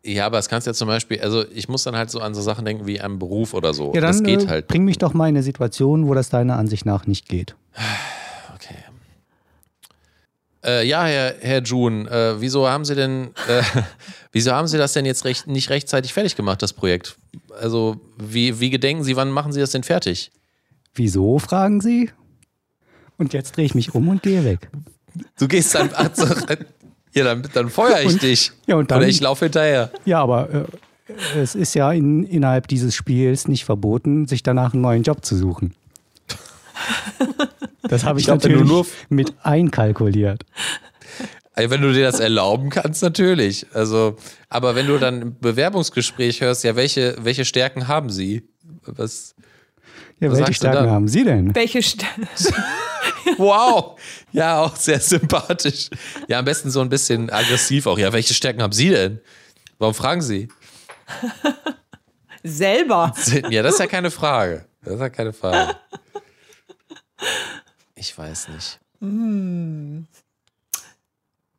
Ja, 0.04 0.26
aber 0.26 0.36
das 0.36 0.48
kannst 0.48 0.66
du 0.66 0.70
ja 0.70 0.74
zum 0.74 0.88
Beispiel, 0.88 1.20
also 1.20 1.44
ich 1.50 1.68
muss 1.68 1.84
dann 1.84 1.96
halt 1.96 2.10
so 2.10 2.20
an 2.20 2.34
so 2.34 2.42
Sachen 2.42 2.64
denken 2.64 2.86
wie 2.86 3.00
am 3.00 3.18
Beruf 3.18 3.54
oder 3.54 3.72
so. 3.72 3.92
Ja, 3.94 4.00
dann 4.00 4.10
das 4.10 4.22
geht 4.22 4.44
äh, 4.44 4.48
halt. 4.48 4.68
bring 4.68 4.84
mich 4.84 4.98
doch 4.98 5.14
mal 5.14 5.28
in 5.28 5.36
eine 5.36 5.42
Situation, 5.42 6.06
wo 6.06 6.14
das 6.14 6.28
deiner 6.28 6.58
Ansicht 6.58 6.86
nach 6.86 7.06
nicht 7.06 7.28
geht. 7.28 7.56
Okay. 8.54 8.76
Äh, 10.64 10.86
ja, 10.86 11.04
Herr, 11.04 11.34
Herr 11.40 11.62
June, 11.62 12.08
äh, 12.08 12.40
wieso 12.40 12.68
haben 12.68 12.84
Sie 12.84 12.94
denn, 12.94 13.30
äh, 13.48 13.62
wieso 14.32 14.52
haben 14.52 14.68
Sie 14.68 14.78
das 14.78 14.92
denn 14.92 15.04
jetzt 15.04 15.24
recht, 15.24 15.48
nicht 15.48 15.70
rechtzeitig 15.70 16.12
fertig 16.12 16.36
gemacht, 16.36 16.62
das 16.62 16.72
Projekt? 16.72 17.16
Also, 17.60 17.96
wie, 18.18 18.60
wie 18.60 18.70
gedenken 18.70 19.02
Sie, 19.02 19.16
wann 19.16 19.30
machen 19.30 19.52
Sie 19.52 19.58
das 19.58 19.72
denn 19.72 19.82
fertig? 19.82 20.30
Wieso, 20.94 21.40
fragen 21.40 21.80
Sie? 21.80 22.10
Und 23.18 23.32
jetzt 23.32 23.56
drehe 23.56 23.64
ich 23.64 23.74
mich 23.74 23.94
um 23.94 24.08
und 24.08 24.22
gehe 24.22 24.44
weg. 24.44 24.70
Du 25.38 25.48
gehst 25.48 25.74
dann, 25.74 25.92
also, 25.94 26.26
ja, 27.14 27.24
dann, 27.24 27.42
dann 27.52 27.68
feuer 27.68 28.00
ich 28.00 28.06
Und- 28.06 28.22
dich. 28.22 28.52
ja, 28.66 28.76
und 28.76 28.90
dann- 28.90 28.98
Oder 28.98 29.08
ich 29.08 29.20
laufe 29.20 29.44
hinterher. 29.46 29.90
Ja, 30.04 30.22
aber 30.22 30.48
äh, 30.50 30.64
es 31.38 31.54
ist 31.54 31.74
ja 31.74 31.92
in, 31.92 32.24
innerhalb 32.24 32.68
dieses 32.68 32.94
Spiels 32.94 33.48
nicht 33.48 33.64
verboten, 33.64 34.26
sich 34.26 34.42
danach 34.42 34.72
einen 34.72 34.82
neuen 34.82 35.02
Job 35.02 35.24
zu 35.24 35.36
suchen. 35.36 35.74
Das 37.82 38.04
habe 38.04 38.18
ich, 38.18 38.22
Ich 38.22 38.26
glaub, 38.26 38.42
natürlich 38.42 38.64
nur- 38.66 38.86
mit 39.08 39.34
einkalkuliert. 39.42 40.44
Ey, 41.54 41.68
Wenn 41.68 41.82
du 41.82 41.92
dir 41.92 42.04
das 42.04 42.18
erlauben 42.18 42.70
kannst, 42.70 43.02
natürlich. 43.02 43.66
Also, 43.74 44.16
aber 44.48 44.74
wenn 44.74 44.86
du 44.86 44.96
dann 44.98 45.20
im 45.20 45.38
Bewerbungsgespräch 45.38 46.40
hörst, 46.40 46.64
ja, 46.64 46.76
welche, 46.76 47.16
welche 47.20 47.44
Stärken 47.44 47.88
haben 47.88 48.08
Sie? 48.08 48.42
Was? 48.86 49.34
Ja, 50.18 50.30
Was 50.30 50.38
welche 50.38 50.54
Stärken 50.54 50.88
haben 50.90 51.08
Sie 51.08 51.24
denn? 51.24 51.54
Welche 51.54 51.82
St 51.82 52.06
Wow! 53.38 53.98
Ja, 54.32 54.60
auch 54.60 54.76
sehr 54.76 55.00
sympathisch. 55.00 55.90
Ja, 56.28 56.38
am 56.38 56.44
besten 56.44 56.70
so 56.70 56.80
ein 56.80 56.88
bisschen 56.88 57.30
aggressiv 57.30 57.86
auch. 57.86 57.98
Ja, 57.98 58.12
welche 58.12 58.34
Stärken 58.34 58.62
haben 58.62 58.72
Sie 58.72 58.90
denn? 58.90 59.20
Warum 59.78 59.94
fragen 59.94 60.22
Sie? 60.22 60.48
selber? 62.42 63.14
Ja, 63.50 63.62
das 63.62 63.74
ist 63.74 63.80
ja 63.80 63.86
keine 63.86 64.10
Frage. 64.10 64.64
Das 64.84 64.94
ist 64.94 65.00
ja 65.00 65.10
keine 65.10 65.32
Frage. 65.32 65.76
Ich 67.94 68.16
weiß 68.16 68.48
nicht. 68.48 68.80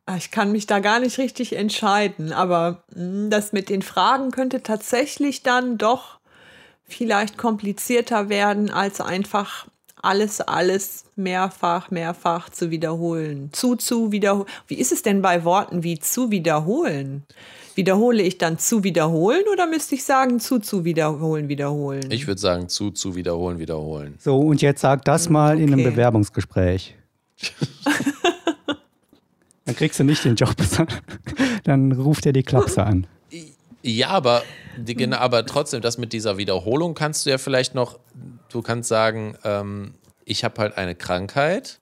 Ah, 0.06 0.16
Ich 0.16 0.30
kann 0.30 0.52
mich 0.52 0.66
da 0.66 0.80
gar 0.80 1.00
nicht 1.00 1.18
richtig 1.18 1.54
entscheiden, 1.56 2.32
aber 2.32 2.84
mh, 2.94 3.28
das 3.30 3.52
mit 3.52 3.68
den 3.70 3.82
Fragen 3.82 4.30
könnte 4.30 4.62
tatsächlich 4.62 5.42
dann 5.42 5.78
doch 5.78 6.18
vielleicht 6.86 7.38
komplizierter 7.38 8.28
werden, 8.28 8.70
als 8.70 9.00
einfach 9.00 9.66
alles, 10.04 10.40
alles 10.40 11.04
mehrfach, 11.16 11.90
mehrfach 11.90 12.50
zu 12.50 12.70
wiederholen. 12.70 13.50
Zu, 13.52 13.76
zu 13.76 14.12
wiederholen. 14.12 14.48
Wie 14.68 14.74
ist 14.74 14.92
es 14.92 15.02
denn 15.02 15.22
bei 15.22 15.44
Worten 15.44 15.82
wie 15.82 15.98
zu 15.98 16.30
wiederholen? 16.30 17.24
Wiederhole 17.74 18.22
ich 18.22 18.38
dann 18.38 18.58
zu 18.58 18.84
wiederholen 18.84 19.42
oder 19.52 19.66
müsste 19.66 19.96
ich 19.96 20.04
sagen 20.04 20.38
zu, 20.38 20.60
zu 20.60 20.84
wiederholen, 20.84 21.48
wiederholen? 21.48 22.10
Ich 22.10 22.26
würde 22.26 22.40
sagen, 22.40 22.68
zu, 22.68 22.90
zu 22.90 23.16
wiederholen, 23.16 23.58
wiederholen. 23.58 24.14
So, 24.18 24.38
und 24.38 24.62
jetzt 24.62 24.80
sag 24.80 25.04
das 25.04 25.28
mal 25.28 25.58
in 25.58 25.72
einem 25.72 25.80
Okay. 25.80 25.90
Bewerbungsgespräch. 25.90 26.94
Dann 29.64 29.76
kriegst 29.76 29.98
du 29.98 30.04
nicht 30.04 30.24
den 30.24 30.36
Job, 30.36 30.54
dann 31.64 31.92
ruft 31.92 32.26
er 32.26 32.34
die 32.34 32.42
Klapse 32.42 32.84
an. 32.84 33.06
Ja, 33.86 34.08
aber, 34.08 34.42
die, 34.78 34.94
genau, 34.94 35.18
aber 35.18 35.44
trotzdem, 35.44 35.82
das 35.82 35.98
mit 35.98 36.14
dieser 36.14 36.38
Wiederholung 36.38 36.94
kannst 36.94 37.26
du 37.26 37.30
ja 37.30 37.36
vielleicht 37.36 37.74
noch, 37.74 37.98
du 38.48 38.62
kannst 38.62 38.88
sagen, 38.88 39.36
ähm, 39.44 39.92
ich 40.24 40.42
habe 40.42 40.58
halt 40.62 40.78
eine 40.78 40.94
Krankheit, 40.94 41.80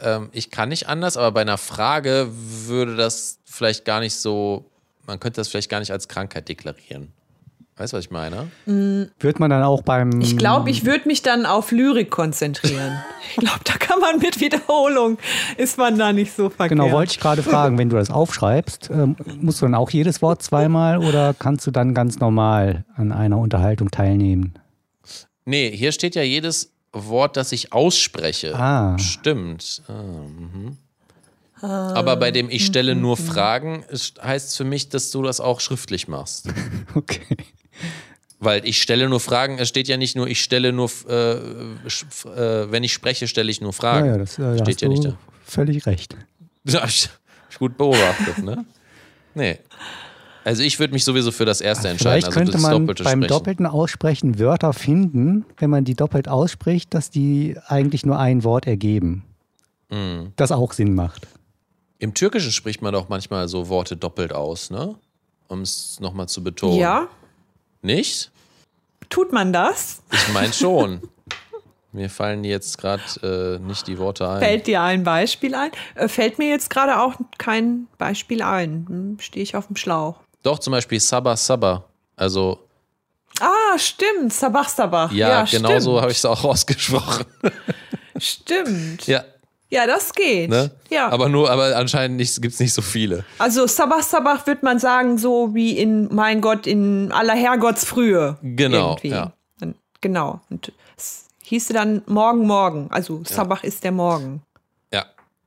ähm, 0.00 0.30
ich 0.32 0.50
kann 0.50 0.70
nicht 0.70 0.88
anders, 0.88 1.18
aber 1.18 1.30
bei 1.32 1.42
einer 1.42 1.58
Frage 1.58 2.28
würde 2.30 2.96
das 2.96 3.38
vielleicht 3.44 3.84
gar 3.84 4.00
nicht 4.00 4.16
so, 4.16 4.70
man 5.06 5.20
könnte 5.20 5.42
das 5.42 5.48
vielleicht 5.48 5.68
gar 5.68 5.80
nicht 5.80 5.92
als 5.92 6.08
Krankheit 6.08 6.48
deklarieren. 6.48 7.12
Weißt 7.76 7.92
du, 7.92 7.96
was 7.96 8.04
ich 8.04 8.10
meine? 8.12 8.46
Wird 8.66 9.40
man 9.40 9.50
dann 9.50 9.64
auch 9.64 9.82
beim. 9.82 10.20
Ich 10.20 10.36
glaube, 10.36 10.70
ich 10.70 10.84
würde 10.84 11.08
mich 11.08 11.22
dann 11.22 11.44
auf 11.44 11.70
Lyrik 11.72 12.10
konzentrieren. 12.10 12.98
Ich 13.36 13.40
glaube, 13.40 13.60
da 13.64 13.72
kann 13.78 13.98
man 14.00 14.18
mit 14.20 14.38
Wiederholung, 14.40 15.18
ist 15.56 15.76
man 15.76 15.98
da 15.98 16.12
nicht 16.12 16.32
so 16.36 16.50
verkehrt. 16.50 16.68
Genau, 16.78 16.92
wollte 16.92 17.12
ich 17.12 17.18
gerade 17.20 17.42
fragen, 17.42 17.78
wenn 17.78 17.88
du 17.88 17.96
das 17.96 18.10
aufschreibst, 18.10 18.90
ähm, 18.90 19.16
musst 19.40 19.60
du 19.60 19.64
dann 19.64 19.74
auch 19.74 19.90
jedes 19.90 20.22
Wort 20.22 20.40
zweimal 20.42 20.98
oder 20.98 21.34
kannst 21.36 21.66
du 21.66 21.72
dann 21.72 21.94
ganz 21.94 22.20
normal 22.20 22.84
an 22.94 23.10
einer 23.10 23.38
Unterhaltung 23.38 23.90
teilnehmen? 23.90 24.54
Nee, 25.46 25.74
hier 25.74 25.90
steht 25.90 26.14
ja 26.14 26.22
jedes 26.22 26.70
Wort, 26.92 27.36
das 27.36 27.50
ich 27.50 27.72
ausspreche. 27.72 28.54
Ah. 28.54 28.96
Stimmt. 28.98 29.82
Ah, 29.88 29.92
mhm. 30.28 30.76
Aber 31.66 32.16
bei 32.16 32.30
dem 32.30 32.50
ich 32.50 32.66
stelle 32.66 32.94
nur 32.94 33.16
Fragen, 33.16 33.84
ist- 33.88 34.22
heißt 34.22 34.50
es 34.50 34.56
für 34.56 34.64
mich, 34.64 34.90
dass 34.90 35.10
du 35.10 35.22
das 35.22 35.40
auch 35.40 35.58
schriftlich 35.60 36.06
machst. 36.08 36.48
Okay. 36.94 37.36
Weil 38.40 38.66
ich 38.66 38.82
stelle 38.82 39.08
nur 39.08 39.20
Fragen, 39.20 39.58
es 39.58 39.68
steht 39.68 39.88
ja 39.88 39.96
nicht 39.96 40.16
nur, 40.16 40.26
ich 40.26 40.42
stelle 40.42 40.72
nur, 40.72 40.90
äh, 41.08 41.32
äh, 41.34 42.70
wenn 42.70 42.84
ich 42.84 42.92
spreche, 42.92 43.26
stelle 43.26 43.50
ich 43.50 43.60
nur 43.60 43.70
Ja, 43.70 43.76
Fragen. 43.76 44.06
ja, 44.06 44.18
das 44.18 44.38
äh, 44.38 44.54
steht 44.58 44.66
hast 44.68 44.80
ja 44.82 44.88
du 44.88 44.94
nicht 44.94 45.04
da. 45.04 45.18
völlig 45.46 45.86
recht. 45.86 46.14
Hab 46.72 46.88
ich, 46.88 47.06
hab 47.08 47.50
ich 47.50 47.58
gut 47.58 47.76
beobachtet, 47.76 48.38
ne? 48.42 48.64
Nee. 49.34 49.58
Also 50.44 50.62
ich 50.62 50.78
würde 50.78 50.92
mich 50.92 51.04
sowieso 51.04 51.30
für 51.32 51.44
das 51.46 51.60
erste 51.62 51.88
entscheiden, 51.88 52.20
Vielleicht 52.22 52.26
also 52.26 52.38
könnte 52.38 52.52
das 52.52 52.62
man 52.62 52.72
doppelte 52.72 53.04
beim 53.04 53.18
Sprechen. 53.20 53.28
doppelten 53.28 53.66
Aussprechen 53.66 54.38
Wörter 54.38 54.72
finden, 54.74 55.44
wenn 55.58 55.70
man 55.70 55.84
die 55.84 55.94
doppelt 55.94 56.28
ausspricht, 56.28 56.92
dass 56.92 57.08
die 57.10 57.56
eigentlich 57.66 58.04
nur 58.04 58.18
ein 58.18 58.44
Wort 58.44 58.66
ergeben. 58.66 59.24
Mhm. 59.90 60.32
Das 60.36 60.52
auch 60.52 60.72
Sinn 60.74 60.94
macht. 60.94 61.26
Im 61.98 62.12
Türkischen 62.12 62.50
spricht 62.52 62.82
man 62.82 62.92
doch 62.92 63.08
manchmal 63.08 63.48
so 63.48 63.68
Worte 63.68 63.96
doppelt 63.96 64.32
aus, 64.34 64.70
ne? 64.70 64.94
Um 65.48 65.62
es 65.62 65.98
nochmal 66.00 66.28
zu 66.28 66.42
betonen. 66.42 66.76
Ja, 66.78 67.08
Nicht? 67.84 68.30
Tut 69.10 69.32
man 69.32 69.52
das? 69.52 70.02
Ich 70.10 70.28
meine 70.32 70.52
schon. 70.52 71.02
Mir 71.92 72.10
fallen 72.10 72.42
jetzt 72.42 72.78
gerade 72.78 73.02
äh, 73.22 73.58
nicht 73.64 73.86
die 73.86 73.98
Worte 73.98 74.28
ein. 74.28 74.40
Fällt 74.40 74.66
dir 74.66 74.82
ein 74.82 75.04
Beispiel 75.04 75.54
ein? 75.54 75.70
Äh, 75.94 76.08
fällt 76.08 76.38
mir 76.38 76.48
jetzt 76.48 76.70
gerade 76.70 76.98
auch 77.00 77.14
kein 77.38 77.86
Beispiel 77.98 78.42
ein. 78.42 78.86
Hm, 78.88 79.16
Stehe 79.20 79.42
ich 79.44 79.54
auf 79.54 79.68
dem 79.68 79.76
Schlauch. 79.76 80.16
Doch, 80.42 80.58
zum 80.58 80.72
Beispiel 80.72 80.98
Sabah 80.98 81.36
Sabah. 81.36 81.84
Also, 82.16 82.58
Ah, 83.40 83.78
stimmt. 83.78 84.32
Sabach, 84.32 84.68
Sabach. 84.68 85.12
ja, 85.12 85.46
stimmt. 85.46 85.66
genau 85.66 85.78
so 85.80 86.00
habe 86.00 86.10
ich 86.10 86.18
es 86.18 86.24
auch 86.24 86.42
ausgesprochen. 86.44 87.26
Stimmt. 88.16 89.06
ja, 89.06 89.24
Ja, 89.74 89.86
das 89.88 90.12
geht. 90.12 90.50
ne? 90.50 90.70
Ja. 90.88 91.08
Aber 91.10 91.28
nur, 91.28 91.50
aber 91.50 91.74
anscheinend 91.76 92.18
gibt 92.40 92.54
es 92.54 92.60
nicht 92.60 92.72
so 92.72 92.80
viele. 92.80 93.24
also 93.38 93.66
Sabach, 93.66 94.02
Sabach 94.02 94.46
wird 94.46 94.62
man 94.62 94.78
sagen, 94.78 95.18
so 95.18 95.52
wie 95.52 95.76
in, 95.76 96.14
mein 96.14 96.40
Gott, 96.40 96.66
in 96.68 97.10
aller 97.10 97.34
Herrgottsfrühe. 97.34 98.38
Genau, 98.40 98.90
Irgendwie. 98.90 99.08
ja. 99.08 99.32
Dann- 99.58 99.74
Genau. 100.00 100.40
Und 100.48 100.70
es 100.96 101.24
hieße 101.42 101.72
dann 101.72 102.02
Morgen, 102.06 102.46
Morgen. 102.46 102.86
Also 102.90 103.22
Sabach 103.24 103.64
ist 103.64 103.82
der 103.82 103.90
Morgen. 103.90 104.42
Ja. 104.92 105.06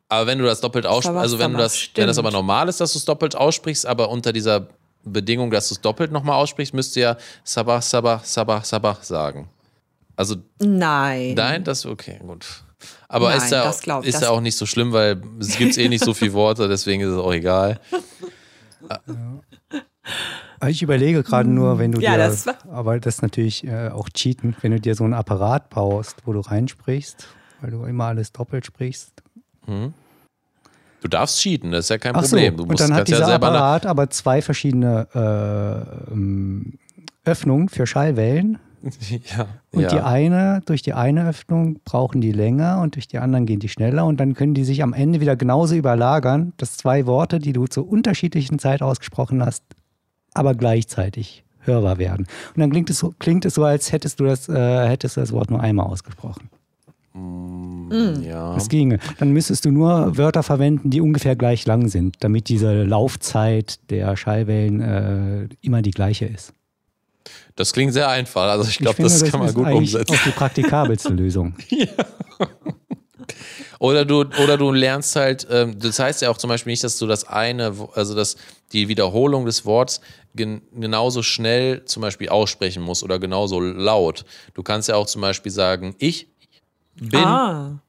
Aber 0.09 0.28
wenn 0.28 0.39
du 0.39 0.45
das 0.45 0.59
doppelt 0.59 0.86
aussprichst, 0.86 1.17
also 1.21 1.39
wenn 1.39 1.51
du 1.51 1.57
Sabah, 1.57 1.63
das, 1.63 1.89
wenn 1.95 2.07
das 2.07 2.15
stimmt. 2.17 2.28
aber 2.28 2.32
normal 2.36 2.67
ist, 2.67 2.82
dass 2.82 2.91
du 2.93 2.99
es 2.99 3.05
doppelt 3.05 3.34
aussprichst, 3.36 3.86
aber 3.86 4.09
unter 4.09 4.34
dieser 4.34 4.67
Bedingung, 5.05 5.51
dass 5.51 5.69
du 5.69 5.75
es 5.75 5.80
doppelt 5.82 6.11
nochmal 6.11 6.36
aussprichst, 6.36 6.73
müsst 6.73 6.97
ihr 6.97 7.01
ja 7.03 7.17
Sabah, 7.45 7.82
Sabah, 7.82 8.19
Sabah, 8.25 8.61
Sabah 8.61 8.97
sagen. 9.01 9.47
Also 10.17 10.36
Nein. 10.59 11.34
Nein, 11.36 11.63
das 11.63 11.86
okay, 11.86 12.19
gut. 12.21 12.45
Aber 13.10 13.30
Nein, 13.30 13.38
ist 13.38 13.51
ja, 13.51 13.64
das 13.64 13.82
glaub- 13.82 14.03
ist 14.05 14.16
das- 14.16 14.22
ja 14.24 14.30
auch 14.32 14.41
nicht 14.41 14.58
so 14.58 14.66
schlimm, 14.66 14.91
weil 14.91 15.22
es 15.39 15.58
gibt 15.58 15.78
eh 15.78 15.88
nicht 15.88 16.03
so 16.03 16.14
viele 16.14 16.34
Worte, 16.34 16.68
deswegen 16.68 17.01
ist 17.01 17.10
es 17.10 17.18
auch 17.18 17.34
egal. 17.34 17.80
Ich 20.68 20.82
überlege 20.82 21.24
gerade 21.24 21.49
nur, 21.49 21.78
wenn 21.80 21.91
du 21.91 21.99
Ja, 22.01 22.12
dir, 22.14 22.18
das 22.18 22.47
aber 22.70 22.99
das 22.99 23.16
ist 23.16 23.22
natürlich 23.22 23.66
äh, 23.66 23.89
auch 23.89 24.10
Cheaten, 24.10 24.55
wenn 24.62 24.72
du 24.72 24.80
dir 24.80 24.95
so 24.95 25.03
einen 25.03 25.14
Apparat 25.14 25.70
baust, 25.70 26.18
wo 26.26 26.34
du 26.34 26.39
reinsprichst, 26.39 27.28
weil 27.62 27.72
du 27.72 27.84
immer 27.86 28.05
alles 28.05 28.32
doppelt 28.32 28.66
sprichst. 28.66 29.12
Du 29.68 31.08
darfst 31.08 31.39
cheaten, 31.39 31.72
das 31.72 31.86
ist 31.86 31.89
ja 31.89 31.97
kein 31.97 32.16
Ach 32.16 32.24
so, 32.24 32.30
Problem. 32.36 32.58
Du 32.58 32.64
und 32.64 32.72
musst 32.72 32.82
dann 32.84 32.91
hat 32.93 32.99
kannst 32.99 33.12
ja 33.12 33.18
dieser 33.20 33.28
nach, 33.30 33.36
Apparat 33.36 33.86
aber 33.86 34.10
zwei 34.10 34.41
verschiedene 34.41 35.08
äh, 35.14 36.12
ähm, 36.12 36.80
Öffnungen 37.24 37.70
für 37.70 37.86
Schallwellen. 37.86 38.58
ja, 39.38 39.47
Und 39.71 39.81
ja. 39.81 39.89
die 39.89 39.99
eine, 39.99 40.61
durch 40.65 40.81
die 40.81 40.93
eine 40.93 41.27
Öffnung 41.27 41.79
brauchen 41.83 42.21
die 42.21 42.31
länger 42.31 42.81
und 42.81 42.95
durch 42.95 43.07
die 43.07 43.19
anderen 43.19 43.45
gehen 43.45 43.59
die 43.59 43.69
schneller 43.69 44.05
und 44.05 44.19
dann 44.19 44.33
können 44.33 44.53
die 44.53 44.63
sich 44.63 44.83
am 44.83 44.93
Ende 44.93 45.21
wieder 45.21 45.35
genauso 45.35 45.75
überlagern, 45.75 46.53
dass 46.57 46.77
zwei 46.77 47.05
Worte, 47.05 47.39
die 47.39 47.53
du 47.53 47.67
zur 47.67 47.88
unterschiedlichen 47.88 48.59
Zeit 48.59 48.81
ausgesprochen 48.81 49.43
hast, 49.45 49.63
aber 50.33 50.55
gleichzeitig 50.55 51.43
hörbar 51.59 51.97
werden. 51.97 52.27
Und 52.55 52.59
dann 52.59 52.71
klingt 52.71 52.89
es 52.89 52.99
so, 52.99 53.13
klingt 53.19 53.45
es 53.45 53.55
so 53.55 53.63
als 53.63 53.91
hättest 53.91 54.19
du 54.19 54.25
das, 54.25 54.49
äh, 54.49 54.88
hättest 54.88 55.17
du 55.17 55.21
das 55.21 55.31
Wort 55.31 55.51
nur 55.51 55.59
einmal 55.59 55.88
ausgesprochen. 55.88 56.49
ja. 58.23 58.53
Das 58.53 58.69
ginge. 58.69 58.99
Dann 59.19 59.31
müsstest 59.31 59.65
du 59.65 59.71
nur 59.71 60.17
Wörter 60.17 60.43
verwenden, 60.43 60.89
die 60.89 61.01
ungefähr 61.01 61.35
gleich 61.35 61.65
lang 61.65 61.88
sind, 61.88 62.17
damit 62.19 62.49
diese 62.49 62.83
Laufzeit 62.83 63.79
der 63.89 64.15
Schallwellen 64.15 64.81
äh, 64.81 65.49
immer 65.61 65.81
die 65.81 65.91
gleiche 65.91 66.25
ist. 66.25 66.53
Das 67.55 67.73
klingt 67.73 67.93
sehr 67.93 68.07
einfach, 68.09 68.43
also 68.49 68.69
ich 68.69 68.78
glaube, 68.78 68.97
finde, 68.97 69.09
das, 69.11 69.23
kann 69.30 69.39
man 69.39 69.49
ist 69.49 69.55
gut 69.55 69.67
umsetzen. 69.67 70.15
auch 70.15 70.23
die 70.23 70.30
praktikabelste 70.32 71.09
Lösung. 71.13 71.55
Oder 73.80 74.05
du, 74.05 74.21
oder 74.21 74.57
du 74.57 74.71
lernst 74.71 75.15
halt, 75.15 75.47
ähm, 75.51 75.78
das 75.80 75.99
heißt 75.99 76.21
ja 76.23 76.32
auch 76.32 76.38
zum 76.38 76.47
Beispiel 76.49 76.71
nicht, 76.71 76.84
dass 76.84 76.97
du 76.97 77.05
das 77.05 77.28
eine, 77.28 77.73
also 77.93 78.15
dass 78.15 78.36
die 78.73 78.88
Wiederholung 78.88 79.45
des 79.45 79.65
Worts 79.65 80.01
gen 80.34 80.61
genauso 80.73 81.21
schnell 81.21 81.86
zum 81.86 82.01
Beispiel 82.01 82.30
aussprechen 82.30 82.82
musst 82.82 83.03
oder 83.03 83.19
genauso 83.19 83.59
laut. 83.59 84.25
Du 84.55 84.63
kannst 84.63 84.89
ja 84.89 84.95
auch 84.95 85.05
zum 85.05 85.21
Beispiel 85.21 85.51
sagen, 85.51 85.95
ich 85.99 86.28
bin, 86.95 87.23
Ah. 87.23 87.80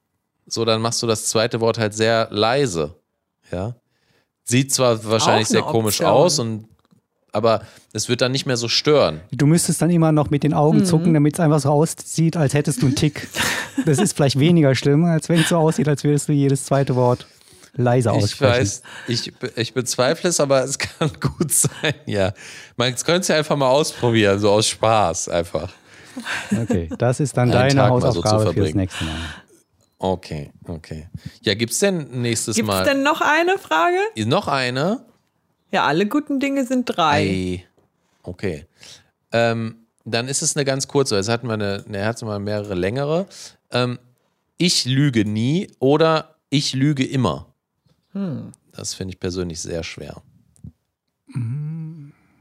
so 0.47 0.65
dann 0.67 0.83
machst 0.83 1.03
du 1.03 1.07
das 1.07 1.27
zweite 1.27 1.61
Wort 1.61 1.79
halt 1.79 1.95
sehr 1.95 2.29
leise. 2.31 2.95
Ja. 3.51 3.75
Sieht 4.45 4.75
zwar 4.75 5.03
wahrscheinlich 5.05 5.49
sehr 5.49 5.63
komisch 5.63 6.01
Option. 6.01 6.11
aus 6.11 6.39
und 6.39 6.69
aber 7.33 7.63
es 7.93 8.09
wird 8.09 8.21
dann 8.21 8.33
nicht 8.33 8.47
mehr 8.47 8.57
so 8.57 8.69
stören. 8.69 9.21
Du 9.33 9.47
müsstest 9.47 9.81
dann 9.83 9.91
immer 9.91 10.13
noch 10.13 10.31
mit 10.31 10.43
den 10.43 10.53
Mhm. 10.53 10.57
Augen 10.57 10.85
zucken, 10.85 11.15
damit 11.15 11.35
es 11.35 11.41
einfach 11.41 11.61
so 11.61 11.71
aussieht, 11.71 12.37
als 12.37 12.55
hättest 12.55 12.83
du 12.83 12.87
einen 12.87 12.97
Tick. 12.97 13.29
Das 13.87 13.99
ist 13.99 14.15
vielleicht 14.17 14.39
weniger 14.39 14.75
schlimm, 14.75 15.05
als 15.05 15.29
wenn 15.29 15.41
es 15.41 15.49
so 15.51 15.57
aussieht, 15.57 15.89
als 15.89 16.05
würdest 16.05 16.29
du 16.29 16.33
jedes 16.33 16.65
zweite 16.65 16.95
Wort 16.97 17.27
leise 17.75 18.09
Ich 18.11 18.15
aussprechen. 18.25 18.61
weiß, 18.61 18.83
ich, 19.07 19.33
ich 19.57 19.73
bezweifle 19.75 20.31
es, 20.31 20.41
aber 20.41 20.65
es 20.65 20.79
kann 20.79 21.11
gut 21.21 21.53
sein, 21.53 21.95
ja. 22.07 22.33
Man 22.77 22.95
könnte 22.97 23.21
es 23.21 23.29
ja 23.29 23.37
einfach 23.37 23.57
mal 23.57 23.69
ausprobieren, 23.69 24.39
so 24.39 24.51
aus 24.51 24.67
Spaß 24.67 25.29
einfach. 25.29 25.71
Okay, 26.51 26.89
das 26.99 27.21
ist 27.21 27.37
dann 27.37 27.51
deine 27.53 27.75
Tag 27.75 27.91
mal 27.91 28.01
so 28.01 28.09
Hausaufgabe 28.09 28.53
fürs 28.53 28.75
nächste 28.75 29.05
Mal. 29.05 29.15
Okay, 30.01 30.51
okay. 30.67 31.09
Ja, 31.43 31.55
gibt's 31.55 31.79
denn 31.81 32.23
nächstes 32.23 32.57
Gibt 32.57 32.69
es 32.69 32.75
Mal 32.75 32.85
denn 32.85 33.03
noch 33.03 33.21
eine 33.21 33.59
Frage? 33.59 33.99
noch 34.27 34.49
eine? 34.49 35.05
Ja, 35.71 35.85
alle 35.85 36.07
guten 36.07 36.41
Dinge 36.41 36.65
sind 36.67 36.85
drei. 36.87 37.21
Ei. 37.21 37.65
Okay. 38.23 38.67
Ähm, 39.33 39.77
dann 40.05 40.29
ist 40.29 40.43
es 40.43 40.57
eine 40.57 40.65
ganz 40.65 40.89
kurze. 40.89 41.17
Jetzt 41.17 41.29
hatten 41.29 41.47
wir 41.49 41.55
eine, 41.55 41.85
ne, 41.87 42.07
hatten 42.07 42.27
wir 42.27 42.39
mehrere 42.39 42.75
längere. 42.75 43.27
Ähm, 43.71 43.99
ich 44.57 44.85
lüge 44.87 45.25
nie 45.25 45.71
oder 45.79 46.37
ich 46.51 46.73
lüge 46.75 47.05
immer. 47.05 47.47
Das 48.73 48.95
finde 48.95 49.13
ich 49.15 49.21
persönlich 49.21 49.61
sehr 49.61 49.83
schwer. 49.85 50.23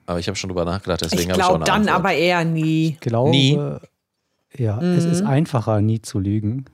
Aber 0.06 0.20
ich 0.20 0.28
habe 0.28 0.36
schon 0.38 0.48
drüber 0.50 0.66
nachgedacht, 0.66 1.02
deswegen 1.02 1.24
ich 1.24 1.30
habe 1.30 1.40
ich 1.40 1.44
auch 1.46 1.50
glaube 1.50 1.66
eine 1.66 1.66
dann 1.66 1.82
Antwort. 1.82 1.96
aber 2.00 2.14
eher 2.14 2.46
nie. 2.46 2.90
Ich 2.92 3.00
glaube, 3.02 3.30
Nie? 3.32 3.60
ja, 4.58 4.82
es 4.82 5.04
ist 5.04 5.22
Mhm. 5.22 5.28
einfacher, 5.28 5.82
nie 5.82 6.02
zu 6.02 6.20
lügen, 6.20 6.66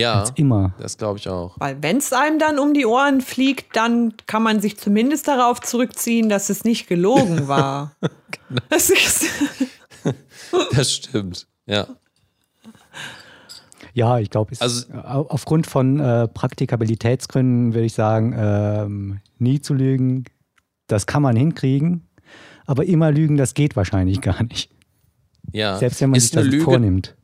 Ja, 0.00 0.20
als 0.20 0.32
immer. 0.36 0.74
das 0.80 0.96
glaube 0.98 1.18
ich 1.18 1.28
auch. 1.28 1.56
Weil 1.60 1.82
wenn 1.82 1.98
es 1.98 2.12
einem 2.12 2.38
dann 2.38 2.58
um 2.58 2.74
die 2.74 2.86
Ohren 2.86 3.20
fliegt, 3.20 3.76
dann 3.76 4.14
kann 4.26 4.42
man 4.42 4.60
sich 4.60 4.76
zumindest 4.78 5.28
darauf 5.28 5.60
zurückziehen, 5.60 6.28
dass 6.28 6.48
es 6.50 6.64
nicht 6.64 6.86
gelogen 6.88 7.46
war. 7.48 7.94
Genau. 8.48 8.62
Das 10.72 10.92
stimmt. 10.92 11.46
Ja. 11.66 11.86
Ja, 13.94 14.18
ich 14.18 14.30
glaube, 14.30 14.52
es- 14.52 14.60
Also- 14.60 14.92
au- 14.92 15.26
aufgrund 15.28 15.66
von 15.66 15.98
äh, 16.00 16.28
Praktikabilitätsgründen 16.28 17.74
würde 17.74 17.86
ich 17.86 17.92
sagen, 17.94 18.34
ähm, 18.36 19.20
nie 19.38 19.60
zu 19.60 19.74
lügen, 19.74 20.24
das 20.86 21.06
kann 21.06 21.22
man 21.22 21.36
hinkriegen, 21.36 22.08
aber 22.66 22.84
immer 22.86 23.10
lügen, 23.10 23.36
das 23.36 23.54
geht 23.54 23.74
wahrscheinlich 23.76 24.20
gar 24.20 24.42
nicht. 24.44 24.70
ja. 25.52 25.76
Selbst 25.78 26.00
wenn 26.00 26.10
man 26.10 26.18
ist 26.18 26.24
sich 26.24 26.32
das 26.32 26.44
Lüge, 26.46 26.64
vornimmt. 26.64 27.16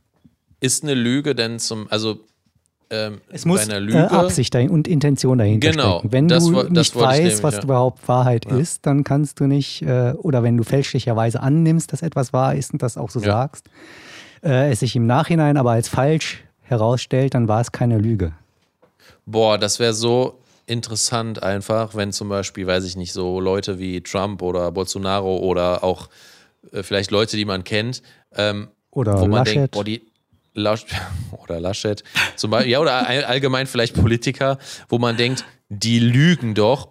Ist 0.61 0.83
eine 0.83 0.95
Lüge 0.95 1.35
denn 1.35 1.59
zum, 1.59 1.87
also 1.91 2.21
ähm, 2.91 3.21
Es 3.31 3.45
muss 3.45 3.69
äh, 3.69 3.97
Absicht 3.97 4.55
und 4.55 4.87
Intention 4.89 5.39
dahinter 5.39 5.71
Genau, 5.71 5.99
stecken. 5.99 6.13
Wenn 6.13 6.29
du 6.29 6.63
nicht 6.65 6.95
weißt, 6.95 7.21
nämlich, 7.23 7.43
was 7.43 7.55
ja. 7.57 7.63
überhaupt 7.63 8.07
Wahrheit 8.09 8.47
ist, 8.47 8.87
dann 8.87 9.05
kannst 9.05 9.41
du 9.41 9.47
nicht, 9.47 9.83
äh, 9.83 10.13
oder 10.19 10.43
wenn 10.43 10.57
du 10.57 10.63
fälschlicherweise 10.63 11.41
annimmst, 11.41 11.93
dass 11.93 12.03
etwas 12.03 12.33
wahr 12.33 12.55
ist 12.55 12.73
und 12.73 12.83
das 12.83 12.97
auch 12.97 13.11
so 13.11 13.21
Ja. 13.21 13.27
sagst, 13.33 13.69
äh, 14.45 14.71
es 14.71 14.81
sich 14.81 14.95
im 14.97 15.07
Nachhinein 15.07 15.57
aber 15.57 15.73
als 15.73 15.89
falsch 15.89 16.45
herausstellt, 16.63 17.35
dann 17.35 17.49
war 17.49 17.61
es 17.61 17.73
keine 17.73 17.99
Lüge. 17.99 18.33
Boah, 19.25 19.59
das 19.59 19.79
wäre 19.81 19.93
so 19.93 20.39
interessant 20.67 21.43
einfach, 21.43 21.95
wenn 21.95 22.13
zum 22.13 22.29
Beispiel, 22.29 22.67
weiß 22.67 22.85
ich 22.85 22.97
nicht, 22.97 23.13
so 23.13 23.41
Leute 23.41 23.79
wie 23.79 24.01
Trump 24.01 24.43
oder 24.43 24.71
Bolsonaro 24.73 25.39
oder 25.39 25.83
auch 25.85 26.09
äh, 26.73 26.83
vielleicht 26.83 27.11
Leute, 27.11 27.37
die 27.37 27.45
man 27.45 27.65
kennt, 27.65 28.03
ähm, 28.35 28.69
Oder 28.91 29.21
wo 29.21 29.27
man 29.27 29.39
Laschet. 29.41 29.57
denkt, 29.57 29.71
boah, 29.73 29.85
die 29.85 30.03
Lasch 30.57 30.87
oder 31.43 31.61
Laschet, 31.61 32.03
zum 32.35 32.51
Beispiel, 32.51 32.73
ja, 32.73 32.81
oder 32.81 33.07
all- 33.07 33.25
allgemein 33.25 33.67
vielleicht 33.67 33.95
Politiker, 33.95 34.59
wo 34.89 34.99
man 34.99 35.17
denkt, 35.17 35.45
die 35.69 35.99
lügen 36.01 36.55
doch, 36.55 36.89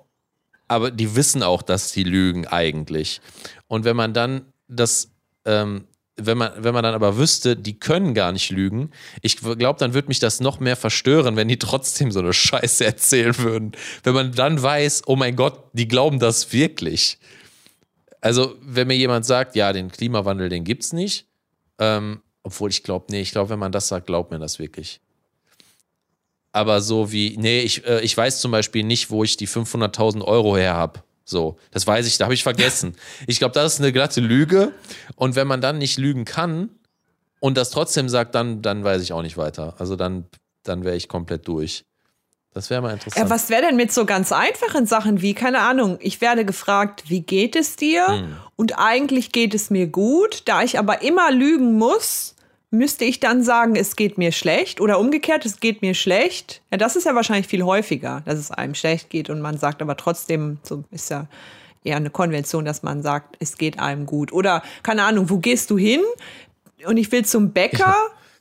aber 0.68 0.92
die 0.92 1.16
wissen 1.16 1.44
auch, 1.44 1.62
dass 1.62 1.92
die 1.92 2.04
lügen 2.04 2.48
eigentlich. 2.48 3.22
Und 3.68 3.84
wenn 3.86 3.96
man 3.96 4.14
dann 4.14 4.46
das, 4.68 5.12
ähm, 5.46 5.86
wenn 6.18 6.38
man, 6.38 6.52
wenn 6.64 6.74
man 6.74 6.84
dann 6.84 6.94
aber 6.94 7.18
wüsste, 7.18 7.56
die 7.58 7.78
können 7.80 8.14
gar 8.14 8.32
nicht 8.32 8.50
lügen, 8.52 8.92
ich 9.22 9.38
glaube, 9.38 9.80
dann 9.80 9.94
würde 9.94 10.08
mich 10.08 10.20
das 10.20 10.40
noch 10.40 10.60
mehr 10.60 10.76
verstören, 10.78 11.36
wenn 11.36 11.48
die 11.48 11.60
trotzdem 11.60 12.12
so 12.12 12.20
eine 12.20 12.34
Scheiße 12.34 12.86
erzählen 12.86 13.38
würden. 13.40 13.74
Wenn 14.04 14.14
man 14.14 14.32
dann 14.32 14.62
weiß, 14.62 15.04
oh 15.08 15.16
mein 15.16 15.36
Gott, 15.36 15.60
die 15.74 15.88
glauben 15.88 16.20
das 16.20 16.54
wirklich. 16.54 17.18
Also, 18.22 18.56
wenn 18.62 18.88
mir 18.88 18.96
jemand 18.96 19.26
sagt, 19.26 19.56
ja, 19.56 19.72
den 19.74 19.92
Klimawandel, 19.92 20.50
den 20.50 20.64
gibt's 20.64 20.94
nicht, 20.94 21.28
ähm, 21.80 22.22
obwohl 22.46 22.70
ich 22.70 22.84
glaube, 22.84 23.06
nee, 23.10 23.22
ich 23.22 23.32
glaube, 23.32 23.50
wenn 23.50 23.60
man 23.60 23.72
das 23.72 23.88
sagt, 23.88 24.06
glaubt 24.06 24.30
mir 24.30 24.38
das 24.38 24.60
wirklich. 24.60 25.02
Aber 26.52 26.80
so 26.80 27.12
wie, 27.12 27.36
nee, 27.38 27.62
ich, 27.62 27.86
äh, 27.86 28.02
ich 28.02 28.16
weiß 28.16 28.40
zum 28.40 28.52
Beispiel 28.52 28.84
nicht, 28.84 29.10
wo 29.10 29.24
ich 29.24 29.36
die 29.36 29.48
500.000 29.48 30.24
Euro 30.24 30.56
her 30.56 30.76
habe. 30.76 31.02
So, 31.26 31.58
das 31.72 31.88
weiß 31.88 32.06
ich, 32.06 32.20
da 32.20 32.26
habe 32.26 32.36
ich 32.36 32.44
vergessen. 32.44 32.96
Ich 33.28 33.40
glaube, 33.40 33.54
das 33.54 33.74
ist 33.74 33.80
eine 33.80 33.92
glatte 33.92 34.22
Lüge. 34.22 34.74
Und 35.16 35.36
wenn 35.36 35.48
man 35.48 35.60
dann 35.60 35.80
nicht 35.80 35.98
lügen 35.98 36.24
kann 36.24 36.70
und 37.40 37.58
das 37.58 37.72
trotzdem 37.72 38.10
sagt, 38.10 38.36
dann, 38.36 38.62
dann 38.62 38.84
weiß 38.84 39.02
ich 39.02 39.12
auch 39.12 39.24
nicht 39.24 39.38
weiter. 39.38 39.74
Also 39.80 39.96
dann, 39.96 40.26
dann 40.62 40.86
wäre 40.86 40.96
ich 40.96 41.10
komplett 41.10 41.48
durch. 41.48 41.84
Das 42.54 42.70
wäre 42.70 42.82
mal 42.82 42.94
interessant. 42.94 43.26
Ja, 43.26 43.30
was 43.30 43.50
wäre 43.50 43.64
denn 43.64 43.76
mit 43.76 43.92
so 43.92 44.06
ganz 44.06 44.32
einfachen 44.32 44.86
Sachen 44.86 45.22
wie, 45.22 45.34
keine 45.34 45.60
Ahnung, 45.62 45.98
ich 46.00 46.22
werde 46.22 46.46
gefragt, 46.46 47.06
wie 47.08 47.22
geht 47.22 47.56
es 47.56 47.76
dir? 47.76 48.08
Hm. 48.08 48.38
Und 48.56 48.78
eigentlich 48.78 49.32
geht 49.32 49.54
es 49.56 49.72
mir 49.72 49.88
gut. 49.88 50.44
Da 50.46 50.62
ich 50.64 50.80
aber 50.80 51.02
immer 51.02 51.32
lügen 51.32 51.74
muss, 51.74 52.35
müsste 52.78 53.06
ich 53.06 53.20
dann 53.20 53.44
sagen, 53.44 53.76
es 53.76 53.96
geht 53.96 54.18
mir 54.18 54.32
schlecht 54.32 54.80
oder 54.82 55.00
umgekehrt, 55.00 55.46
es 55.46 55.60
geht 55.60 55.82
mir 55.82 55.94
schlecht. 55.94 56.62
Ja, 56.72 56.78
das 56.78 56.96
ist 56.96 57.06
ja 57.06 57.16
wahrscheinlich 57.16 57.48
viel 57.48 57.64
häufiger, 57.64 58.22
dass 58.26 58.38
es 58.40 58.52
einem 58.52 58.76
schlecht 58.76 59.10
geht 59.10 59.30
und 59.30 59.42
man 59.42 59.58
sagt 59.58 59.82
aber 59.82 59.98
trotzdem, 59.98 60.58
so 60.64 60.84
ist 60.92 61.10
ja 61.10 61.28
eher 61.84 61.98
eine 61.98 62.10
Konvention, 62.10 62.66
dass 62.66 62.84
man 62.84 63.02
sagt, 63.04 63.36
es 63.40 63.58
geht 63.58 63.80
einem 63.80 64.06
gut. 64.06 64.32
Oder 64.34 64.64
keine 64.84 65.04
Ahnung, 65.04 65.30
wo 65.30 65.38
gehst 65.38 65.70
du 65.70 65.78
hin? 65.78 66.02
Und 66.86 66.98
ich 66.98 67.12
will 67.12 67.26
zum 67.26 67.52
Bäcker, 67.52 67.96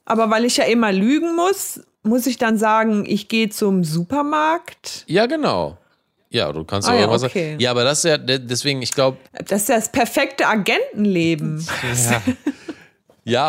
aber 0.05 0.30
weil 0.30 0.45
ich 0.45 0.57
ja 0.57 0.64
immer 0.64 0.93
lügen 0.93 1.35
muss, 1.37 1.80
muss 2.03 2.26
ich 2.26 2.37
dann 2.39 2.59
sagen, 2.59 3.05
ich 3.07 3.28
gehe 3.28 3.49
zum 3.49 3.85
Supermarkt? 3.85 5.05
ja, 5.07 5.26
genau. 5.26 5.78
Ja, 6.30 6.53
du 6.53 6.64
kannst 6.64 6.89
Ah, 6.89 6.95
ja, 6.95 7.01
irgendwas 7.03 7.22
okay. 7.22 7.51
sagen. 7.51 7.61
Ja, 7.61 7.70
aber 7.70 7.85
das 7.85 7.99
ist 7.99 8.05
ja, 8.11 8.18
de- 8.18 8.41
deswegen, 8.41 8.82
ich 8.82 8.91
glaube, 8.93 9.18
Das 9.47 9.62
ist 9.62 9.68
ja 9.68 9.76
das 9.76 9.93
perfekte 9.93 10.49
Agentenleben. 10.49 11.64
ja, 12.11 12.22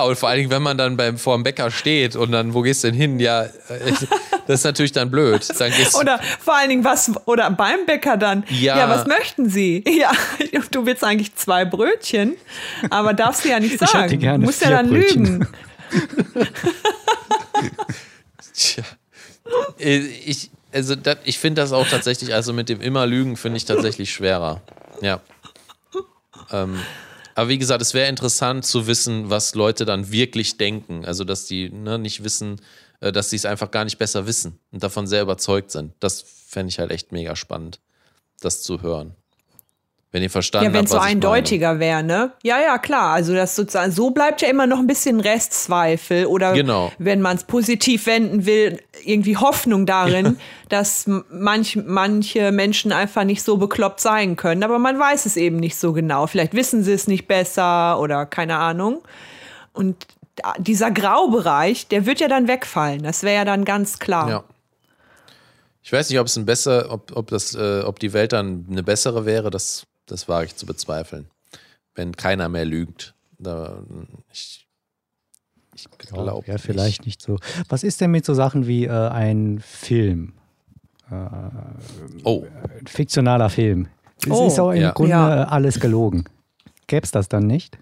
und 0.03 0.17
vor 0.17 0.29
allen 0.29 0.37
Dingen, 0.39 0.49
wenn 0.51 0.63
man 0.63 0.77
dann 0.77 0.95
beim, 0.95 1.17
vor 1.17 1.35
dem 1.35 1.43
Bäcker 1.43 1.69
steht 1.69 2.15
und 2.15 2.31
dann, 2.31 2.53
wo 2.53 2.61
gehst 2.61 2.83
du 2.83 2.87
denn 2.87 2.95
hin? 2.95 3.19
Ja, 3.19 3.47
das 4.47 4.59
ist 4.59 4.63
natürlich 4.63 4.93
dann 4.93 5.11
blöd. 5.11 5.45
Dann 5.59 5.71
Oder 5.99 6.19
vor 6.39 6.55
allen 6.55 6.69
Dingen 6.69 6.83
was, 6.85 7.11
oder 7.25 7.51
beim 7.51 7.85
Bäcker 7.85 8.15
dann. 8.15 8.45
Ja. 8.49 8.87
was 8.89 9.05
möchten 9.05 9.49
Sie? 9.49 9.83
Ja, 9.99 10.11
du 10.71 10.85
willst 10.85 11.03
eigentlich 11.03 11.35
zwei 11.35 11.65
Brötchen, 11.65 12.35
aber 12.89 13.13
darfst 13.13 13.43
du 13.45 13.49
ja 13.49 13.59
nicht 13.59 13.73
hätte 13.73 13.87
sagen. 13.87 14.19
gerne 14.19 14.39
du 14.39 14.45
musst 14.45 14.61
ja 14.61 14.69
dann 14.69 14.89
Brötchen. 14.89 15.23
lügen. 15.25 15.47
Tja. 18.53 18.83
Äh, 19.79 19.97
Ich, 19.97 20.49
also 20.73 20.95
das, 20.95 21.17
ich 21.23 21.39
finde 21.39 21.61
das 21.61 21.71
auch 21.71 21.87
tatsächlich, 21.87 22.33
also 22.33 22.53
mit 22.53 22.69
dem 22.69 22.81
immer 22.81 23.05
Lügen 23.07 23.37
finde 23.37 23.57
ich 23.57 23.65
tatsächlich 23.65 24.11
schwerer. 24.11 24.61
Ja. 25.01 25.21
Ähm, 26.51 26.79
aber 27.35 27.49
wie 27.49 27.57
gesagt, 27.57 27.81
es 27.81 27.93
wäre 27.93 28.09
interessant 28.09 28.65
zu 28.65 28.87
wissen, 28.87 29.29
was 29.29 29.55
Leute 29.55 29.85
dann 29.85 30.09
wirklich 30.11 30.57
denken. 30.57 31.05
Also, 31.05 31.25
dass 31.25 31.45
die 31.45 31.69
ne, 31.69 31.99
nicht 31.99 32.23
wissen, 32.23 32.61
äh, 33.01 33.11
dass 33.11 33.29
sie 33.29 33.35
es 33.35 33.45
einfach 33.45 33.71
gar 33.71 33.83
nicht 33.83 33.97
besser 33.97 34.25
wissen 34.25 34.57
und 34.71 34.81
davon 34.81 35.05
sehr 35.05 35.21
überzeugt 35.21 35.69
sind. 35.69 35.93
Das 35.99 36.21
fände 36.21 36.69
ich 36.69 36.79
halt 36.79 36.91
echt 36.91 37.11
mega 37.11 37.35
spannend, 37.35 37.81
das 38.39 38.63
zu 38.63 38.81
hören. 38.81 39.15
Wenn 40.15 40.23
ihr 40.23 40.29
verstanden 40.29 40.67
Ja, 40.67 40.71
wenn 40.71 40.77
habt, 40.77 40.85
es 40.85 40.91
so 40.91 40.97
was 40.97 41.03
ich 41.07 41.15
meine. 41.15 41.27
eindeutiger 41.27 41.79
wäre, 41.79 42.01
ne? 42.01 42.31
Ja, 42.41 42.61
ja, 42.61 42.77
klar. 42.77 43.11
Also 43.13 43.33
das 43.33 43.53
sozusagen, 43.53 43.91
so 43.91 44.11
bleibt 44.11 44.41
ja 44.41 44.47
immer 44.47 44.65
noch 44.65 44.79
ein 44.79 44.87
bisschen 44.87 45.19
Restzweifel 45.19 46.25
oder 46.27 46.53
Genau. 46.53 46.89
wenn 46.99 47.19
man 47.19 47.35
es 47.35 47.43
positiv 47.43 48.05
wenden 48.05 48.45
will, 48.45 48.79
irgendwie 49.03 49.35
Hoffnung 49.35 49.85
darin, 49.85 50.37
dass 50.69 51.05
m- 51.05 51.25
manch, 51.29 51.77
manche 51.85 52.53
Menschen 52.53 52.93
einfach 52.93 53.25
nicht 53.25 53.43
so 53.43 53.57
bekloppt 53.57 53.99
sein 53.99 54.37
können. 54.37 54.63
Aber 54.63 54.79
man 54.79 54.97
weiß 54.97 55.25
es 55.25 55.35
eben 55.35 55.57
nicht 55.57 55.75
so 55.75 55.91
genau. 55.91 56.27
Vielleicht 56.27 56.53
wissen 56.53 56.81
sie 56.81 56.93
es 56.93 57.07
nicht 57.07 57.27
besser 57.27 57.99
oder 57.99 58.25
keine 58.25 58.55
Ahnung. 58.55 59.01
Und 59.73 60.07
dieser 60.59 60.91
Graubereich, 60.91 61.89
der 61.89 62.05
wird 62.05 62.21
ja 62.21 62.29
dann 62.29 62.47
wegfallen. 62.47 63.03
Das 63.03 63.23
wäre 63.23 63.35
ja 63.35 63.43
dann 63.43 63.65
ganz 63.65 63.99
klar. 63.99 64.29
Ja. 64.29 64.43
Ich 65.83 65.91
weiß 65.91 66.09
nicht, 66.09 66.19
ob 66.19 66.27
es 66.27 66.37
ein 66.37 66.45
besser, 66.45 66.87
ob, 66.89 67.11
ob 67.15 67.27
das, 67.27 67.53
äh, 67.53 67.81
ob 67.81 67.99
die 67.99 68.13
Welt 68.13 68.31
dann 68.33 68.65
eine 68.71 68.81
bessere 68.81 69.25
wäre, 69.25 69.49
das, 69.51 69.85
das 70.05 70.27
wage 70.27 70.47
ich 70.47 70.55
zu 70.55 70.65
bezweifeln. 70.65 71.27
Wenn 71.93 72.15
keiner 72.15 72.49
mehr 72.49 72.65
lügt. 72.65 73.13
Da, 73.39 73.83
ich 74.31 74.67
ich 75.75 75.89
glaube. 75.97 76.45
Ja, 76.47 76.57
vielleicht 76.57 77.05
nicht 77.05 77.21
so. 77.21 77.37
Was 77.67 77.83
ist 77.83 77.99
denn 78.01 78.11
mit 78.11 78.25
so 78.25 78.33
Sachen 78.33 78.65
wie 78.67 78.85
äh, 78.85 78.89
ein 79.09 79.59
Film? 79.59 80.33
Oh, 82.23 82.45
Ein 82.79 82.87
fiktionaler 82.87 83.49
Film. 83.49 83.87
Es 84.25 84.31
Oh, 84.31 84.47
ist 84.47 84.59
auch 84.59 84.71
im 84.71 84.81
ja. 84.81 84.91
Grunde 84.91 85.11
Ja. 85.11 85.43
äh, 85.43 85.45
alles 85.45 85.79
gelogen. 85.79 86.25
Gäbe 86.87 87.03
es 87.03 87.11
das 87.11 87.29
dann 87.29 87.45
nicht? 87.45 87.77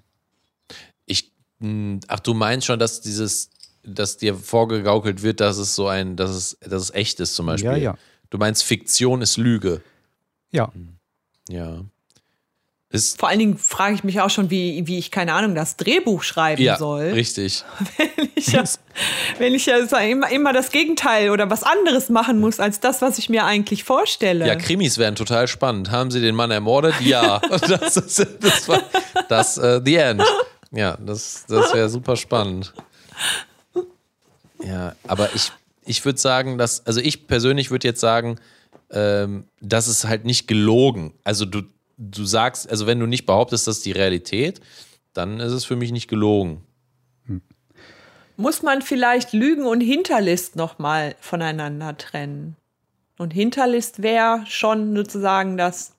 ich. 1.05 1.31
mh, 1.59 1.99
Ach, 2.07 2.19
du 2.19 2.33
meinst 2.33 2.65
schon, 2.67 2.79
dass 2.79 2.99
dieses, 3.01 3.49
dass 3.83 4.17
dir 4.17 4.35
vorgegaukelt 4.35 5.21
wird, 5.23 5.39
dass 5.39 5.57
es 5.57 5.75
so 5.75 5.87
ein, 5.87 6.15
dass 6.15 6.31
es, 6.31 6.57
dass 6.61 6.81
es 6.83 6.89
echt 6.91 7.19
ist 7.19 7.35
zum 7.35 7.45
Beispiel. 7.45 7.71
Ja, 7.71 7.77
ja. 7.77 7.95
Du 8.29 8.37
meinst, 8.37 8.63
Fiktion 8.63 9.21
ist 9.21 9.37
Lüge. 9.37 9.81
Ja. 10.51 10.71
Ja. 11.49 11.81
Ist, 12.93 13.19
Vor 13.19 13.27
allen 13.27 13.39
Dingen 13.39 13.57
frage 13.57 13.95
ich 13.95 14.03
mich 14.03 14.21
auch 14.21 14.29
schon, 14.29 14.51
wie, 14.51 14.85
wie 14.85 14.99
ich, 14.99 15.09
keine 15.09 15.33
Ahnung, 15.33 15.55
das 15.55 15.77
Drehbuch 15.77 16.21
schreiben 16.21 16.61
ja, 16.61 16.77
soll. 16.77 17.05
richtig. 17.05 17.65
wenn 17.97 18.29
ich 18.35 18.51
ja, 18.51 18.63
wenn 19.39 19.55
ich 19.55 19.65
ja 19.65 19.77
immer, 19.77 20.29
immer 20.29 20.53
das 20.53 20.69
Gegenteil 20.69 21.31
oder 21.31 21.49
was 21.49 21.63
anderes 21.63 22.09
machen 22.09 22.39
muss, 22.39 22.59
als 22.59 22.81
das, 22.81 23.01
was 23.01 23.17
ich 23.17 23.29
mir 23.29 23.45
eigentlich 23.45 23.83
vorstelle. 23.83 24.45
Ja, 24.45 24.53
Krimis 24.53 24.99
wären 24.99 25.15
total 25.15 25.47
spannend. 25.47 25.89
Haben 25.89 26.11
sie 26.11 26.21
den 26.21 26.35
Mann 26.35 26.51
ermordet? 26.51 26.93
Ja. 27.01 27.41
Das 27.49 27.97
ist 27.97 28.27
das, 28.41 28.69
war, 28.69 28.83
das 29.27 29.57
äh, 29.57 29.81
The 29.83 29.95
End. 29.95 30.23
Ja, 30.71 30.95
das, 31.03 31.45
das 31.47 31.73
wäre 31.73 31.89
super 31.89 32.15
spannend. 32.15 32.73
Ja, 34.63 34.95
aber 35.07 35.33
ich, 35.33 35.51
ich 35.85 36.05
würde 36.05 36.19
sagen, 36.19 36.59
dass, 36.59 36.85
also 36.85 36.99
ich 36.99 37.25
persönlich 37.25 37.71
würde 37.71 37.87
jetzt 37.87 38.01
sagen, 38.01 38.39
ähm, 38.91 39.45
das 39.61 39.87
ist 39.87 40.05
halt 40.05 40.25
nicht 40.25 40.47
gelogen. 40.47 41.13
Also 41.23 41.45
du, 41.45 41.63
du 41.97 42.25
sagst, 42.25 42.69
also 42.69 42.87
wenn 42.87 42.99
du 42.99 43.05
nicht 43.05 43.25
behauptest, 43.25 43.67
das 43.67 43.77
ist 43.77 43.85
die 43.85 43.91
Realität, 43.91 44.61
dann 45.13 45.39
ist 45.39 45.51
es 45.51 45.65
für 45.65 45.75
mich 45.75 45.91
nicht 45.91 46.07
gelogen. 46.07 46.63
Muss 48.35 48.63
man 48.63 48.81
vielleicht 48.81 49.31
Lügen 49.33 49.65
und 49.67 49.81
Hinterlist 49.81 50.55
nochmal 50.55 51.15
voneinander 51.19 51.95
trennen? 51.97 52.55
Und 53.19 53.31
Hinterlist 53.31 54.01
wäre 54.01 54.43
schon 54.47 54.95
sozusagen 54.95 55.55
das 55.55 55.93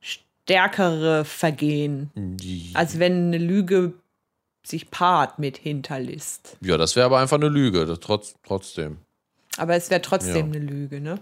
stärkere 0.00 1.24
Vergehen. 1.24 2.10
Also 2.74 2.98
wenn 2.98 3.28
eine 3.28 3.38
Lüge 3.38 3.94
sich 4.62 4.90
paart 4.90 5.38
mit 5.38 5.56
Hinterlist. 5.56 6.58
Ja, 6.60 6.76
das 6.76 6.94
wäre 6.94 7.06
aber 7.06 7.18
einfach 7.20 7.38
eine 7.38 7.48
Lüge, 7.48 7.86
das 7.86 8.00
trotz, 8.00 8.34
trotzdem. 8.46 8.98
Aber 9.56 9.74
es 9.74 9.88
wäre 9.88 10.02
trotzdem 10.02 10.52
Ja. 10.52 10.58
eine 10.58 10.58
Lüge, 10.58 11.00
ne? 11.00 11.18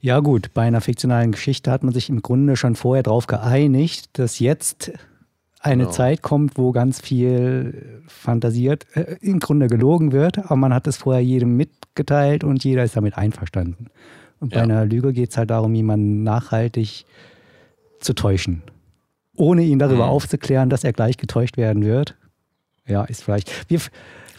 Ja, 0.00 0.20
gut, 0.20 0.54
bei 0.54 0.62
einer 0.62 0.80
fiktionalen 0.80 1.32
Geschichte 1.32 1.70
hat 1.70 1.82
man 1.82 1.92
sich 1.92 2.08
im 2.08 2.22
Grunde 2.22 2.56
schon 2.56 2.76
vorher 2.76 3.02
darauf 3.02 3.26
geeinigt, 3.26 4.10
dass 4.18 4.38
jetzt 4.38 4.92
eine 5.60 5.84
Genau. 5.84 5.90
Zeit 5.94 6.22
kommt, 6.22 6.56
wo 6.56 6.70
ganz 6.70 7.00
viel 7.00 8.02
fantasiert, 8.06 8.86
äh, 8.94 9.16
im 9.20 9.40
Grunde 9.40 9.66
gelogen 9.66 10.12
wird, 10.12 10.38
aber 10.38 10.56
man 10.56 10.72
hat 10.72 10.86
es 10.86 10.96
vorher 10.98 11.22
jedem 11.22 11.56
mitgeteilt 11.56 12.44
und 12.44 12.62
jeder 12.62 12.84
ist 12.84 12.96
damit 12.96 13.18
einverstanden. 13.18 13.86
Und 14.38 14.50
bei 14.50 14.58
Ja. 14.58 14.62
einer 14.62 14.84
Lüge 14.86 15.12
geht 15.12 15.30
es 15.30 15.36
halt 15.36 15.50
darum, 15.50 15.74
jemanden 15.74 16.22
nachhaltig 16.22 17.04
zu 17.98 18.14
täuschen. 18.14 18.62
Ohne 19.34 19.62
ihn 19.64 19.80
darüber 19.80 20.04
Mhm. 20.04 20.10
aufzuklären, 20.10 20.70
dass 20.70 20.84
er 20.84 20.92
gleich 20.92 21.16
getäuscht 21.16 21.56
werden 21.56 21.84
wird. 21.84 22.16
Ja, 22.86 23.04
ist 23.04 23.24
vielleicht. 23.24 23.68
Wir, 23.68 23.80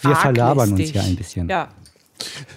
wir 0.01 0.16
verlabern 0.16 0.72
uns 0.72 0.93
ja 0.93 1.01
ein 1.03 1.18
bisschen. 1.18 1.49
Ja. 1.49 1.68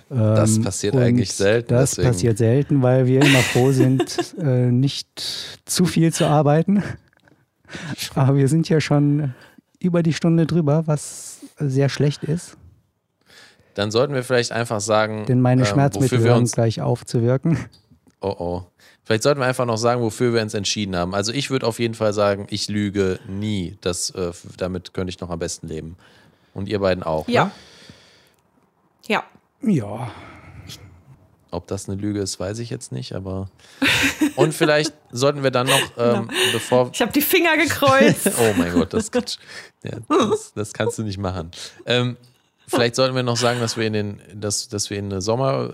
Das 0.09 0.57
Ähm, 0.57 0.65
passiert 0.65 0.95
und 0.95 1.03
eigentlich 1.03 1.33
selten, 1.33 1.69
Das 1.75 1.91
deswegen- 1.91 2.09
passiert 2.09 2.39
selten, 2.39 2.83
weil 2.83 3.07
wir 3.07 3.23
immer 3.23 3.39
froh 3.41 3.73
sind, 3.73 4.35
äh, 4.39 4.71
nicht 4.71 5.09
zu 5.65 5.85
viel 5.85 6.13
zu 6.13 6.27
arbeiten. 6.27 6.83
Aber 8.15 8.37
wir 8.37 8.49
sind 8.49 8.69
ja 8.69 8.81
schon 8.81 9.35
über 9.79 10.03
die 10.03 10.13
Stunde 10.13 10.47
drüber, 10.47 10.87
was 10.87 11.39
sehr 11.59 11.89
schlecht 11.89 12.25
ist, 12.25 12.57
Dann 13.75 13.91
sollten 13.91 14.13
wir 14.15 14.23
vielleicht 14.23 14.53
einfach 14.53 14.81
sagen, 14.81 15.25
denn 15.27 15.41
meine 15.41 15.63
ähm, 15.63 15.67
Schmerzmittel 15.67 16.19
wofür 16.19 16.25
wir 16.33 16.37
uns 16.37 16.53
gleich 16.53 16.81
aufzuwirken. 16.83 17.59
Oh 18.21 18.35
oh. 18.39 18.63
Vielleicht 19.05 19.23
sollten 19.25 19.41
wir 19.41 19.47
einfach 19.47 19.65
noch 19.67 19.79
sagen, 19.79 20.01
wofür 20.03 20.33
wir 20.35 20.43
uns 20.43 20.55
entschieden 20.55 20.95
haben. 20.95 21.15
Also 21.15 21.33
ich 21.33 21.51
würde 21.51 21.67
auf 21.67 21.79
jeden 21.81 21.95
Fall 21.95 22.13
sagen, 22.13 22.47
ich 22.51 22.69
lüge 22.69 23.19
nie. 23.27 23.77
Das, 23.81 24.11
äh, 24.11 24.31
damit 24.59 24.93
könnte 24.95 25.11
ich 25.11 25.19
noch 25.21 25.31
am 25.31 25.39
besten 25.41 25.67
leben. 25.69 25.97
Und 26.55 26.69
ihr 26.69 26.79
beiden 26.79 27.03
auch. 27.03 27.27
Ja. 27.29 27.47
Ne? 27.47 27.51
Ja. 29.09 29.25
Ja, 29.63 30.11
Ob 31.51 31.67
das 31.67 31.89
eine 31.89 32.01
Lüge 32.01 32.21
ist, 32.21 32.41
weiß 32.41 32.59
ich 32.61 32.71
jetzt 32.71 32.93
nicht, 32.93 33.15
aber. 33.15 33.49
Und 34.37 34.55
vielleicht 34.55 34.93
sollten 35.11 35.43
wir 35.43 35.51
dann 35.51 35.67
noch, 35.67 35.81
ähm, 35.99 36.29
bevor. 36.53 36.91
Ich 36.93 37.01
habe 37.03 37.13
die 37.13 37.21
Finger 37.21 37.57
gekreuzt. 37.57 38.31
Oh 38.39 38.55
mein 38.57 38.73
Gott, 38.73 38.93
das, 38.95 39.11
ja, 39.85 39.99
das, 40.09 40.53
das 40.55 40.73
kannst 40.73 40.99
du 40.99 41.03
nicht 41.03 41.19
machen. 41.19 41.51
Ähm, 41.85 42.17
vielleicht 42.67 42.95
sollten 42.97 43.15
wir 43.15 43.23
noch 43.23 43.37
sagen, 43.37 43.61
dass 43.61 43.77
wir 43.77 43.87
in 43.87 43.93
den, 43.93 44.21
dass, 44.35 44.69
dass 44.69 44.89
wir 44.89 44.99
in 44.99 45.07
eine 45.13 45.21
Sommer, 45.21 45.69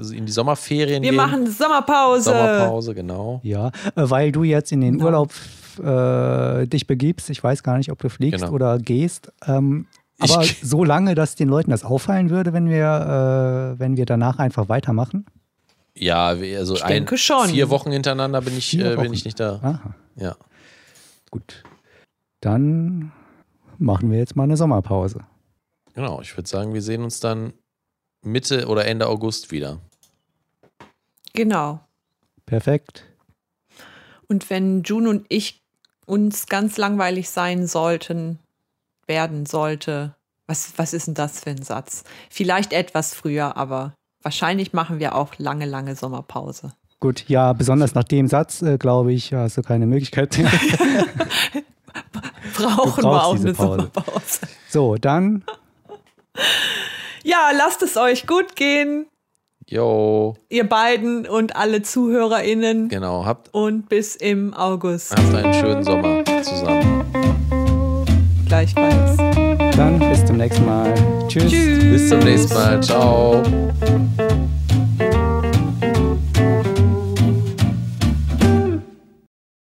äh, 0.00 0.16
in 0.16 0.26
die 0.26 0.32
Sommerferien 0.32 1.02
Wir 1.02 1.10
gehen. 1.10 1.16
machen 1.16 1.50
Sommerpause. 1.50 2.24
Sommerpause, 2.30 2.94
genau. 2.94 3.40
ja, 3.42 3.68
äh, 3.68 3.70
weil 3.96 4.30
du 4.32 4.44
jetzt 4.44 4.70
in 4.72 4.80
den 4.80 4.94
Genau. 4.98 5.06
Urlaub 5.06 5.32
äh, 5.82 6.66
dich 6.68 6.86
begibst. 6.86 7.28
Ich 7.30 7.42
weiß 7.42 7.62
gar 7.62 7.76
nicht, 7.78 7.90
ob 7.90 7.98
du 7.98 8.08
fliegst 8.08 8.42
Genau. 8.42 8.52
oder 8.54 8.78
gehst. 8.78 9.32
Ähm, 9.46 9.86
aber 10.18 10.42
Ich- 10.42 10.60
so 10.62 10.84
lange, 10.84 11.14
dass 11.14 11.34
den 11.34 11.48
Leuten 11.48 11.70
das 11.70 11.84
auffallen 11.84 12.30
würde, 12.30 12.52
wenn 12.52 12.68
wir, 12.68 13.74
äh, 13.74 13.78
wenn 13.78 13.96
wir 13.96 14.06
danach 14.06 14.38
einfach 14.38 14.68
weitermachen. 14.68 15.26
Ja, 15.94 16.40
wir- 16.40 16.58
also 16.58 16.78
ein, 16.80 16.88
denke 16.88 17.16
schon. 17.18 17.48
vier 17.48 17.70
Wochen 17.70 17.90
hintereinander 17.90 18.40
bin 18.42 18.56
ich, 18.56 18.78
äh, 18.78 18.96
bin 18.96 19.12
ich 19.12 19.24
nicht 19.24 19.40
da. 19.40 19.60
Aha. 19.62 19.94
Ja. 20.16 20.36
Gut. 21.30 21.62
Dann 22.40 23.12
machen 23.78 24.10
wir 24.10 24.18
jetzt 24.18 24.36
mal 24.36 24.44
eine 24.44 24.56
Sommerpause. 24.56 25.20
Genau, 25.94 26.20
ich 26.20 26.36
würde 26.36 26.48
sagen, 26.48 26.74
wir 26.74 26.82
sehen 26.82 27.02
uns 27.02 27.20
dann 27.20 27.52
Mitte 28.22 28.66
oder 28.68 28.84
Ende 28.86 29.06
August 29.08 29.50
wieder. 29.50 29.80
Genau. 31.32 31.80
Perfekt. 32.44 33.04
Und 34.28 34.48
wenn 34.50 34.82
June 34.82 35.08
und 35.08 35.26
ich 35.28 35.62
uns 36.06 36.46
ganz 36.46 36.76
langweilig 36.76 37.30
sein 37.30 37.66
sollten, 37.66 38.38
werden 39.06 39.46
sollte, 39.46 40.14
was, 40.46 40.74
was 40.76 40.92
ist 40.92 41.08
denn 41.08 41.14
das 41.14 41.40
für 41.40 41.50
ein 41.50 41.62
Satz? 41.62 42.04
Vielleicht 42.30 42.72
etwas 42.72 43.14
früher, 43.14 43.56
aber 43.56 43.94
wahrscheinlich 44.22 44.72
machen 44.72 44.98
wir 44.98 45.14
auch 45.14 45.34
lange, 45.38 45.66
lange 45.66 45.96
Sommerpause. 45.96 46.72
Gut, 47.00 47.24
ja, 47.28 47.52
besonders 47.52 47.94
nach 47.94 48.04
dem 48.04 48.26
Satz, 48.26 48.62
äh, 48.62 48.78
glaube 48.78 49.12
ich, 49.12 49.32
hast 49.32 49.58
du 49.58 49.62
keine 49.62 49.86
Möglichkeit. 49.86 50.38
Brauchen 52.54 53.04
wir 53.04 53.24
auch 53.24 53.34
eine 53.34 53.52
Pause. 53.52 53.90
Sommerpause. 53.92 54.40
So, 54.68 54.94
dann. 54.96 55.44
Ja, 57.22 57.50
lasst 57.56 57.82
es 57.82 57.96
euch 57.96 58.26
gut 58.26 58.56
gehen. 58.56 59.06
Jo. 59.68 60.36
Ihr 60.48 60.68
beiden 60.68 61.26
und 61.26 61.56
alle 61.56 61.82
ZuhörerInnen. 61.82 62.88
Genau, 62.88 63.24
habt. 63.24 63.52
Und 63.52 63.88
bis 63.88 64.14
im 64.14 64.54
August. 64.54 65.10
Habt 65.10 65.34
einen 65.34 65.52
schönen 65.52 65.82
Sommer 65.82 66.24
zusammen. 66.24 66.95
Gleichfalls. 68.56 69.18
Dann 69.76 69.98
bis 69.98 70.24
zum 70.24 70.38
nächsten 70.38 70.64
Mal. 70.64 70.94
Tschüss. 71.28 71.50
Tschüss. 71.50 71.84
Bis 71.84 72.08
zum 72.08 72.20
nächsten 72.20 72.54
Mal. 72.54 72.82
Ciao. 72.82 73.42